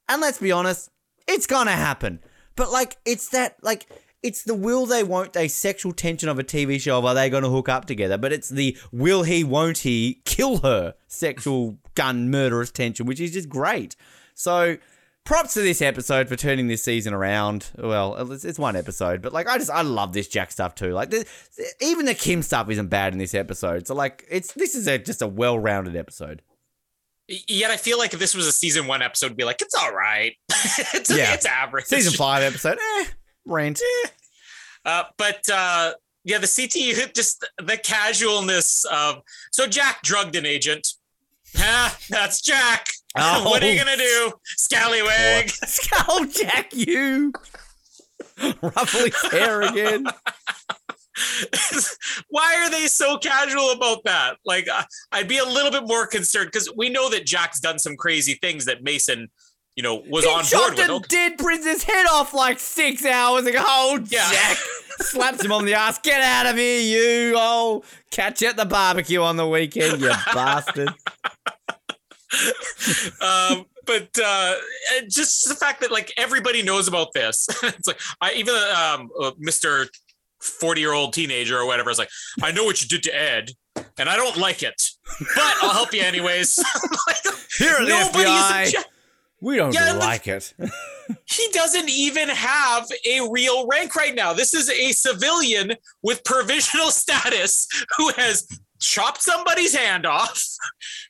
and 0.09 0.21
let's 0.21 0.39
be 0.39 0.51
honest, 0.51 0.89
it's 1.27 1.47
gonna 1.47 1.71
happen. 1.71 2.19
But 2.55 2.71
like, 2.71 2.97
it's 3.05 3.29
that 3.29 3.55
like 3.61 3.85
it's 4.27 4.43
the 4.43 4.53
will 4.53 4.85
they 4.85 5.03
won't 5.03 5.33
they 5.33 5.47
sexual 5.47 5.93
tension 5.93 6.29
of 6.29 6.37
a 6.37 6.43
TV 6.43 6.79
show 6.79 6.97
of 6.99 7.05
are 7.05 7.15
they 7.15 7.29
going 7.29 7.43
to 7.43 7.49
hook 7.49 7.69
up 7.69 7.85
together? 7.85 8.17
But 8.17 8.33
it's 8.33 8.49
the 8.49 8.77
will 8.91 9.23
he 9.23 9.43
won't 9.43 9.79
he 9.79 10.21
kill 10.25 10.57
her 10.59 10.95
sexual 11.07 11.77
gun 11.95 12.29
murderous 12.29 12.71
tension, 12.71 13.05
which 13.05 13.19
is 13.19 13.31
just 13.31 13.49
great. 13.49 13.95
So 14.33 14.77
props 15.23 15.53
to 15.55 15.61
this 15.61 15.81
episode 15.81 16.29
for 16.29 16.35
turning 16.35 16.67
this 16.67 16.83
season 16.83 17.13
around. 17.13 17.69
Well, 17.77 18.31
it's, 18.31 18.45
it's 18.45 18.59
one 18.59 18.75
episode, 18.75 19.21
but 19.21 19.33
like 19.33 19.47
I 19.47 19.57
just 19.57 19.71
I 19.71 19.81
love 19.81 20.13
this 20.13 20.27
Jack 20.27 20.51
stuff 20.51 20.75
too. 20.75 20.91
Like 20.93 21.09
the, 21.09 21.25
even 21.81 22.05
the 22.05 22.13
Kim 22.13 22.41
stuff 22.43 22.69
isn't 22.69 22.87
bad 22.87 23.13
in 23.13 23.19
this 23.19 23.33
episode. 23.33 23.87
So 23.87 23.95
like 23.95 24.25
it's 24.29 24.53
this 24.53 24.75
is 24.75 24.87
a, 24.87 24.97
just 24.97 25.21
a 25.21 25.27
well 25.27 25.57
rounded 25.57 25.95
episode. 25.95 26.41
Yet 27.27 27.71
I 27.71 27.75
feel 27.75 27.97
like 27.97 28.13
if 28.13 28.21
this 28.21 28.33
was 28.33 28.47
a 28.47 28.53
season 28.53 28.87
one 28.87 29.01
episode, 29.01 29.25
it'd 29.27 29.37
be 29.37 29.43
like, 29.43 29.61
it's 29.61 29.75
all 29.75 29.91
right. 29.91 30.31
it's, 30.93 31.09
Yeah. 31.09 31.33
it's 31.33 31.45
average. 31.45 31.83
Season 31.83 32.13
five 32.13 32.41
episode, 32.41 32.77
eh, 32.77 33.05
rent. 33.47 33.81
Uh, 34.85 35.03
but 35.17 35.47
uh, 35.49 35.93
yeah, 36.23 36.37
the 36.37 36.47
CT 36.47 37.13
just 37.15 37.45
the 37.57 37.77
casualness 37.77 38.85
of 38.91 39.21
so 39.51 39.67
Jack 39.67 40.01
drugged 40.03 40.35
an 40.35 40.45
agent. 40.45 40.87
Ah, 41.59 41.97
that's 42.09 42.41
Jack. 42.41 42.87
Oh. 43.17 43.45
what 43.49 43.63
are 43.63 43.71
you 43.71 43.79
gonna 43.79 43.95
do, 43.95 44.33
scallywag? 44.43 45.49
Skull 45.49 46.25
Jack, 46.25 46.75
you 46.75 47.31
his 48.37 49.31
hair 49.31 49.61
again. 49.61 50.05
Why 52.29 52.55
are 52.57 52.69
they 52.69 52.87
so 52.87 53.17
casual 53.17 53.71
about 53.71 54.03
that? 54.03 54.37
Like, 54.45 54.67
I'd 55.11 55.27
be 55.27 55.39
a 55.39 55.45
little 55.45 55.71
bit 55.71 55.87
more 55.87 56.05
concerned 56.05 56.49
because 56.51 56.71
we 56.75 56.89
know 56.89 57.09
that 57.09 57.25
Jack's 57.25 57.59
done 57.59 57.79
some 57.79 57.95
crazy 57.95 58.35
things 58.35 58.65
that 58.65 58.83
Mason, 58.83 59.29
you 59.77 59.83
know, 59.83 60.03
was 60.09 60.25
he 60.25 60.29
on 60.31 60.43
board 60.75 60.89
with. 61.01 61.07
dead 61.07 61.37
prince's 61.37 61.83
head 61.83 62.07
off 62.11 62.33
like 62.33 62.59
six 62.59 63.05
hours 63.05 63.45
ago. 63.45 63.59
Oh, 63.65 63.99
Yeah. 64.09 64.29
Jack 64.29 64.57
slaps 64.99 65.45
him 65.45 65.51
on 65.51 65.65
the 65.65 65.75
ass. 65.75 65.99
Get 65.99 66.19
out 66.19 66.47
of 66.47 66.57
here, 66.57 66.81
you! 66.81 67.35
Oh, 67.37 67.83
catch 68.11 68.41
you 68.41 68.47
at 68.49 68.57
the 68.57 68.65
barbecue 68.65 69.21
on 69.21 69.37
the 69.37 69.47
weekend, 69.47 70.01
you 70.01 70.09
bastard. 70.33 70.89
um, 73.21 73.65
but 73.85 74.09
uh, 74.21 74.55
just 75.07 75.47
the 75.47 75.55
fact 75.55 75.81
that 75.81 75.91
like 75.91 76.11
everybody 76.17 76.63
knows 76.63 76.87
about 76.87 77.13
this. 77.13 77.47
it's 77.63 77.87
like 77.87 77.99
I 78.19 78.33
even 78.33 78.55
um, 78.55 79.09
uh, 79.21 79.31
Mr. 79.39 79.87
40 80.41 80.81
year 80.81 80.93
old 80.93 81.13
teenager 81.13 81.57
or 81.57 81.65
whatever 81.65 81.89
is 81.89 81.99
like, 81.99 82.09
I 82.41 82.51
know 82.51 82.63
what 82.63 82.81
you 82.81 82.87
did 82.87 83.03
to 83.03 83.15
Ed, 83.15 83.51
and 83.97 84.09
I 84.09 84.15
don't 84.15 84.37
like 84.37 84.63
it, 84.63 84.81
but 85.19 85.53
I'll 85.61 85.73
help 85.73 85.93
you 85.93 86.01
anyways. 86.01 86.57
like, 87.07 87.17
Here 87.57 87.75
the 87.79 87.91
FBI, 87.91 88.73
we 89.39 89.55
don't 89.55 89.73
yeah, 89.73 89.93
like 89.93 90.27
it. 90.27 90.53
he 91.25 91.47
doesn't 91.51 91.89
even 91.89 92.29
have 92.29 92.87
a 93.05 93.27
real 93.29 93.67
rank 93.67 93.95
right 93.95 94.15
now. 94.15 94.33
This 94.33 94.53
is 94.53 94.69
a 94.69 94.91
civilian 94.91 95.73
with 96.01 96.23
provisional 96.23 96.87
status 96.91 97.67
who 97.97 98.09
has 98.17 98.47
chopped 98.79 99.21
somebody's 99.21 99.75
hand 99.75 100.05
off, 100.05 100.43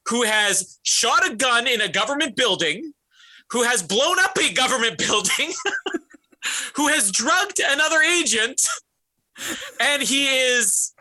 who 0.07 0.23
has 0.23 0.79
shot 0.83 1.29
a 1.29 1.35
gun 1.35 1.67
in 1.67 1.81
a 1.81 1.89
government 1.89 2.35
building, 2.35 2.93
who 3.49 3.63
has 3.63 3.81
blown 3.81 4.19
up 4.19 4.37
a 4.37 4.53
government 4.53 4.97
building, 5.07 5.53
who 6.75 6.87
has 6.87 7.11
drugged 7.11 7.61
another 7.63 8.01
agent, 8.01 8.61
and 9.79 10.01
he 10.01 10.27
is 10.27 10.93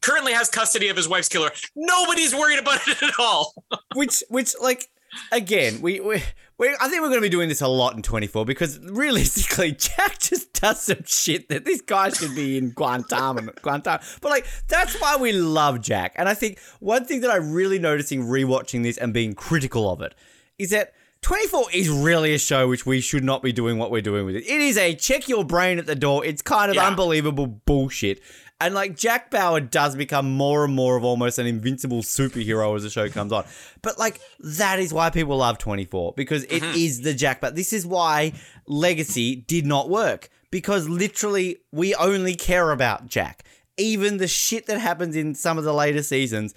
currently 0.00 0.32
has 0.32 0.50
custody 0.50 0.88
of 0.88 0.96
his 0.96 1.08
wife's 1.08 1.28
killer. 1.28 1.50
Nobody's 1.74 2.34
worried 2.34 2.58
about 2.58 2.86
it 2.86 3.02
at 3.02 3.14
all. 3.18 3.54
which, 3.94 4.22
which, 4.28 4.54
like, 4.60 4.88
again, 5.32 5.80
we, 5.80 6.00
we 6.00 6.22
we 6.58 6.74
I 6.80 6.88
think 6.88 7.02
we're 7.02 7.08
going 7.08 7.20
to 7.20 7.26
be 7.26 7.28
doing 7.28 7.48
this 7.48 7.60
a 7.60 7.68
lot 7.68 7.94
in 7.94 8.02
24 8.02 8.44
because 8.44 8.78
realistically, 8.80 9.72
Jack 9.78 10.18
just 10.18 10.52
does 10.54 10.82
some 10.82 11.04
shit 11.04 11.48
that 11.48 11.64
this 11.64 11.80
guy 11.80 12.10
should 12.10 12.34
be 12.34 12.56
in 12.56 12.70
Guantanamo. 12.70 13.52
Guantanamo. 13.62 14.02
But 14.20 14.30
like, 14.30 14.46
that's 14.68 15.00
why 15.00 15.16
we 15.16 15.32
love 15.32 15.80
Jack. 15.80 16.14
And 16.16 16.28
I 16.28 16.34
think 16.34 16.58
one 16.80 17.04
thing 17.04 17.20
that 17.20 17.30
I'm 17.30 17.52
really 17.52 17.78
noticing 17.78 18.22
rewatching 18.22 18.82
this 18.82 18.96
and 18.96 19.12
being 19.12 19.34
critical 19.34 19.90
of 19.90 20.00
it 20.00 20.14
is 20.58 20.70
that 20.70 20.94
24 21.22 21.66
is 21.72 21.88
really 21.88 22.34
a 22.34 22.38
show 22.38 22.68
which 22.68 22.86
we 22.86 23.00
should 23.00 23.24
not 23.24 23.42
be 23.42 23.52
doing 23.52 23.78
what 23.78 23.90
we're 23.90 24.00
doing 24.00 24.24
with 24.24 24.36
it. 24.36 24.44
It 24.44 24.60
is 24.60 24.78
a 24.78 24.94
check 24.94 25.28
your 25.28 25.44
brain 25.44 25.78
at 25.78 25.86
the 25.86 25.96
door. 25.96 26.24
It's 26.24 26.40
kind 26.40 26.70
of 26.70 26.76
yeah. 26.76 26.86
unbelievable 26.86 27.46
bullshit. 27.46 28.20
And 28.60 28.74
like 28.74 28.96
Jack 28.96 29.30
Bauer 29.30 29.60
does 29.60 29.96
become 29.96 30.30
more 30.30 30.64
and 30.64 30.74
more 30.74 30.96
of 30.96 31.04
almost 31.04 31.38
an 31.38 31.46
invincible 31.46 32.02
superhero 32.02 32.74
as 32.74 32.82
the 32.82 32.90
show 32.90 33.08
comes 33.10 33.32
on. 33.32 33.44
But 33.82 33.98
like 33.98 34.20
that 34.40 34.78
is 34.78 34.94
why 34.94 35.10
people 35.10 35.36
love 35.36 35.58
24 35.58 36.14
because 36.16 36.44
it 36.44 36.62
mm-hmm. 36.62 36.76
is 36.76 37.02
the 37.02 37.12
Jack 37.12 37.40
Bauer. 37.40 37.50
This 37.50 37.72
is 37.72 37.86
why 37.86 38.32
Legacy 38.66 39.36
did 39.36 39.66
not 39.66 39.90
work 39.90 40.30
because 40.50 40.88
literally 40.88 41.58
we 41.70 41.94
only 41.96 42.34
care 42.34 42.70
about 42.70 43.06
Jack. 43.06 43.44
Even 43.76 44.16
the 44.16 44.28
shit 44.28 44.66
that 44.66 44.80
happens 44.80 45.16
in 45.16 45.34
some 45.34 45.58
of 45.58 45.64
the 45.64 45.74
later 45.74 46.02
seasons, 46.02 46.54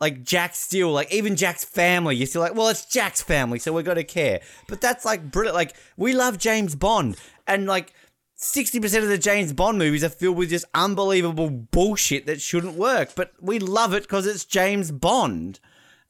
like 0.00 0.24
Jack 0.24 0.54
still, 0.54 0.90
like 0.90 1.12
even 1.12 1.36
Jack's 1.36 1.64
family, 1.64 2.16
you're 2.16 2.26
still 2.26 2.40
like, 2.40 2.54
well, 2.54 2.68
it's 2.68 2.86
Jack's 2.86 3.22
family, 3.22 3.58
so 3.58 3.74
we're 3.74 3.82
gonna 3.82 4.02
care. 4.02 4.40
But 4.68 4.80
that's 4.80 5.04
like 5.04 5.30
brilliant. 5.30 5.54
Like 5.54 5.76
we 5.98 6.14
love 6.14 6.38
James 6.38 6.74
Bond, 6.74 7.16
and 7.46 7.66
like 7.66 7.92
60% 8.42 9.02
of 9.02 9.08
the 9.08 9.18
James 9.18 9.52
Bond 9.52 9.78
movies 9.78 10.02
are 10.02 10.08
filled 10.08 10.36
with 10.36 10.50
just 10.50 10.64
unbelievable 10.74 11.48
bullshit 11.48 12.26
that 12.26 12.40
shouldn't 12.40 12.74
work, 12.74 13.10
but 13.14 13.32
we 13.40 13.60
love 13.60 13.94
it 13.94 14.02
because 14.02 14.26
it's 14.26 14.44
James 14.44 14.90
Bond. 14.90 15.60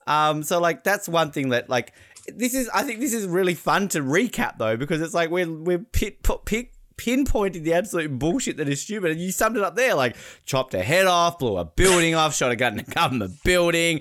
Um, 0.07 0.43
so 0.43 0.59
like 0.59 0.83
that's 0.83 1.09
one 1.09 1.31
thing 1.31 1.51
that 1.51 1.69
like 1.69 1.93
this 2.27 2.55
is 2.55 2.69
I 2.71 2.83
think 2.83 3.01
this 3.01 3.13
is 3.13 3.27
really 3.27 3.55
fun 3.55 3.89
to 3.89 4.01
recap 4.01 4.59
though 4.59 4.77
because 4.77 5.01
it's 5.01 5.15
like 5.15 5.31
we're 5.31 5.51
we're 5.51 5.79
pit, 5.79 6.27
pick 6.45 6.72
pinpointing 6.97 7.63
the 7.63 7.73
absolute 7.75 8.19
bullshit 8.19 8.57
that 8.57 8.69
is 8.69 8.83
stupid. 8.83 9.11
And 9.13 9.21
you 9.21 9.33
summed 9.33 9.57
it 9.57 9.63
up 9.63 9.77
there 9.77 9.95
like 9.95 10.17
chopped 10.45 10.75
a 10.75 10.83
head 10.83 11.07
off, 11.07 11.39
blew 11.39 11.57
a 11.57 11.65
building 11.65 12.15
off, 12.15 12.35
shot 12.35 12.53
a 12.53 12.57
gun 12.57 12.75
in 12.75 12.81
a 12.81 12.83
government 12.85 13.43
building, 13.45 14.01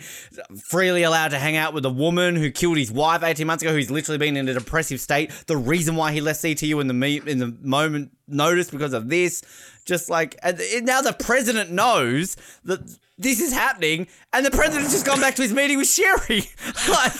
freely 0.64 1.04
allowed 1.04 1.30
to 1.30 1.40
hang 1.40 1.58
out 1.58 1.74
with 1.74 1.86
a 1.86 1.90
woman 1.90 2.36
who 2.36 2.52
killed 2.52 2.78
his 2.78 2.92
wife 2.92 3.24
18 3.24 3.46
months 3.48 3.64
ago, 3.64 3.74
who's 3.74 3.92
literally 3.92 4.18
been 4.18 4.38
in 4.38 4.48
a 4.48 4.54
depressive 4.54 5.00
state. 5.00 5.32
The 5.48 5.58
reason 5.58 5.96
why 5.96 6.12
he 6.12 6.22
left 6.22 6.42
CTU 6.42 6.80
in 6.82 6.88
the 6.88 6.94
me- 6.94 7.22
in 7.26 7.40
the 7.40 7.56
moment 7.62 8.12
notice 8.28 8.70
because 8.70 8.94
of 8.94 9.10
this. 9.10 9.44
Just 9.86 10.10
like 10.10 10.38
now 10.44 11.02
the 11.02 11.14
president 11.14 11.72
knows 11.72 12.38
that 12.64 12.82
this 13.18 13.40
is 13.40 13.54
happening, 13.54 14.08
and 14.34 14.46
the 14.46 14.52
president's 14.52 14.92
just 14.92 15.06
gone 15.06 15.20
back 15.20 15.36
to 15.36 15.44
his 15.44 15.54
meeting 15.54 15.78
with 15.78 15.88
Sherry. 15.88 16.44
like, 16.90 17.14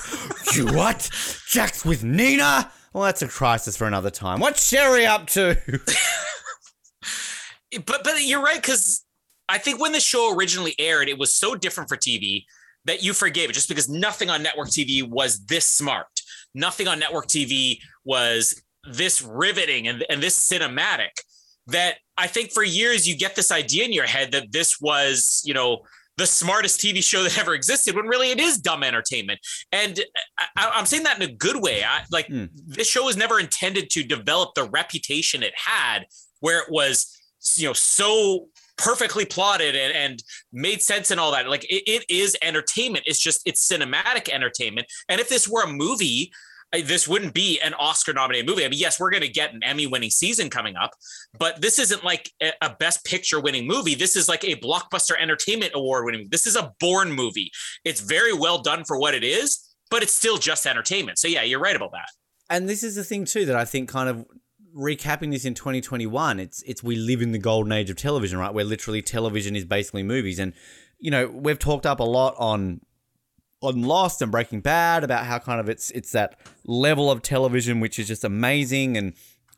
you 0.56 0.66
what? 0.68 1.10
Jack's 1.48 1.86
with 1.86 2.04
Nina? 2.04 2.72
Well, 2.94 3.04
that's 3.04 3.22
a 3.22 3.28
crisis 3.28 3.78
for 3.78 3.86
another 3.88 4.10
time. 4.10 4.40
What's 4.40 4.68
Sherry 4.68 5.06
up 5.06 5.28
to? 5.28 5.58
but 7.86 8.04
but 8.04 8.22
you're 8.22 8.42
right 8.42 8.62
because 8.62 9.06
I 9.48 9.58
think 9.58 9.80
when 9.80 9.92
the 9.94 10.00
show 10.00 10.36
originally 10.36 10.76
aired, 10.78 11.08
it 11.10 11.18
was 11.18 11.34
so 11.34 11.56
different 11.56 11.90
for 11.90 11.98
TV 11.98 12.46
that 12.86 13.04
you 13.04 13.14
forgave 13.14 13.50
it 13.50 13.54
just 13.54 13.70
because 13.70 13.88
nothing 13.90 14.30
on 14.30 14.44
network 14.44 14.70
TV 14.70 15.08
was 15.08 15.46
this 15.46 15.66
smart. 15.66 16.22
Nothing 16.54 16.88
on 16.88 17.00
network 17.00 17.28
TV 17.28 17.80
was 18.04 18.62
this 18.92 19.22
riveting 19.22 19.88
and, 19.88 20.04
and 20.10 20.22
this 20.22 20.50
cinematic 20.50 21.10
that 21.68 21.98
I 22.18 22.28
think 22.28 22.52
for 22.52 22.64
years 22.64 23.08
you 23.08 23.16
get 23.16 23.36
this 23.36 23.52
idea 23.52 23.86
in 23.86 23.94
your 23.94 24.08
head 24.08 24.32
that 24.32 24.52
this 24.52 24.82
was, 24.82 25.42
you 25.46 25.54
know, 25.54 25.82
the 26.18 26.28
smartest 26.28 26.80
TV 26.80 27.04
show 27.04 27.24
that 27.24 27.38
ever 27.38 27.54
existed 27.54 27.96
when 27.96 28.06
really 28.06 28.32
it 28.32 28.40
is 28.40 28.58
dumb 28.58 28.84
entertainment. 28.84 29.40
And 29.72 30.00
I, 30.56 30.72
am 30.76 30.86
saying 30.86 31.04
that 31.04 31.22
in 31.22 31.30
a 31.30 31.34
good 31.34 31.62
way. 31.62 31.84
I, 31.84 32.02
like 32.12 32.28
mm. 32.28 32.50
this 32.54 32.88
show 32.88 33.06
was 33.06 33.18
never 33.18 33.40
intended 33.40 33.90
to 33.92 34.04
develop 34.04 34.54
the 34.56 34.66
reputation 34.66 35.44
it 35.44 35.54
had, 35.56 36.06
where 36.40 36.60
it 36.60 36.70
was, 36.70 37.18
you 37.56 37.68
know, 37.68 37.74
so 37.74 38.48
perfectly 38.78 39.26
plotted 39.26 39.76
and, 39.76 39.94
and 39.94 40.24
made 40.52 40.82
sense 40.82 41.12
and 41.12 41.20
all 41.20 41.32
that. 41.32 41.48
Like 41.48 41.64
it, 41.66 41.84
it 41.88 42.06
is 42.10 42.36
entertainment. 42.42 43.06
It's 43.08 43.20
just 43.20 43.42
it's 43.46 43.68
cinematic 43.68 44.30
entertainment. 44.30 44.88
And 45.08 45.22
if 45.22 45.30
this 45.30 45.48
were 45.48 45.64
a 45.64 45.72
movie, 45.72 46.32
this 46.72 47.08
wouldn't 47.08 47.34
be 47.34 47.60
an 47.60 47.74
Oscar 47.74 48.14
nominated 48.14 48.48
movie. 48.48 48.64
I 48.64 48.70
mean, 48.70 48.80
yes, 48.80 49.00
we're 49.00 49.12
going 49.12 49.24
to 49.24 49.30
get 49.30 49.54
an 49.54 49.62
Emmy 49.64 49.88
winning 49.88 50.10
season 50.10 50.50
coming 50.50 50.76
up, 50.76 50.92
but 51.38 51.62
this 51.62 51.80
isn't 51.80 52.04
like 52.04 52.32
a 52.62 52.76
best 52.80 53.04
picture 53.04 53.42
winning 53.42 53.68
movie. 53.68 53.96
This 53.96 54.16
is 54.16 54.30
like 54.30 54.44
a 54.44 54.56
blockbuster 54.56 55.20
entertainment 55.20 55.74
award 55.76 56.06
winning. 56.06 56.28
This 56.32 56.48
is 56.48 56.56
a 56.56 56.72
Bourne 56.80 57.12
movie. 57.12 57.52
It's 57.84 58.00
very 58.00 58.34
well 58.34 58.62
done 58.62 58.86
for 58.86 58.98
what 58.98 59.14
it 59.14 59.24
is, 59.24 59.76
but 59.90 60.02
it's 60.02 60.14
still 60.14 60.38
just 60.38 60.66
entertainment. 60.66 61.20
So 61.20 61.28
yeah, 61.28 61.44
you're 61.44 61.60
right 61.60 61.76
about 61.76 61.92
that. 61.92 62.08
And 62.50 62.70
this 62.70 62.84
is 62.84 62.96
the 62.96 63.04
thing 63.04 63.26
too 63.26 63.46
that 63.46 63.56
I 63.56 63.66
think 63.66 63.90
kind 63.90 64.10
of 64.10 64.26
recapping 64.76 65.32
this 65.32 65.46
in 65.46 65.54
2021, 65.54 66.40
it's 66.40 66.62
it's 66.64 66.82
we 66.82 66.96
live 66.96 67.22
in 67.22 67.34
the 67.34 67.40
golden 67.40 67.74
age 67.74 67.90
of 67.90 67.98
television, 67.98 68.40
right? 68.40 68.54
Where 68.54 68.66
literally 68.66 69.02
television 69.02 69.56
is 69.56 69.66
basically 69.66 70.04
movies 70.04 70.40
and 70.40 70.54
you 71.00 71.12
know, 71.12 71.28
we've 71.28 71.60
talked 71.60 71.86
up 71.86 72.00
a 72.00 72.04
lot 72.04 72.36
on 72.38 72.80
on 73.62 73.84
Lost 73.84 74.22
and 74.22 74.32
Breaking 74.32 74.62
Bad 74.62 75.04
about 75.04 75.26
how 75.26 75.40
kind 75.40 75.60
of 75.60 75.70
it's 75.70 75.92
it's 75.92 76.12
that 76.12 76.40
level 76.66 77.12
of 77.12 77.22
television 77.22 77.80
which 77.80 78.00
is 78.00 78.08
just 78.08 78.24
amazing 78.24 78.98
and 78.98 79.14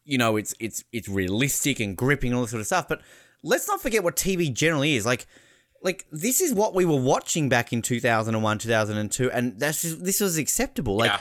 you 0.05 0.17
know 0.17 0.35
it's 0.35 0.53
it's 0.59 0.83
it's 0.91 1.07
realistic 1.07 1.79
and 1.79 1.95
gripping 1.95 2.31
and 2.31 2.37
all 2.37 2.41
this 2.43 2.51
sort 2.51 2.61
of 2.61 2.67
stuff. 2.67 2.87
But 2.87 3.01
let's 3.43 3.67
not 3.67 3.81
forget 3.81 4.03
what 4.03 4.15
TV 4.15 4.53
generally 4.53 4.95
is. 4.95 5.05
Like 5.05 5.25
like 5.83 6.05
this 6.11 6.41
is 6.41 6.53
what 6.53 6.73
we 6.73 6.85
were 6.85 6.99
watching 6.99 7.49
back 7.49 7.73
in 7.73 7.81
2001 7.81 8.57
2002 8.57 9.31
and 9.31 9.59
that's 9.59 9.81
just, 9.81 10.03
this 10.03 10.21
was 10.21 10.37
acceptable 10.37 10.95
like 10.95 11.11
yeah. 11.11 11.19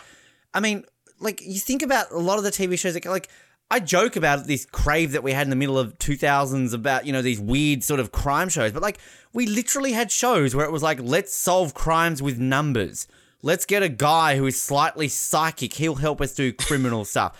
i 0.55 0.61
mean 0.61 0.85
like 1.19 1.41
you 1.43 1.59
think 1.59 1.83
about 1.83 2.11
a 2.11 2.19
lot 2.19 2.39
of 2.39 2.45
the 2.45 2.51
tv 2.51 2.79
shows 2.79 2.95
like, 2.95 3.05
like 3.05 3.29
I 3.73 3.81
joke 3.81 4.17
about 4.17 4.47
this 4.47 4.67
crave 4.67 5.13
that 5.13 5.23
we 5.23 5.33
had 5.33 5.47
in 5.47 5.51
the 5.51 5.57
middle 5.57 5.79
of 5.79 5.97
2000s 5.97 6.75
about, 6.75 7.07
you 7.07 7.13
know, 7.15 7.23
these 7.23 7.41
weird 7.41 7.83
sort 7.83 8.01
of 8.01 8.13
crime 8.13 8.51
shows, 8.51 8.71
but 8.71 8.83
like 8.83 8.99
we 9.33 9.47
literally 9.47 9.93
had 9.93 10.13
shows 10.13 10.55
where 10.55 10.67
it 10.67 10.71
was 10.71 10.83
like, 10.83 11.01
let's 11.01 11.33
solve 11.35 11.73
crimes 11.73 12.21
with 12.21 12.39
numbers. 12.39 13.09
Let's 13.41 13.65
get 13.65 13.83
a 13.83 13.89
guy 13.89 14.37
who 14.37 14.45
is 14.45 14.61
slightly 14.61 15.09
psychic. 15.09 15.73
He'll 15.73 15.95
help 15.95 16.21
us 16.21 16.35
do 16.35 16.53
criminal 16.53 17.07
stuff. 17.07 17.35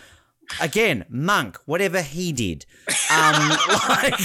Again, 0.59 1.05
Monk, 1.07 1.59
whatever 1.65 2.01
he 2.01 2.31
did. 2.31 2.65
Um, 3.11 3.55
like, 3.87 4.19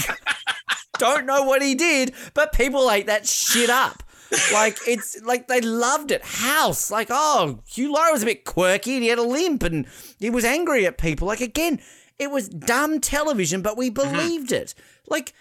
don't 0.97 1.27
know 1.27 1.43
what 1.43 1.61
he 1.61 1.75
did, 1.75 2.15
but 2.33 2.53
people 2.53 2.89
ate 2.89 3.05
that 3.05 3.27
shit 3.27 3.69
up. 3.69 4.01
Like 4.53 4.77
it's 4.87 5.21
like 5.23 5.47
they 5.47 5.61
loved 5.61 6.11
it. 6.11 6.23
House, 6.23 6.91
like 6.91 7.07
oh, 7.09 7.59
Hugh 7.67 7.93
Laurie 7.93 8.11
was 8.11 8.21
a 8.21 8.27
bit 8.27 8.45
quirky 8.45 8.93
and 8.93 9.03
he 9.03 9.09
had 9.09 9.17
a 9.17 9.23
limp 9.23 9.63
and 9.63 9.87
he 10.19 10.29
was 10.29 10.45
angry 10.45 10.85
at 10.85 10.97
people. 10.97 11.27
Like 11.27 11.41
again, 11.41 11.79
it 12.19 12.29
was 12.29 12.49
dumb 12.49 12.99
television, 12.99 13.61
but 13.61 13.77
we 13.77 13.89
mm-hmm. 13.89 14.11
believed 14.11 14.51
mm-hmm. 14.51 14.63
it. 14.63 14.75
Like, 15.07 15.33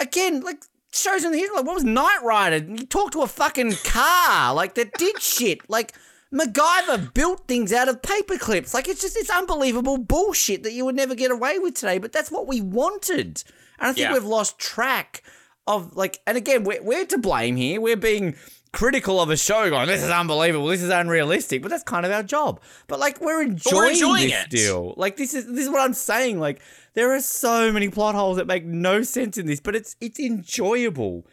again, 0.00 0.40
like 0.42 0.62
shows 0.92 1.24
in 1.24 1.32
the 1.32 1.38
history. 1.38 1.56
Like, 1.56 1.66
what 1.66 1.74
was 1.74 1.84
Knight 1.84 2.22
Rider? 2.22 2.64
You 2.64 2.86
talk 2.86 3.12
to 3.12 3.22
a 3.22 3.26
fucking 3.26 3.74
car, 3.84 4.54
like 4.54 4.74
that 4.74 4.92
did 4.94 5.20
shit. 5.22 5.68
Like 5.68 5.94
MacGyver 6.32 7.12
built 7.14 7.46
things 7.48 7.72
out 7.72 7.88
of 7.88 8.02
paper 8.02 8.36
clips. 8.38 8.74
Like 8.74 8.88
it's 8.88 9.00
just 9.00 9.16
it's 9.16 9.30
unbelievable 9.30 9.98
bullshit 9.98 10.62
that 10.62 10.72
you 10.72 10.84
would 10.84 10.96
never 10.96 11.14
get 11.14 11.30
away 11.30 11.58
with 11.58 11.74
today. 11.74 11.98
But 11.98 12.12
that's 12.12 12.30
what 12.30 12.46
we 12.46 12.60
wanted, 12.60 13.42
and 13.78 13.88
I 13.90 13.92
think 13.92 14.08
yeah. 14.08 14.12
we've 14.12 14.24
lost 14.24 14.58
track 14.58 15.22
of 15.66 15.96
like. 15.96 16.20
And 16.26 16.36
again, 16.36 16.64
we're 16.64 16.82
we're 16.82 17.06
to 17.06 17.18
blame 17.18 17.56
here. 17.56 17.80
We're 17.80 17.96
being 17.96 18.36
critical 18.72 19.20
of 19.20 19.30
a 19.30 19.36
show 19.36 19.70
going, 19.70 19.86
this 19.86 20.02
is 20.02 20.10
unbelievable, 20.10 20.66
this 20.66 20.82
is 20.82 20.90
unrealistic, 20.90 21.62
but 21.62 21.70
that's 21.70 21.82
kind 21.82 22.04
of 22.04 22.12
our 22.12 22.22
job. 22.22 22.60
But 22.86 22.98
like 22.98 23.20
we're 23.20 23.42
enjoying, 23.42 23.76
we're 23.76 23.90
enjoying 23.90 24.28
this 24.28 24.44
it. 24.44 24.50
deal. 24.50 24.94
Like 24.96 25.16
this 25.16 25.34
is 25.34 25.46
this 25.46 25.64
is 25.64 25.70
what 25.70 25.80
I'm 25.80 25.94
saying. 25.94 26.38
Like 26.40 26.60
there 26.94 27.12
are 27.14 27.20
so 27.20 27.72
many 27.72 27.88
plot 27.88 28.14
holes 28.14 28.36
that 28.36 28.46
make 28.46 28.64
no 28.64 29.02
sense 29.02 29.38
in 29.38 29.46
this, 29.46 29.60
but 29.60 29.74
it's 29.74 29.96
it's 30.00 30.18
enjoyable. 30.18 31.26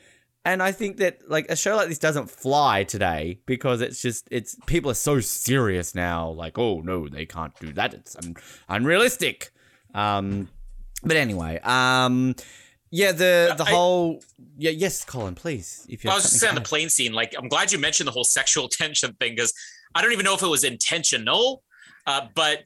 And 0.45 0.61
I 0.61 0.73
think 0.73 0.97
that 0.97 1.29
like 1.29 1.45
a 1.49 1.55
show 1.55 1.75
like 1.75 1.87
this 1.87 1.99
doesn't 1.99 2.29
fly 2.29 2.83
today 2.83 3.39
because 3.45 3.79
it's 3.81 4.01
just 4.01 4.27
it's 4.29 4.57
people 4.65 4.91
are 4.91 4.95
so 4.95 5.19
serious 5.19 5.95
now. 5.95 6.29
Like, 6.29 6.57
oh 6.57 6.81
no, 6.81 7.07
they 7.07 7.25
can't 7.25 7.57
do 7.59 7.71
that. 7.73 7.93
It's 7.93 8.15
un- 8.17 8.35
unrealistic. 8.67 9.51
Um, 9.93 10.49
but 11.03 11.17
anyway, 11.17 11.59
um, 11.63 12.35
yeah, 12.95 13.11
the 13.11 13.55
the 13.57 13.63
I- 13.63 13.71
whole 13.71 14.21
yeah, 14.55 14.69
yes, 14.69 15.03
Colin, 15.03 15.33
please. 15.33 15.83
If 15.89 16.03
you 16.03 16.11
I 16.11 16.13
was 16.13 16.25
just 16.25 16.39
saying 16.39 16.53
the 16.53 16.61
plane 16.61 16.89
scene. 16.89 17.11
Like, 17.11 17.33
I'm 17.35 17.47
glad 17.47 17.71
you 17.71 17.79
mentioned 17.79 18.05
the 18.07 18.11
whole 18.11 18.23
sexual 18.23 18.69
tension 18.81 19.13
thing 19.13 19.33
because 19.33 19.51
I 19.95 20.03
don't 20.03 20.11
even 20.11 20.25
know 20.25 20.35
if 20.35 20.43
it 20.43 20.47
was 20.47 20.63
intentional. 20.63 21.63
Uh, 22.05 22.27
but 22.35 22.65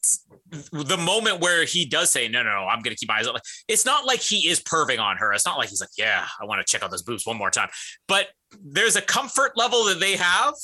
the 0.74 0.98
moment 0.98 1.40
where 1.40 1.64
he 1.64 1.86
does 1.86 2.12
say, 2.12 2.28
"No, 2.28 2.44
no, 2.44 2.50
no, 2.50 2.68
I'm 2.68 2.82
going 2.82 2.94
to 2.94 3.00
keep 3.00 3.08
my 3.08 3.20
eyes 3.20 3.28
on," 3.28 3.36
like, 3.36 3.44
it's 3.70 3.86
not 3.86 4.06
like 4.06 4.20
he 4.20 4.50
is 4.50 4.60
perving 4.60 5.00
on 5.00 5.16
her. 5.16 5.32
It's 5.32 5.46
not 5.46 5.58
like 5.58 5.70
he's 5.70 5.80
like, 5.80 5.92
"Yeah, 5.98 6.26
I 6.42 6.46
want 6.46 6.60
to 6.60 6.70
check 6.70 6.84
out 6.84 6.92
those 6.92 7.04
boobs 7.04 7.26
one 7.26 7.38
more 7.38 7.50
time." 7.50 7.70
But 8.10 8.28
there's 8.62 8.98
a 8.98 9.02
comfort 9.02 9.54
level 9.56 9.86
that 9.86 10.02
they 10.02 10.18
have 10.18 10.56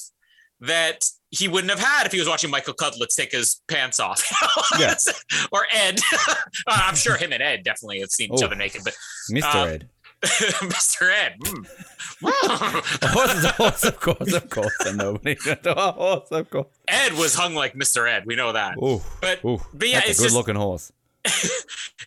that 0.60 1.06
he 1.36 1.48
wouldn't 1.48 1.72
have 1.72 1.80
had 1.80 2.06
if 2.06 2.12
he 2.12 2.20
was 2.20 2.28
watching 2.28 2.50
Michael 2.52 2.74
Cudlitz 2.76 3.16
take 3.16 3.32
his 3.32 3.62
pants 3.68 4.00
off. 4.00 4.22
Yeah. 4.80 4.96
or 5.52 5.66
Ed. 5.72 6.00
I'm 6.68 6.96
sure 6.96 7.16
him 7.18 7.32
and 7.34 7.42
Ed 7.44 7.64
definitely 7.64 8.00
have 8.02 8.10
seen 8.12 8.34
each 8.34 8.42
Oh. 8.42 8.46
other 8.46 8.56
naked, 8.56 8.82
but 8.84 8.94
Mr. 9.32 9.56
um, 9.56 9.68
Ed. 9.70 9.90
Mr. 10.24 11.12
Ed. 11.12 11.36
mm. 11.40 11.66
Horse 13.12 13.46
horse, 13.58 13.84
of 13.84 14.00
course, 14.00 14.34
of 14.34 14.50
course. 14.50 14.74
And 14.86 14.98
nobody 14.98 15.36
a 15.66 15.92
horse, 15.92 16.32
of 16.32 16.50
course. 16.50 16.68
Ed 16.88 17.14
was 17.14 17.36
hung 17.36 17.56
like 17.56 17.74
Mr. 17.74 18.10
Ed. 18.10 18.24
We 18.26 18.36
know 18.36 18.52
that. 18.54 18.78
Ooh, 18.78 19.02
But 19.22 19.44
ooh, 19.44 19.60
but 19.74 19.88
yeah, 19.90 20.02
it's 20.06 20.18
a 20.20 20.22
good 20.22 20.26
just 20.28 20.36
looking 20.36 20.56
horse. 20.56 20.92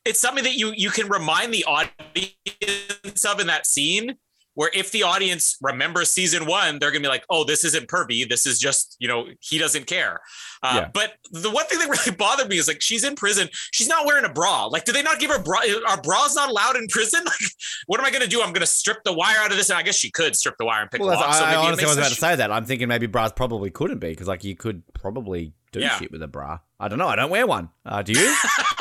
it's 0.04 0.18
something 0.18 0.44
that 0.44 0.54
you 0.54 0.72
you 0.76 0.90
can 0.90 1.08
remind 1.08 1.52
the 1.52 1.64
audience 1.64 3.24
of 3.24 3.40
in 3.40 3.46
that 3.48 3.66
scene. 3.66 4.16
Where 4.56 4.70
if 4.74 4.90
the 4.90 5.04
audience 5.04 5.56
remembers 5.62 6.10
season 6.10 6.44
one, 6.46 6.78
they're 6.80 6.90
gonna 6.90 7.02
be 7.02 7.08
like, 7.08 7.24
"Oh, 7.30 7.44
this 7.44 7.64
isn't 7.64 7.86
pervy. 7.88 8.28
This 8.28 8.44
is 8.44 8.58
just 8.58 8.96
you 8.98 9.06
know 9.06 9.26
he 9.40 9.56
doesn't 9.58 9.86
care." 9.86 10.20
Uh, 10.62 10.72
Yeah. 10.82 10.88
But 10.92 11.12
the 11.30 11.50
one 11.50 11.66
thing 11.66 11.78
that 11.78 11.88
really 12.06 12.16
bothered 12.16 12.48
me 12.48 12.56
is 12.58 12.66
like 12.66 12.80
she's 12.82 13.04
in 13.04 13.14
prison. 13.14 13.48
She's 13.70 13.86
not 13.88 14.04
wearing 14.06 14.24
a 14.24 14.28
bra. 14.28 14.64
Like, 14.66 14.84
do 14.84 14.92
they 14.92 15.02
not 15.02 15.20
give 15.20 15.30
her 15.30 15.38
bra? 15.38 15.60
Are 15.88 16.00
bras 16.02 16.34
not 16.34 16.48
allowed 16.50 16.76
in 16.76 16.88
prison? 16.88 17.20
Like, 17.26 17.50
what 17.86 18.00
am 18.00 18.06
I 18.06 18.10
gonna 18.10 18.26
do? 18.26 18.42
I'm 18.42 18.52
gonna 18.52 18.66
strip 18.66 19.04
the 19.04 19.12
wire 19.12 19.36
out 19.38 19.50
of 19.52 19.56
this, 19.56 19.68
and 19.70 19.78
I 19.78 19.82
guess 19.82 19.94
she 19.96 20.10
could 20.10 20.34
strip 20.34 20.56
the 20.58 20.64
wire 20.64 20.82
and 20.82 20.90
pick 20.90 21.00
Well, 21.00 21.10
that's, 21.10 21.38
so 21.38 21.44
I, 21.44 21.52
I 21.52 21.56
honestly 21.56 21.84
was 21.86 21.96
about 21.98 22.08
to 22.08 22.14
say 22.14 22.34
that. 22.36 22.50
I'm 22.50 22.64
thinking 22.64 22.88
maybe 22.88 23.06
bras 23.06 23.30
probably 23.32 23.70
couldn't 23.70 23.98
be 23.98 24.08
because, 24.08 24.26
like, 24.26 24.42
you 24.42 24.56
could 24.56 24.82
probably 24.94 25.52
do 25.72 25.80
Yeah. 25.80 25.98
shit 25.98 26.10
with 26.10 26.22
a 26.22 26.26
bra. 26.28 26.60
I 26.80 26.88
don't 26.88 26.98
know. 26.98 27.08
I 27.08 27.16
don't 27.16 27.30
wear 27.30 27.46
one. 27.46 27.68
Uh, 27.84 28.02
do 28.02 28.12
you? 28.12 28.34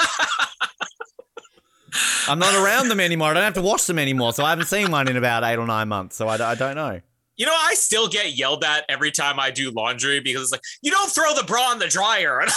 I'm 2.28 2.40
not 2.40 2.54
around 2.56 2.90
them 2.90 3.00
anymore. 3.00 3.30
I 3.30 3.34
don't 3.34 3.44
have 3.44 3.54
to 3.56 3.62
wash 3.62 3.84
them 3.86 4.00
anymore, 4.00 4.34
so 4.34 4.44
I 4.44 4.50
haven't 4.50 4.68
seen 4.68 4.92
one 4.92 5.08
in 5.08 5.18
about 5.18 5.44
eight 5.44 5.58
or 5.58 5.66
nine 5.68 5.88
months. 5.88 6.16
So 6.16 6.28
I 6.28 6.56
don't 6.56 6.76
know. 6.76 7.02
You 7.38 7.46
know, 7.46 7.54
I 7.54 7.74
still 7.74 8.08
get 8.08 8.38
yelled 8.38 8.64
at 8.64 8.86
every 8.88 9.12
time 9.12 9.42
I 9.42 9.52
do 9.52 9.70
laundry 9.72 10.22
because 10.22 10.44
it's 10.44 10.52
like, 10.54 10.62
you 10.82 10.90
don't 10.90 11.12
throw 11.12 11.34
the 11.36 11.44
bra 11.44 11.74
in 11.74 11.80
the 11.80 11.88
dryer. 11.88 12.40
And 12.42 12.50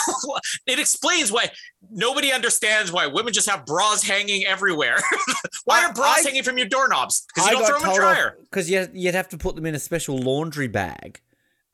it 0.69 0.79
explains 0.79 1.33
why 1.33 1.51
nobody 1.91 2.31
understands 2.33 2.93
why 2.93 3.09
women 3.09 3.33
just 3.33 3.51
have 3.51 3.67
bras 3.67 4.05
hanging 4.05 4.45
everywhere. 4.47 4.99
why 5.65 5.81
I- 5.83 5.87
are 5.87 5.93
bras 5.93 6.19
I- 6.25 6.29
hanging 6.29 6.45
from 6.45 6.59
your 6.59 6.69
doorknobs? 6.69 7.27
Because 7.35 7.51
you 7.51 7.57
don't 7.59 7.67
throw 7.67 7.79
them 7.81 7.89
in 7.89 7.95
the 7.95 8.01
dryer. 8.01 8.37
because 8.43 8.71
you, 8.71 8.87
you'd 8.95 9.15
have 9.17 9.29
to 9.31 9.37
put 9.39 9.57
them 9.57 9.67
in 9.67 9.75
a 9.75 9.81
special 9.81 10.17
laundry 10.17 10.69
bag, 10.69 11.21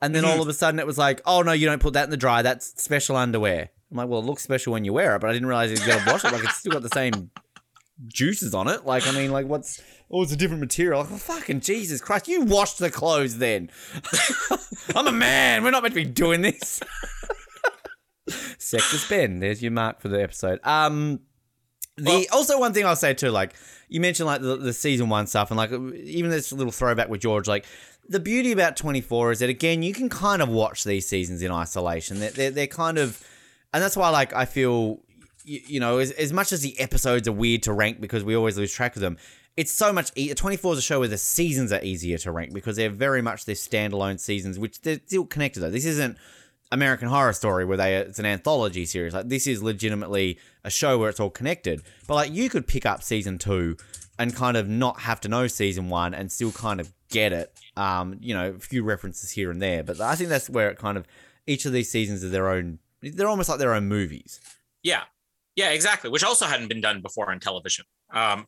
and 0.01 0.15
then 0.15 0.23
Mhm. 0.23 0.29
all 0.35 0.41
of 0.41 0.47
a 0.47 0.53
sudden 0.53 0.79
it 0.79 0.87
was 0.87 0.97
like, 0.97 1.21
oh 1.27 1.43
no, 1.43 1.51
you 1.51 1.67
don't 1.67 1.81
put 1.81 1.93
that 1.93 2.05
in 2.05 2.09
the 2.09 2.17
dryer. 2.17 2.41
That's 2.41 2.81
special 2.81 3.15
underwear. 3.17 3.69
I'm 3.91 3.97
like, 3.97 4.07
well, 4.09 4.19
it 4.19 4.25
looks 4.25 4.41
special 4.41 4.73
when 4.73 4.83
you 4.83 4.93
wear 4.93 5.15
it, 5.15 5.19
but 5.19 5.29
I 5.29 5.33
didn't 5.33 5.47
realize 5.47 5.69
you 5.69 5.77
got 5.85 6.03
to 6.03 6.11
wash 6.11 6.25
it. 6.25 6.31
Like 6.33 6.43
it's 6.43 6.57
still 6.57 6.71
got 6.71 6.81
the 6.81 6.89
same 6.89 7.29
juices 8.07 8.53
on 8.53 8.67
it. 8.67 8.85
Like 8.85 9.07
I 9.07 9.11
mean, 9.11 9.31
like 9.31 9.45
what's 9.47 9.81
oh, 10.11 10.23
it's 10.23 10.31
a 10.31 10.35
different 10.35 10.61
material. 10.61 11.01
Like, 11.01 11.11
oh, 11.11 11.17
fucking 11.17 11.61
Jesus 11.61 12.01
Christ, 12.01 12.27
you 12.27 12.41
washed 12.41 12.79
the 12.79 12.89
clothes 12.89 13.37
then. 13.37 13.69
I'm 14.95 15.07
a 15.07 15.11
man. 15.11 15.63
We're 15.63 15.71
not 15.71 15.83
meant 15.83 15.95
to 15.95 16.03
be 16.03 16.09
doing 16.09 16.41
this. 16.41 16.81
Sexist 18.29 19.09
Ben. 19.09 19.39
There's 19.39 19.61
your 19.61 19.71
mark 19.71 20.01
for 20.01 20.09
the 20.09 20.21
episode. 20.21 20.59
Um, 20.63 21.19
the 21.97 22.03
Well- 22.03 22.25
also 22.33 22.59
one 22.59 22.73
thing 22.73 22.85
I'll 22.85 22.95
say 22.95 23.13
too, 23.13 23.29
like 23.29 23.53
you 23.87 24.01
mentioned, 24.01 24.27
like 24.27 24.41
the, 24.41 24.57
the 24.57 24.73
season 24.73 25.09
one 25.09 25.27
stuff, 25.27 25.51
and 25.51 25.57
like 25.57 25.71
even 25.71 26.29
this 26.31 26.51
little 26.51 26.71
throwback 26.71 27.09
with 27.09 27.21
George, 27.21 27.47
like. 27.47 27.65
The 28.07 28.19
beauty 28.19 28.51
about 28.51 28.77
24 28.77 29.31
is 29.31 29.39
that 29.39 29.49
again 29.49 29.81
you 29.81 29.91
can 29.91 30.09
kind 30.09 30.43
of 30.43 30.47
watch 30.47 30.83
these 30.83 31.07
seasons 31.09 31.41
in 31.41 31.49
isolation. 31.51 32.19
They're, 32.19 32.29
they're, 32.29 32.51
they're 32.51 32.67
kind 32.67 32.99
of, 32.99 33.19
and 33.73 33.81
that's 33.81 33.97
why 33.97 34.09
like 34.09 34.31
I 34.31 34.45
feel, 34.45 34.99
you, 35.45 35.61
you 35.67 35.79
know, 35.79 35.99
as, 35.99 36.11
as 36.11 36.33
much 36.33 36.51
as 36.51 36.61
the 36.61 36.79
episodes 36.79 37.27
are 37.27 37.33
weird 37.33 37.63
to 37.63 37.73
rank 37.73 38.01
because 38.01 38.23
we 38.23 38.35
always 38.35 38.57
lose 38.57 38.73
track 38.73 38.95
of 38.95 39.01
them, 39.01 39.17
it's 39.55 39.71
so 39.71 39.93
much. 39.93 40.11
E- 40.15 40.33
24 40.33 40.73
is 40.73 40.79
a 40.79 40.81
show 40.81 40.99
where 40.99 41.07
the 41.07 41.17
seasons 41.17 41.71
are 41.71 41.81
easier 41.81 42.17
to 42.19 42.31
rank 42.31 42.53
because 42.53 42.75
they're 42.75 42.89
very 42.89 43.21
much 43.21 43.45
their 43.45 43.55
standalone 43.55 44.19
seasons, 44.19 44.59
which 44.59 44.81
they're 44.81 44.99
still 45.05 45.25
connected 45.25 45.61
though. 45.61 45.69
This 45.69 45.85
isn't 45.85 46.17
American 46.71 47.07
Horror 47.07 47.33
Story 47.33 47.63
where 47.65 47.77
they 47.77 47.95
it's 47.95 48.19
an 48.19 48.25
anthology 48.25 48.85
series. 48.85 49.13
Like 49.13 49.29
this 49.29 49.47
is 49.47 49.63
legitimately 49.63 50.39
a 50.63 50.69
show 50.69 50.97
where 50.97 51.09
it's 51.09 51.19
all 51.19 51.29
connected. 51.29 51.83
But 52.07 52.15
like 52.15 52.31
you 52.31 52.49
could 52.49 52.67
pick 52.67 52.85
up 52.85 53.03
season 53.03 53.37
two 53.37 53.77
and 54.17 54.35
kind 54.35 54.57
of 54.57 54.67
not 54.67 55.01
have 55.01 55.21
to 55.21 55.29
know 55.29 55.47
season 55.47 55.89
one 55.89 56.13
and 56.13 56.31
still 56.31 56.51
kind 56.51 56.79
of 56.79 56.91
get 57.09 57.33
it. 57.33 57.53
Um, 57.77 58.17
you 58.21 58.33
know, 58.33 58.51
a 58.51 58.59
few 58.59 58.83
references 58.83 59.31
here 59.31 59.51
and 59.51 59.61
there. 59.61 59.83
But 59.83 60.01
I 60.01 60.15
think 60.15 60.29
that's 60.29 60.49
where 60.49 60.69
it 60.69 60.77
kind 60.77 60.97
of 60.97 61.05
each 61.47 61.65
of 61.65 61.73
these 61.73 61.89
seasons 61.89 62.23
are 62.23 62.29
their 62.29 62.49
own. 62.49 62.79
They're 63.01 63.27
almost 63.27 63.49
like 63.49 63.59
their 63.59 63.73
own 63.73 63.87
movies. 63.87 64.39
Yeah. 64.83 65.03
Yeah, 65.55 65.69
exactly. 65.69 66.09
Which 66.09 66.23
also 66.23 66.45
hadn't 66.45 66.67
been 66.67 66.81
done 66.81 67.01
before 67.01 67.31
on 67.31 67.39
television. 67.39 67.85
Um, 68.11 68.45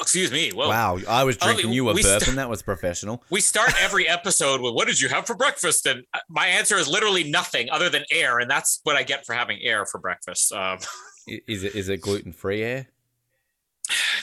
excuse 0.00 0.30
me. 0.30 0.50
Whoa. 0.50 0.68
Wow, 0.68 0.98
I 1.08 1.24
was 1.24 1.36
Oh, 1.42 1.46
drinking. 1.46 1.72
you 1.72 1.84
were 1.84 1.94
we 1.94 2.02
burping. 2.02 2.22
st- 2.22 2.36
that 2.36 2.48
was 2.48 2.62
professional. 2.62 3.22
We 3.30 3.40
start 3.40 3.72
every 3.82 4.06
episode 4.08 4.60
with, 4.60 4.74
What 4.74 4.86
did 4.86 5.00
you 5.00 5.08
have 5.08 5.26
for 5.26 5.34
breakfast? 5.34 5.86
And 5.86 6.04
uh, 6.14 6.20
my 6.28 6.46
answer 6.46 6.76
is 6.76 6.86
literally 6.88 7.24
nothing 7.24 7.68
other 7.70 7.88
than 7.88 8.04
air. 8.12 8.38
And 8.38 8.50
that's 8.50 8.80
what 8.84 8.96
I 8.96 9.02
get 9.02 9.26
for 9.26 9.34
having 9.34 9.58
air 9.62 9.84
for 9.86 9.98
breakfast. 9.98 10.52
Um, 10.52 10.78
Is 11.26 11.64
it 11.64 11.74
is 11.74 11.88
it 11.88 12.00
gluten 12.00 12.32
free 12.32 12.62
air? 12.62 12.86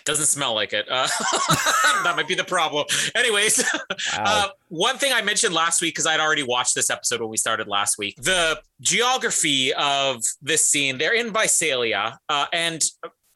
Doesn't 0.06 0.26
smell 0.26 0.54
like 0.54 0.74
it. 0.74 0.86
Uh, 0.90 1.08
that 2.04 2.14
might 2.16 2.28
be 2.28 2.36
the 2.36 2.44
problem. 2.44 2.86
Anyways, 3.16 3.64
Wow. 4.18 4.24
uh, 4.26 4.48
one 4.70 4.98
thing 4.98 5.12
I 5.14 5.22
mentioned 5.22 5.54
last 5.54 5.82
week, 5.82 5.94
because 5.94 6.06
I'd 6.06 6.20
already 6.20 6.44
watched 6.44 6.76
this 6.76 6.90
episode 6.90 7.20
when 7.22 7.30
we 7.30 7.38
started 7.38 7.68
last 7.68 7.98
week, 7.98 8.16
the 8.18 8.60
geography 8.82 9.74
of 9.74 10.24
this 10.42 10.66
scene, 10.66 10.98
they're 10.98 11.14
in 11.16 11.32
Visalia. 11.32 12.18
Uh, 12.30 12.46
and 12.54 12.84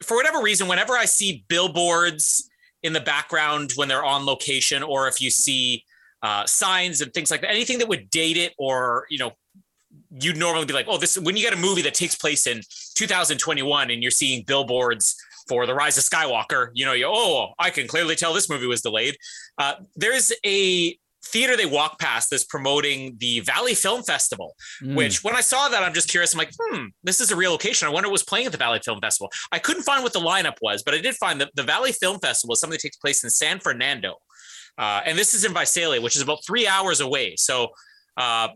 for 0.02 0.16
whatever 0.16 0.40
reason, 0.40 0.68
whenever 0.68 0.94
I 0.94 1.04
see 1.04 1.44
billboards 1.48 2.48
in 2.82 2.92
the 2.92 3.00
background 3.00 3.72
when 3.76 3.88
they're 3.88 4.04
on 4.04 4.26
location, 4.26 4.82
or 4.82 5.08
if 5.08 5.20
you 5.20 5.30
see 5.30 5.84
uh, 6.22 6.44
signs 6.46 7.00
and 7.00 7.12
things 7.14 7.30
like 7.30 7.40
that, 7.42 7.50
anything 7.50 7.78
that 7.78 7.88
would 7.88 8.10
date 8.10 8.36
it 8.36 8.52
or, 8.58 9.06
you 9.10 9.18
know, 9.18 9.32
you'd 10.20 10.36
normally 10.36 10.64
be 10.64 10.72
like, 10.72 10.86
oh, 10.88 10.98
this, 10.98 11.18
when 11.18 11.36
you 11.36 11.42
get 11.42 11.52
a 11.52 11.56
movie 11.56 11.82
that 11.82 11.94
takes 11.94 12.14
place 12.14 12.46
in 12.46 12.60
2021 12.96 13.90
and 13.90 14.02
you're 14.02 14.10
seeing 14.10 14.42
billboards 14.42 15.16
for 15.48 15.66
the 15.66 15.74
rise 15.74 15.98
of 15.98 16.04
Skywalker, 16.04 16.68
you 16.74 16.84
know, 16.84 16.92
you 16.92 17.06
oh, 17.08 17.52
I 17.58 17.70
can 17.70 17.86
clearly 17.88 18.16
tell 18.16 18.32
this 18.32 18.48
movie 18.50 18.66
was 18.66 18.82
delayed. 18.82 19.16
Uh, 19.58 19.74
there's 19.96 20.32
a 20.46 20.96
theater 21.24 21.56
they 21.56 21.66
walk 21.66 22.00
past 22.00 22.30
that's 22.30 22.44
promoting 22.44 23.16
the 23.18 23.40
Valley 23.40 23.74
Film 23.74 24.02
Festival, 24.02 24.54
Mm. 24.82 24.96
which 24.96 25.22
when 25.22 25.36
I 25.36 25.40
saw 25.40 25.68
that, 25.68 25.82
I'm 25.82 25.94
just 25.94 26.08
curious. 26.08 26.34
I'm 26.34 26.38
like, 26.38 26.52
hmm, 26.60 26.86
this 27.04 27.20
is 27.20 27.30
a 27.30 27.36
real 27.36 27.52
location. 27.52 27.86
I 27.86 27.90
wonder 27.92 28.08
what 28.08 28.12
was 28.12 28.24
playing 28.24 28.46
at 28.46 28.52
the 28.52 28.58
Valley 28.58 28.80
Film 28.84 29.00
Festival. 29.00 29.30
I 29.52 29.58
couldn't 29.60 29.84
find 29.84 30.02
what 30.02 30.12
the 30.12 30.18
lineup 30.20 30.56
was, 30.60 30.82
but 30.82 30.94
I 30.94 30.98
did 30.98 31.14
find 31.14 31.40
that 31.40 31.50
the 31.54 31.62
Valley 31.62 31.92
Film 31.92 32.18
Festival 32.18 32.54
is 32.54 32.60
something 32.60 32.74
that 32.74 32.80
takes 32.82 32.96
place 32.96 33.22
in 33.22 33.30
San 33.30 33.60
Fernando. 33.60 34.16
Uh, 34.76 35.00
and 35.04 35.16
this 35.16 35.32
is 35.34 35.44
in 35.44 35.52
Visalia, 35.54 36.00
which 36.00 36.16
is 36.16 36.22
about 36.22 36.38
three 36.46 36.66
hours 36.66 37.00
away. 37.00 37.34
So, 37.36 37.68
uh, 38.16 38.48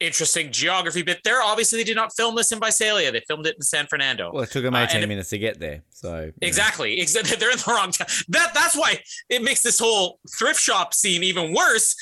interesting 0.00 0.52
geography 0.52 1.02
bit 1.02 1.20
there. 1.24 1.42
Obviously, 1.42 1.78
they 1.78 1.84
did 1.84 1.96
not 1.96 2.14
film 2.14 2.34
this 2.36 2.52
in 2.52 2.60
Visalia. 2.60 3.10
They 3.10 3.20
filmed 3.26 3.46
it 3.46 3.56
in 3.56 3.62
San 3.62 3.86
Fernando. 3.86 4.30
well, 4.32 4.42
it 4.44 4.50
took 4.50 4.62
them 4.62 4.74
uh, 4.74 4.84
18 4.84 5.02
it- 5.02 5.06
minutes 5.08 5.30
to 5.30 5.38
get 5.38 5.58
there. 5.58 5.82
So. 5.90 6.30
Exactly. 6.42 7.00
Ex- 7.00 7.12
They're 7.38 7.50
in 7.50 7.56
the 7.58 7.64
wrong 7.66 7.90
town. 7.90 8.06
That 8.28 8.52
that's 8.54 8.76
why 8.76 9.00
it 9.28 9.42
makes 9.42 9.62
this 9.62 9.78
whole 9.78 10.20
thrift 10.38 10.60
shop 10.60 10.94
scene 10.94 11.22
even 11.24 11.52
worse. 11.54 11.96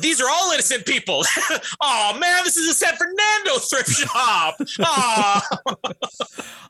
These 0.00 0.20
are 0.20 0.28
all 0.30 0.52
innocent 0.52 0.86
people. 0.86 1.24
oh 1.80 2.16
man, 2.18 2.44
this 2.44 2.56
is 2.56 2.70
a 2.70 2.74
San 2.74 2.94
Fernando 2.96 3.58
thrift 3.58 3.90
shop. 3.90 4.56
Oh, 4.84 5.40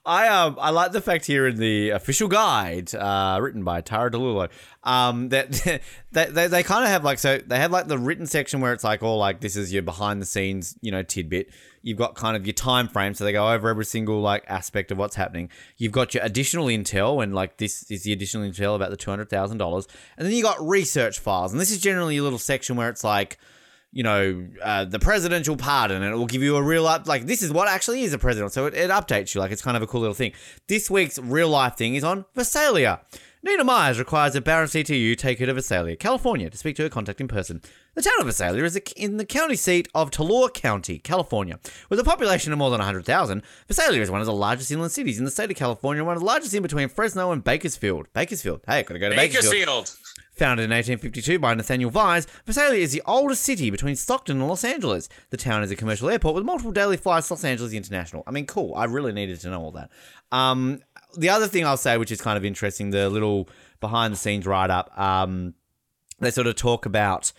I 0.04 0.26
um 0.28 0.56
I 0.60 0.70
like 0.70 0.92
the 0.92 1.00
fact 1.00 1.26
here 1.26 1.46
in 1.46 1.56
the 1.56 1.90
official 1.90 2.26
guide, 2.28 2.92
uh, 2.94 3.38
written 3.40 3.62
by 3.62 3.80
Tara 3.80 4.10
DiLullo, 4.10 4.48
um, 4.82 5.28
that 5.28 5.52
they, 6.12 6.26
they, 6.26 6.46
they 6.48 6.62
kind 6.64 6.84
of 6.84 6.90
have 6.90 7.04
like 7.04 7.18
so 7.18 7.38
they 7.38 7.58
have 7.58 7.70
like 7.70 7.86
the 7.86 7.98
written 7.98 8.26
section 8.26 8.60
where 8.60 8.72
it's 8.72 8.82
like 8.84 9.02
all 9.02 9.18
like 9.18 9.40
this 9.40 9.54
is 9.56 9.72
your 9.72 9.82
behind 9.82 10.20
the 10.20 10.26
scenes 10.26 10.71
you 10.80 10.90
know 10.90 11.02
tidbit. 11.02 11.50
You've 11.82 11.98
got 11.98 12.14
kind 12.14 12.36
of 12.36 12.46
your 12.46 12.54
time 12.54 12.88
frame, 12.88 13.14
so 13.14 13.24
they 13.24 13.32
go 13.32 13.52
over 13.52 13.68
every 13.68 13.84
single 13.84 14.20
like 14.20 14.44
aspect 14.48 14.90
of 14.90 14.98
what's 14.98 15.16
happening. 15.16 15.50
You've 15.76 15.92
got 15.92 16.14
your 16.14 16.22
additional 16.22 16.66
intel, 16.66 17.22
and 17.22 17.34
like 17.34 17.58
this 17.58 17.90
is 17.90 18.04
the 18.04 18.12
additional 18.12 18.48
intel 18.48 18.76
about 18.76 18.90
the 18.90 18.96
two 18.96 19.10
hundred 19.10 19.30
thousand 19.30 19.58
dollars, 19.58 19.86
and 20.16 20.26
then 20.26 20.34
you 20.34 20.42
got 20.42 20.66
research 20.66 21.18
files, 21.18 21.52
and 21.52 21.60
this 21.60 21.70
is 21.70 21.80
generally 21.80 22.16
a 22.16 22.22
little 22.22 22.38
section 22.38 22.76
where 22.76 22.88
it's 22.88 23.04
like 23.04 23.38
you 23.92 24.02
know, 24.02 24.48
uh, 24.62 24.86
the 24.86 24.98
presidential 24.98 25.54
pardon, 25.54 26.02
and 26.02 26.14
it 26.14 26.16
will 26.16 26.26
give 26.26 26.42
you 26.42 26.56
a 26.56 26.62
real 26.62 26.86
up. 26.86 27.06
Like 27.06 27.26
this 27.26 27.42
is 27.42 27.52
what 27.52 27.68
actually 27.68 28.02
is 28.02 28.14
a 28.14 28.18
president, 28.18 28.52
so 28.52 28.66
it, 28.66 28.74
it 28.74 28.90
updates 28.90 29.34
you. 29.34 29.40
Like 29.40 29.52
it's 29.52 29.62
kind 29.62 29.76
of 29.76 29.82
a 29.82 29.86
cool 29.86 30.00
little 30.00 30.14
thing. 30.14 30.32
This 30.66 30.90
week's 30.90 31.18
real 31.18 31.48
life 31.48 31.76
thing 31.76 31.94
is 31.94 32.02
on 32.02 32.24
Visalia. 32.34 33.00
Nina 33.44 33.64
Myers 33.64 33.98
requires 33.98 34.32
that 34.34 34.44
Baron 34.44 34.68
CTU 34.68 35.16
take 35.18 35.40
her 35.40 35.46
to 35.46 35.54
Visalia, 35.54 35.96
California, 35.96 36.48
to 36.48 36.56
speak 36.56 36.76
to 36.76 36.82
her 36.84 36.88
contact 36.88 37.20
in 37.20 37.28
person. 37.28 37.60
The 37.94 38.00
town 38.00 38.14
of 38.20 38.26
Visalia 38.26 38.64
is 38.64 38.74
in 38.96 39.18
the 39.18 39.24
county 39.26 39.54
seat 39.54 39.86
of 39.94 40.10
Tulare 40.10 40.48
County, 40.48 40.98
California. 40.98 41.58
With 41.90 42.00
a 42.00 42.04
population 42.04 42.50
of 42.50 42.58
more 42.58 42.70
than 42.70 42.78
100,000, 42.78 43.42
Visalia 43.68 44.00
is 44.00 44.10
one 44.10 44.20
of 44.20 44.26
the 44.26 44.32
largest 44.32 44.70
inland 44.70 44.92
cities 44.92 45.18
in 45.18 45.26
the 45.26 45.30
state 45.30 45.50
of 45.50 45.58
California, 45.58 46.02
one 46.02 46.14
of 46.14 46.20
the 46.20 46.26
largest 46.26 46.54
in 46.54 46.62
between 46.62 46.88
Fresno 46.88 47.32
and 47.32 47.44
Bakersfield. 47.44 48.06
Bakersfield. 48.14 48.62
Hey, 48.66 48.82
gotta 48.82 48.98
go 48.98 49.10
to 49.10 49.14
Bakersfield. 49.16 49.52
Bakersfield. 49.52 49.98
Founded 50.36 50.64
in 50.64 50.70
1852 50.70 51.38
by 51.38 51.52
Nathaniel 51.52 51.90
Vise, 51.90 52.26
Visalia 52.46 52.80
is 52.80 52.92
the 52.92 53.02
oldest 53.04 53.42
city 53.42 53.68
between 53.68 53.94
Stockton 53.94 54.38
and 54.38 54.48
Los 54.48 54.64
Angeles. 54.64 55.10
The 55.28 55.36
town 55.36 55.62
is 55.62 55.70
a 55.70 55.76
commercial 55.76 56.08
airport 56.08 56.34
with 56.34 56.46
multiple 56.46 56.72
daily 56.72 56.96
flights 56.96 57.28
to 57.28 57.34
Los 57.34 57.44
Angeles 57.44 57.74
International. 57.74 58.22
I 58.26 58.30
mean, 58.30 58.46
cool. 58.46 58.74
I 58.74 58.84
really 58.84 59.12
needed 59.12 59.38
to 59.40 59.50
know 59.50 59.60
all 59.60 59.72
that. 59.72 59.90
Um, 60.32 60.80
the 61.18 61.28
other 61.28 61.46
thing 61.46 61.66
I'll 61.66 61.76
say, 61.76 61.98
which 61.98 62.10
is 62.10 62.22
kind 62.22 62.38
of 62.38 62.44
interesting, 62.46 62.88
the 62.88 63.10
little 63.10 63.50
behind 63.80 64.14
the 64.14 64.16
scenes 64.16 64.46
write 64.46 64.70
up, 64.70 64.98
um, 64.98 65.52
they 66.20 66.30
sort 66.30 66.46
of 66.46 66.56
talk 66.56 66.86
about 66.86 67.34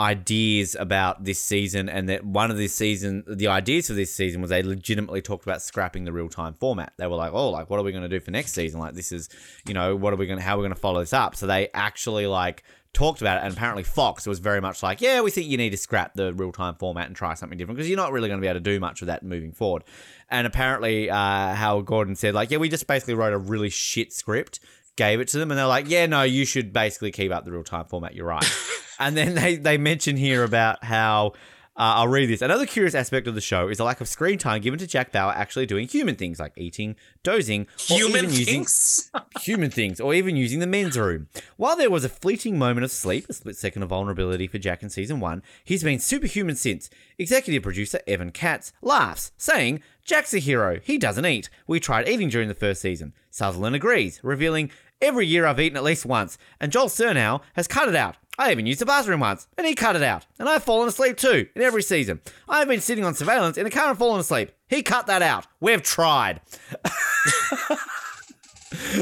ideas 0.00 0.74
about 0.80 1.24
this 1.24 1.38
season 1.38 1.90
and 1.90 2.08
that 2.08 2.24
one 2.24 2.50
of 2.50 2.56
this 2.56 2.72
season 2.72 3.22
the 3.28 3.48
ideas 3.48 3.88
for 3.88 3.92
this 3.92 4.14
season 4.14 4.40
was 4.40 4.48
they 4.48 4.62
legitimately 4.62 5.20
talked 5.20 5.44
about 5.44 5.60
scrapping 5.60 6.04
the 6.04 6.12
real-time 6.12 6.54
format. 6.54 6.94
They 6.96 7.06
were 7.06 7.16
like 7.16 7.32
oh 7.34 7.50
like 7.50 7.68
what 7.68 7.78
are 7.78 7.82
we 7.82 7.92
going 7.92 8.02
to 8.02 8.08
do 8.08 8.18
for 8.18 8.30
next 8.30 8.52
season? 8.52 8.80
Like 8.80 8.94
this 8.94 9.12
is 9.12 9.28
you 9.68 9.74
know 9.74 9.94
what 9.94 10.14
are 10.14 10.16
we 10.16 10.26
going 10.26 10.38
to 10.38 10.44
how 10.44 10.54
are 10.54 10.58
we 10.58 10.62
going 10.62 10.74
to 10.74 10.80
follow 10.80 11.00
this 11.00 11.12
up? 11.12 11.36
So 11.36 11.46
they 11.46 11.68
actually 11.74 12.26
like 12.26 12.62
talked 12.94 13.20
about 13.20 13.36
it 13.36 13.44
and 13.44 13.52
apparently 13.52 13.82
fox 13.82 14.26
was 14.26 14.40
very 14.40 14.60
much 14.60 14.82
like 14.82 15.00
yeah 15.00 15.20
we 15.20 15.30
think 15.30 15.46
you 15.46 15.56
need 15.56 15.70
to 15.70 15.76
scrap 15.76 16.14
the 16.14 16.34
real-time 16.34 16.74
format 16.74 17.06
and 17.06 17.14
try 17.14 17.34
something 17.34 17.56
different 17.58 17.76
because 17.76 17.88
you're 17.88 17.96
not 17.96 18.10
really 18.10 18.26
going 18.26 18.40
to 18.40 18.42
be 18.42 18.48
able 18.48 18.58
to 18.58 18.60
do 18.64 18.80
much 18.80 19.02
of 19.02 19.06
that 19.06 19.22
moving 19.22 19.52
forward. 19.52 19.84
And 20.30 20.46
apparently 20.46 21.10
uh, 21.10 21.54
howard 21.54 21.84
gordon 21.84 22.16
said 22.16 22.34
like 22.34 22.50
yeah 22.50 22.58
we 22.58 22.70
just 22.70 22.86
basically 22.86 23.14
wrote 23.14 23.34
a 23.34 23.38
really 23.38 23.68
shit 23.68 24.14
script 24.14 24.60
gave 25.00 25.18
it 25.18 25.28
to 25.28 25.38
them 25.38 25.50
and 25.50 25.56
they're 25.56 25.66
like 25.66 25.88
yeah 25.88 26.04
no 26.04 26.20
you 26.20 26.44
should 26.44 26.74
basically 26.74 27.10
keep 27.10 27.32
up 27.32 27.46
the 27.46 27.50
real-time 27.50 27.86
format 27.86 28.14
you're 28.14 28.26
right 28.26 28.44
and 28.98 29.16
then 29.16 29.34
they, 29.34 29.56
they 29.56 29.78
mention 29.78 30.14
here 30.14 30.44
about 30.44 30.84
how 30.84 31.32
uh, 31.80 31.96
I'll 31.96 32.08
read 32.08 32.28
this. 32.28 32.42
Another 32.42 32.66
curious 32.66 32.94
aspect 32.94 33.26
of 33.26 33.34
the 33.34 33.40
show 33.40 33.68
is 33.68 33.78
the 33.78 33.84
lack 33.84 34.02
of 34.02 34.08
screen 34.08 34.36
time 34.36 34.60
given 34.60 34.78
to 34.80 34.86
Jack 34.86 35.12
Bauer 35.12 35.32
actually 35.32 35.64
doing 35.64 35.88
human 35.88 36.14
things 36.14 36.38
like 36.38 36.52
eating, 36.58 36.94
dozing, 37.22 37.66
or 37.90 37.96
Human 37.96 38.28
things. 38.28 39.10
human 39.40 39.70
things, 39.70 39.98
or 39.98 40.12
even 40.12 40.36
using 40.36 40.58
the 40.58 40.66
men's 40.66 40.98
room. 40.98 41.28
While 41.56 41.76
there 41.76 41.88
was 41.88 42.04
a 42.04 42.10
fleeting 42.10 42.58
moment 42.58 42.84
of 42.84 42.90
sleep, 42.90 43.24
a 43.30 43.32
split 43.32 43.56
second 43.56 43.82
of 43.82 43.88
vulnerability 43.88 44.46
for 44.46 44.58
Jack 44.58 44.82
in 44.82 44.90
season 44.90 45.20
one, 45.20 45.42
he's 45.64 45.82
been 45.82 46.00
superhuman 46.00 46.56
since. 46.56 46.90
Executive 47.18 47.62
producer 47.62 48.00
Evan 48.06 48.30
Katz 48.30 48.74
laughs, 48.82 49.32
saying, 49.38 49.82
Jack's 50.04 50.34
a 50.34 50.38
hero. 50.38 50.80
He 50.82 50.98
doesn't 50.98 51.24
eat. 51.24 51.48
We 51.66 51.80
tried 51.80 52.08
eating 52.08 52.28
during 52.28 52.48
the 52.48 52.54
first 52.54 52.82
season. 52.82 53.14
Sutherland 53.30 53.76
agrees, 53.76 54.20
revealing, 54.22 54.70
Every 55.02 55.26
year 55.26 55.46
I've 55.46 55.60
eaten 55.60 55.76
at 55.76 55.84
least 55.84 56.04
once, 56.04 56.36
and 56.60 56.70
Joel 56.70 56.86
Surnow 56.86 57.40
has 57.54 57.66
cut 57.66 57.88
it 57.88 57.96
out. 57.96 58.16
I 58.38 58.50
even 58.52 58.66
used 58.66 58.80
the 58.80 58.86
bathroom 58.86 59.20
once, 59.20 59.46
and 59.56 59.66
he 59.66 59.74
cut 59.74 59.96
it 59.96 60.02
out. 60.02 60.26
And 60.38 60.48
I've 60.48 60.62
fallen 60.62 60.88
asleep 60.88 61.16
too, 61.16 61.46
in 61.54 61.62
every 61.62 61.82
season. 61.82 62.20
I've 62.48 62.68
been 62.68 62.80
sitting 62.80 63.04
on 63.04 63.14
surveillance 63.14 63.58
in 63.58 63.66
a 63.66 63.70
car 63.70 63.90
and 63.90 63.98
fallen 63.98 64.20
asleep. 64.20 64.52
He 64.68 64.82
cut 64.82 65.06
that 65.06 65.22
out. 65.22 65.46
We've 65.60 65.82
tried. 65.82 66.40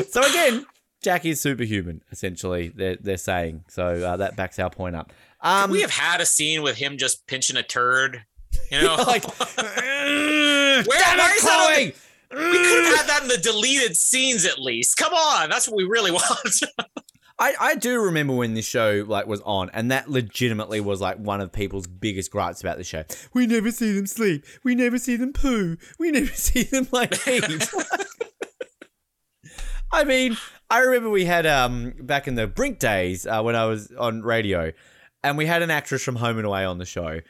so 0.09 0.23
again, 0.23 0.66
Jack 1.03 1.25
is 1.25 1.41
superhuman, 1.41 2.03
essentially, 2.11 2.69
they're, 2.69 2.97
they're 2.97 3.16
saying. 3.16 3.65
So 3.69 3.87
uh, 3.87 4.16
that 4.16 4.37
backs 4.37 4.59
our 4.59 4.70
point 4.70 4.97
up. 4.97 5.12
Um, 5.41 5.70
we 5.70 5.83
have 5.83 5.91
had 5.91 6.20
a 6.20 6.27
scene 6.27 6.62
with 6.62 6.77
him 6.77 6.97
just 6.97 7.27
pinching 7.27 7.57
a 7.57 7.62
turd. 7.62 8.25
You 8.70 8.83
know, 8.83 8.97
like, 8.97 9.25
Where, 9.57 10.99
Damn 10.99 11.19
why 11.19 11.31
it, 11.31 11.37
is 11.37 11.43
that 11.43 11.69
on 11.70 11.75
Chloe! 11.75 11.95
We 12.31 12.37
could 12.39 12.85
have 12.85 12.97
had 12.97 13.09
that 13.09 13.23
in 13.23 13.29
the 13.29 13.39
deleted 13.39 13.97
scenes 13.97 14.45
at 14.45 14.59
least. 14.59 14.97
Come 14.97 15.13
on, 15.15 15.49
that's 15.51 15.69
what 15.69 15.77
we 15.77 15.85
really 15.85 16.11
want. 16.13 16.63
I, 17.41 17.55
I 17.61 17.75
do 17.77 18.01
remember 18.03 18.35
when 18.35 18.55
this 18.55 18.67
show 18.67 19.05
like 19.07 19.27
was 19.27 19.41
on, 19.43 19.71
and 19.73 19.93
that 19.93 20.11
legitimately 20.11 20.81
was 20.81 21.01
like 21.01 21.19
one 21.19 21.41
of 21.41 21.53
people's 21.53 21.87
biggest 21.87 22.33
gripes 22.33 22.61
about 22.61 22.79
the 22.79 22.85
show. 22.85 23.05
We 23.33 23.47
never 23.47 23.71
see 23.71 23.93
them 23.93 24.07
sleep. 24.07 24.45
We 24.65 24.75
never 24.75 24.99
see 24.99 25.15
them 25.17 25.33
poo. 25.33 25.77
We 25.99 26.11
never 26.11 26.27
see 26.35 26.65
them 26.65 26.89
like 26.91 27.27
eat. 27.29 27.71
I 29.91 30.05
mean, 30.05 30.37
I 30.69 30.81
remember 30.81 31.11
we 31.11 31.25
had 31.25 31.47
um 31.47 31.95
back 32.01 32.27
in 32.27 32.35
the 32.35 32.47
Brink 32.47 32.79
days 32.79 33.27
uh, 33.27 33.41
when 33.43 33.55
I 33.55 33.67
was 33.67 33.93
on 33.93 34.23
radio, 34.23 34.73
and 35.23 35.39
we 35.39 35.47
had 35.47 35.63
an 35.63 35.71
actress 35.71 36.03
from 36.03 36.17
Home 36.17 36.39
and 36.39 36.47
Away 36.47 36.65
on 36.65 36.79
the 36.79 36.85
show, 36.87 37.21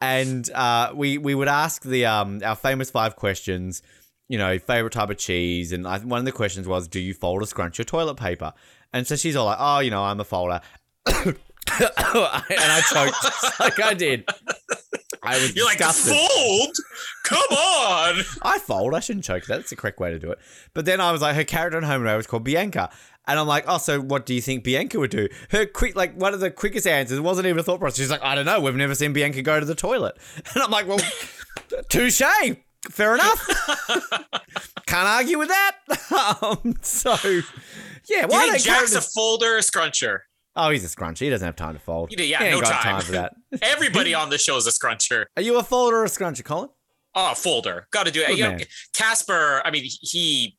and 0.00 0.50
uh, 0.50 0.92
we 0.94 1.18
we 1.18 1.34
would 1.34 1.48
ask 1.48 1.82
the 1.82 2.06
um 2.06 2.40
our 2.42 2.56
famous 2.56 2.90
five 2.90 3.16
questions. 3.16 3.82
You 4.28 4.38
know, 4.38 4.58
favorite 4.58 4.92
type 4.92 5.10
of 5.10 5.16
cheese, 5.16 5.72
and 5.72 5.86
I, 5.86 5.98
one 5.98 6.18
of 6.18 6.24
the 6.24 6.32
questions 6.32 6.68
was, 6.68 6.86
"Do 6.86 7.00
you 7.00 7.14
fold 7.14 7.42
or 7.42 7.46
scrunch 7.46 7.78
your 7.78 7.84
toilet 7.86 8.16
paper?" 8.16 8.52
And 8.92 9.06
so 9.06 9.16
she's 9.16 9.36
all 9.36 9.46
like, 9.46 9.58
"Oh, 9.58 9.78
you 9.80 9.90
know, 9.90 10.02
I'm 10.04 10.20
a 10.20 10.24
folder," 10.24 10.60
and 11.06 11.36
I 11.70 12.82
choked 12.92 13.16
just 13.22 13.60
like 13.60 13.80
I 13.80 13.94
did. 13.94 14.28
I 15.22 15.38
was 15.38 15.54
You're 15.56 15.64
like 15.66 15.78
disgusted. 15.78 16.14
fold. 16.14 16.76
Come 17.24 17.38
on. 17.50 18.22
I 18.42 18.58
fold. 18.58 18.94
I 18.94 19.00
shouldn't 19.00 19.24
choke. 19.24 19.44
That's 19.46 19.70
the 19.70 19.76
correct 19.76 19.98
way 19.98 20.10
to 20.10 20.18
do 20.18 20.30
it. 20.30 20.38
But 20.74 20.84
then 20.84 21.00
I 21.00 21.12
was 21.12 21.20
like, 21.20 21.34
her 21.34 21.44
character 21.44 21.76
in 21.76 21.84
Home 21.84 22.00
and 22.02 22.06
Away 22.08 22.16
was 22.16 22.26
called 22.26 22.44
Bianca. 22.44 22.90
And 23.26 23.38
I'm 23.38 23.46
like, 23.46 23.64
oh, 23.66 23.78
so 23.78 24.00
what 24.00 24.24
do 24.24 24.32
you 24.34 24.40
think 24.40 24.64
Bianca 24.64 24.98
would 24.98 25.10
do? 25.10 25.28
Her 25.50 25.66
quick, 25.66 25.96
like, 25.96 26.14
one 26.14 26.32
of 26.34 26.40
the 26.40 26.50
quickest 26.50 26.86
answers 26.86 27.20
wasn't 27.20 27.46
even 27.46 27.58
a 27.58 27.62
thought 27.62 27.80
process. 27.80 27.98
She's 27.98 28.10
like, 28.10 28.22
I 28.22 28.34
don't 28.34 28.46
know. 28.46 28.60
We've 28.60 28.74
never 28.76 28.94
seen 28.94 29.12
Bianca 29.12 29.42
go 29.42 29.58
to 29.60 29.66
the 29.66 29.74
toilet. 29.74 30.16
And 30.54 30.62
I'm 30.62 30.70
like, 30.70 30.86
well, 30.86 31.00
touche. 31.90 32.22
Fair 32.90 33.14
enough. 33.16 33.46
Can't 34.86 35.06
argue 35.08 35.38
with 35.38 35.48
that. 35.48 35.76
um, 36.42 36.74
so, 36.82 37.16
yeah, 37.22 38.22
You 38.22 38.26
why 38.28 38.40
think 38.40 38.52
don't 38.52 38.62
Jack's 38.62 38.94
a 38.94 39.00
folder 39.00 39.54
or 39.54 39.58
a 39.58 39.60
scruncher? 39.60 40.20
Oh, 40.56 40.70
he's 40.70 40.84
a 40.84 40.88
scruncher. 40.88 41.20
He 41.20 41.30
doesn't 41.30 41.46
have 41.46 41.54
time 41.56 41.74
to 41.74 41.80
fold. 41.80 42.12
Yeah, 42.16 42.24
yeah, 42.40 42.50
no 42.50 42.60
got 42.60 42.82
time. 42.82 43.00
for 43.00 43.12
that. 43.12 43.34
Everybody 43.62 44.12
on 44.14 44.30
the 44.30 44.38
show 44.38 44.56
is 44.56 44.66
a 44.66 44.70
scruncher. 44.70 45.26
Are 45.36 45.42
you 45.42 45.56
a 45.58 45.62
folder 45.62 45.98
or 45.98 46.04
a 46.04 46.08
scruncher, 46.08 46.44
Colin? 46.44 46.68
Oh, 47.14 47.34
folder. 47.34 47.86
Got 47.92 48.06
to 48.06 48.12
do 48.12 48.22
it. 48.22 48.28
Good 48.28 48.38
You 48.38 48.48
know. 48.48 48.58
Casper, 48.92 49.62
I 49.64 49.70
mean, 49.70 49.84
he 49.84 50.57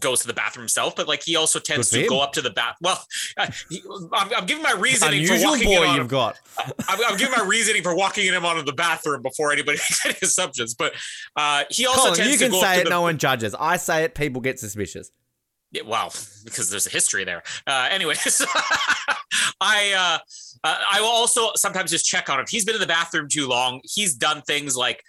goes 0.00 0.20
to 0.20 0.26
the 0.26 0.32
bathroom 0.32 0.62
himself, 0.62 0.96
but 0.96 1.08
like 1.08 1.22
he 1.22 1.36
also 1.36 1.58
tends 1.58 1.90
to 1.90 2.06
go 2.06 2.20
up 2.20 2.32
to 2.32 2.42
the 2.42 2.50
bath. 2.50 2.76
Well, 2.80 3.02
I'm, 3.38 3.52
I'm 4.12 4.46
giving 4.46 4.62
my 4.62 4.72
reasoning 4.72 5.26
for 5.26 5.34
Unusual 5.34 5.50
walking 5.50 5.66
boy 5.66 5.82
in 5.82 5.88
on 5.90 5.96
you've 5.96 6.08
got. 6.08 6.38
I'm, 6.88 6.98
I'm 7.06 7.16
giving 7.16 7.34
my 7.36 7.44
reasoning 7.44 7.82
for 7.82 7.94
walking 7.94 8.26
in 8.26 8.34
him 8.34 8.44
onto 8.44 8.62
the 8.62 8.72
bathroom 8.72 9.22
before 9.22 9.52
anybody 9.52 9.78
makes 9.90 10.06
any 10.06 10.16
assumptions. 10.22 10.74
But 10.74 10.94
uh, 11.36 11.64
he 11.70 11.86
also 11.86 12.02
Colin, 12.02 12.14
tends 12.14 12.32
you 12.32 12.38
to 12.38 12.44
can 12.44 12.52
go 12.52 12.58
up 12.58 12.64
say 12.64 12.74
to 12.76 12.80
it, 12.82 12.84
the, 12.84 12.90
no 12.90 13.02
one 13.02 13.18
judges. 13.18 13.54
I 13.58 13.76
say 13.76 14.04
it, 14.04 14.14
people 14.14 14.40
get 14.40 14.58
suspicious. 14.58 15.10
Yeah, 15.70 15.82
well, 15.82 16.12
because 16.44 16.70
there's 16.70 16.86
a 16.86 16.90
history 16.90 17.24
there. 17.24 17.42
Uh, 17.66 17.88
anyways, 17.90 18.42
I 19.60 19.92
uh, 19.96 20.18
uh, 20.64 20.78
I 20.90 21.00
will 21.00 21.08
also 21.08 21.50
sometimes 21.54 21.90
just 21.90 22.06
check 22.06 22.28
on 22.30 22.40
him. 22.40 22.46
He's 22.48 22.64
been 22.64 22.74
in 22.74 22.80
the 22.80 22.86
bathroom 22.86 23.28
too 23.28 23.46
long, 23.46 23.80
he's 23.84 24.14
done 24.14 24.42
things 24.42 24.76
like 24.76 25.02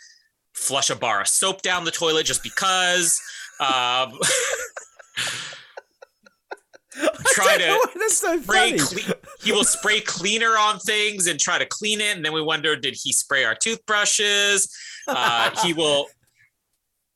flush 0.54 0.90
a 0.90 0.96
bar 0.96 1.22
of 1.22 1.28
soap 1.28 1.62
down 1.62 1.86
the 1.86 1.92
toilet 1.92 2.26
just 2.26 2.44
because. 2.44 3.20
Um, 3.60 4.14
try 7.28 7.58
to 7.58 7.80
so 8.10 8.42
spray. 8.42 8.78
funny. 8.78 9.04
Cle- 9.04 9.14
he 9.44 9.52
will 9.52 9.64
spray 9.64 10.02
cleaner 10.02 10.58
on 10.58 10.80
things 10.80 11.28
and 11.28 11.40
try 11.40 11.58
to 11.58 11.66
clean 11.66 12.02
it, 12.02 12.16
and 12.16 12.26
then 12.26 12.34
we 12.34 12.42
wonder, 12.42 12.76
did 12.76 12.96
he 13.02 13.12
spray 13.14 13.44
our 13.44 13.56
toothbrushes? 13.56 14.76
Uh, 15.08 15.52
he 15.64 15.74
will 15.80 16.08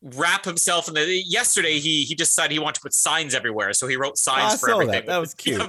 wrap 0.01 0.43
himself 0.45 0.87
in 0.87 0.93
the. 0.93 1.23
Yesterday, 1.25 1.79
he 1.79 2.03
he 2.03 2.15
decided 2.15 2.51
he 2.53 2.59
wanted 2.59 2.75
to 2.75 2.81
put 2.81 2.93
signs 2.93 3.33
everywhere, 3.33 3.73
so 3.73 3.87
he 3.87 3.95
wrote 3.95 4.17
signs 4.17 4.53
I 4.53 4.57
for 4.57 4.69
everything. 4.71 4.93
that. 4.93 5.05
That 5.07 5.19
was 5.19 5.33
cute. 5.35 5.61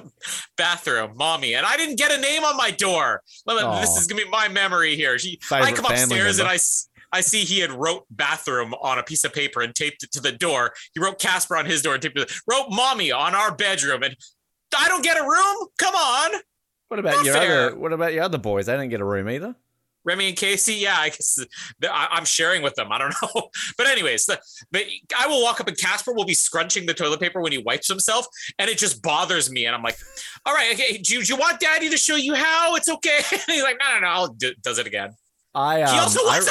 Bathroom, 0.57 1.13
mommy, 1.17 1.55
and 1.55 1.65
I 1.67 1.77
didn't 1.77 1.97
get 1.97 2.11
a 2.13 2.21
name 2.21 2.45
on 2.45 2.57
my 2.57 2.71
door. 2.71 3.23
This 3.47 3.97
is 3.97 4.07
gonna 4.07 4.25
be 4.25 4.29
my 4.29 4.49
memory 4.49 4.97
here. 4.97 5.19
She, 5.19 5.39
I 5.51 5.73
come 5.73 5.87
upstairs 5.87 6.39
and. 6.39 6.49
I. 6.49 6.59
I 7.15 7.21
see 7.23 7.41
he 7.45 7.61
had 7.61 7.73
wrote 7.73 8.05
bathroom 8.11 8.75
on 8.75 8.99
a 8.99 9.03
piece 9.03 9.25
of 9.25 9.33
paper 9.33 9.63
and 9.63 9.75
taped 9.75 10.03
it 10.03 10.13
to 10.13 10.21
the 10.21 10.33
door. 10.33 10.73
He 10.95 11.01
wrote 11.01 11.19
Casper 11.21 11.57
on 11.57 11.65
his 11.65 11.81
door 11.81 11.95
and 11.95 12.03
taped 12.03 12.19
it. 12.19 12.31
Wrote 12.51 12.67
mommy 12.71 13.11
on 13.13 13.35
our 13.35 13.55
bedroom, 13.55 14.03
and 14.03 14.15
I 14.77 14.89
don't 14.89 15.03
get 15.05 15.17
a 15.17 15.23
room. 15.23 15.69
Come 15.79 15.95
on, 15.95 16.41
What 16.89 16.99
about 17.01 17.17
Not 17.17 17.25
your 17.25 17.35
fair. 17.35 17.67
other? 17.69 17.77
What 17.79 17.93
about 17.93 18.13
your 18.13 18.25
other 18.25 18.39
boys? 18.39 18.67
They 18.67 18.73
didn't 18.75 18.91
get 18.91 19.01
a 19.01 19.05
room 19.05 19.29
either. 19.31 19.55
Remy 20.07 20.29
and 20.29 20.37
Casey. 20.37 20.75
Yeah, 20.75 20.97
I 20.99 21.09
guess 21.09 21.39
I'm 21.91 22.27
sharing 22.27 22.61
with 22.61 22.75
them. 22.75 22.89
I 22.93 22.99
don't 22.99 23.15
know, 23.35 23.49
but 23.79 23.87
anyways, 23.87 24.27
the, 24.27 24.39
but 24.71 24.83
I 25.19 25.27
will 25.29 25.43
walk 25.43 25.63
up 25.63 25.69
and 25.69 25.79
Casper 25.79 26.13
will 26.13 26.27
be 26.27 26.35
scrunching 26.35 26.85
the 26.85 26.93
toilet 26.93 27.21
paper 27.21 27.41
when 27.41 27.53
he 27.53 27.59
wipes 27.59 27.89
himself, 27.89 28.27
and 28.59 28.69
it 28.69 28.77
just 28.77 29.01
bothers 29.01 29.51
me. 29.51 29.65
And 29.65 29.75
I'm 29.75 29.83
like, 29.83 29.97
"All 30.45 30.53
right, 30.55 30.75
okay, 30.75 30.99
do, 30.99 31.15
you- 31.15 31.23
do 31.25 31.33
you 31.33 31.39
want 31.41 31.59
Daddy 31.59 31.89
to 31.89 31.97
show 31.97 32.17
you 32.17 32.35
how? 32.35 32.75
It's 32.77 32.89
okay." 32.89 33.21
And 33.33 33.41
he's 33.47 33.63
like, 33.63 33.79
"No, 33.81 33.95
no, 33.95 34.01
no." 34.01 34.09
I'll 34.09 34.29
do, 34.29 34.53
does 34.63 34.79
it 34.79 34.87
again. 34.87 35.15
I 35.55 35.83
um, 35.83 35.95
He 35.95 36.01
also 36.01 36.21
I- 36.23 36.25
wants 36.41 36.51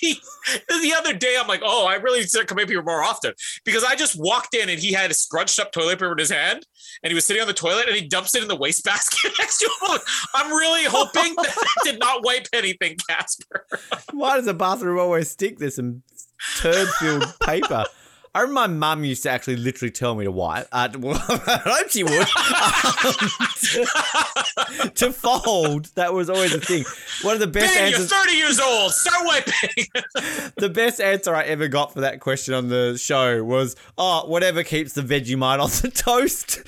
he, 0.00 0.14
the 0.68 0.94
other 0.96 1.12
day. 1.12 1.36
I'm 1.40 1.48
like, 1.48 1.62
oh, 1.64 1.86
I 1.86 1.94
really 1.94 2.20
need 2.20 2.28
to 2.28 2.44
come 2.44 2.58
up 2.58 2.68
here 2.68 2.82
more 2.82 3.02
often 3.02 3.32
because 3.64 3.82
I 3.84 3.96
just 3.96 4.18
walked 4.18 4.54
in 4.54 4.68
and 4.68 4.78
he 4.78 4.92
had 4.92 5.10
a 5.10 5.14
scrunched 5.14 5.58
up 5.58 5.72
toilet 5.72 5.98
paper 5.98 6.12
in 6.12 6.18
his 6.18 6.30
hand 6.30 6.64
and 7.02 7.10
he 7.10 7.14
was 7.14 7.24
sitting 7.24 7.40
on 7.42 7.48
the 7.48 7.54
toilet 7.54 7.86
and 7.88 7.96
he 7.96 8.06
dumps 8.06 8.34
it 8.34 8.42
in 8.42 8.48
the 8.48 8.56
wastebasket 8.56 9.32
next 9.38 9.58
to 9.58 9.66
him. 9.82 9.98
I'm 10.34 10.50
really 10.52 10.84
hoping 10.84 11.34
that 11.36 11.54
I 11.58 11.90
did 11.90 11.98
not 11.98 12.24
wipe 12.24 12.46
anything, 12.52 12.96
Casper. 13.08 13.66
why 14.12 14.36
does 14.36 14.46
the 14.46 14.54
bathroom 14.54 14.98
always 14.98 15.30
stick? 15.30 15.58
There's 15.58 15.76
some 15.76 16.02
turd-filled 16.58 17.34
paper. 17.42 17.84
I 18.38 18.42
remember 18.42 18.60
my 18.60 18.66
mum 18.68 19.02
used 19.02 19.24
to 19.24 19.30
actually 19.30 19.56
literally 19.56 19.90
tell 19.90 20.14
me 20.14 20.22
to 20.22 20.30
wipe. 20.30 20.68
Uh, 20.70 20.88
well, 20.96 21.20
I 21.28 21.60
hope 21.64 21.90
she 21.90 22.04
would. 22.04 22.12
Um, 22.12 22.26
to, 24.84 24.90
to 24.94 25.12
fold. 25.12 25.86
That 25.96 26.14
was 26.14 26.30
always 26.30 26.54
a 26.54 26.60
thing. 26.60 26.84
One 27.22 27.34
of 27.34 27.40
the 27.40 27.48
best 27.48 27.74
Ben, 27.74 27.90
you're 27.90 27.98
30 27.98 28.32
years 28.34 28.60
old. 28.60 28.92
Start 28.92 29.26
wiping. 29.26 29.86
The 30.56 30.68
best 30.68 31.00
answer 31.00 31.34
I 31.34 31.42
ever 31.44 31.66
got 31.66 31.92
for 31.92 32.00
that 32.02 32.20
question 32.20 32.54
on 32.54 32.68
the 32.68 32.96
show 32.96 33.42
was, 33.42 33.74
"Oh, 33.96 34.24
whatever 34.26 34.62
keeps 34.62 34.92
the 34.92 35.02
Vegemite 35.02 35.60
on 35.60 35.70
the 35.82 35.90
toast." 35.90 36.60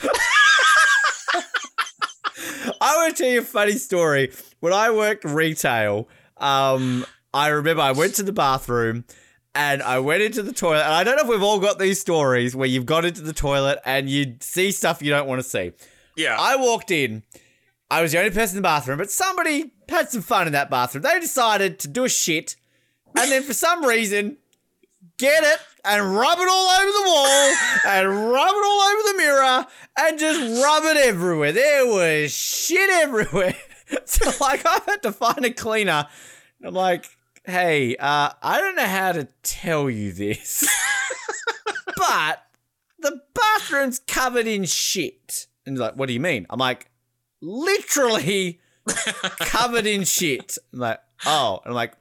I 2.81 2.97
want 2.97 3.17
to 3.17 3.23
tell 3.23 3.33
you 3.33 3.41
a 3.41 3.45
funny 3.45 3.79
story. 3.79 4.33
When 4.59 4.73
I 4.73 4.91
worked 4.91 5.25
retail, 5.25 6.09
um, 6.39 7.07
I 7.33 7.49
remember 7.49 7.83
I 7.83 7.93
went 7.93 8.15
to 8.17 8.25
the 8.25 8.33
bathroom 8.33 9.05
and 9.55 9.83
I 9.83 9.99
went 9.99 10.23
into 10.23 10.43
the 10.43 10.53
toilet. 10.53 10.83
And 10.85 10.95
I 10.95 11.05
don't 11.05 11.17
know 11.17 11.23
if 11.23 11.29
we've 11.29 11.43
all 11.43 11.59
got 11.59 11.79
these 11.79 12.01
stories 12.01 12.55
where 12.55 12.69
you've 12.69 12.87
got 12.87 13.05
into 13.05 13.23
the 13.23 13.33
toilet 13.33 13.79
and 13.85 14.09
you 14.09 14.37
see 14.41 14.71
stuff 14.71 15.03
you 15.03 15.11
don't 15.11 15.27
want 15.27 15.43
to 15.43 15.49
see. 15.49 15.73
yeah. 16.17 16.37
I 16.39 16.57
walked 16.57 16.91
in. 16.91 17.23
I 17.91 18.03
was 18.03 18.13
the 18.13 18.19
only 18.19 18.31
person 18.31 18.57
in 18.57 18.63
the 18.63 18.67
bathroom, 18.67 18.99
but 18.99 19.11
somebody 19.11 19.73
had 19.89 20.09
some 20.11 20.23
fun 20.23 20.47
in 20.47 20.53
that 20.53 20.71
bathroom. 20.71 21.03
They 21.03 21.19
decided 21.19 21.81
to 21.81 21.89
do 21.89 22.05
a 22.05 22.09
shit, 22.09 22.55
and 23.17 23.33
then 23.33 23.43
for 23.43 23.53
some 23.53 23.85
reason, 23.85 24.37
get 25.19 25.43
it 25.43 25.59
and 25.85 26.15
rub 26.15 26.39
it 26.39 26.49
all 26.49 26.69
over 26.69 26.93
the 26.93 27.03
wall, 27.05 27.55
and 27.87 28.31
rub 28.31 28.55
it 28.55 28.65
all 28.65 28.81
over 28.83 29.03
the 29.11 29.15
mirror, 29.17 29.67
and 29.99 30.19
just 30.21 30.63
rub 30.63 30.85
it 30.85 30.99
everywhere. 30.99 31.51
There 31.51 31.87
was 31.87 32.33
shit 32.33 32.91
everywhere. 32.91 33.55
So 34.05 34.31
like, 34.41 34.65
I 34.65 34.79
had 34.87 35.03
to 35.03 35.11
find 35.11 35.45
a 35.45 35.51
cleaner. 35.53 36.07
I'm 36.65 36.75
like, 36.75 37.07
hey, 37.51 37.97
uh, 37.97 38.31
I 38.43 38.61
don't 38.61 38.77
know 38.77 38.87
how 38.87 39.13
to 39.13 39.29
tell 39.43 39.91
you 39.91 40.13
this, 40.13 40.69
but 41.97 42.45
the 42.99 43.21
bathroom's 43.35 43.99
covered 43.99 44.47
in 44.47 44.65
shit. 44.65 45.47
And 45.67 45.75
he's 45.75 45.81
like, 45.81 45.95
what 45.95 46.07
do 46.07 46.13
you 46.13 46.21
mean? 46.21 46.47
I'm 46.51 46.59
like, 46.59 46.91
literally 47.41 48.61
covered 49.41 49.87
in 49.87 50.05
shit. 50.05 50.59
I'm 50.73 50.79
like, 50.79 51.01
oh. 51.27 51.61
And 51.65 51.73
I'm 51.73 51.75
like, 51.75 51.95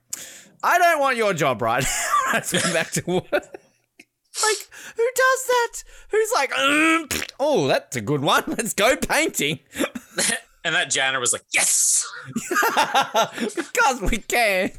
I 0.63 0.77
don't 0.77 0.99
want 0.99 1.17
your 1.17 1.33
job 1.33 1.61
right 1.61 1.83
now. 1.83 1.89
I 2.33 2.39
just 2.39 2.53
went 2.53 2.73
back 2.73 2.91
to 2.91 3.03
work. 3.05 3.25
Like, 3.31 4.69
who 4.95 5.09
does 5.15 5.45
that? 5.47 5.83
Who's 6.11 6.31
like, 6.33 6.57
"Um, 6.57 7.09
oh, 7.39 7.67
that's 7.67 7.95
a 7.97 8.01
good 8.01 8.21
one. 8.21 8.43
Let's 8.47 8.73
go 8.73 8.95
painting. 8.95 9.59
and 10.63 10.75
that 10.75 10.89
janitor 10.89 11.19
was 11.19 11.33
like, 11.33 11.43
yes. 11.53 12.07
because 13.55 14.01
we 14.01 14.17
can. 14.17 14.71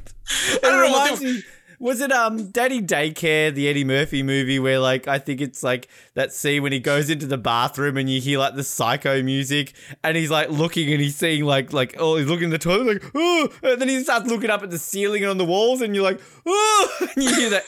It 0.52 0.62
don't 0.62 0.72
know 0.72 0.82
reminds 0.82 1.20
me. 1.22 1.42
Was 1.78 2.02
it 2.02 2.12
um 2.12 2.50
Daddy 2.50 2.82
Daycare, 2.82 3.54
the 3.54 3.66
Eddie 3.66 3.84
Murphy 3.84 4.22
movie, 4.22 4.58
where 4.58 4.78
like 4.78 5.08
I 5.08 5.18
think 5.18 5.40
it's 5.40 5.62
like 5.62 5.88
that 6.14 6.30
scene 6.30 6.62
when 6.62 6.72
he 6.72 6.78
goes 6.78 7.08
into 7.08 7.26
the 7.26 7.38
bathroom 7.38 7.96
and 7.96 8.10
you 8.10 8.20
hear 8.20 8.38
like 8.38 8.54
the 8.54 8.62
psycho 8.64 9.22
music 9.22 9.72
and 10.04 10.14
he's 10.14 10.30
like 10.30 10.50
looking 10.50 10.92
and 10.92 11.00
he's 11.00 11.16
seeing 11.16 11.44
like 11.44 11.72
like 11.72 11.94
oh 11.98 12.16
he's 12.16 12.26
looking 12.26 12.44
in 12.44 12.50
the 12.50 12.58
toilet 12.58 13.02
like 13.02 13.12
oh 13.14 13.48
and 13.62 13.80
then 13.80 13.88
he 13.88 14.02
starts 14.02 14.26
looking 14.28 14.50
up 14.50 14.62
at 14.62 14.68
the 14.68 14.78
ceiling 14.78 15.22
and 15.22 15.30
on 15.30 15.38
the 15.38 15.44
walls 15.44 15.80
and 15.80 15.94
you're 15.94 16.04
like 16.04 16.20
oh 16.44 16.90
and 17.16 17.24
you 17.24 17.34
hear 17.34 17.48
that 17.50 17.64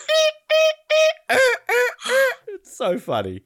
it's 2.49 2.77
so 2.77 2.99
funny. 2.99 3.43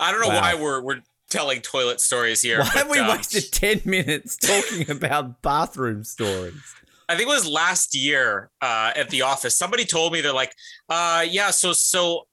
I 0.00 0.10
don't 0.12 0.20
know 0.22 0.28
Wow. 0.28 0.40
why 0.40 0.54
we're 0.54 0.80
we're 0.80 1.00
telling 1.28 1.60
toilet 1.60 2.00
stories 2.00 2.42
here. 2.42 2.60
Why 2.60 2.66
have 2.70 2.90
we 2.90 2.98
uh, 3.00 3.14
wasted 3.14 3.52
ten 3.52 3.80
minutes 3.84 4.36
talking 4.36 4.90
about 4.90 5.42
bathroom 5.42 6.04
stories? 6.04 6.74
I 7.08 7.16
think 7.16 7.28
it 7.28 7.32
was 7.32 7.46
last 7.46 7.94
year 7.94 8.50
uh, 8.60 8.92
at 8.96 9.10
the 9.10 9.22
office. 9.22 9.56
Somebody 9.56 9.84
told 9.84 10.12
me 10.12 10.20
they're 10.20 10.32
like, 10.32 10.54
uh, 10.88 11.24
yeah, 11.28 11.50
so 11.50 11.72
so 11.72 12.26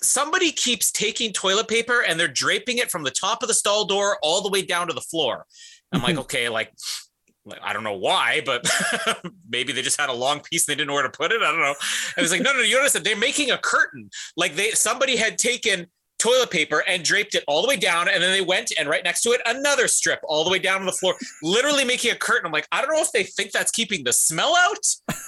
somebody 0.00 0.52
keeps 0.52 0.92
taking 0.92 1.32
toilet 1.32 1.68
paper 1.68 2.02
and 2.02 2.18
they're 2.18 2.28
draping 2.28 2.78
it 2.78 2.90
from 2.90 3.02
the 3.02 3.10
top 3.10 3.42
of 3.42 3.48
the 3.48 3.54
stall 3.54 3.84
door 3.84 4.18
all 4.22 4.42
the 4.42 4.50
way 4.50 4.62
down 4.62 4.86
to 4.88 4.92
the 4.92 5.00
floor. 5.00 5.46
I'm 5.92 6.02
like, 6.02 6.18
okay, 6.24 6.48
like, 6.48 6.72
I 7.62 7.72
don't 7.72 7.84
know 7.84 7.96
why, 7.96 8.42
but 8.44 8.66
maybe 9.48 9.72
they 9.72 9.82
just 9.82 10.00
had 10.00 10.08
a 10.08 10.14
long 10.14 10.40
piece 10.40 10.66
and 10.66 10.72
they 10.72 10.76
didn't 10.78 10.88
know 10.88 10.94
where 10.94 11.02
to 11.02 11.10
put 11.10 11.32
it. 11.32 11.42
I 11.42 11.50
don't 11.50 11.60
know. 11.60 11.74
And 12.16 12.24
it's 12.24 12.32
like, 12.32 12.42
no, 12.42 12.52
no, 12.52 12.60
you 12.60 12.76
notice 12.76 12.94
that 12.94 13.04
they're 13.04 13.16
making 13.16 13.50
a 13.50 13.58
curtain. 13.58 14.08
Like 14.36 14.54
they 14.54 14.70
somebody 14.70 15.16
had 15.16 15.36
taken 15.36 15.88
toilet 16.24 16.50
paper 16.50 16.82
and 16.88 17.02
draped 17.02 17.34
it 17.34 17.44
all 17.46 17.60
the 17.62 17.68
way 17.68 17.76
down, 17.76 18.08
and 18.08 18.22
then 18.22 18.32
they 18.32 18.40
went 18.40 18.72
and 18.78 18.88
right 18.88 19.04
next 19.04 19.22
to 19.22 19.30
it 19.30 19.40
another 19.46 19.88
strip 19.88 20.20
all 20.24 20.42
the 20.44 20.50
way 20.50 20.58
down 20.58 20.80
to 20.80 20.86
the 20.86 20.92
floor, 20.92 21.14
literally 21.42 21.84
making 21.84 22.10
a 22.10 22.14
curtain. 22.14 22.46
I'm 22.46 22.52
like, 22.52 22.66
I 22.72 22.80
don't 22.80 22.94
know 22.94 23.02
if 23.02 23.12
they 23.12 23.24
think 23.24 23.52
that's 23.52 23.70
keeping 23.70 24.04
the 24.04 24.12
smell 24.12 24.54
out 24.56 24.86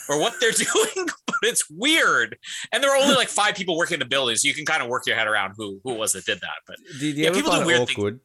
or 0.08 0.18
what 0.18 0.34
they're 0.40 0.50
doing, 0.52 1.06
but 1.26 1.36
it's 1.42 1.68
weird. 1.70 2.36
And 2.72 2.82
there 2.82 2.90
are 2.90 2.96
only 3.02 3.14
like 3.14 3.28
five 3.28 3.54
people 3.54 3.76
working 3.76 3.96
in 3.96 4.00
the 4.00 4.06
building, 4.06 4.36
so 4.36 4.48
you 4.48 4.54
can 4.54 4.64
kind 4.64 4.82
of 4.82 4.88
work 4.88 5.06
your 5.06 5.16
head 5.16 5.26
around 5.26 5.54
who 5.56 5.80
who 5.84 5.92
it 5.92 5.98
was 5.98 6.12
that 6.12 6.24
did 6.24 6.40
that. 6.40 6.60
But 6.66 6.76
do, 6.98 7.06
you 7.06 7.14
Yeah, 7.14 7.28
ever 7.28 7.36
people 7.36 7.52
do 7.52 7.66
weird 7.66 7.86
things. 7.86 7.98
awkward? 7.98 8.20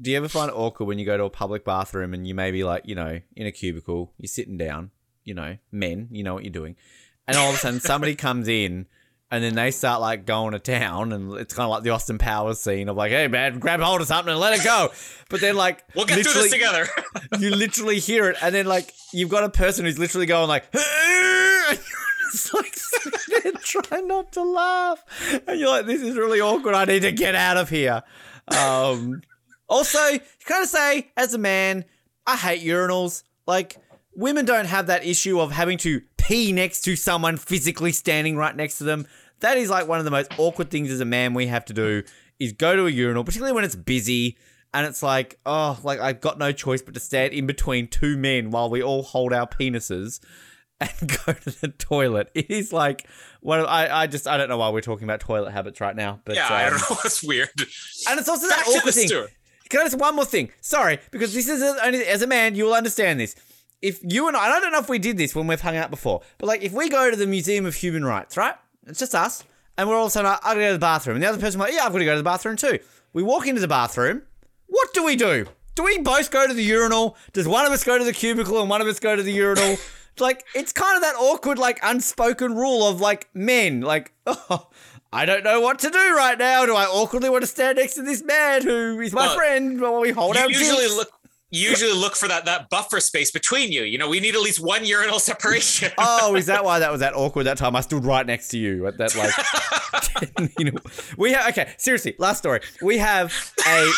Do 0.00 0.10
you 0.10 0.16
ever 0.16 0.28
find 0.28 0.50
it 0.50 0.54
awkward 0.54 0.86
when 0.86 0.98
you 0.98 1.04
go 1.04 1.16
to 1.16 1.24
a 1.24 1.30
public 1.30 1.64
bathroom 1.64 2.14
and 2.14 2.26
you 2.26 2.34
maybe 2.34 2.62
like, 2.62 2.82
you 2.84 2.94
know, 2.94 3.20
in 3.34 3.46
a 3.46 3.52
cubicle, 3.52 4.12
you're 4.16 4.28
sitting 4.28 4.56
down, 4.56 4.92
you 5.24 5.34
know, 5.34 5.56
men, 5.72 6.06
you 6.12 6.22
know 6.22 6.34
what 6.34 6.44
you're 6.44 6.52
doing. 6.52 6.76
And 7.26 7.36
all 7.36 7.50
of 7.50 7.56
a 7.56 7.58
sudden 7.58 7.80
somebody 7.80 8.14
comes 8.14 8.46
in 8.46 8.86
and 9.30 9.44
then 9.44 9.54
they 9.54 9.70
start 9.70 10.00
like 10.00 10.24
going 10.24 10.52
to 10.52 10.58
town 10.58 11.12
and 11.12 11.34
it's 11.34 11.54
kind 11.54 11.64
of 11.64 11.70
like 11.70 11.82
the 11.82 11.90
Austin 11.90 12.18
Powers 12.18 12.60
scene 12.60 12.88
of 12.88 12.96
like, 12.96 13.10
hey 13.10 13.28
man, 13.28 13.58
grab 13.58 13.80
hold 13.80 14.00
of 14.00 14.06
something 14.06 14.30
and 14.30 14.40
let 14.40 14.58
it 14.58 14.64
go. 14.64 14.88
But 15.28 15.40
then 15.40 15.56
like 15.56 15.84
we'll 15.94 16.06
get 16.06 16.24
through 16.24 16.42
this 16.42 16.52
together. 16.52 16.86
you 17.38 17.50
literally 17.50 17.98
hear 17.98 18.30
it, 18.30 18.36
and 18.42 18.54
then 18.54 18.66
like 18.66 18.92
you've 19.12 19.28
got 19.28 19.44
a 19.44 19.50
person 19.50 19.84
who's 19.84 19.98
literally 19.98 20.26
going 20.26 20.48
like, 20.48 20.70
just 20.72 22.54
like 22.54 22.74
sitting 22.74 23.52
trying 23.62 24.08
not 24.08 24.32
to 24.32 24.42
laugh, 24.42 25.04
and 25.46 25.60
you're 25.60 25.68
like, 25.68 25.86
this 25.86 26.00
is 26.00 26.16
really 26.16 26.40
awkward. 26.40 26.74
I 26.74 26.86
need 26.86 27.02
to 27.02 27.12
get 27.12 27.34
out 27.34 27.58
of 27.58 27.68
here. 27.68 28.02
Um, 28.48 29.20
also, 29.68 29.98
kind 30.46 30.62
of 30.62 30.68
say 30.68 31.10
as 31.16 31.34
a 31.34 31.38
man, 31.38 31.84
I 32.26 32.36
hate 32.36 32.62
urinals. 32.62 33.24
Like 33.46 33.76
women 34.14 34.44
don't 34.44 34.66
have 34.66 34.86
that 34.86 35.06
issue 35.06 35.38
of 35.40 35.52
having 35.52 35.78
to 35.78 36.02
pee 36.16 36.52
next 36.52 36.82
to 36.82 36.96
someone 36.96 37.36
physically 37.36 37.92
standing 37.92 38.36
right 38.36 38.54
next 38.54 38.78
to 38.78 38.84
them. 38.84 39.06
That 39.40 39.56
is 39.56 39.70
like 39.70 39.86
one 39.88 39.98
of 39.98 40.04
the 40.04 40.10
most 40.10 40.32
awkward 40.38 40.70
things 40.70 40.90
as 40.90 41.00
a 41.00 41.04
man 41.04 41.34
we 41.34 41.46
have 41.46 41.64
to 41.66 41.72
do 41.72 42.02
is 42.38 42.52
go 42.52 42.76
to 42.76 42.86
a 42.86 42.90
urinal, 42.90 43.24
particularly 43.24 43.54
when 43.54 43.64
it's 43.64 43.76
busy 43.76 44.36
and 44.74 44.86
it's 44.86 45.02
like, 45.02 45.38
oh, 45.46 45.78
like 45.82 46.00
I've 46.00 46.20
got 46.20 46.38
no 46.38 46.52
choice 46.52 46.82
but 46.82 46.94
to 46.94 47.00
stand 47.00 47.32
in 47.32 47.46
between 47.46 47.88
two 47.88 48.16
men 48.16 48.50
while 48.50 48.68
we 48.68 48.82
all 48.82 49.02
hold 49.02 49.32
our 49.32 49.46
penises 49.46 50.20
and 50.80 50.90
go 51.26 51.32
to 51.32 51.60
the 51.60 51.68
toilet. 51.68 52.30
It 52.34 52.50
is 52.50 52.72
like 52.72 53.06
one 53.40 53.60
of 53.60 53.66
I, 53.66 53.88
I 53.88 54.06
just 54.06 54.28
I 54.28 54.36
don't 54.36 54.48
know 54.48 54.58
why 54.58 54.70
we're 54.70 54.80
talking 54.80 55.04
about 55.04 55.20
toilet 55.20 55.52
habits 55.52 55.80
right 55.80 55.96
now, 55.96 56.20
but 56.24 56.36
yeah, 56.36 56.48
I 56.48 56.64
um, 56.64 56.70
don't 56.70 56.90
know. 56.90 56.96
It's 57.04 57.22
weird. 57.22 57.48
and 58.08 58.20
it's 58.20 58.28
also 58.28 58.48
Back 58.48 58.66
that 58.66 58.76
awkward 58.76 58.94
thing. 58.94 59.08
Can 59.68 59.80
I 59.80 59.84
just 59.84 59.98
one 59.98 60.16
more 60.16 60.24
thing? 60.24 60.50
Sorry, 60.60 60.98
because 61.10 61.34
this 61.34 61.48
is 61.48 61.62
only 61.62 62.04
as 62.06 62.22
a 62.22 62.26
man 62.26 62.54
you 62.54 62.64
will 62.64 62.74
understand 62.74 63.20
this. 63.20 63.34
If 63.80 64.00
you 64.02 64.26
and 64.26 64.36
I, 64.36 64.46
and 64.46 64.54
I 64.54 64.60
don't 64.60 64.72
know 64.72 64.80
if 64.80 64.88
we 64.88 64.98
did 64.98 65.18
this 65.18 65.36
when 65.36 65.46
we've 65.46 65.60
hung 65.60 65.76
out 65.76 65.90
before, 65.90 66.22
but 66.38 66.46
like 66.46 66.62
if 66.62 66.72
we 66.72 66.88
go 66.88 67.10
to 67.10 67.16
the 67.16 67.26
Museum 67.26 67.64
of 67.64 67.76
Human 67.76 68.04
Rights, 68.04 68.36
right? 68.36 68.54
It's 68.88 68.98
just 68.98 69.14
us, 69.14 69.44
and 69.76 69.88
we're 69.88 69.96
all 69.96 70.04
of 70.04 70.08
a 70.08 70.10
sudden 70.10 70.30
like, 70.30 70.40
I 70.44 70.48
gotta 70.50 70.60
go 70.60 70.66
to 70.68 70.72
the 70.74 70.78
bathroom, 70.78 71.16
and 71.16 71.22
the 71.22 71.28
other 71.28 71.38
person 71.38 71.60
like, 71.60 71.72
yeah, 71.72 71.84
I've 71.84 71.92
got 71.92 71.98
to 71.98 72.04
go 72.04 72.12
to 72.12 72.18
the 72.18 72.22
bathroom 72.24 72.56
too. 72.56 72.78
We 73.12 73.22
walk 73.22 73.46
into 73.46 73.60
the 73.60 73.68
bathroom. 73.68 74.22
What 74.66 74.92
do 74.94 75.04
we 75.04 75.16
do? 75.16 75.46
Do 75.74 75.84
we 75.84 75.98
both 75.98 76.30
go 76.30 76.46
to 76.46 76.52
the 76.52 76.62
urinal? 76.62 77.16
Does 77.32 77.46
one 77.46 77.64
of 77.64 77.72
us 77.72 77.84
go 77.84 77.96
to 77.98 78.04
the 78.04 78.12
cubicle 78.12 78.60
and 78.60 78.68
one 78.68 78.80
of 78.80 78.86
us 78.86 78.98
go 78.98 79.14
to 79.14 79.22
the 79.22 79.32
urinal? 79.32 79.76
like 80.18 80.44
it's 80.54 80.72
kind 80.72 80.96
of 80.96 81.02
that 81.02 81.14
awkward, 81.14 81.58
like 81.58 81.78
unspoken 81.82 82.54
rule 82.54 82.86
of 82.86 83.00
like 83.00 83.28
men, 83.34 83.80
like 83.80 84.12
oh, 84.26 84.68
I 85.12 85.24
don't 85.24 85.44
know 85.44 85.60
what 85.60 85.78
to 85.80 85.90
do 85.90 86.16
right 86.16 86.36
now. 86.38 86.66
Do 86.66 86.74
I 86.74 86.84
awkwardly 86.84 87.30
want 87.30 87.42
to 87.42 87.46
stand 87.46 87.76
next 87.78 87.94
to 87.94 88.02
this 88.02 88.22
man 88.22 88.62
who 88.62 89.00
is 89.00 89.12
my 89.12 89.26
Well, 89.26 89.36
friend 89.36 89.80
while 89.80 90.00
we 90.00 90.10
hold 90.10 90.36
You 90.36 90.42
our 90.42 90.50
usually 90.50 90.88
look 90.88 91.10
usually 91.50 91.92
look 91.92 92.14
for 92.14 92.28
that 92.28 92.44
that 92.44 92.68
buffer 92.70 93.00
space 93.00 93.30
between 93.30 93.72
you. 93.72 93.82
You 93.82 93.98
know, 93.98 94.08
we 94.08 94.20
need 94.20 94.34
at 94.34 94.40
least 94.40 94.60
one 94.60 94.84
urinal 94.84 95.18
separation. 95.20 95.90
Oh, 95.98 96.34
is 96.36 96.46
that 96.46 96.64
why 96.64 96.78
that 96.78 96.90
was 96.90 97.00
that 97.00 97.14
awkward 97.14 97.44
that 97.44 97.58
time? 97.58 97.76
I 97.76 97.80
stood 97.80 98.04
right 98.04 98.26
next 98.26 98.48
to 98.48 98.58
you 98.58 98.86
at 98.86 98.98
that 98.98 99.16
like. 99.16 99.32
you 100.58 100.66
know, 100.66 100.78
we 101.16 101.32
have 101.32 101.48
okay. 101.50 101.72
Seriously, 101.76 102.14
last 102.18 102.38
story. 102.38 102.60
We 102.82 102.98
have 102.98 103.32
a 103.66 103.90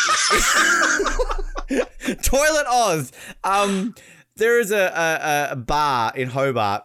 toilet 2.23 2.65
Oz. 2.67 3.11
Um, 3.43 3.95
there 4.35 4.59
is 4.59 4.71
a, 4.71 4.77
a 4.77 5.53
a 5.53 5.55
bar 5.55 6.13
in 6.15 6.29
Hobart 6.29 6.83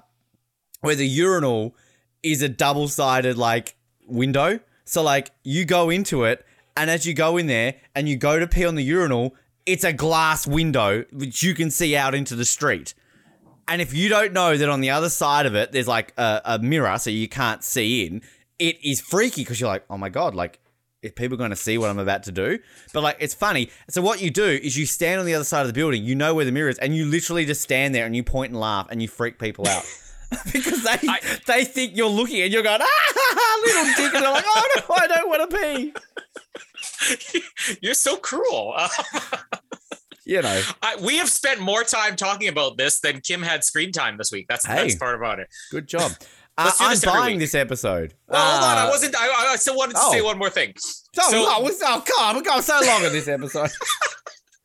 where 0.80 0.94
the 0.94 1.06
urinal 1.06 1.74
is 2.22 2.42
a 2.42 2.48
double 2.48 2.88
sided 2.88 3.38
like 3.38 3.76
window. 4.06 4.60
So 4.84 5.02
like 5.02 5.30
you 5.42 5.64
go 5.64 5.90
into 5.90 6.24
it, 6.24 6.44
and 6.76 6.90
as 6.90 7.06
you 7.06 7.14
go 7.14 7.36
in 7.36 7.46
there 7.46 7.74
and 7.94 8.08
you 8.08 8.16
go 8.16 8.38
to 8.38 8.46
pee 8.46 8.64
on 8.64 8.74
the 8.74 8.84
urinal, 8.84 9.34
it's 9.66 9.84
a 9.84 9.92
glass 9.92 10.46
window 10.46 11.04
which 11.12 11.42
you 11.42 11.54
can 11.54 11.70
see 11.70 11.96
out 11.96 12.14
into 12.14 12.34
the 12.34 12.44
street. 12.44 12.94
And 13.68 13.82
if 13.82 13.92
you 13.92 14.08
don't 14.08 14.32
know 14.32 14.56
that 14.56 14.68
on 14.68 14.80
the 14.80 14.90
other 14.90 15.08
side 15.08 15.44
of 15.44 15.56
it, 15.56 15.72
there's 15.72 15.88
like 15.88 16.12
a, 16.16 16.40
a 16.44 16.58
mirror 16.60 16.96
so 16.98 17.10
you 17.10 17.28
can't 17.28 17.64
see 17.64 18.06
in, 18.06 18.22
it 18.58 18.78
is 18.84 19.00
freaky 19.00 19.42
because 19.42 19.60
you're 19.60 19.68
like, 19.68 19.84
oh 19.90 19.98
my 19.98 20.08
God, 20.08 20.34
like, 20.34 20.60
if 21.02 21.14
people 21.14 21.34
are 21.34 21.38
going 21.38 21.50
to 21.50 21.56
see 21.56 21.78
what 21.78 21.90
I'm 21.90 21.98
about 21.98 22.22
to 22.24 22.32
do? 22.32 22.58
But 22.92 23.02
like, 23.02 23.16
it's 23.20 23.34
funny. 23.34 23.70
So 23.88 24.02
what 24.02 24.20
you 24.20 24.30
do 24.30 24.44
is 24.44 24.76
you 24.76 24.86
stand 24.86 25.20
on 25.20 25.26
the 25.26 25.34
other 25.34 25.44
side 25.44 25.60
of 25.60 25.66
the 25.66 25.72
building, 25.72 26.02
you 26.02 26.14
know 26.14 26.34
where 26.34 26.44
the 26.44 26.52
mirror 26.52 26.68
is, 26.68 26.78
and 26.78 26.96
you 26.96 27.04
literally 27.04 27.44
just 27.44 27.60
stand 27.60 27.94
there 27.94 28.06
and 28.06 28.16
you 28.16 28.24
point 28.24 28.52
and 28.52 28.60
laugh 28.60 28.88
and 28.90 29.02
you 29.02 29.08
freak 29.08 29.38
people 29.38 29.68
out. 29.68 29.84
because 30.52 30.82
they 30.82 30.98
they 31.46 31.64
think 31.64 31.96
you're 31.96 32.08
looking 32.08 32.40
and 32.40 32.52
you're 32.52 32.64
going 32.64 32.80
ah 32.82 33.60
little 33.64 33.84
dick 33.96 34.12
and 34.12 34.24
they're 34.24 34.32
like 34.32 34.44
oh 34.44 34.68
no 34.76 34.94
I 34.96 35.06
don't 35.06 35.28
want 35.28 35.48
to 35.48 35.56
pee. 35.56 35.94
You're 37.80 37.94
so 37.94 38.16
cruel. 38.16 38.74
Uh, 40.26 40.30
You 40.32 40.42
know, 40.42 40.62
I, 40.82 40.96
we 40.96 41.16
have 41.18 41.28
spent 41.30 41.60
more 41.60 41.84
time 41.84 42.16
talking 42.16 42.48
about 42.48 42.76
this 42.76 43.00
than 43.00 43.20
Kim 43.20 43.42
had 43.42 43.64
screen 43.64 43.92
time 43.92 44.16
this 44.18 44.30
week. 44.32 44.46
That's 44.48 44.66
the 44.66 44.72
Hey. 44.72 44.84
best 44.84 44.98
part 44.98 45.14
about 45.14 45.38
it. 45.40 45.48
good 45.70 45.86
job. 45.86 46.12
Uh, 46.58 46.70
I'm 46.80 46.98
buying 47.04 47.34
week. 47.34 47.40
this 47.40 47.54
episode. 47.54 48.14
Well, 48.28 48.40
hold 48.40 48.64
on. 48.64 48.78
I 48.78 48.86
Uh, 48.86 48.88
wasn't. 48.88 49.14
I, 49.14 49.52
I 49.52 49.56
still 49.56 49.76
wanted 49.76 49.92
to 49.96 50.00
oh. 50.02 50.10
say 50.10 50.22
one 50.22 50.38
more 50.38 50.48
thing. 50.48 50.72
Oh, 51.20 51.30
So- 51.30 51.44
oh, 51.46 51.62
we're- 51.62 51.76
oh, 51.82 52.02
come 52.06 52.18
on, 52.24 52.34
we're 52.36 52.40
going 52.40 52.62
so 52.62 52.80
long 52.82 53.04
in 53.04 53.12
this 53.12 53.28
episode. 53.28 53.68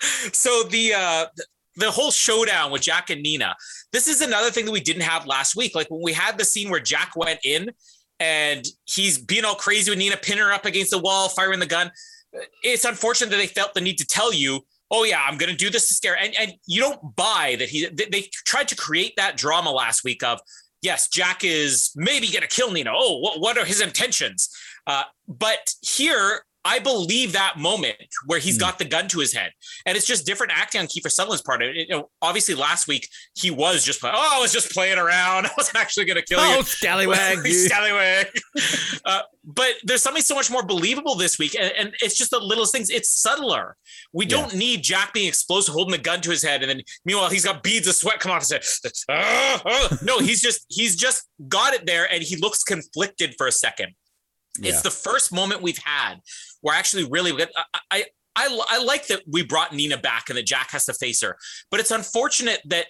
So 0.31 0.63
the 0.63 0.93
uh 0.93 1.25
the 1.75 1.91
whole 1.91 2.11
showdown 2.11 2.71
with 2.71 2.81
Jack 2.81 3.09
and 3.09 3.21
Nina. 3.21 3.55
This 3.91 4.07
is 4.07 4.21
another 4.21 4.51
thing 4.51 4.63
that 4.65 4.71
we 4.71 4.79
didn't 4.79 5.01
have 5.03 5.25
last 5.25 5.57
week. 5.57 5.75
Like 5.75 5.87
when 5.89 6.01
we 6.01 6.13
had 6.13 6.37
the 6.37 6.45
scene 6.45 6.69
where 6.69 6.79
Jack 6.79 7.11
went 7.17 7.39
in 7.43 7.71
and 8.21 8.65
he's 8.85 9.17
being 9.17 9.43
all 9.43 9.55
crazy 9.55 9.91
with 9.91 9.99
Nina, 9.99 10.15
pinning 10.17 10.43
her 10.43 10.51
up 10.53 10.65
against 10.65 10.91
the 10.91 10.97
wall, 10.99 11.27
firing 11.29 11.59
the 11.59 11.65
gun. 11.65 11.91
It's 12.63 12.85
unfortunate 12.85 13.31
that 13.31 13.37
they 13.37 13.47
felt 13.47 13.73
the 13.73 13.81
need 13.81 13.97
to 13.97 14.05
tell 14.05 14.33
you, 14.33 14.61
oh 14.91 15.03
yeah, 15.03 15.23
I'm 15.27 15.37
gonna 15.37 15.55
do 15.55 15.69
this 15.69 15.87
to 15.87 15.93
scare. 15.93 16.17
And 16.17 16.35
and 16.39 16.53
you 16.67 16.81
don't 16.81 17.15
buy 17.15 17.55
that 17.57 17.69
he 17.69 17.87
they, 17.87 18.29
tried 18.45 18.67
to 18.67 18.75
create 18.75 19.13
that 19.15 19.37
drama 19.37 19.71
last 19.71 20.03
week 20.03 20.23
of 20.23 20.39
yes, 20.81 21.07
Jack 21.07 21.43
is 21.43 21.91
maybe 21.95 22.27
gonna 22.27 22.47
kill 22.47 22.71
Nina. 22.71 22.91
Oh, 22.93 23.19
what, 23.19 23.39
what 23.39 23.57
are 23.57 23.65
his 23.65 23.81
intentions? 23.81 24.49
Uh, 24.85 25.03
but 25.27 25.73
here 25.81 26.41
I 26.63 26.77
believe 26.79 27.33
that 27.33 27.57
moment 27.57 27.97
where 28.27 28.39
he's 28.39 28.55
Hmm. 28.55 28.59
got 28.61 28.77
the 28.79 28.85
gun 28.85 29.07
to 29.09 29.19
his 29.19 29.33
head, 29.33 29.51
and 29.85 29.97
it's 29.97 30.05
just 30.05 30.25
different 30.27 30.53
acting 30.55 30.79
on 30.81 30.87
Kiefer 30.87 31.11
Sutherland's 31.11 31.41
part. 31.41 31.63
It- 31.63 31.75
you 31.75 31.87
know, 31.87 32.09
obviously 32.21 32.53
last 32.53 32.87
week 32.87 33.07
he 33.35 33.49
was 33.49 33.83
just 33.83 33.99
playing. 33.99 34.15
Oh, 34.15 34.29
I 34.37 34.39
was 34.39 34.51
just 34.53 34.71
playing 34.71 34.99
around. 34.99 35.45
I 35.47 35.51
wasn't 35.57 35.77
actually 35.77 36.05
going 36.05 36.17
to 36.17 36.23
kill 36.23 36.39
you. 36.39 36.57
oh, 36.59 36.61
scallywag! 36.61 37.39
Scallywag. 37.47 38.27
uh, 39.05 39.21
but 39.43 39.73
there's 39.83 40.03
something 40.03 40.21
so 40.21 40.35
much 40.35 40.51
more 40.51 40.61
believable 40.63 41.15
this 41.15 41.39
week, 41.39 41.55
and, 41.59 41.71
and 41.77 41.95
it's 42.01 42.15
just 42.15 42.29
the 42.29 42.39
littlest 42.39 42.71
things. 42.71 42.89
It's 42.91 43.09
subtler. 43.09 43.75
We 44.13 44.25
Yeah. 44.25 44.29
don't 44.41 44.53
need 44.53 44.83
Jack 44.83 45.13
being 45.13 45.27
explosive, 45.27 45.73
holding 45.73 45.93
the 45.93 45.97
gun 45.97 46.21
to 46.21 46.29
his 46.29 46.43
head, 46.43 46.61
and 46.61 46.69
then 46.69 46.83
meanwhile 47.05 47.29
he's 47.29 47.45
got 47.45 47.63
beads 47.63 47.87
of 47.87 47.95
sweat 47.95 48.19
come 48.19 48.31
off 48.31 48.47
his 48.47 48.51
head. 48.51 49.99
No, 50.03 50.19
he's 50.19 50.41
just 50.41 50.65
he's 50.69 50.95
just 50.95 51.23
got 51.47 51.73
it 51.73 51.85
there, 51.85 52.11
and 52.11 52.21
he 52.23 52.35
looks 52.35 52.63
conflicted 52.63 53.33
for 53.37 53.47
a 53.47 53.51
second. 53.51 53.93
Yeah. 54.59 54.71
It's 54.73 54.81
the 54.81 54.91
first 54.91 55.31
moment 55.33 55.61
we've 55.61 55.77
had 55.77 56.15
where 56.61 56.75
actually 56.75 57.05
really 57.09 57.31
I, 57.33 57.79
I 57.91 58.05
I 58.35 58.59
I 58.69 58.83
like 58.83 59.07
that 59.07 59.21
we 59.29 59.43
brought 59.43 59.73
Nina 59.73 59.97
back 59.97 60.29
and 60.29 60.37
that 60.37 60.45
Jack 60.45 60.71
has 60.71 60.85
to 60.85 60.93
face 60.93 61.21
her, 61.21 61.37
but 61.69 61.79
it's 61.79 61.91
unfortunate 61.91 62.61
that 62.65 62.87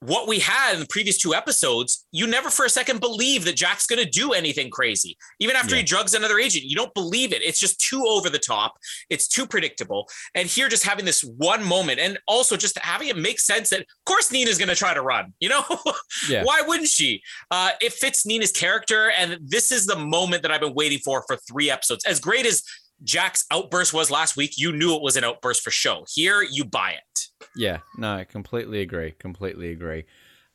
what 0.00 0.26
we 0.26 0.40
had 0.40 0.74
in 0.74 0.80
the 0.80 0.86
previous 0.90 1.16
two 1.16 1.32
episodes, 1.32 2.08
you 2.10 2.26
never 2.26 2.50
for 2.50 2.64
a 2.64 2.68
second 2.68 2.98
believe 2.98 3.44
that 3.44 3.54
Jack's 3.54 3.86
going 3.86 4.02
to 4.02 4.10
do 4.10 4.32
anything 4.32 4.68
crazy. 4.68 5.16
Even 5.38 5.54
after 5.54 5.76
he 5.76 5.82
drugs 5.84 6.12
another 6.12 6.40
agent, 6.40 6.64
you 6.64 6.74
don't 6.74 6.92
believe 6.92 7.32
it. 7.32 7.40
It's 7.40 7.60
just 7.60 7.78
too 7.80 8.04
over 8.08 8.28
the 8.28 8.38
top. 8.40 8.72
It's 9.10 9.28
too 9.28 9.46
predictable. 9.46 10.08
And 10.34 10.48
here, 10.48 10.68
just 10.68 10.84
having 10.84 11.04
this 11.04 11.22
one 11.22 11.62
moment, 11.62 12.00
and 12.00 12.18
also 12.26 12.56
just 12.56 12.76
having 12.80 13.08
it 13.08 13.16
make 13.16 13.38
sense 13.38 13.70
that, 13.70 13.82
of 13.82 13.86
course, 14.04 14.32
Nina's 14.32 14.58
going 14.58 14.70
to 14.70 14.74
try 14.74 14.92
to 14.92 15.02
run. 15.02 15.34
You 15.38 15.50
know, 15.50 15.62
Yeah. 16.28 16.42
why 16.42 16.62
wouldn't 16.66 16.88
she? 16.88 17.22
Uh, 17.52 17.70
it 17.80 17.92
fits 17.92 18.26
Nina's 18.26 18.50
character, 18.50 19.12
and 19.16 19.38
this 19.40 19.70
is 19.70 19.86
the 19.86 19.96
moment 19.96 20.42
that 20.42 20.50
I've 20.50 20.60
been 20.60 20.74
waiting 20.74 20.98
for 20.98 21.22
for 21.28 21.36
three 21.48 21.70
episodes. 21.70 22.04
As 22.06 22.18
great 22.18 22.44
as 22.44 22.64
Jack's 23.04 23.44
outburst 23.50 23.92
was 23.92 24.10
last 24.10 24.36
week, 24.36 24.58
you 24.58 24.72
knew 24.72 24.94
it 24.94 25.02
was 25.02 25.16
an 25.16 25.24
outburst 25.24 25.62
for 25.62 25.70
show. 25.70 26.04
Here, 26.08 26.42
you 26.42 26.64
buy 26.64 26.90
it. 26.92 27.26
Yeah, 27.56 27.78
no, 27.96 28.14
I 28.14 28.24
completely 28.24 28.80
agree. 28.80 29.12
Completely 29.12 29.70
agree. 29.70 30.04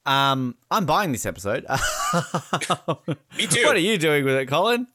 Um, 0.06 0.56
I'm 0.72 0.86
buying 0.86 1.12
this 1.12 1.26
episode. 1.26 1.66
Me 3.38 3.48
too. 3.48 3.66
What 3.66 3.76
are 3.76 3.80
you 3.80 3.98
doing 3.98 4.24
with 4.24 4.36
it, 4.36 4.46
Colin? 4.48 4.88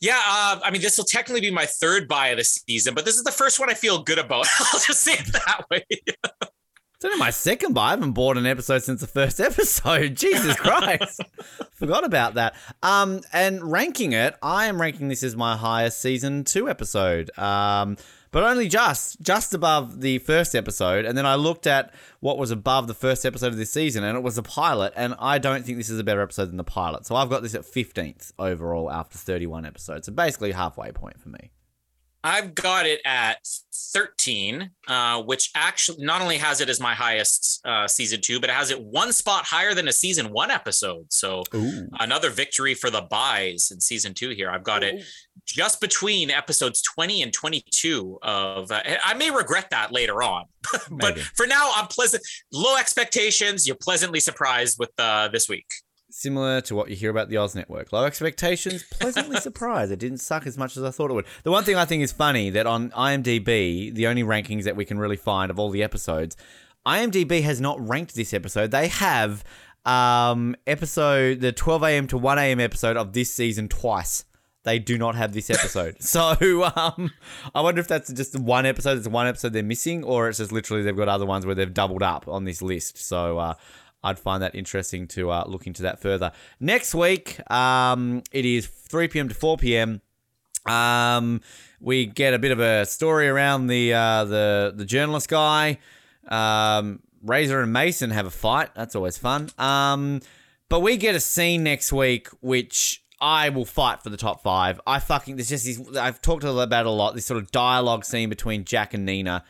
Yeah, 0.00 0.20
uh, 0.26 0.60
I 0.64 0.70
mean, 0.70 0.80
this 0.80 0.96
will 0.96 1.04
technically 1.04 1.40
be 1.40 1.50
my 1.50 1.66
third 1.66 2.08
buy 2.08 2.28
of 2.28 2.38
the 2.38 2.44
season, 2.44 2.94
but 2.94 3.04
this 3.04 3.16
is 3.16 3.24
the 3.24 3.32
first 3.32 3.60
one 3.60 3.68
I 3.68 3.74
feel 3.74 4.02
good 4.02 4.18
about. 4.18 4.46
I'll 4.60 4.80
just 4.80 5.02
say 5.02 5.14
it 5.14 5.32
that 5.32 5.66
way. 5.70 5.84
It's 6.96 7.04
only 7.04 7.18
my 7.18 7.28
second 7.28 7.74
buy. 7.74 7.88
I 7.88 7.90
haven't 7.90 8.12
bought 8.12 8.38
an 8.38 8.46
episode 8.46 8.82
since 8.82 9.02
the 9.02 9.06
first 9.06 9.38
episode. 9.40 10.14
Jesus 10.14 10.56
Christ. 10.56 11.20
Forgot 11.72 12.04
about 12.04 12.34
that. 12.34 12.54
Um, 12.82 13.20
and 13.34 13.70
ranking 13.70 14.12
it, 14.12 14.34
I 14.42 14.64
am 14.64 14.80
ranking 14.80 15.08
this 15.08 15.22
as 15.22 15.36
my 15.36 15.58
highest 15.58 16.00
season 16.00 16.44
two 16.44 16.70
episode. 16.70 17.36
Um, 17.38 17.98
but 18.30 18.44
only 18.44 18.66
just, 18.68 19.20
just 19.20 19.52
above 19.52 20.00
the 20.00 20.20
first 20.20 20.54
episode. 20.54 21.04
And 21.04 21.18
then 21.18 21.26
I 21.26 21.34
looked 21.34 21.66
at 21.66 21.92
what 22.20 22.38
was 22.38 22.50
above 22.50 22.86
the 22.86 22.94
first 22.94 23.26
episode 23.26 23.48
of 23.48 23.58
this 23.58 23.70
season, 23.70 24.02
and 24.02 24.16
it 24.16 24.22
was 24.22 24.36
the 24.36 24.42
pilot. 24.42 24.94
And 24.96 25.14
I 25.18 25.36
don't 25.36 25.66
think 25.66 25.76
this 25.76 25.90
is 25.90 25.98
a 25.98 26.04
better 26.04 26.22
episode 26.22 26.46
than 26.46 26.56
the 26.56 26.64
pilot. 26.64 27.04
So 27.04 27.14
I've 27.14 27.28
got 27.28 27.42
this 27.42 27.54
at 27.54 27.62
15th 27.62 28.32
overall 28.38 28.90
after 28.90 29.18
31 29.18 29.66
episodes. 29.66 30.06
So 30.06 30.14
basically 30.14 30.52
halfway 30.52 30.92
point 30.92 31.20
for 31.20 31.28
me. 31.28 31.50
I've 32.26 32.56
got 32.56 32.86
it 32.86 33.00
at 33.04 33.38
13, 33.94 34.68
uh, 34.88 35.22
which 35.22 35.52
actually 35.54 36.04
not 36.04 36.20
only 36.20 36.38
has 36.38 36.60
it 36.60 36.68
as 36.68 36.80
my 36.80 36.92
highest 36.92 37.64
uh, 37.64 37.86
season 37.86 38.20
two, 38.20 38.40
but 38.40 38.50
it 38.50 38.52
has 38.52 38.72
it 38.72 38.82
one 38.82 39.12
spot 39.12 39.44
higher 39.44 39.74
than 39.74 39.86
a 39.86 39.92
season 39.92 40.32
one 40.32 40.50
episode. 40.50 41.06
So 41.10 41.44
Ooh. 41.54 41.86
another 42.00 42.30
victory 42.30 42.74
for 42.74 42.90
the 42.90 43.02
buys 43.02 43.70
in 43.72 43.80
season 43.80 44.12
two 44.12 44.30
here. 44.30 44.50
I've 44.50 44.64
got 44.64 44.82
it 44.82 45.04
just 45.46 45.80
between 45.80 46.32
episodes 46.32 46.82
20 46.82 47.22
and 47.22 47.32
22 47.32 48.18
of 48.22 48.72
uh, 48.72 48.82
I 49.04 49.14
may 49.14 49.30
regret 49.30 49.70
that 49.70 49.92
later 49.92 50.20
on. 50.20 50.46
but 50.90 51.14
Maybe. 51.14 51.20
for 51.36 51.46
now 51.46 51.70
I'm 51.76 51.86
pleasant 51.86 52.24
low 52.52 52.76
expectations, 52.76 53.68
you're 53.68 53.76
pleasantly 53.80 54.18
surprised 54.18 54.80
with 54.80 54.90
uh, 54.98 55.28
this 55.28 55.48
week. 55.48 55.66
Similar 56.18 56.62
to 56.62 56.74
what 56.74 56.88
you 56.88 56.96
hear 56.96 57.10
about 57.10 57.28
the 57.28 57.36
Oz 57.36 57.54
Network. 57.54 57.92
Low 57.92 58.06
expectations, 58.06 58.82
pleasantly 58.84 59.36
surprised. 59.42 59.92
It 59.92 59.98
didn't 59.98 60.16
suck 60.16 60.46
as 60.46 60.56
much 60.56 60.74
as 60.78 60.82
I 60.82 60.90
thought 60.90 61.10
it 61.10 61.12
would. 61.12 61.26
The 61.42 61.50
one 61.50 61.62
thing 61.62 61.76
I 61.76 61.84
think 61.84 62.02
is 62.02 62.10
funny 62.10 62.48
that 62.48 62.66
on 62.66 62.88
IMDb, 62.92 63.94
the 63.94 64.06
only 64.06 64.22
rankings 64.22 64.64
that 64.64 64.76
we 64.76 64.86
can 64.86 64.98
really 64.98 65.18
find 65.18 65.50
of 65.50 65.58
all 65.58 65.68
the 65.68 65.82
episodes, 65.82 66.34
IMDb 66.86 67.42
has 67.42 67.60
not 67.60 67.86
ranked 67.86 68.14
this 68.14 68.32
episode. 68.32 68.70
They 68.70 68.88
have 68.88 69.44
um, 69.84 70.56
episode 70.66 71.42
the 71.42 71.52
12 71.52 71.82
a.m. 71.82 72.06
to 72.06 72.16
1 72.16 72.38
a.m. 72.38 72.60
episode 72.60 72.96
of 72.96 73.12
this 73.12 73.30
season 73.30 73.68
twice. 73.68 74.24
They 74.62 74.78
do 74.78 74.96
not 74.96 75.16
have 75.16 75.34
this 75.34 75.50
episode. 75.50 75.96
so 76.02 76.64
um, 76.74 77.10
I 77.54 77.60
wonder 77.60 77.82
if 77.82 77.88
that's 77.88 78.10
just 78.10 78.40
one 78.40 78.64
episode. 78.64 78.96
It's 78.96 79.06
one 79.06 79.26
episode 79.26 79.52
they're 79.52 79.62
missing, 79.62 80.02
or 80.02 80.30
it's 80.30 80.38
just 80.38 80.50
literally 80.50 80.82
they've 80.82 80.96
got 80.96 81.08
other 81.08 81.26
ones 81.26 81.44
where 81.44 81.54
they've 81.54 81.74
doubled 81.74 82.02
up 82.02 82.26
on 82.26 82.44
this 82.44 82.62
list. 82.62 82.96
So 82.96 83.36
uh, 83.36 83.54
I'd 84.06 84.18
find 84.18 84.42
that 84.42 84.54
interesting 84.54 85.08
to 85.08 85.30
uh, 85.30 85.44
look 85.46 85.66
into 85.66 85.82
that 85.82 86.00
further. 86.00 86.30
Next 86.60 86.94
week, 86.94 87.40
um, 87.50 88.22
it 88.30 88.44
is 88.44 88.66
3 88.66 89.08
p.m. 89.08 89.28
to 89.28 89.34
4 89.34 89.56
p.m. 89.56 90.00
Um, 90.64 91.40
we 91.80 92.06
get 92.06 92.32
a 92.32 92.38
bit 92.38 92.52
of 92.52 92.60
a 92.60 92.86
story 92.86 93.28
around 93.28 93.66
the 93.66 93.92
uh, 93.92 94.24
the 94.24 94.72
the 94.74 94.84
journalist 94.84 95.28
guy. 95.28 95.78
Um, 96.28 97.00
Reza 97.22 97.60
and 97.60 97.72
Mason 97.72 98.10
have 98.10 98.26
a 98.26 98.30
fight. 98.30 98.74
That's 98.74 98.94
always 98.94 99.18
fun. 99.18 99.50
Um, 99.58 100.20
but 100.68 100.80
we 100.80 100.96
get 100.96 101.14
a 101.14 101.20
scene 101.20 101.62
next 101.62 101.92
week, 101.92 102.28
which 102.40 103.04
I 103.20 103.48
will 103.48 103.64
fight 103.64 104.02
for 104.02 104.10
the 104.10 104.16
top 104.16 104.42
five. 104.42 104.80
I 104.86 104.98
fucking 104.98 105.36
there's 105.36 105.48
just 105.48 105.64
this. 105.64 105.96
I've 105.96 106.20
talked 106.22 106.44
about 106.44 106.86
a 106.86 106.90
lot. 106.90 107.14
This 107.14 107.26
sort 107.26 107.42
of 107.42 107.50
dialogue 107.50 108.04
scene 108.04 108.28
between 108.28 108.64
Jack 108.64 108.94
and 108.94 109.04
Nina. 109.04 109.44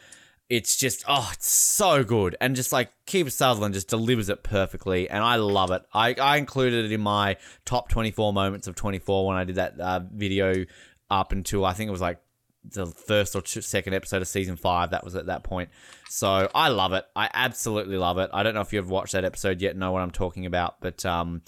It's 0.48 0.77
just 0.77 1.05
oh, 1.09 1.28
it's 1.32 1.51
so 1.51 2.05
good, 2.05 2.36
and 2.40 2.55
just 2.55 2.73
like 2.73 2.90
Kiefer 3.06 3.32
Sutherland 3.32 3.74
just 3.74 3.89
delivers 3.89 4.28
it 4.28 4.44
perfectly, 4.44 5.10
and 5.10 5.24
I 5.24 5.36
love 5.36 5.73
it. 5.73 5.82
I, 5.93 6.14
I 6.14 6.36
included 6.36 6.85
it 6.85 6.93
in 6.93 7.01
my 7.01 7.36
top 7.64 7.89
24 7.89 8.32
moments 8.32 8.68
of 8.68 8.77
24 8.77 9.27
when 9.27 9.36
I 9.36 9.44
did 9.44 9.56
that 9.56 9.81
uh, 9.81 10.01
video 10.12 10.64
up 11.10 11.32
until 11.32 11.64
I 11.64 11.73
think 11.73 11.89
it 11.89 11.93
was 11.93 12.01
like 12.01 12.20
the 12.64 12.86
first 12.86 13.35
or 13.35 13.43
two, 13.43 13.60
second 13.60 13.94
episode 13.94 14.23
of 14.23 14.28
season 14.28 14.56
five. 14.56 14.90
That 14.90 15.05
was 15.05 15.16
at 15.16 15.27
that 15.27 15.43
point. 15.43 15.70
So 16.09 16.48
I 16.55 16.68
love 16.68 16.93
it. 16.93 17.05
I 17.14 17.28
absolutely 17.32 17.97
love 17.97 18.18
it. 18.18 18.31
I 18.32 18.43
don't 18.43 18.55
know 18.55 18.60
if 18.60 18.73
you've 18.73 18.90
watched 18.90 19.12
that 19.12 19.24
episode 19.24 19.60
yet, 19.60 19.77
know 19.77 19.93
what 19.93 20.02
I'm 20.02 20.10
talking 20.10 20.47
about, 20.47 20.81
but 20.81 21.05
um, 21.05 21.43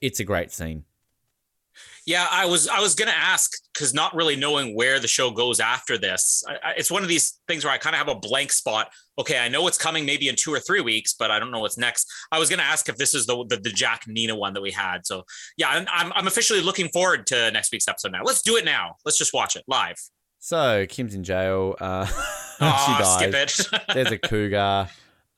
it's 0.00 0.20
a 0.20 0.24
great 0.24 0.52
scene. 0.52 0.84
Yeah, 2.06 2.26
I 2.30 2.44
was 2.44 2.68
I 2.68 2.80
was 2.80 2.94
gonna 2.94 3.12
ask 3.16 3.50
because 3.72 3.94
not 3.94 4.14
really 4.14 4.36
knowing 4.36 4.76
where 4.76 5.00
the 5.00 5.08
show 5.08 5.30
goes 5.30 5.58
after 5.58 5.96
this, 5.96 6.44
I, 6.46 6.52
I, 6.52 6.72
it's 6.76 6.90
one 6.90 7.02
of 7.02 7.08
these 7.08 7.40
things 7.48 7.64
where 7.64 7.72
I 7.72 7.78
kind 7.78 7.94
of 7.94 7.98
have 7.98 8.08
a 8.14 8.18
blank 8.18 8.52
spot. 8.52 8.90
Okay, 9.18 9.38
I 9.38 9.48
know 9.48 9.62
what's 9.62 9.78
coming 9.78 10.04
maybe 10.04 10.28
in 10.28 10.36
two 10.36 10.52
or 10.52 10.60
three 10.60 10.82
weeks, 10.82 11.14
but 11.18 11.30
I 11.30 11.38
don't 11.38 11.50
know 11.50 11.60
what's 11.60 11.78
next. 11.78 12.06
I 12.30 12.38
was 12.38 12.50
gonna 12.50 12.62
ask 12.62 12.88
if 12.88 12.96
this 12.96 13.14
is 13.14 13.24
the 13.26 13.44
the, 13.48 13.56
the 13.56 13.70
Jack 13.70 14.02
Nina 14.06 14.36
one 14.36 14.52
that 14.52 14.60
we 14.60 14.70
had. 14.70 15.06
So 15.06 15.24
yeah, 15.56 15.68
I'm, 15.70 15.86
I'm 15.92 16.12
I'm 16.14 16.26
officially 16.26 16.60
looking 16.60 16.88
forward 16.90 17.26
to 17.28 17.50
next 17.52 17.72
week's 17.72 17.88
episode 17.88 18.12
now. 18.12 18.22
Let's 18.22 18.42
do 18.42 18.56
it 18.56 18.64
now. 18.66 18.96
Let's 19.06 19.16
just 19.16 19.32
watch 19.32 19.56
it 19.56 19.64
live. 19.66 19.96
So 20.40 20.84
Kim's 20.88 21.14
in 21.14 21.24
jail. 21.24 21.74
Uh, 21.80 22.06
Oh, 22.60 22.84
she 22.86 23.02
dies. 23.32 23.52
skip 23.54 23.72
it. 23.74 23.82
There's 23.94 24.12
a 24.12 24.18
cougar. 24.18 24.88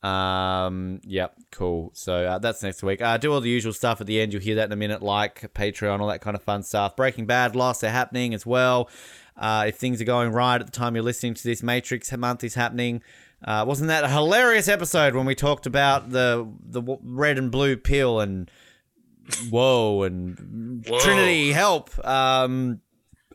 Um, 0.07 1.01
yep, 1.03 1.35
cool. 1.51 1.91
So 1.93 2.25
uh, 2.25 2.39
that's 2.39 2.63
next 2.63 2.83
week. 2.83 3.01
Uh, 3.01 3.17
do 3.17 3.33
all 3.33 3.41
the 3.41 3.49
usual 3.49 3.73
stuff 3.73 4.01
at 4.01 4.07
the 4.07 4.19
end. 4.19 4.33
You'll 4.33 4.41
hear 4.41 4.55
that 4.55 4.65
in 4.65 4.71
a 4.71 4.77
minute, 4.77 5.01
like 5.01 5.53
Patreon, 5.53 5.99
all 5.99 6.07
that 6.07 6.21
kind 6.21 6.35
of 6.35 6.43
fun 6.43 6.63
stuff. 6.63 6.95
Breaking 6.95 7.25
Bad, 7.25 7.55
Lost, 7.55 7.81
they're 7.81 7.91
happening 7.91 8.33
as 8.33 8.45
well. 8.45 8.89
Uh, 9.35 9.65
if 9.67 9.75
things 9.75 10.01
are 10.01 10.05
going 10.05 10.31
right 10.31 10.59
at 10.59 10.65
the 10.65 10.71
time 10.71 10.95
you're 10.95 11.03
listening 11.03 11.33
to 11.33 11.43
this, 11.43 11.61
Matrix 11.61 12.11
month 12.15 12.43
is 12.43 12.55
happening. 12.55 13.01
Uh, 13.43 13.63
wasn't 13.67 13.87
that 13.87 14.03
a 14.03 14.07
hilarious 14.07 14.67
episode 14.67 15.13
when 15.13 15.25
we 15.25 15.35
talked 15.35 15.67
about 15.67 16.09
the 16.09 16.51
the 16.59 16.81
w- 16.81 16.99
red 17.03 17.37
and 17.37 17.51
blue 17.51 17.77
pill 17.77 18.19
and 18.19 18.49
whoa 19.49 20.01
and 20.03 20.83
Whoa. 20.87 20.99
Trinity 20.99 21.51
help. 21.51 21.91
Um, 22.05 22.81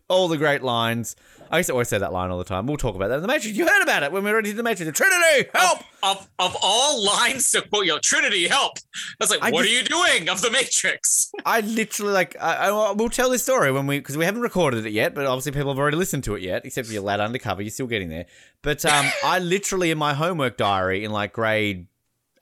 all 0.09 0.29
the 0.29 0.37
great 0.37 0.63
lines. 0.63 1.17
I 1.51 1.59
used 1.59 1.67
to 1.67 1.75
always 1.75 1.89
say 1.89 1.99
that 1.99 2.13
line 2.13 2.31
all 2.31 2.39
the 2.39 2.45
time. 2.45 2.67
We'll 2.67 2.79
talk 2.79 2.95
about 2.95 3.09
that 3.09 3.17
in 3.17 3.23
the 3.23 3.29
Matrix. 3.29 3.57
You 3.57 3.67
heard 3.67 3.83
about 3.83 4.03
it 4.03 4.11
when 4.11 4.25
we 4.25 4.31
were 4.31 4.37
ready 4.37 4.51
to 4.53 4.57
the 4.57 4.63
Matrix. 4.63 4.87
The 4.87 4.93
Trinity 4.93 5.51
help. 5.55 5.81
Of 6.03 6.29
of 6.39 6.57
all 6.63 7.05
lines 7.05 7.51
to 7.51 7.61
quote, 7.63 7.85
you 7.85 7.93
know, 7.93 7.99
Trinity, 8.03 8.49
help. 8.49 8.79
That's 9.21 9.31
like, 9.31 9.43
I 9.43 9.51
what 9.51 9.65
just- 9.65 9.71
are 9.71 9.79
you 9.79 9.85
doing 9.85 10.29
of 10.31 10.41
the 10.41 10.51
Matrix? 10.51 11.31
I 11.47 11.61
literally 11.61 12.13
like. 12.13 12.37
I, 12.41 12.69
I 12.69 12.93
we'll 12.93 13.11
tell 13.11 13.29
this 13.31 13.43
story 13.43 13.71
when 13.71 13.87
we 13.87 13.99
because 13.99 14.17
we 14.17 14.25
haven't 14.25 14.41
recorded 14.43 14.87
it 14.87 14.93
yet, 14.93 15.15
but 15.15 15.27
obviously 15.27 15.53
people 15.53 15.71
have 15.71 15.79
already 15.79 15.97
listened 15.99 16.25
to 16.25 16.35
it 16.35 16.43
yet. 16.43 16.65
Except 16.65 16.87
for 16.87 16.95
your 16.95 17.03
lad 17.03 17.21
undercover, 17.21 17.61
you're 17.63 17.71
still 17.71 17.87
getting 17.87 18.09
there. 18.09 18.27
But 18.63 18.85
um, 18.87 19.07
I 19.25 19.39
literally 19.39 19.91
in 19.91 19.99
my 19.99 20.15
homework 20.15 20.57
diary 20.57 21.05
in 21.05 21.11
like 21.11 21.33
grade 21.35 21.87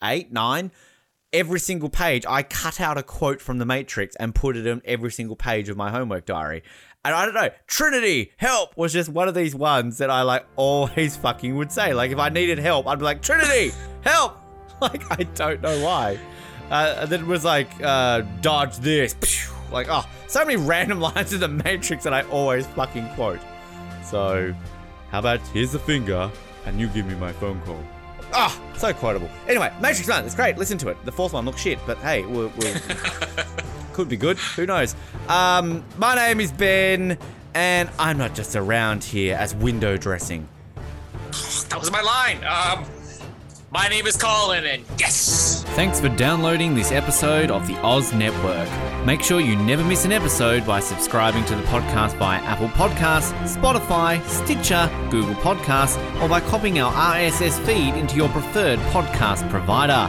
eight, 0.02 0.32
nine, 0.32 0.70
every 1.32 1.60
single 1.60 1.90
page 1.90 2.24
I 2.28 2.42
cut 2.42 2.80
out 2.80 2.96
a 2.96 3.02
quote 3.02 3.40
from 3.40 3.58
the 3.58 3.66
Matrix 3.66 4.16
and 4.16 4.34
put 4.34 4.56
it 4.56 4.66
on 4.70 4.82
every 4.84 5.10
single 5.12 5.36
page 5.36 5.68
of 5.68 5.76
my 5.76 5.90
homework 5.90 6.26
diary. 6.26 6.62
And 7.02 7.14
I 7.14 7.24
don't 7.24 7.32
know, 7.34 7.48
Trinity, 7.66 8.32
help 8.36 8.76
was 8.76 8.92
just 8.92 9.08
one 9.08 9.26
of 9.26 9.34
these 9.34 9.54
ones 9.54 9.98
that 9.98 10.10
I 10.10 10.20
like 10.22 10.44
always 10.56 11.16
fucking 11.16 11.56
would 11.56 11.72
say. 11.72 11.94
Like 11.94 12.10
if 12.10 12.18
I 12.18 12.28
needed 12.28 12.58
help, 12.58 12.86
I'd 12.86 12.98
be 12.98 13.04
like, 13.04 13.22
Trinity, 13.22 13.72
help! 14.02 14.36
Like 14.80 15.02
I 15.10 15.24
don't 15.34 15.60
know 15.60 15.84
why. 15.84 16.18
Uh, 16.70 17.00
and 17.00 17.10
then 17.10 17.20
it 17.20 17.26
was 17.26 17.44
like, 17.44 17.68
uh, 17.82 18.22
dodge 18.40 18.78
this. 18.78 19.14
Like, 19.70 19.88
oh, 19.90 20.08
so 20.26 20.42
many 20.42 20.56
random 20.62 21.00
lines 21.00 21.34
in 21.34 21.40
the 21.40 21.48
Matrix 21.48 22.04
that 22.04 22.14
I 22.14 22.22
always 22.30 22.66
fucking 22.68 23.06
quote. 23.10 23.40
So, 24.02 24.54
how 25.10 25.18
about 25.18 25.40
here's 25.48 25.72
the 25.72 25.78
finger, 25.78 26.30
and 26.64 26.80
you 26.80 26.86
give 26.88 27.04
me 27.04 27.14
my 27.14 27.30
phone 27.30 27.60
call. 27.66 27.78
Ah, 28.32 28.58
so 28.78 28.94
quotable. 28.94 29.28
Anyway, 29.48 29.70
Matrix 29.82 30.08
1, 30.08 30.24
it's 30.24 30.34
great. 30.34 30.56
Listen 30.56 30.78
to 30.78 30.88
it. 30.88 30.96
The 31.04 31.12
fourth 31.12 31.34
one 31.34 31.44
looks 31.44 31.60
shit, 31.60 31.78
but 31.86 31.98
hey, 31.98 32.22
we'll, 32.24 32.50
we'll 32.56 32.74
could 34.00 34.08
be 34.08 34.16
good. 34.16 34.38
Who 34.56 34.64
knows? 34.64 34.96
Um, 35.28 35.84
my 35.98 36.14
name 36.14 36.40
is 36.40 36.52
Ben, 36.52 37.18
and 37.52 37.90
I'm 37.98 38.16
not 38.16 38.34
just 38.34 38.56
around 38.56 39.04
here 39.04 39.36
as 39.36 39.54
window 39.54 39.98
dressing. 39.98 40.48
That 41.68 41.78
was 41.78 41.92
my 41.92 42.00
line. 42.00 42.38
Um, 42.44 42.86
my 43.70 43.88
name 43.88 44.06
is 44.06 44.16
Colin, 44.16 44.64
and 44.64 44.84
yes, 44.98 45.62
Thanks 45.74 46.00
for 46.00 46.08
downloading 46.08 46.74
this 46.74 46.90
episode 46.90 47.50
of 47.50 47.68
the 47.68 47.78
Oz 47.82 48.12
Network. 48.12 48.68
Make 49.06 49.22
sure 49.22 49.38
you 49.38 49.54
never 49.54 49.84
miss 49.84 50.04
an 50.04 50.12
episode 50.12 50.66
by 50.66 50.80
subscribing 50.80 51.44
to 51.44 51.54
the 51.54 51.62
podcast 51.64 52.16
via 52.16 52.40
Apple 52.40 52.68
Podcasts, 52.68 53.32
Spotify, 53.46 54.22
Stitcher, 54.26 54.90
Google 55.10 55.34
Podcasts, 55.36 55.96
or 56.20 56.28
by 56.28 56.40
copying 56.40 56.80
our 56.80 56.92
RSS 56.92 57.64
feed 57.64 57.94
into 57.94 58.16
your 58.16 58.28
preferred 58.30 58.78
podcast 58.90 59.48
provider. 59.50 60.08